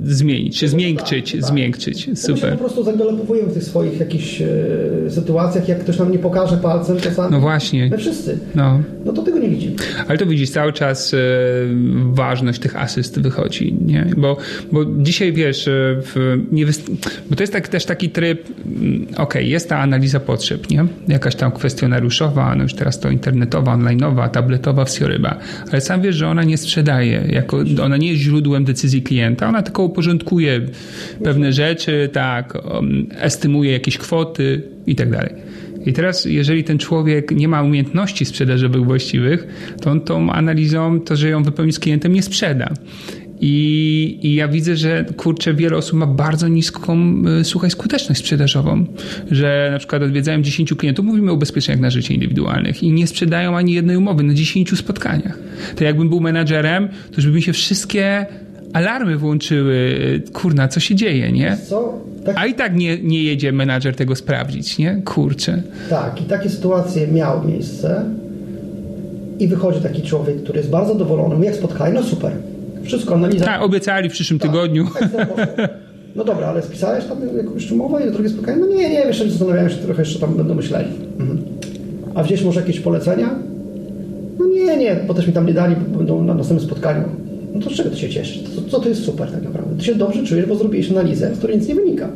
zmienić, 0.04 0.60
czy 0.60 0.68
zmiękczyć, 0.68 1.32
tak, 1.32 1.42
tak. 1.42 1.50
zmiękczyć. 1.50 2.08
My 2.08 2.16
się 2.16 2.22
Super. 2.22 2.52
po 2.52 2.58
prostu 2.58 2.84
zagalopowujemy 2.84 3.50
w 3.50 3.54
tych 3.54 3.64
swoich 3.64 4.00
jakichś 4.00 4.42
e, 4.42 4.48
sytuacjach, 5.10 5.68
jak 5.68 5.80
ktoś 5.80 6.00
nam 6.00 6.12
nie 6.12 6.20
pokaże 6.20 6.58
palcem 6.58 6.98
czasami. 7.00 7.32
No 7.32 7.40
właśnie. 7.40 7.90
My 7.90 7.98
wszyscy. 7.98 8.38
No. 8.56 8.80
No 9.06 9.14
to 9.14 9.22
tego 9.22 9.40
nie 9.40 9.50
widzimy. 9.50 9.76
Ale 10.08 10.18
to 10.18 10.26
widzisz, 10.26 10.50
cały 10.50 10.74
czas 10.74 11.14
e, 11.14 11.18
ważność 12.14 12.60
tych 12.60 12.76
asyst 12.76 13.20
wychodzi, 13.20 13.76
nie? 13.86 14.08
Bo, 14.18 14.38
bo 14.72 14.86
dzisiaj 14.86 15.34
wiesz, 15.34 15.68
e, 15.68 15.72
w, 16.02 16.38
nie 16.52 16.66
bo 17.30 17.36
to 17.36 17.44
jest 17.44 17.54
tak, 17.54 17.68
też 17.68 17.86
taki 17.86 18.10
tryb, 18.10 18.48
mm, 18.66 19.08
okej, 19.18 19.50
jest 19.50 19.70
ta 19.70 19.80
analiza 19.80 20.20
potrzeb, 20.20 20.70
nie? 20.70 20.86
Jakaś 21.08 21.36
tam 21.36 21.52
kwestionariuszowa, 21.52 22.56
no 22.56 22.64
już 22.64 22.74
teraz 22.74 23.00
to 23.00 23.10
internetowa, 23.10 23.74
onlineowa, 23.74 24.30
tabletowa, 24.30 24.86
wsioryba, 24.86 25.40
ale 25.72 25.82
sam 25.82 26.02
wiesz, 26.02 26.16
że 26.16 26.28
ona 26.28 26.44
nie 26.44 26.58
sprzedaje, 26.58 27.24
jako, 27.30 27.58
ona 27.84 27.98
nie 27.98 28.08
jest 28.08 28.22
źródłem 28.22 28.64
decyzji 28.64 29.02
klienta, 29.02 29.50
ona 29.50 29.62
tylko 29.62 29.84
uporządkuje 29.84 30.62
pewne 31.24 31.54
rzeczy, 31.54 32.10
tak, 32.14 32.58
um, 32.74 33.08
estymuje 33.20 33.72
jakieś 33.72 33.98
kwoty 33.98 34.62
i 34.88 34.96
tak 34.96 35.12
dalej. 35.12 35.34
I 35.86 35.94
teraz, 35.94 36.26
jeżeli 36.26 36.64
ten 36.64 36.78
człowiek 36.78 37.32
nie 37.32 37.48
ma 37.48 37.62
umiejętności 37.62 38.26
sprzedażowych 38.26 38.86
właściwych, 38.86 39.48
to 39.82 39.92
on 39.92 40.02
tą 40.02 40.32
analizą, 40.32 41.00
to, 41.00 41.16
że 41.16 41.30
ją 41.30 41.44
wypełni 41.44 41.74
z 41.74 41.80
klientem, 41.80 42.14
nie 42.14 42.24
sprzeda. 42.24 42.74
I, 43.46 44.20
I 44.22 44.36
ja 44.36 44.48
widzę, 44.48 44.76
że 44.76 45.06
kurczę, 45.18 45.54
wiele 45.54 45.78
osób 45.78 46.00
ma 46.00 46.06
bardzo 46.06 46.48
niską, 46.48 47.14
y, 47.42 47.44
słuchaj, 47.44 47.70
skuteczność 47.70 48.20
sprzedażową. 48.22 48.86
Że 49.32 49.70
na 49.72 49.78
przykład 49.80 50.02
odwiedzają 50.02 50.42
10 50.42 50.74
klientów, 50.74 51.06
mówimy 51.06 51.32
o 51.32 51.34
ubezpieczeniach 51.34 51.82
na 51.82 51.90
życie 51.90 52.14
indywidualnych 52.14 52.84
i 52.84 52.92
nie 52.92 53.08
sprzedają 53.08 53.58
ani 53.58 53.74
jednej 53.74 53.98
umowy 53.98 54.24
na 54.24 54.34
10 54.34 54.78
spotkaniach. 54.80 55.40
To 55.76 55.84
jakbym 55.84 56.10
był 56.10 56.20
menadżerem, 56.20 56.88
to 56.88 57.16
już 57.18 57.26
by 57.28 57.32
mi 57.32 57.42
się 57.42 57.54
wszystkie 57.54 58.26
alarmy 58.74 59.18
włączyły. 59.18 59.96
Kurna, 60.34 60.68
co 60.68 60.80
się 60.80 60.96
dzieje, 60.96 61.32
nie? 61.32 61.58
Co? 61.70 62.02
Tak, 62.26 62.36
A 62.40 62.46
i 62.46 62.54
tak 62.54 62.76
nie, 62.76 62.98
nie 62.98 63.24
jedzie 63.24 63.52
menadżer 63.52 63.96
tego 63.96 64.16
sprawdzić, 64.16 64.78
nie? 64.78 65.02
Kurczę. 65.06 65.64
tak, 65.90 66.22
i 66.22 66.24
takie 66.24 66.50
sytuacje 66.50 67.08
miały 67.08 67.48
miejsce. 67.48 68.06
i 69.40 69.48
wychodzi 69.48 69.80
taki 69.80 70.02
człowiek, 70.02 70.44
który 70.44 70.58
jest 70.58 70.70
bardzo 70.70 70.94
zadowolony, 70.94 71.46
jak 71.46 71.56
spotkanie, 71.56 71.94
no 71.94 72.04
super, 72.04 72.32
wszystko 72.84 73.16
analiza. 73.16 73.46
Tak, 73.46 73.62
obiecali 73.62 74.10
w 74.10 74.12
przyszłym 74.12 74.40
Tak, 74.40 74.52
tygodniu. 74.52 74.86
tak, 75.00 75.28
poszło. 75.28 75.36
No 76.16 76.24
dobra, 76.24 76.48
ale 76.48 76.62
spisałeś 76.62 77.06
tam 77.06 77.18
jakąś 77.38 77.72
umowę 77.72 78.08
i 78.08 78.12
drugie 78.12 78.30
spotkanie? 78.30 78.58
No 78.62 78.68
nie, 78.68 78.90
nie, 78.90 79.00
jeszcze 79.00 79.30
zastanawiałem 79.30 79.70
się, 79.70 79.76
trochę 79.76 80.02
jeszcze 80.02 80.20
tam 80.20 80.34
będą 80.38 80.54
myśleli. 80.56 80.88
Mhm. 81.20 81.40
A 82.16 82.24
gdzieś 82.24 82.44
może 82.44 82.60
jakieś 82.60 82.80
polecenia? 82.80 83.30
No 84.40 84.46
nie, 84.46 84.78
nie, 84.78 84.96
bo 85.08 85.14
też 85.14 85.28
mi 85.28 85.34
tam 85.34 85.46
nie 85.48 85.54
dali, 85.54 85.76
bo 85.76 85.98
będą 85.98 86.24
na 86.24 86.34
następnym 86.34 86.70
spotkaniu. 86.70 87.04
No 87.54 87.62
to 87.62 87.70
z 87.70 87.74
czego 87.74 87.90
ty 87.90 87.98
się 87.98 88.10
cieszysz? 88.10 88.40
To, 88.56 88.62
co 88.72 88.80
to 88.80 88.90
jest 88.90 89.04
super 89.06 89.32
tak 89.32 89.44
naprawdę? 89.44 89.76
Ty 89.78 89.84
się 89.86 89.96
dobrze 89.96 90.24
czujesz, 90.24 90.46
bo 90.46 90.56
zrobiłeś 90.56 90.92
analizę, 90.92 91.36
z 91.36 91.38
której 91.38 91.58
nic 91.58 91.68
nie 91.68 91.76
wynika. 91.76 92.10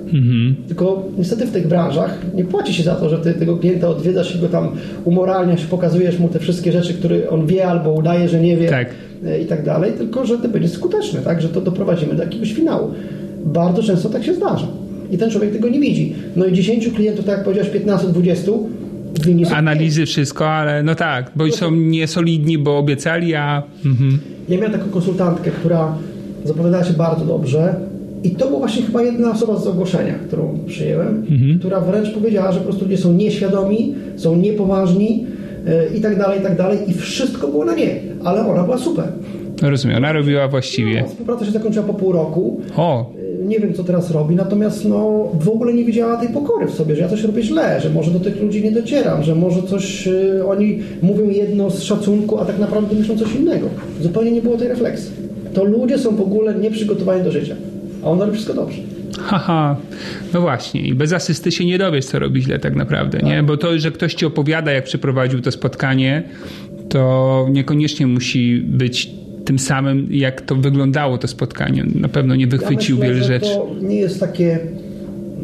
Tylko 0.67 1.05
niestety 1.17 1.45
w 1.45 1.51
tych 1.51 1.67
branżach 1.67 2.17
nie 2.35 2.45
płaci 2.45 2.73
się 2.73 2.83
za 2.83 2.95
to, 2.95 3.09
że 3.09 3.17
ty 3.17 3.33
tego 3.33 3.57
klienta 3.57 3.89
odwiedzasz 3.89 4.35
i 4.35 4.39
go 4.39 4.47
tam 4.49 4.69
umoralniasz, 5.05 5.65
pokazujesz 5.65 6.19
mu 6.19 6.29
te 6.29 6.39
wszystkie 6.39 6.71
rzeczy, 6.71 6.93
które 6.93 7.29
on 7.29 7.45
wie 7.47 7.65
albo 7.67 7.91
udaje, 7.93 8.29
że 8.29 8.39
nie 8.39 8.57
wie 8.57 8.69
Tak. 8.69 8.87
E, 9.25 9.41
i 9.41 9.45
tak 9.45 9.65
dalej, 9.65 9.93
tylko 9.97 10.25
że 10.25 10.37
ty 10.37 10.47
będziesz 10.47 10.71
skuteczny, 10.71 11.19
tak? 11.21 11.41
że 11.41 11.49
to 11.49 11.61
doprowadzimy 11.61 12.15
do 12.15 12.23
jakiegoś 12.23 12.53
finału. 12.53 12.91
Bardzo 13.45 13.83
często 13.83 14.09
tak 14.09 14.23
się 14.23 14.33
zdarza. 14.33 14.67
I 15.11 15.17
ten 15.17 15.29
człowiek 15.31 15.51
tego 15.51 15.69
nie 15.69 15.79
widzi. 15.79 16.15
No 16.35 16.45
i 16.45 16.53
10 16.53 16.89
klientów, 16.89 17.25
tak 17.25 17.35
jak 17.35 17.43
powiedziałeś, 17.43 17.71
15-20 17.71 18.51
winni 19.25 19.45
są 19.45 19.55
Analizy, 19.55 20.05
wszystko, 20.05 20.49
ale 20.49 20.83
no 20.83 20.95
tak, 20.95 21.31
bo 21.35 21.51
są 21.51 21.71
niesolidni, 21.71 22.57
bo 22.57 22.77
obiecali, 22.77 23.35
a... 23.35 23.63
Mhm. 23.85 24.19
Ja 24.49 24.57
miałem 24.57 24.71
taką 24.71 24.89
konsultantkę, 24.89 25.51
która 25.51 25.97
zapowiadała 26.45 26.83
się 26.83 26.93
bardzo 26.93 27.25
dobrze 27.25 27.75
i 28.23 28.31
to 28.31 28.47
była 28.47 28.59
właśnie 28.59 28.83
chyba 28.83 29.01
jedna 29.01 29.31
osoba 29.31 29.57
z 29.57 29.67
ogłoszenia, 29.67 30.13
którą 30.27 30.59
przyjęłem, 30.67 31.25
która 31.59 31.81
wręcz 31.81 32.11
powiedziała, 32.11 32.51
że 32.51 32.59
po 32.59 32.65
prostu 32.65 32.85
ludzie 32.85 32.97
są 32.97 33.13
nieświadomi, 33.13 33.95
są 34.15 34.35
niepoważni 34.35 35.25
yy, 35.65 35.97
i 35.97 36.01
tak 36.01 36.17
dalej, 36.17 36.39
i 36.39 36.43
tak 36.43 36.57
dalej 36.57 36.79
i 36.87 36.93
wszystko 36.93 37.47
było 37.47 37.65
na 37.65 37.75
nie, 37.75 37.99
ale 38.27 38.47
ona 38.47 38.63
była 38.63 38.77
super. 38.77 39.05
Rozumiem, 39.61 39.97
ona 39.97 40.13
robiła 40.13 40.47
właściwie. 40.47 41.01
No, 41.01 41.07
współpraca 41.07 41.45
się 41.45 41.51
zakończyła 41.51 41.85
po 41.85 41.93
pół 41.93 42.11
roku. 42.11 42.61
O, 42.77 43.11
Yy, 43.39 43.45
Nie 43.47 43.59
wiem, 43.59 43.73
co 43.73 43.83
teraz 43.83 44.11
robi, 44.11 44.35
natomiast 44.35 44.85
no, 44.85 45.29
w 45.39 45.49
ogóle 45.49 45.73
nie 45.73 45.85
widziała 45.85 46.17
tej 46.17 46.29
pokory 46.29 46.67
w 46.67 46.73
sobie, 46.73 46.95
że 46.95 47.01
ja 47.01 47.07
coś 47.09 47.23
robię 47.23 47.43
źle, 47.43 47.81
że 47.81 47.89
może 47.89 48.11
do 48.11 48.19
tych 48.19 48.41
ludzi 48.41 48.63
nie 48.63 48.71
docieram, 48.71 49.23
że 49.23 49.35
może 49.35 49.63
coś 49.63 50.05
yy, 50.05 50.47
oni 50.47 50.79
mówią 51.01 51.29
jedno 51.29 51.69
z 51.69 51.83
szacunku, 51.83 52.39
a 52.39 52.45
tak 52.45 52.59
naprawdę 52.59 52.95
myślą 52.95 53.17
coś 53.17 53.35
innego. 53.35 53.67
Zupełnie 54.01 54.31
nie 54.31 54.41
było 54.41 54.57
tej 54.57 54.67
refleksji. 54.67 55.11
To 55.53 55.63
ludzie 55.63 55.97
są 55.97 56.15
w 56.15 56.21
ogóle 56.21 56.55
nieprzygotowani 56.55 57.23
do 57.23 57.31
życia, 57.31 57.55
a 58.03 58.07
on 58.09 58.19
robi 58.19 58.33
wszystko 58.33 58.53
dobrze. 58.53 58.77
haha, 59.19 59.75
no 60.33 60.41
właśnie. 60.41 60.81
I 60.81 60.93
bez 60.93 61.13
asysty 61.13 61.51
się 61.51 61.65
nie 61.65 61.77
dowiesz, 61.77 62.05
co 62.05 62.19
robi 62.19 62.41
źle 62.41 62.59
tak 62.59 62.75
naprawdę, 62.75 63.19
nie? 63.23 63.43
Bo 63.43 63.57
to, 63.57 63.79
że 63.79 63.91
ktoś 63.91 64.13
ci 64.13 64.25
opowiada, 64.25 64.71
jak 64.71 64.83
przeprowadził 64.83 65.41
to 65.41 65.51
spotkanie, 65.51 66.23
to 66.89 67.47
niekoniecznie 67.51 68.07
musi 68.07 68.61
być 68.67 69.11
tym 69.45 69.59
samym, 69.59 70.07
jak 70.11 70.41
to 70.41 70.55
wyglądało 70.55 71.17
to 71.17 71.27
spotkanie. 71.27 71.85
Na 71.95 72.07
pewno 72.09 72.35
nie 72.35 72.47
wychwycił 72.47 72.97
ja 72.97 72.99
myślę, 72.99 73.13
wiele 73.15 73.27
rzeczy. 73.27 73.55
To 73.55 73.67
nie 73.81 73.95
jest 73.95 74.19
takie 74.19 74.59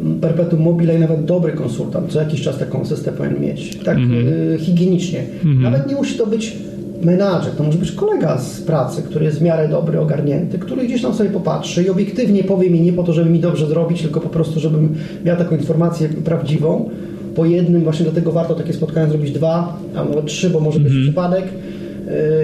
mm, 0.00 0.20
perpetuum 0.20 0.62
mobile 0.62 0.96
i 0.96 0.98
nawet 0.98 1.24
dobry 1.24 1.52
konsultant. 1.52 2.12
Co 2.12 2.20
jakiś 2.20 2.42
czas 2.42 2.58
taką 2.58 2.80
asystę 2.82 3.12
powinien 3.12 3.42
mieć. 3.42 3.76
Tak 3.84 3.98
Mhm. 3.98 4.26
y, 4.28 4.58
higienicznie. 4.60 5.22
Nawet 5.44 5.88
nie 5.88 5.94
musi 5.94 6.18
to 6.18 6.26
być 6.26 6.56
menadżer, 7.02 7.52
to 7.52 7.62
może 7.64 7.78
być 7.78 7.92
kolega 7.92 8.38
z 8.38 8.60
pracy, 8.60 9.02
który 9.02 9.24
jest 9.24 9.38
w 9.38 9.42
miarę 9.42 9.68
dobry, 9.68 10.00
ogarnięty, 10.00 10.58
który 10.58 10.84
gdzieś 10.86 11.02
tam 11.02 11.14
sobie 11.14 11.30
popatrzy 11.30 11.82
i 11.82 11.90
obiektywnie 11.90 12.44
powie 12.44 12.70
mi 12.70 12.80
nie 12.80 12.92
po 12.92 13.02
to, 13.02 13.12
żeby 13.12 13.30
mi 13.30 13.40
dobrze 13.40 13.66
zrobić, 13.66 14.02
tylko 14.02 14.20
po 14.20 14.28
prostu, 14.28 14.60
żebym 14.60 14.94
miał 15.24 15.36
taką 15.36 15.56
informację 15.56 16.08
prawdziwą. 16.08 16.90
Po 17.36 17.46
jednym, 17.46 17.82
właśnie 17.84 18.04
dlatego 18.04 18.32
warto 18.32 18.54
takie 18.54 18.72
spotkania 18.72 19.08
zrobić 19.08 19.30
dwa, 19.32 19.78
a 19.96 20.04
nawet 20.04 20.26
trzy, 20.26 20.50
bo 20.50 20.60
może 20.60 20.80
być 20.80 20.92
przypadek. 21.02 21.44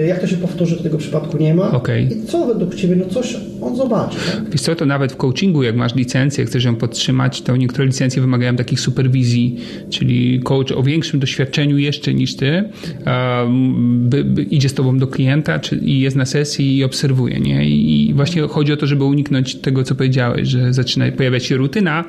Y, 0.01 0.07
Jak 0.07 0.19
to 0.21 0.27
się 0.27 0.37
powtórzy, 0.37 0.77
to 0.77 0.83
tego 0.83 0.97
przypadku 0.97 1.37
nie 1.37 1.55
ma. 1.55 1.71
Okej. 1.71 2.17
I 2.17 2.25
co 2.25 2.45
według 2.45 2.75
Ciebie? 2.75 2.95
No 2.95 3.05
coś 3.05 3.37
on 3.61 3.75
zobaczy. 3.75 4.17
Tak? 4.31 4.49
Wiesz 4.49 4.61
co, 4.61 4.75
to 4.75 4.85
nawet 4.85 5.11
w 5.11 5.15
coachingu, 5.15 5.63
jak 5.63 5.75
masz 5.75 5.95
licencję, 5.95 6.45
chcesz 6.45 6.63
ją 6.63 6.75
podtrzymać, 6.75 7.41
to 7.41 7.57
niektóre 7.57 7.85
licencje 7.85 8.21
wymagają 8.21 8.55
takich 8.55 8.79
superwizji, 8.79 9.57
czyli 9.89 10.39
coach 10.39 10.71
o 10.71 10.83
większym 10.83 11.19
doświadczeniu 11.19 11.77
jeszcze 11.77 12.13
niż 12.13 12.35
ty, 12.35 12.63
um, 13.05 14.09
by, 14.09 14.23
by 14.23 14.43
idzie 14.43 14.69
z 14.69 14.73
tobą 14.73 14.97
do 14.97 15.07
klienta 15.07 15.59
czy, 15.59 15.75
i 15.75 15.99
jest 15.99 16.15
na 16.15 16.25
sesji 16.25 16.77
i 16.77 16.83
obserwuje, 16.83 17.39
nie? 17.39 17.69
I 17.69 18.13
właśnie 18.15 18.41
chodzi 18.41 18.73
o 18.73 18.77
to, 18.77 18.87
żeby 18.87 19.03
uniknąć 19.03 19.55
tego, 19.55 19.83
co 19.83 19.95
powiedziałeś, 19.95 20.47
że 20.47 20.73
zaczyna 20.73 21.11
pojawiać 21.11 21.45
się 21.45 21.57
rutyna 21.57 22.03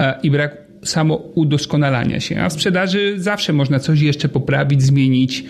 e, 0.00 0.14
i 0.22 0.30
brak 0.30 0.67
samo 0.88 1.14
udoskonalania 1.34 2.20
się. 2.20 2.40
A 2.40 2.48
w 2.48 2.52
sprzedaży 2.52 3.14
zawsze 3.16 3.52
można 3.52 3.78
coś 3.78 4.00
jeszcze 4.00 4.28
poprawić, 4.28 4.82
zmienić, 4.82 5.44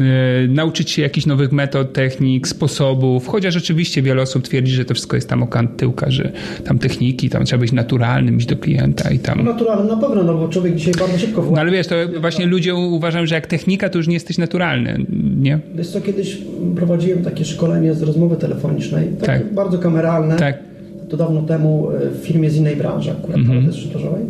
e, 0.00 0.02
nauczyć 0.48 0.90
się 0.90 1.02
jakichś 1.02 1.26
nowych 1.26 1.52
metod, 1.52 1.92
technik, 1.92 2.48
sposobów, 2.48 3.26
chociaż 3.28 3.56
oczywiście 3.56 4.02
wiele 4.02 4.22
osób 4.22 4.42
twierdzi, 4.44 4.72
że 4.72 4.84
to 4.84 4.94
wszystko 4.94 5.16
jest 5.16 5.28
tam 5.28 5.42
o 5.42 5.46
kant 5.46 5.76
tyłka, 5.76 6.10
że 6.10 6.32
tam 6.64 6.78
techniki, 6.78 7.30
tam 7.30 7.44
trzeba 7.44 7.60
być 7.60 7.72
naturalnym, 7.72 8.36
iść 8.36 8.46
do 8.46 8.56
klienta 8.56 9.10
i 9.10 9.18
tam... 9.18 9.44
Naturalnym 9.44 9.86
na 9.86 9.96
pewno, 9.96 10.22
no 10.22 10.34
bo 10.34 10.48
człowiek 10.48 10.74
dzisiaj 10.74 10.94
bardzo 10.98 11.18
szybko 11.18 11.40
No 11.40 11.46
władza. 11.46 11.60
ale 11.60 11.70
wiesz, 11.70 11.86
to 11.86 11.94
właśnie 12.20 12.46
ludzie 12.46 12.74
uważają, 12.74 13.26
że 13.26 13.34
jak 13.34 13.46
technika, 13.46 13.88
to 13.88 13.98
już 13.98 14.06
nie 14.08 14.14
jesteś 14.14 14.38
naturalny, 14.38 15.04
nie? 15.40 15.58
Wiesz 15.74 15.88
co, 15.88 16.00
kiedyś 16.00 16.38
prowadziłem 16.76 17.22
takie 17.24 17.44
szkolenie 17.44 17.94
z 17.94 18.02
rozmowy 18.02 18.36
telefonicznej, 18.36 19.08
takie 19.08 19.26
Tak. 19.26 19.54
bardzo 19.54 19.78
kameralne, 19.78 20.36
Tak. 20.36 20.58
to 21.08 21.16
dawno 21.16 21.42
temu 21.42 21.90
e, 21.90 22.10
w 22.10 22.26
firmie 22.26 22.50
z 22.50 22.56
innej 22.56 22.76
branży, 22.76 23.10
akurat 23.10 23.36
Mhm. 23.36 23.66
też 23.66 23.74
sprzedażowej. 23.76 24.22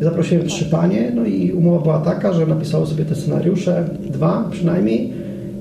Zaprosiłem 0.00 0.46
trzy 0.46 0.64
panie, 0.64 1.12
no 1.14 1.24
i 1.24 1.52
umowa 1.52 1.82
była 1.82 1.98
taka, 1.98 2.32
że 2.32 2.46
napisały 2.46 2.86
sobie 2.86 3.04
te 3.04 3.14
scenariusze, 3.14 3.84
dwa 4.10 4.48
przynajmniej, 4.50 5.12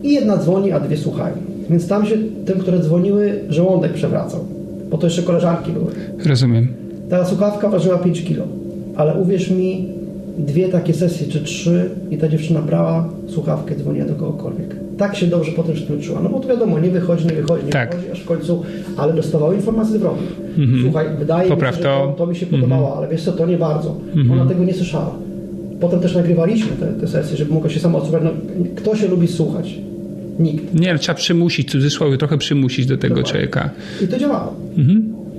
i 0.03 0.13
jedna 0.13 0.37
dzwoni, 0.37 0.71
a 0.71 0.79
dwie 0.79 0.97
słuchają. 0.97 1.35
Więc 1.69 1.87
tam 1.87 2.05
się 2.05 2.15
tym, 2.45 2.59
które 2.59 2.79
dzwoniły, 2.79 3.39
żołądek 3.49 3.93
przewracał, 3.93 4.39
bo 4.91 4.97
to 4.97 5.07
jeszcze 5.07 5.23
koleżanki 5.23 5.71
były. 5.71 5.91
Rozumiem. 6.25 6.67
Ta 7.09 7.25
słuchawka 7.25 7.69
ważyła 7.69 7.97
5 7.97 8.23
kilo, 8.23 8.43
ale 8.95 9.21
uwierz 9.21 9.51
mi, 9.51 9.87
dwie 10.37 10.69
takie 10.69 10.93
sesje 10.93 11.27
czy 11.27 11.43
trzy 11.43 11.89
i 12.11 12.17
ta 12.17 12.27
dziewczyna 12.27 12.61
brała 12.61 13.09
słuchawkę, 13.27 13.75
dzwoniła 13.75 14.05
do 14.05 14.15
kogokolwiek. 14.15 14.82
Tak 14.97 15.15
się 15.15 15.27
dobrze 15.27 15.51
potem 15.51 15.75
czuła. 16.01 16.21
No 16.21 16.29
bo 16.29 16.39
to 16.39 16.47
wiadomo, 16.47 16.79
nie 16.79 16.89
wychodzi, 16.89 17.25
nie 17.27 17.33
wychodzi, 17.33 17.65
nie 17.65 17.71
Tak. 17.71 17.89
wychodzi, 17.95 18.11
aż 18.11 18.19
w 18.19 18.25
końcu, 18.25 18.63
ale 18.97 19.13
dostawały 19.13 19.55
informacje 19.55 19.95
zwrotne. 19.97 20.27
Słuchaj, 20.81 21.05
wydaje 21.19 21.49
Popraw 21.49 21.71
mi 21.71 21.77
się, 21.77 21.83
że 21.83 21.89
to. 21.89 22.07
to, 22.07 22.13
to 22.17 22.27
mi 22.27 22.35
się 22.35 22.45
podobało, 22.45 22.97
ale 22.97 23.07
wiesz 23.07 23.23
co, 23.23 23.31
to 23.31 23.45
nie 23.45 23.57
bardzo. 23.57 23.95
Ona 24.31 24.45
tego 24.45 24.63
nie 24.63 24.73
słyszała. 24.73 25.15
Potem 25.79 25.99
też 25.99 26.15
nagrywaliśmy 26.15 26.71
te, 26.79 26.87
te 26.87 27.07
sesje, 27.07 27.37
żeby 27.37 27.53
mogła 27.53 27.69
się 27.69 27.79
sama 27.79 27.97
odsłuchać. 27.97 28.23
No, 28.23 28.29
kto 28.75 28.95
się 28.95 29.07
lubi 29.07 29.27
słuchać? 29.27 29.75
Nikt. 30.39 30.73
Nie, 30.79 30.89
ale 30.89 30.99
trzeba 30.99 31.15
przymusić, 31.17 31.71
cudzysłowie, 31.71 32.17
trochę 32.17 32.37
przymusić 32.37 32.85
do 32.85 32.97
tego 32.97 33.15
Dokładnie. 33.15 33.31
człowieka. 33.31 33.69
I 34.03 34.07
to 34.07 34.19
działało. 34.19 34.53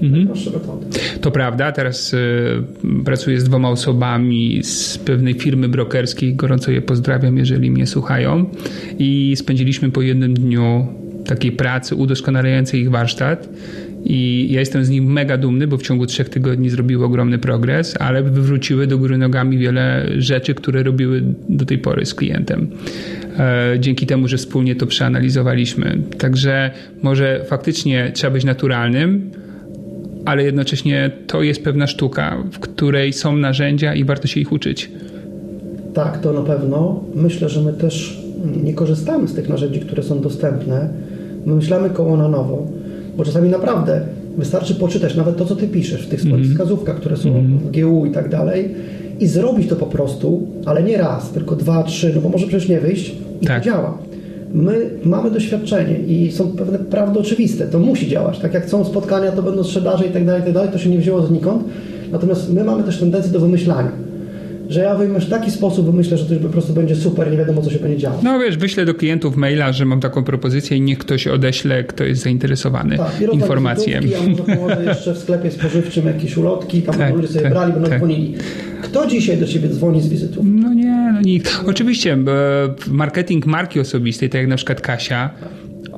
Metody. 0.03 0.87
To 1.21 1.31
prawda, 1.31 1.73
teraz 1.73 2.15
y, 2.15 2.19
pracuję 3.05 3.41
z 3.41 3.45
dwoma 3.45 3.71
osobami 3.71 4.61
z 4.63 4.99
pewnej 4.99 5.35
firmy 5.35 5.69
brokerskiej, 5.69 6.35
gorąco 6.35 6.71
je 6.71 6.83
pozdrawiam, 6.83 7.37
jeżeli 7.37 7.71
mnie 7.71 7.87
słuchają. 7.87 8.45
I 8.99 9.35
spędziliśmy 9.37 9.91
po 9.91 10.03
jednym 10.03 10.35
dniu 10.35 10.87
takiej 11.27 11.53
pracy 11.53 11.95
udoskonalającej 11.95 12.81
ich 12.81 12.91
warsztat. 12.91 13.49
I 14.05 14.49
ja 14.51 14.61
jestem 14.61 14.85
z 14.85 14.91
nich 14.91 15.03
mega 15.03 15.37
dumny, 15.39 15.67
bo 15.67 15.77
w 15.77 15.83
ciągu 15.83 16.07
trzech 16.07 16.29
tygodni 16.29 16.71
zrobiły 16.71 17.05
ogromny 17.05 17.39
progres, 17.39 17.97
ale 18.01 18.23
wywróciły 18.23 18.87
do 18.87 18.99
góry 18.99 19.19
nogami 19.19 19.59
wiele 19.59 20.07
rzeczy, 20.19 20.55
które 20.55 20.83
robiły 20.83 21.23
do 21.49 21.65
tej 21.65 21.79
pory 21.79 22.07
z 22.07 22.15
klientem. 22.15 22.71
E, 23.39 23.77
Dzięki 23.81 24.07
temu, 24.07 24.29
że 24.29 24.37
wspólnie 24.37 24.75
to 24.77 24.87
przeanalizowaliśmy. 24.87 25.99
Także 26.19 26.71
może 27.03 27.45
faktycznie 27.49 28.11
trzeba 28.15 28.33
być 28.33 28.45
naturalnym, 28.45 29.31
ale 30.25 30.45
jednocześnie 30.45 31.11
to 31.27 31.43
jest 31.43 31.63
pewna 31.65 31.87
sztuka, 31.87 32.37
w 32.53 32.59
której 32.59 33.13
są 33.13 33.37
narzędzia 33.37 33.95
i 33.95 34.05
warto 34.05 34.27
się 34.29 34.41
ich 34.41 34.53
uczyć. 34.53 34.91
Tak, 35.95 36.21
to 36.21 36.33
na 36.33 36.41
pewno. 36.43 37.01
Myślę, 37.15 37.49
że 37.49 37.61
my 37.63 37.73
też 37.73 38.25
nie 38.65 38.75
korzystamy 38.75 39.29
z 39.29 39.35
tych 39.35 39.49
narzędzi, 39.49 39.81
które 39.81 40.03
są 40.03 40.21
dostępne. 40.21 40.89
My 41.47 41.55
myślamy 41.55 41.91
koło 41.91 42.17
na 42.17 42.29
nowo, 42.29 42.67
bo 43.17 43.25
czasami 43.25 43.49
naprawdę 43.49 44.01
wystarczy 44.39 44.75
poczytać 44.75 45.17
nawet 45.17 45.37
to, 45.37 45.45
co 45.45 45.57
ty 45.57 45.69
piszesz 45.69 46.07
w 46.07 46.09
tych 46.09 46.21
swoich 46.21 46.35
Mhm. 46.35 46.53
wskazówkach, 46.53 46.97
które 46.97 47.17
są 47.17 47.33
w 47.33 47.71
GU 47.81 48.07
i 48.07 48.11
tak 48.11 48.29
dalej 48.29 48.75
i 49.21 49.27
zrobić 49.27 49.69
to 49.69 49.77
po 49.77 49.87
prostu, 49.87 50.47
ale 50.67 50.83
nie 50.83 50.97
raz, 50.99 51.31
tylko 51.31 51.57
dwa, 51.57 51.83
trzy, 51.83 52.13
no 52.15 52.21
bo 52.21 52.29
może 52.29 52.47
przecież 52.47 52.69
nie 52.69 52.81
wyjść 52.81 53.15
i 53.41 53.47
Tak. 53.47 53.59
to 53.63 53.65
działa. 53.71 53.99
My 54.55 54.91
mamy 55.05 55.31
doświadczenie 55.31 55.99
i 55.99 56.33
są 56.33 56.53
pewne 56.53 56.79
prawdy 56.79 57.19
oczywiste, 57.19 57.67
to 57.67 57.79
musi 57.79 58.09
działać. 58.09 58.39
Tak 58.39 58.55
jak 58.55 58.71
są 58.71 58.85
spotkania, 58.85 59.33
to 59.33 59.43
będą 59.43 59.65
sprzedaże 59.65 60.07
i 60.07 60.11
tak 60.11 60.25
dalej, 60.25 60.43
tak 60.43 60.53
dalej, 60.53 60.71
to 60.73 60.79
się 60.79 60.91
nie 60.91 60.99
wzięło 60.99 61.23
znikąd. 61.23 61.65
Natomiast 62.13 62.53
my 62.53 62.65
mamy 62.65 62.83
też 62.83 62.99
tendencję 62.99 63.33
do 63.33 63.41
wymyślania. 63.41 64.04
Że 64.69 64.81
ja 64.81 64.95
wyjmę 64.95 65.21
w 65.21 65.29
taki 65.29 65.51
sposób, 65.51 65.87
wymyślę, 65.87 66.17
że 66.19 66.25
to 66.25 66.35
już 66.35 66.43
po 66.43 66.49
prostu 66.49 66.73
będzie 66.73 66.97
super, 66.97 67.31
nie 67.31 67.37
wiadomo 67.37 67.63
co 67.63 67.71
się 67.71 67.79
będzie 67.79 67.99
działo. 67.99 68.19
No 68.23 68.39
wiesz, 68.39 68.57
wyślę 68.57 68.85
do 68.85 68.95
klientów 68.95 69.37
maila, 69.37 69.73
że 69.73 69.85
mam 69.85 70.01
taką 70.01 70.25
propozycję 70.25 70.77
i 70.77 70.81
niech 70.81 70.99
ktoś 70.99 71.27
odeśle, 71.27 71.85
kto 71.85 72.05
jest 72.05 72.23
zainteresowany 72.23 72.97
Tak, 72.97 73.13
i 73.33 73.35
informację. 73.35 74.01
Ja 74.11 74.19
może 74.29 74.43
położę 74.57 74.85
jeszcze 74.85 75.15
w 75.15 75.19
sklepie 75.19 75.51
spożywczym 75.51 76.07
jakieś 76.07 76.37
ulotki, 76.37 76.83
tam 76.83 76.95
Tak, 76.95 77.15
ludzie 77.15 77.29
sobie 77.29 77.41
tak, 77.41 77.53
brali, 77.53 77.73
będą 77.73 77.89
tak. 77.89 77.99
dzwonili. 77.99 78.35
Kto 78.83 79.07
dzisiaj 79.07 79.37
do 79.37 79.47
ciebie 79.47 79.69
dzwoni 79.69 80.01
z 80.01 80.09
wizytów? 80.09 80.45
No 80.49 80.75
nie, 80.75 81.11
no 81.15 81.21
nikt. 81.21 81.61
Oczywiście 81.67 82.19
marketing 82.91 83.47
marki 83.47 83.81
osobistej, 83.81 84.31
tak 84.31 84.41
jak 84.41 84.49
na 84.51 84.57
przykład 84.57 84.81
Kasia, 84.81 85.31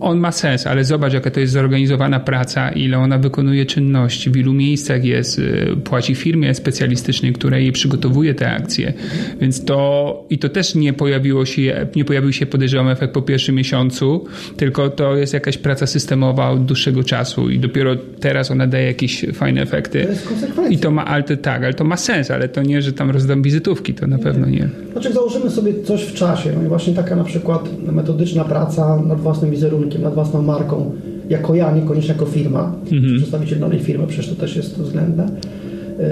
on 0.01 0.19
ma 0.19 0.33
sens, 0.33 0.67
ale 0.67 0.85
zobacz, 0.85 1.13
jaka 1.13 1.31
to 1.31 1.41
jest 1.41 1.53
zorganizowana 1.53 2.21
praca, 2.21 2.71
ile 2.71 2.99
ona 2.99 3.19
wykonuje 3.19 3.67
czynności, 3.67 4.31
w 4.31 4.37
ilu 4.37 4.53
miejscach 4.53 5.05
jest, 5.05 5.39
y, 5.39 5.77
płaci 5.85 6.15
firmie 6.15 6.55
specjalistycznej, 6.55 7.33
która 7.33 7.59
jej 7.59 7.73
przygotowuje 7.73 8.35
te 8.35 8.53
akcje. 8.53 8.93
Więc 9.41 9.65
to, 9.65 10.25
i 10.31 10.39
to 10.39 10.49
też 10.49 10.75
nie 10.75 10.93
pojawiło 10.93 11.47
się, 11.47 11.87
nie 11.97 12.05
pojawił 12.05 12.33
się 12.33 12.47
podejrzewam 12.47 12.89
efekt 12.89 13.15
po 13.15 13.23
pierwszym 13.23 13.55
miesiącu, 13.55 14.25
tylko 14.57 14.91
to 14.91 15.17
jest 15.17 15.35
jakaś 15.35 15.59
praca 15.59 15.87
systemowa 15.87 16.51
od 16.51 16.65
dłuższego 16.65 17.05
czasu 17.05 17.51
i 17.51 17.59
dopiero 17.59 17.97
teraz 18.21 18.51
ona 18.51 18.67
daje 18.67 18.87
jakieś 18.87 19.27
fajne 19.35 19.63
efekty. 19.63 20.03
To 20.03 20.09
jest 20.09 20.29
konsekwencja. 20.29 20.79
I 20.79 20.79
to 20.79 20.91
ma, 20.91 21.05
ale 21.05 21.23
to, 21.23 21.37
tak, 21.37 21.65
ale 21.65 21.75
to 21.75 21.85
ma 21.85 21.97
sens, 21.97 22.31
ale 22.31 22.49
to 22.49 22.63
nie, 22.63 22.83
że 22.83 22.93
tam 22.93 23.11
rozdam 23.11 23.43
wizytówki, 23.43 23.95
to 23.95 24.07
na 24.07 24.19
pewno 24.19 24.47
nie. 24.47 24.69
Znaczy, 24.93 25.13
założymy 25.13 25.51
sobie 25.51 25.83
coś 25.83 26.03
w 26.03 26.15
czasie, 26.15 26.53
no 26.57 26.63
i 26.63 26.69
właśnie 26.69 26.95
taka 26.95 27.17
na 27.17 27.25
przykład 27.25 27.69
metodyczna 27.93 28.45
praca 28.45 29.03
nad 29.03 29.21
własnym 29.21 29.51
wizerunkiem, 29.51 29.86
nad 29.99 30.15
własną 30.15 30.43
marką, 30.43 30.93
jako 31.29 31.55
ja, 31.55 31.73
niekoniecznie 31.73 32.13
jako 32.13 32.27
firma, 32.27 32.73
Mhm. 32.93 33.17
przedstawiciel 33.17 33.59
danej 33.61 33.79
firmy, 33.79 34.07
przecież 34.07 34.29
to 34.29 34.35
też 34.35 34.57
jest 34.57 34.79
względne, 34.79 35.27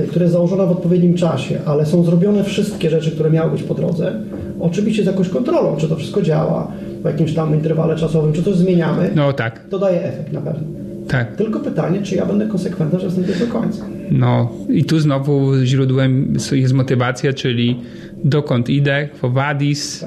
y, 0.05 0.07
które 0.09 0.25
jest 0.25 0.33
założona 0.33 0.67
w 0.67 0.71
odpowiednim 0.71 1.15
czasie, 1.15 1.59
ale 1.67 1.87
są 1.87 2.05
zrobione 2.05 2.45
wszystkie 2.45 2.91
rzeczy, 2.91 3.11
które 3.11 3.31
miały 3.31 3.51
być 3.51 3.63
po 3.63 3.75
drodze, 3.75 4.13
oczywiście 4.61 5.03
z 5.03 5.07
jakąś 5.07 5.29
kontrolą, 5.29 5.77
czy 5.77 5.89
to 5.89 5.97
wszystko 5.97 6.23
działa 6.23 6.73
w 7.03 7.05
jakimś 7.05 7.35
tam 7.35 7.55
interwale 7.55 7.97
czasowym, 7.97 8.33
czy 8.33 8.43
coś 8.43 8.55
zmieniamy, 8.57 9.11
No 9.15 9.33
tak, 9.33 9.65
to 9.71 9.79
daje 9.79 10.03
efekt 10.05 10.33
na 10.33 10.41
pewno. 10.41 10.63
tak. 11.09 11.37
Tylko 11.37 11.61
pytanie, 11.61 12.03
czy 12.03 12.15
ja 12.17 12.27
będę 12.27 12.47
konsekwentny, 12.47 12.99
że 13.01 13.07
jestem 13.07 13.25
do 13.25 13.53
końca. 13.53 13.85
No 14.11 14.53
i 14.69 14.85
tu 14.85 15.01
znowu 15.01 15.53
źródłem 15.65 16.37
jest 16.53 16.75
motywacja, 16.75 17.33
czyli 17.33 17.81
dokąd 18.25 18.71
idę, 18.71 19.09
Fowadis, 19.15 20.01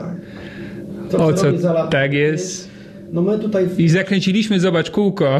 Tak. 1.11 1.21
o 1.21 1.27
chcę 1.27 1.53
co 1.59 1.73
lata? 1.73 1.87
tak 1.87 2.13
jest. 2.13 2.66
No 3.13 3.21
my 3.21 3.39
tutaj 3.39 3.67
w 3.67 3.79
I 3.79 3.89
zakręciliśmy, 3.89 4.59
zobacz, 4.59 4.91
kółko. 4.91 5.39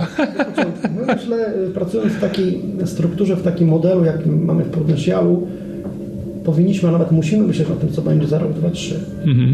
My 0.95 1.13
myślę, 1.15 1.53
y, 1.67 1.69
pracując 1.73 2.13
w 2.13 2.21
takiej 2.21 2.61
strukturze, 2.85 3.35
w 3.35 3.43
takim 3.43 3.67
modelu, 3.67 4.05
jak 4.05 4.25
mamy 4.25 4.63
w 4.63 4.69
Podnesialu, 4.69 5.47
powinniśmy, 6.43 6.89
a 6.89 6.91
nawet 6.91 7.11
musimy 7.11 7.47
myśleć 7.47 7.69
o 7.71 7.75
tym, 7.75 7.89
co 7.89 8.01
będzie 8.01 8.27
za 8.27 8.39
rok, 8.39 8.53
dwa, 8.53 8.69
trzy. 8.69 8.95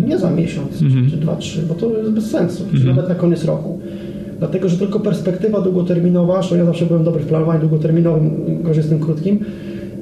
Nie 0.07 0.17
za 0.17 0.31
miesiąc, 0.31 0.79
czy, 0.79 1.11
czy 1.11 1.17
dwa, 1.17 1.35
trzy, 1.35 1.61
bo 1.69 1.73
to 1.73 1.97
jest 1.97 2.11
bez 2.11 2.29
sensu, 2.29 2.65
czy 2.77 2.87
nawet 2.87 3.09
na 3.09 3.15
koniec 3.15 3.45
roku. 3.45 3.79
Dlatego, 4.39 4.69
że 4.69 4.77
tylko 4.77 4.99
perspektywa 4.99 5.61
długoterminowa, 5.61 6.33
zresztą 6.33 6.55
ja 6.55 6.65
zawsze 6.65 6.85
byłem 6.85 7.03
dobry 7.03 7.21
w 7.21 7.25
planowaniu 7.25 7.59
długoterminowym, 7.59 8.31
gorzej 8.63 8.83
z 8.83 8.89
tym 8.89 8.99
krótkim, 8.99 9.39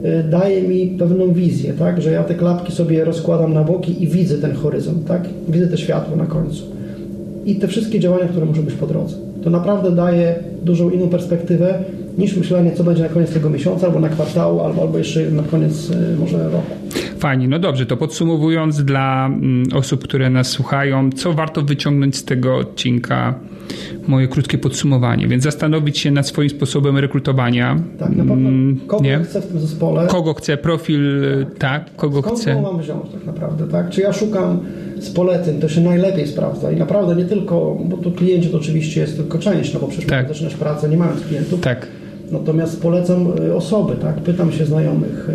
y, 0.06 0.30
daje 0.30 0.62
mi 0.62 0.88
pewną 0.88 1.34
wizję, 1.34 1.74
tak? 1.74 2.02
że 2.02 2.12
ja 2.12 2.24
te 2.24 2.36
klapki 2.36 2.72
sobie 2.72 3.06
rozkładam 3.06 3.54
na 3.54 3.64
boki 3.64 4.04
i 4.04 4.08
widzę 4.08 4.38
ten 4.38 4.54
horyzont, 4.54 5.06
tak? 5.08 5.24
widzę 5.50 5.68
te 5.68 5.78
światło 5.78 6.16
na 6.16 6.26
końcu 6.26 6.81
i 7.46 7.56
te 7.56 7.68
wszystkie 7.68 8.00
działania, 8.00 8.28
które 8.28 8.46
muszą 8.46 8.62
być 8.62 8.76
po 8.76 8.88
drodze. 8.88 9.16
To 9.44 9.50
naprawdę 9.50 9.92
daje 9.92 10.36
dużą 10.64 10.90
inną 10.90 11.10
perspektywę 11.10 11.84
niż 12.18 12.38
myślenie, 12.38 12.72
co 12.72 12.84
będzie 12.84 13.04
na 13.04 13.10
koniec 13.10 13.34
tego 13.34 13.50
miesiąca, 13.50 13.88
albo 13.88 14.00
na 14.00 14.10
kwartału, 14.10 14.60
albo, 14.60 14.82
albo 14.82 14.98
jeszcze 14.98 15.32
na 15.32 15.44
koniec 15.44 15.90
y, 15.90 16.18
może 16.20 16.44
roku. 16.44 16.72
Fajnie, 17.22 17.48
no 17.48 17.60
dobrze, 17.60 17.86
to 17.86 17.98
podsumowując 17.98 18.84
dla 18.84 19.26
mm, 19.28 19.64
osób, 19.74 20.04
które 20.04 20.30
nas 20.30 20.48
słuchają, 20.48 21.10
co 21.12 21.34
warto 21.34 21.62
wyciągnąć 21.62 22.16
z 22.18 22.24
tego 22.26 22.56
odcinka? 22.58 23.34
Moje 24.08 24.28
krótkie 24.28 24.58
podsumowanie, 24.58 25.28
więc 25.28 25.44
zastanowić 25.44 25.98
się 26.00 26.12
nad 26.12 26.28
swoim 26.28 26.50
sposobem 26.50 26.98
rekrutowania. 26.98 27.78
Tak, 28.00 28.10
na 28.10 28.16
pewno 28.24 28.50
Mm, 28.50 28.80
kogo 28.88 29.04
nie? 29.04 29.20
chcę 29.20 29.42
w 29.42 29.48
tym 29.48 29.60
zespole, 29.60 30.08
Kogo 30.08 30.34
chcę, 30.34 30.58
profil, 30.58 31.24
y, 31.24 31.46
tak, 31.60 31.96
kogo 31.96 32.22
skąd 32.22 32.40
chcę. 32.40 32.54
go 32.56 32.62
mam 32.62 32.80
wziąć 32.82 33.10
tak 33.14 33.26
naprawdę, 33.26 33.68
tak? 33.68 33.90
Czy 33.90 34.02
ja 34.02 34.14
szukam 34.14 34.60
z 35.00 35.10
poleceń, 35.10 35.60
to 35.60 35.70
się 35.70 35.82
najlepiej 35.82 36.28
sprawdza 36.28 36.72
i 36.72 36.76
naprawdę 36.76 37.16
nie 37.16 37.26
tylko, 37.26 37.78
bo 37.86 37.98
to 37.98 38.12
klienci 38.12 38.50
to 38.50 38.58
oczywiście 38.58 39.02
jest 39.02 39.18
tylko 39.18 39.38
część, 39.40 39.74
no 39.74 39.80
bo 39.80 39.88
przecież 39.88 40.10
Tak. 40.10 40.20
tak. 40.20 40.28
zaczynasz 40.28 40.56
pracę 40.56 40.90
nie 40.90 40.98
mając 40.98 41.22
klientów, 41.22 41.62
Tak, 41.62 41.88
Natomiast 42.32 42.82
polecam 42.82 43.28
y, 43.48 43.56
osoby, 43.56 43.94
tak? 44.02 44.16
Pytam 44.16 44.52
się 44.52 44.66
znajomych, 44.66 45.30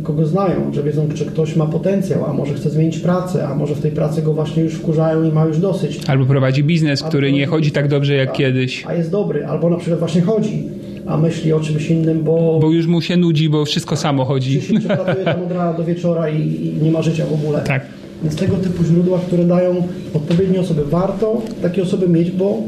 y, 0.00 0.02
kogo 0.02 0.26
znają, 0.26 0.72
że 0.72 0.82
wiedzą, 0.82 1.08
czy 1.14 1.26
ktoś 1.26 1.56
ma 1.56 1.66
potencjał, 1.66 2.24
a 2.24 2.32
może 2.32 2.54
chce 2.54 2.70
zmienić 2.70 2.98
pracę, 2.98 3.48
a 3.48 3.54
może 3.54 3.74
w 3.74 3.80
tej 3.80 3.90
pracy 3.90 4.22
go 4.22 4.32
właśnie 4.32 4.62
już 4.62 4.74
wkurzają 4.74 5.22
i 5.24 5.32
ma 5.32 5.44
już 5.44 5.58
dosyć. 5.58 6.00
albo 6.06 6.24
prowadzi 6.26 6.64
biznes, 6.64 7.02
który 7.02 7.32
nie 7.32 7.46
chodzi 7.46 7.70
tak 7.72 7.88
dobrze 7.88 8.14
jak 8.14 8.28
Tak. 8.28 8.36
kiedyś, 8.36 8.84
A 8.86 8.94
jest 8.94 9.10
dobry, 9.10 9.46
albo 9.46 9.70
na 9.70 9.76
przykład 9.76 9.98
właśnie 9.98 10.20
chodzi, 10.22 10.68
a 11.06 11.16
myśli 11.16 11.52
o 11.52 11.60
czymś 11.60 11.90
innym, 11.90 12.22
bo, 12.22 12.58
bo 12.62 12.70
już 12.70 12.86
mu 12.86 13.00
się 13.00 13.16
nudzi, 13.16 13.48
bo 13.48 13.64
wszystko 13.64 13.96
samo 13.96 14.24
chodzi. 14.24 14.60
się 14.62 14.80
pracuje 14.80 15.24
tam 15.24 15.42
od 15.42 15.52
rana 15.52 15.72
do 15.72 15.84
wieczora 15.84 16.28
i, 16.30 16.40
i 16.78 16.82
nie 16.84 16.90
ma 16.90 17.02
życia 17.02 17.24
w 17.26 17.32
ogóle. 17.32 17.60
Tak. 17.60 17.82
Więc 18.22 18.36
tego 18.36 18.56
typu 18.56 18.84
źródła, 18.84 19.18
które 19.26 19.44
dają 19.44 19.74
odpowiednie 20.14 20.60
osoby, 20.60 20.84
warto 20.84 21.42
takie 21.62 21.82
osoby 21.82 22.08
mieć, 22.08 22.30
bo 22.30 22.58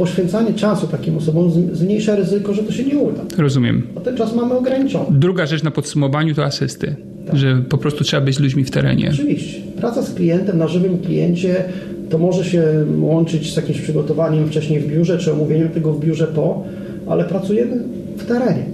poświęcanie 0.00 0.54
czasu 0.54 0.86
takim 0.86 1.16
osobom 1.16 1.50
zmniejsza 1.72 2.16
ryzyko, 2.16 2.54
że 2.54 2.62
to 2.62 2.72
się 2.72 2.84
nie 2.84 2.98
uda. 2.98 3.20
Rozumiem. 3.38 3.82
A 3.96 4.00
ten 4.00 4.16
czas 4.16 4.34
mamy 4.34 4.54
ograniczony. 4.54 5.06
Druga 5.10 5.46
rzecz 5.46 5.62
na 5.62 5.70
podsumowaniu 5.70 6.34
to 6.34 6.44
asysty, 6.44 6.96
że 7.32 7.62
po 7.68 7.78
prostu 7.78 8.04
trzeba 8.04 8.26
być 8.26 8.34
z 8.36 8.40
ludźmi 8.40 8.64
w 8.64 8.70
terenie. 8.70 9.10
Oczywiście. 9.12 9.60
Praca 9.76 10.02
z 10.02 10.14
klientem 10.14 10.58
na 10.58 10.68
żywym 10.68 10.98
kliencie 10.98 11.64
to 12.10 12.18
może 12.18 12.44
się 12.44 12.62
łączyć 13.00 13.52
z 13.52 13.56
jakimś 13.56 13.80
przygotowaniem 13.80 14.46
wcześniej 14.48 14.80
w 14.80 14.86
biurze, 14.86 15.18
czy 15.18 15.32
omówieniem 15.32 15.68
tego 15.68 15.92
w 15.92 16.00
biurze 16.00 16.26
po, 16.26 16.64
ale 17.06 17.24
pracujemy 17.24 17.76
w 18.16 18.24
terenie. 18.24 18.64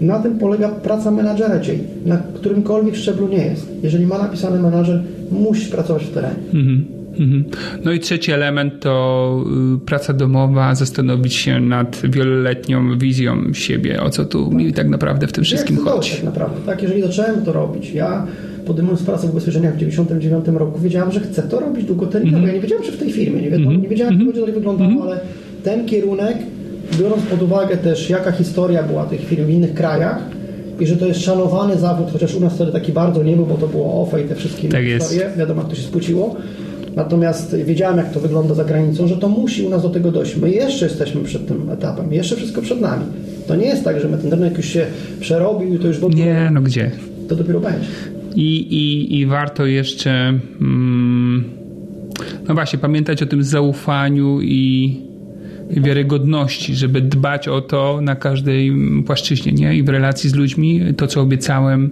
Na 0.00 0.18
tym 0.18 0.38
polega 0.38 0.68
praca 0.68 1.10
menadżera 1.10 1.58
dzisiaj, 1.58 1.78
na 2.06 2.16
którymkolwiek 2.34 2.96
szczeblu 2.96 3.28
nie 3.28 3.44
jest. 3.44 3.66
Jeżeli 3.82 4.06
ma 4.06 4.18
napisany 4.18 4.60
menadżer, 4.60 5.02
musi 5.30 5.70
pracować 5.70 6.04
w 6.04 6.10
terenie. 6.10 6.36
Mhm. 6.54 6.97
No 7.84 7.92
i 7.92 8.00
trzeci 8.00 8.32
element 8.32 8.80
to 8.80 9.44
y, 9.76 9.86
praca 9.86 10.12
domowa, 10.12 10.74
zastanowić 10.74 11.34
się 11.34 11.60
nad 11.60 12.00
wieloletnią 12.04 12.98
wizją 12.98 13.54
siebie, 13.54 14.02
o 14.02 14.10
co 14.10 14.24
tu 14.24 14.50
mi 14.50 14.72
tak 14.72 14.88
naprawdę 14.88 15.26
w 15.26 15.32
tym 15.32 15.44
wszystkim 15.44 15.76
to 15.76 15.82
chodzi. 15.82 16.12
Tak 16.12 16.24
naprawdę, 16.24 16.56
tak? 16.66 16.82
Jeżeli 16.82 17.02
zacząłem 17.02 17.44
to 17.44 17.52
robić, 17.52 17.92
ja 17.92 18.26
podejmując 18.66 19.02
pracę 19.02 19.26
w 19.26 19.30
ubezpieczeniach 19.30 19.74
w 19.74 19.78
99 19.78 20.44
roku, 20.48 20.78
wiedziałem, 20.78 21.12
że 21.12 21.20
chcę 21.20 21.42
to 21.42 21.60
robić 21.60 21.84
długoterminowo. 21.84 22.36
Mhm. 22.38 22.48
Ja 22.48 22.54
nie 22.54 22.60
wiedziałem, 22.60 22.84
czy 22.84 22.92
w 22.92 22.98
tej 22.98 23.12
firmie, 23.12 23.42
nie, 23.42 23.50
wiadomo, 23.50 23.72
nie 23.72 23.88
wiedziałem, 23.88 24.12
jak 24.12 24.20
to 24.20 24.24
będzie 24.24 24.40
dalej 24.40 24.54
wyglądało, 24.54 25.02
ale 25.02 25.20
ten 25.64 25.86
kierunek, 25.86 26.36
biorąc 27.00 27.22
pod 27.22 27.42
uwagę 27.42 27.76
też, 27.76 28.10
jaka 28.10 28.32
historia 28.32 28.82
była 28.82 29.04
tych 29.04 29.20
firm 29.20 29.44
w 29.46 29.50
innych 29.50 29.74
krajach 29.74 30.18
i 30.80 30.86
że 30.86 30.96
to 30.96 31.06
jest 31.06 31.20
szanowany 31.20 31.78
zawód, 31.78 32.08
chociaż 32.12 32.34
u 32.34 32.40
nas 32.40 32.54
wtedy 32.54 32.72
taki 32.72 32.92
bardzo 32.92 33.22
nie 33.22 33.36
był, 33.36 33.46
bo 33.46 33.54
to 33.54 33.68
było 33.68 34.02
OFE 34.02 34.22
i 34.22 34.24
te 34.24 34.34
wszystkie 34.34 34.68
Tak 34.68 34.84
historie, 34.84 35.30
wiadomo, 35.38 35.60
jak 35.60 35.70
to 35.70 35.76
się 35.76 35.82
spłuciło. 35.82 36.36
Natomiast 36.98 37.56
wiedziałem, 37.56 37.96
jak 37.96 38.12
to 38.12 38.20
wygląda 38.20 38.54
za 38.54 38.64
granicą, 38.64 39.06
że 39.06 39.16
to 39.16 39.28
musi 39.28 39.66
u 39.66 39.70
nas 39.70 39.82
do 39.82 39.88
tego 39.88 40.12
dojść. 40.12 40.36
My 40.36 40.50
jeszcze 40.50 40.84
jesteśmy 40.84 41.20
przed 41.24 41.48
tym 41.48 41.70
etapem, 41.70 42.12
jeszcze 42.12 42.36
wszystko 42.36 42.62
przed 42.62 42.80
nami. 42.80 43.04
To 43.46 43.56
nie 43.56 43.66
jest 43.66 43.84
tak, 43.84 44.00
że 44.00 44.08
my 44.08 44.18
ten 44.18 44.30
rynek 44.30 44.56
już 44.56 44.66
się 44.66 44.86
przerobił 45.20 45.74
i 45.74 45.78
to 45.78 45.86
już 45.86 45.98
w 45.98 46.04
ogóle 46.04 46.24
Nie, 46.24 46.50
no 46.52 46.60
gdzie? 46.62 46.90
to 47.28 47.36
dopiero 47.36 47.60
będzie. 47.60 47.88
I, 48.34 48.56
i, 48.56 49.18
i 49.18 49.26
warto 49.26 49.66
jeszcze, 49.66 50.10
mm, 50.60 51.44
no 52.48 52.54
właśnie, 52.54 52.78
pamiętać 52.78 53.22
o 53.22 53.26
tym 53.26 53.42
zaufaniu 53.42 54.40
i 54.40 54.96
i 55.70 55.80
wiarygodności, 55.80 56.74
żeby 56.74 57.00
dbać 57.00 57.48
o 57.48 57.60
to 57.60 58.00
na 58.02 58.16
każdej 58.16 58.72
płaszczyźnie, 59.06 59.52
nie? 59.52 59.76
I 59.76 59.82
w 59.82 59.88
relacji 59.88 60.30
z 60.30 60.34
ludźmi, 60.34 60.94
to 60.96 61.06
co 61.06 61.20
obiecałem, 61.20 61.90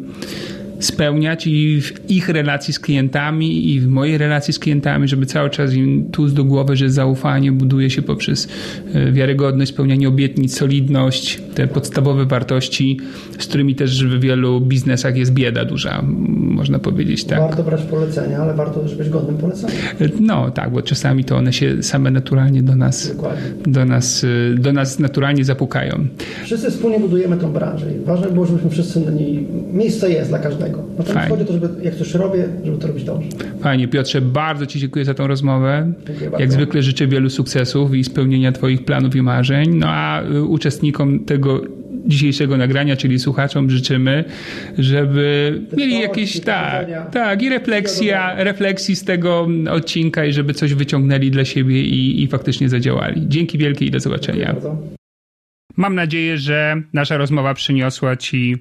spełniać 0.78 1.46
i 1.46 1.80
w 1.82 2.10
ich 2.10 2.28
relacji 2.28 2.74
z 2.74 2.78
klientami 2.78 3.70
i 3.70 3.80
w 3.80 3.88
mojej 3.88 4.18
relacji 4.18 4.54
z 4.54 4.58
klientami, 4.58 5.08
żeby 5.08 5.26
cały 5.26 5.50
czas 5.50 5.74
im 5.74 6.10
tłuc 6.10 6.32
do 6.32 6.44
głowy, 6.44 6.76
że 6.76 6.90
zaufanie 6.90 7.52
buduje 7.52 7.90
się 7.90 8.02
poprzez 8.02 8.48
e, 8.94 9.12
wiarygodność, 9.12 9.70
spełnianie 9.70 10.08
obietnic, 10.08 10.58
solidność, 10.58 11.40
te 11.54 11.66
podstawowe 11.66 12.26
wartości, 12.26 13.00
z 13.38 13.46
którymi 13.46 13.74
też 13.74 14.04
w 14.04 14.20
wielu 14.20 14.60
biznesach 14.60 15.16
jest 15.16 15.32
bieda 15.32 15.64
duża, 15.64 16.04
można 16.46 16.78
powiedzieć 16.78 17.24
tak. 17.24 17.38
Warto 17.38 17.62
brać 17.62 17.82
polecenia, 17.82 18.38
ale 18.38 18.54
warto 18.54 18.80
też 18.80 18.94
być 18.94 19.08
godnym 19.08 19.36
polecenia. 19.36 19.74
No 20.20 20.50
tak, 20.50 20.70
bo 20.70 20.82
czasami 20.82 21.24
to 21.24 21.36
one 21.36 21.52
się 21.52 21.82
same 21.82 22.10
naturalnie 22.10 22.62
do 22.62 22.76
nas, 22.76 23.16
Dokładnie. 23.16 23.42
do 23.66 23.84
nas, 23.84 24.24
e, 24.24 24.54
do 24.58 24.72
nas 24.72 24.98
naturalnie 24.98 25.44
zapukają. 25.44 26.06
Wszyscy 26.44 26.70
wspólnie 26.70 27.00
budujemy 27.00 27.36
tą 27.36 27.52
branżę 27.52 27.86
i 27.92 28.04
ważne 28.04 28.30
było, 28.30 28.46
żebyśmy 28.46 28.70
wszyscy 28.70 29.00
na 29.00 29.10
niej... 29.10 29.46
Miejsce 29.72 30.10
jest 30.10 30.30
dla 30.30 30.38
każdego. 30.38 30.82
Natomiast 30.98 31.28
chodzi 31.28 31.42
o 31.42 31.46
to, 31.46 31.52
żeby 31.52 31.68
jak 31.82 31.94
coś 31.94 32.14
robię, 32.14 32.44
żeby 32.64 32.78
to 32.78 32.86
robić 32.88 33.04
dobrze. 33.04 33.28
Fajnie, 33.60 33.88
Piotrze, 33.88 34.20
bardzo 34.20 34.66
Ci 34.66 34.78
dziękuję 34.80 35.04
za 35.04 35.14
tą 35.14 35.26
rozmowę. 35.26 35.92
Dziękuję 36.06 36.24
Jak 36.24 36.30
bardzo. 36.32 36.52
zwykle 36.52 36.82
życzę 36.82 37.06
wielu 37.06 37.30
sukcesów 37.30 37.94
i 37.94 38.04
spełnienia 38.04 38.52
Twoich 38.52 38.84
planów 38.84 39.16
i 39.16 39.22
marzeń. 39.22 39.74
No 39.74 39.86
a 39.88 40.22
y, 40.22 40.42
uczestnikom 40.44 41.20
tego 41.24 41.60
dzisiejszego 42.06 42.56
nagrania, 42.56 42.96
czyli 42.96 43.18
słuchaczom 43.18 43.70
życzymy, 43.70 44.24
żeby 44.78 45.60
mieli 45.76 46.00
jakieś, 46.00 46.40
tak, 46.40 47.10
tak, 47.12 47.42
i 47.42 47.48
refleksja, 47.48 48.44
refleksji 48.44 48.96
z 48.96 49.04
tego 49.04 49.48
odcinka 49.70 50.24
i 50.24 50.32
żeby 50.32 50.54
coś 50.54 50.74
wyciągnęli 50.74 51.30
dla 51.30 51.44
siebie 51.44 51.82
i, 51.82 52.22
i 52.22 52.28
faktycznie 52.28 52.68
zadziałali. 52.68 53.22
Dzięki 53.28 53.58
wielkie 53.58 53.84
i 53.84 53.90
do 53.90 54.00
zobaczenia. 54.00 54.54
Mam 55.76 55.94
nadzieję, 55.94 56.38
że 56.38 56.82
nasza 56.92 57.16
rozmowa 57.16 57.54
przyniosła 57.54 58.16
Ci 58.16 58.56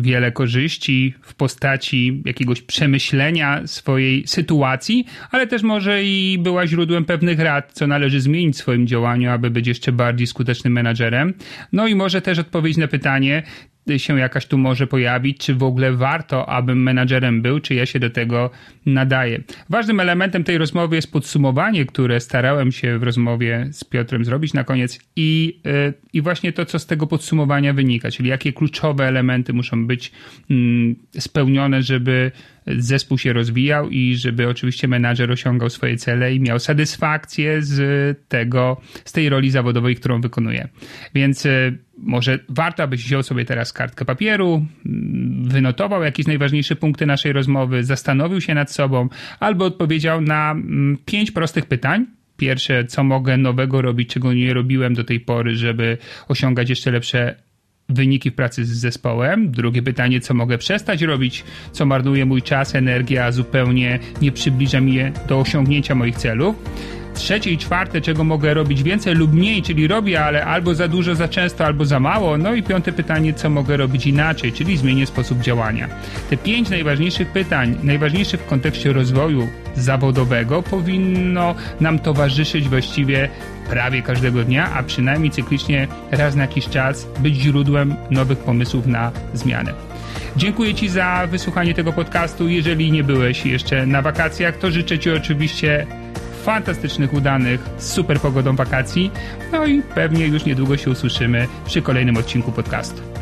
wiele 0.00 0.32
korzyści 0.32 1.14
w 1.22 1.34
postaci 1.34 2.22
jakiegoś 2.24 2.62
przemyślenia 2.62 3.66
swojej 3.66 4.26
sytuacji, 4.26 5.06
ale 5.30 5.46
też 5.46 5.62
może 5.62 6.04
i 6.04 6.38
była 6.42 6.66
źródłem 6.66 7.04
pewnych 7.04 7.38
rad, 7.38 7.72
co 7.72 7.86
należy 7.86 8.20
zmienić 8.20 8.56
w 8.56 8.58
swoim 8.58 8.86
działaniu, 8.86 9.30
aby 9.30 9.50
być 9.50 9.66
jeszcze 9.66 9.92
bardziej 9.92 10.26
skutecznym 10.26 10.72
menadżerem. 10.72 11.34
No 11.72 11.86
i 11.86 11.94
może 11.94 12.20
też 12.22 12.38
odpowiedź 12.38 12.76
na 12.76 12.88
pytanie, 12.88 13.42
się 13.96 14.18
jakaś 14.18 14.46
tu 14.46 14.58
może 14.58 14.86
pojawić, 14.86 15.38
czy 15.38 15.54
w 15.54 15.62
ogóle 15.62 15.92
warto, 15.92 16.48
abym 16.48 16.82
menadżerem 16.82 17.42
był, 17.42 17.60
czy 17.60 17.74
ja 17.74 17.86
się 17.86 17.98
do 17.98 18.10
tego 18.10 18.50
nadaję. 18.86 19.42
Ważnym 19.70 20.00
elementem 20.00 20.44
tej 20.44 20.58
rozmowy 20.58 20.96
jest 20.96 21.12
podsumowanie, 21.12 21.86
które 21.86 22.20
starałem 22.20 22.72
się 22.72 22.98
w 22.98 23.02
rozmowie 23.02 23.68
z 23.72 23.84
Piotrem 23.84 24.24
zrobić 24.24 24.54
na 24.54 24.64
koniec 24.64 24.98
i, 25.16 25.60
y, 25.66 25.94
i 26.12 26.22
właśnie 26.22 26.52
to, 26.52 26.66
co 26.66 26.78
z 26.78 26.86
tego 26.86 27.06
podsumowania 27.06 27.72
wynika, 27.72 28.10
czyli 28.10 28.28
jakie 28.28 28.52
kluczowe 28.52 29.08
elementy 29.08 29.52
muszą 29.52 29.86
być 29.86 30.12
mm, 30.50 30.96
spełnione, 31.18 31.82
żeby 31.82 32.32
zespół 32.66 33.18
się 33.18 33.32
rozwijał 33.32 33.90
i 33.90 34.16
żeby 34.16 34.48
oczywiście 34.48 34.88
menadżer 34.88 35.30
osiągał 35.30 35.70
swoje 35.70 35.96
cele 35.96 36.34
i 36.34 36.40
miał 36.40 36.58
satysfakcję 36.58 37.62
z 37.62 38.18
tego, 38.28 38.80
z 39.04 39.12
tej 39.12 39.28
roli 39.28 39.50
zawodowej, 39.50 39.96
którą 39.96 40.20
wykonuje. 40.20 40.68
Więc 41.14 41.46
y, 41.46 41.78
może 41.98 42.38
warto, 42.48 42.82
abyś 42.82 43.04
wziął 43.04 43.22
sobie 43.22 43.44
teraz 43.44 43.72
kartkę 43.72 44.04
papieru, 44.04 44.66
mm, 44.86 45.48
wynotował 45.48 46.02
jakieś 46.02 46.26
najważniejsze 46.26 46.76
punkty 46.76 47.06
naszej 47.06 47.32
rozmowy, 47.32 47.84
zastanowił 47.84 48.40
się 48.40 48.54
nad 48.54 48.72
sobą 48.72 49.08
albo 49.40 49.64
odpowiedział 49.64 50.20
na 50.20 50.50
mm, 50.50 50.98
pięć 51.04 51.30
prostych 51.30 51.66
pytań. 51.66 52.06
Pierwsze, 52.36 52.84
co 52.84 53.04
mogę 53.04 53.36
nowego 53.36 53.82
robić, 53.82 54.08
czego 54.08 54.32
nie 54.32 54.54
robiłem 54.54 54.94
do 54.94 55.04
tej 55.04 55.20
pory, 55.20 55.56
żeby 55.56 55.98
osiągać 56.28 56.70
jeszcze 56.70 56.90
lepsze 56.90 57.34
wyniki 57.88 58.30
w 58.30 58.34
pracy 58.34 58.64
z 58.64 58.68
zespołem. 58.68 59.50
Drugie 59.50 59.82
pytanie, 59.82 60.20
co 60.20 60.34
mogę 60.34 60.58
przestać 60.58 61.02
robić, 61.02 61.44
co 61.72 61.86
marnuje 61.86 62.26
mój 62.26 62.42
czas, 62.42 62.74
energię, 62.74 63.24
a 63.24 63.32
zupełnie 63.32 63.98
nie 64.22 64.32
przybliża 64.32 64.80
mnie 64.80 65.12
do 65.28 65.40
osiągnięcia 65.40 65.94
moich 65.94 66.16
celów 66.16 66.56
trzecie 67.14 67.50
i 67.50 67.58
czwarte, 67.58 68.00
czego 68.00 68.24
mogę 68.24 68.54
robić 68.54 68.82
więcej 68.82 69.14
lub 69.14 69.32
mniej, 69.32 69.62
czyli 69.62 69.86
robię, 69.86 70.24
ale 70.24 70.44
albo 70.44 70.74
za 70.74 70.88
dużo, 70.88 71.14
za 71.14 71.28
często, 71.28 71.66
albo 71.66 71.84
za 71.84 72.00
mało. 72.00 72.38
No 72.38 72.54
i 72.54 72.62
piąte 72.62 72.92
pytanie, 72.92 73.34
co 73.34 73.50
mogę 73.50 73.76
robić 73.76 74.06
inaczej, 74.06 74.52
czyli 74.52 74.76
zmienię 74.76 75.06
sposób 75.06 75.40
działania. 75.40 75.88
Te 76.30 76.36
pięć 76.36 76.70
najważniejszych 76.70 77.28
pytań, 77.28 77.78
najważniejszych 77.82 78.40
w 78.40 78.46
kontekście 78.46 78.92
rozwoju 78.92 79.48
zawodowego, 79.76 80.62
powinno 80.62 81.54
nam 81.80 81.98
towarzyszyć 81.98 82.68
właściwie 82.68 83.28
prawie 83.70 84.02
każdego 84.02 84.44
dnia, 84.44 84.72
a 84.72 84.82
przynajmniej 84.82 85.30
cyklicznie 85.30 85.88
raz 86.10 86.34
na 86.34 86.42
jakiś 86.42 86.68
czas 86.68 87.06
być 87.18 87.34
źródłem 87.34 87.94
nowych 88.10 88.38
pomysłów 88.38 88.86
na 88.86 89.12
zmianę. 89.34 89.72
Dziękuję 90.36 90.74
Ci 90.74 90.88
za 90.88 91.28
wysłuchanie 91.30 91.74
tego 91.74 91.92
podcastu. 91.92 92.48
Jeżeli 92.48 92.92
nie 92.92 93.04
byłeś 93.04 93.46
jeszcze 93.46 93.86
na 93.86 94.02
wakacjach, 94.02 94.56
to 94.56 94.70
życzę 94.70 94.98
Ci 94.98 95.10
oczywiście 95.10 95.86
fantastycznych, 96.44 97.12
udanych, 97.12 97.60
super 97.78 98.20
pogodą 98.20 98.56
wakacji. 98.56 99.10
No 99.52 99.66
i 99.66 99.82
pewnie 99.82 100.26
już 100.26 100.44
niedługo 100.44 100.76
się 100.76 100.90
usłyszymy 100.90 101.48
przy 101.66 101.82
kolejnym 101.82 102.16
odcinku 102.16 102.52
podcastu. 102.52 103.13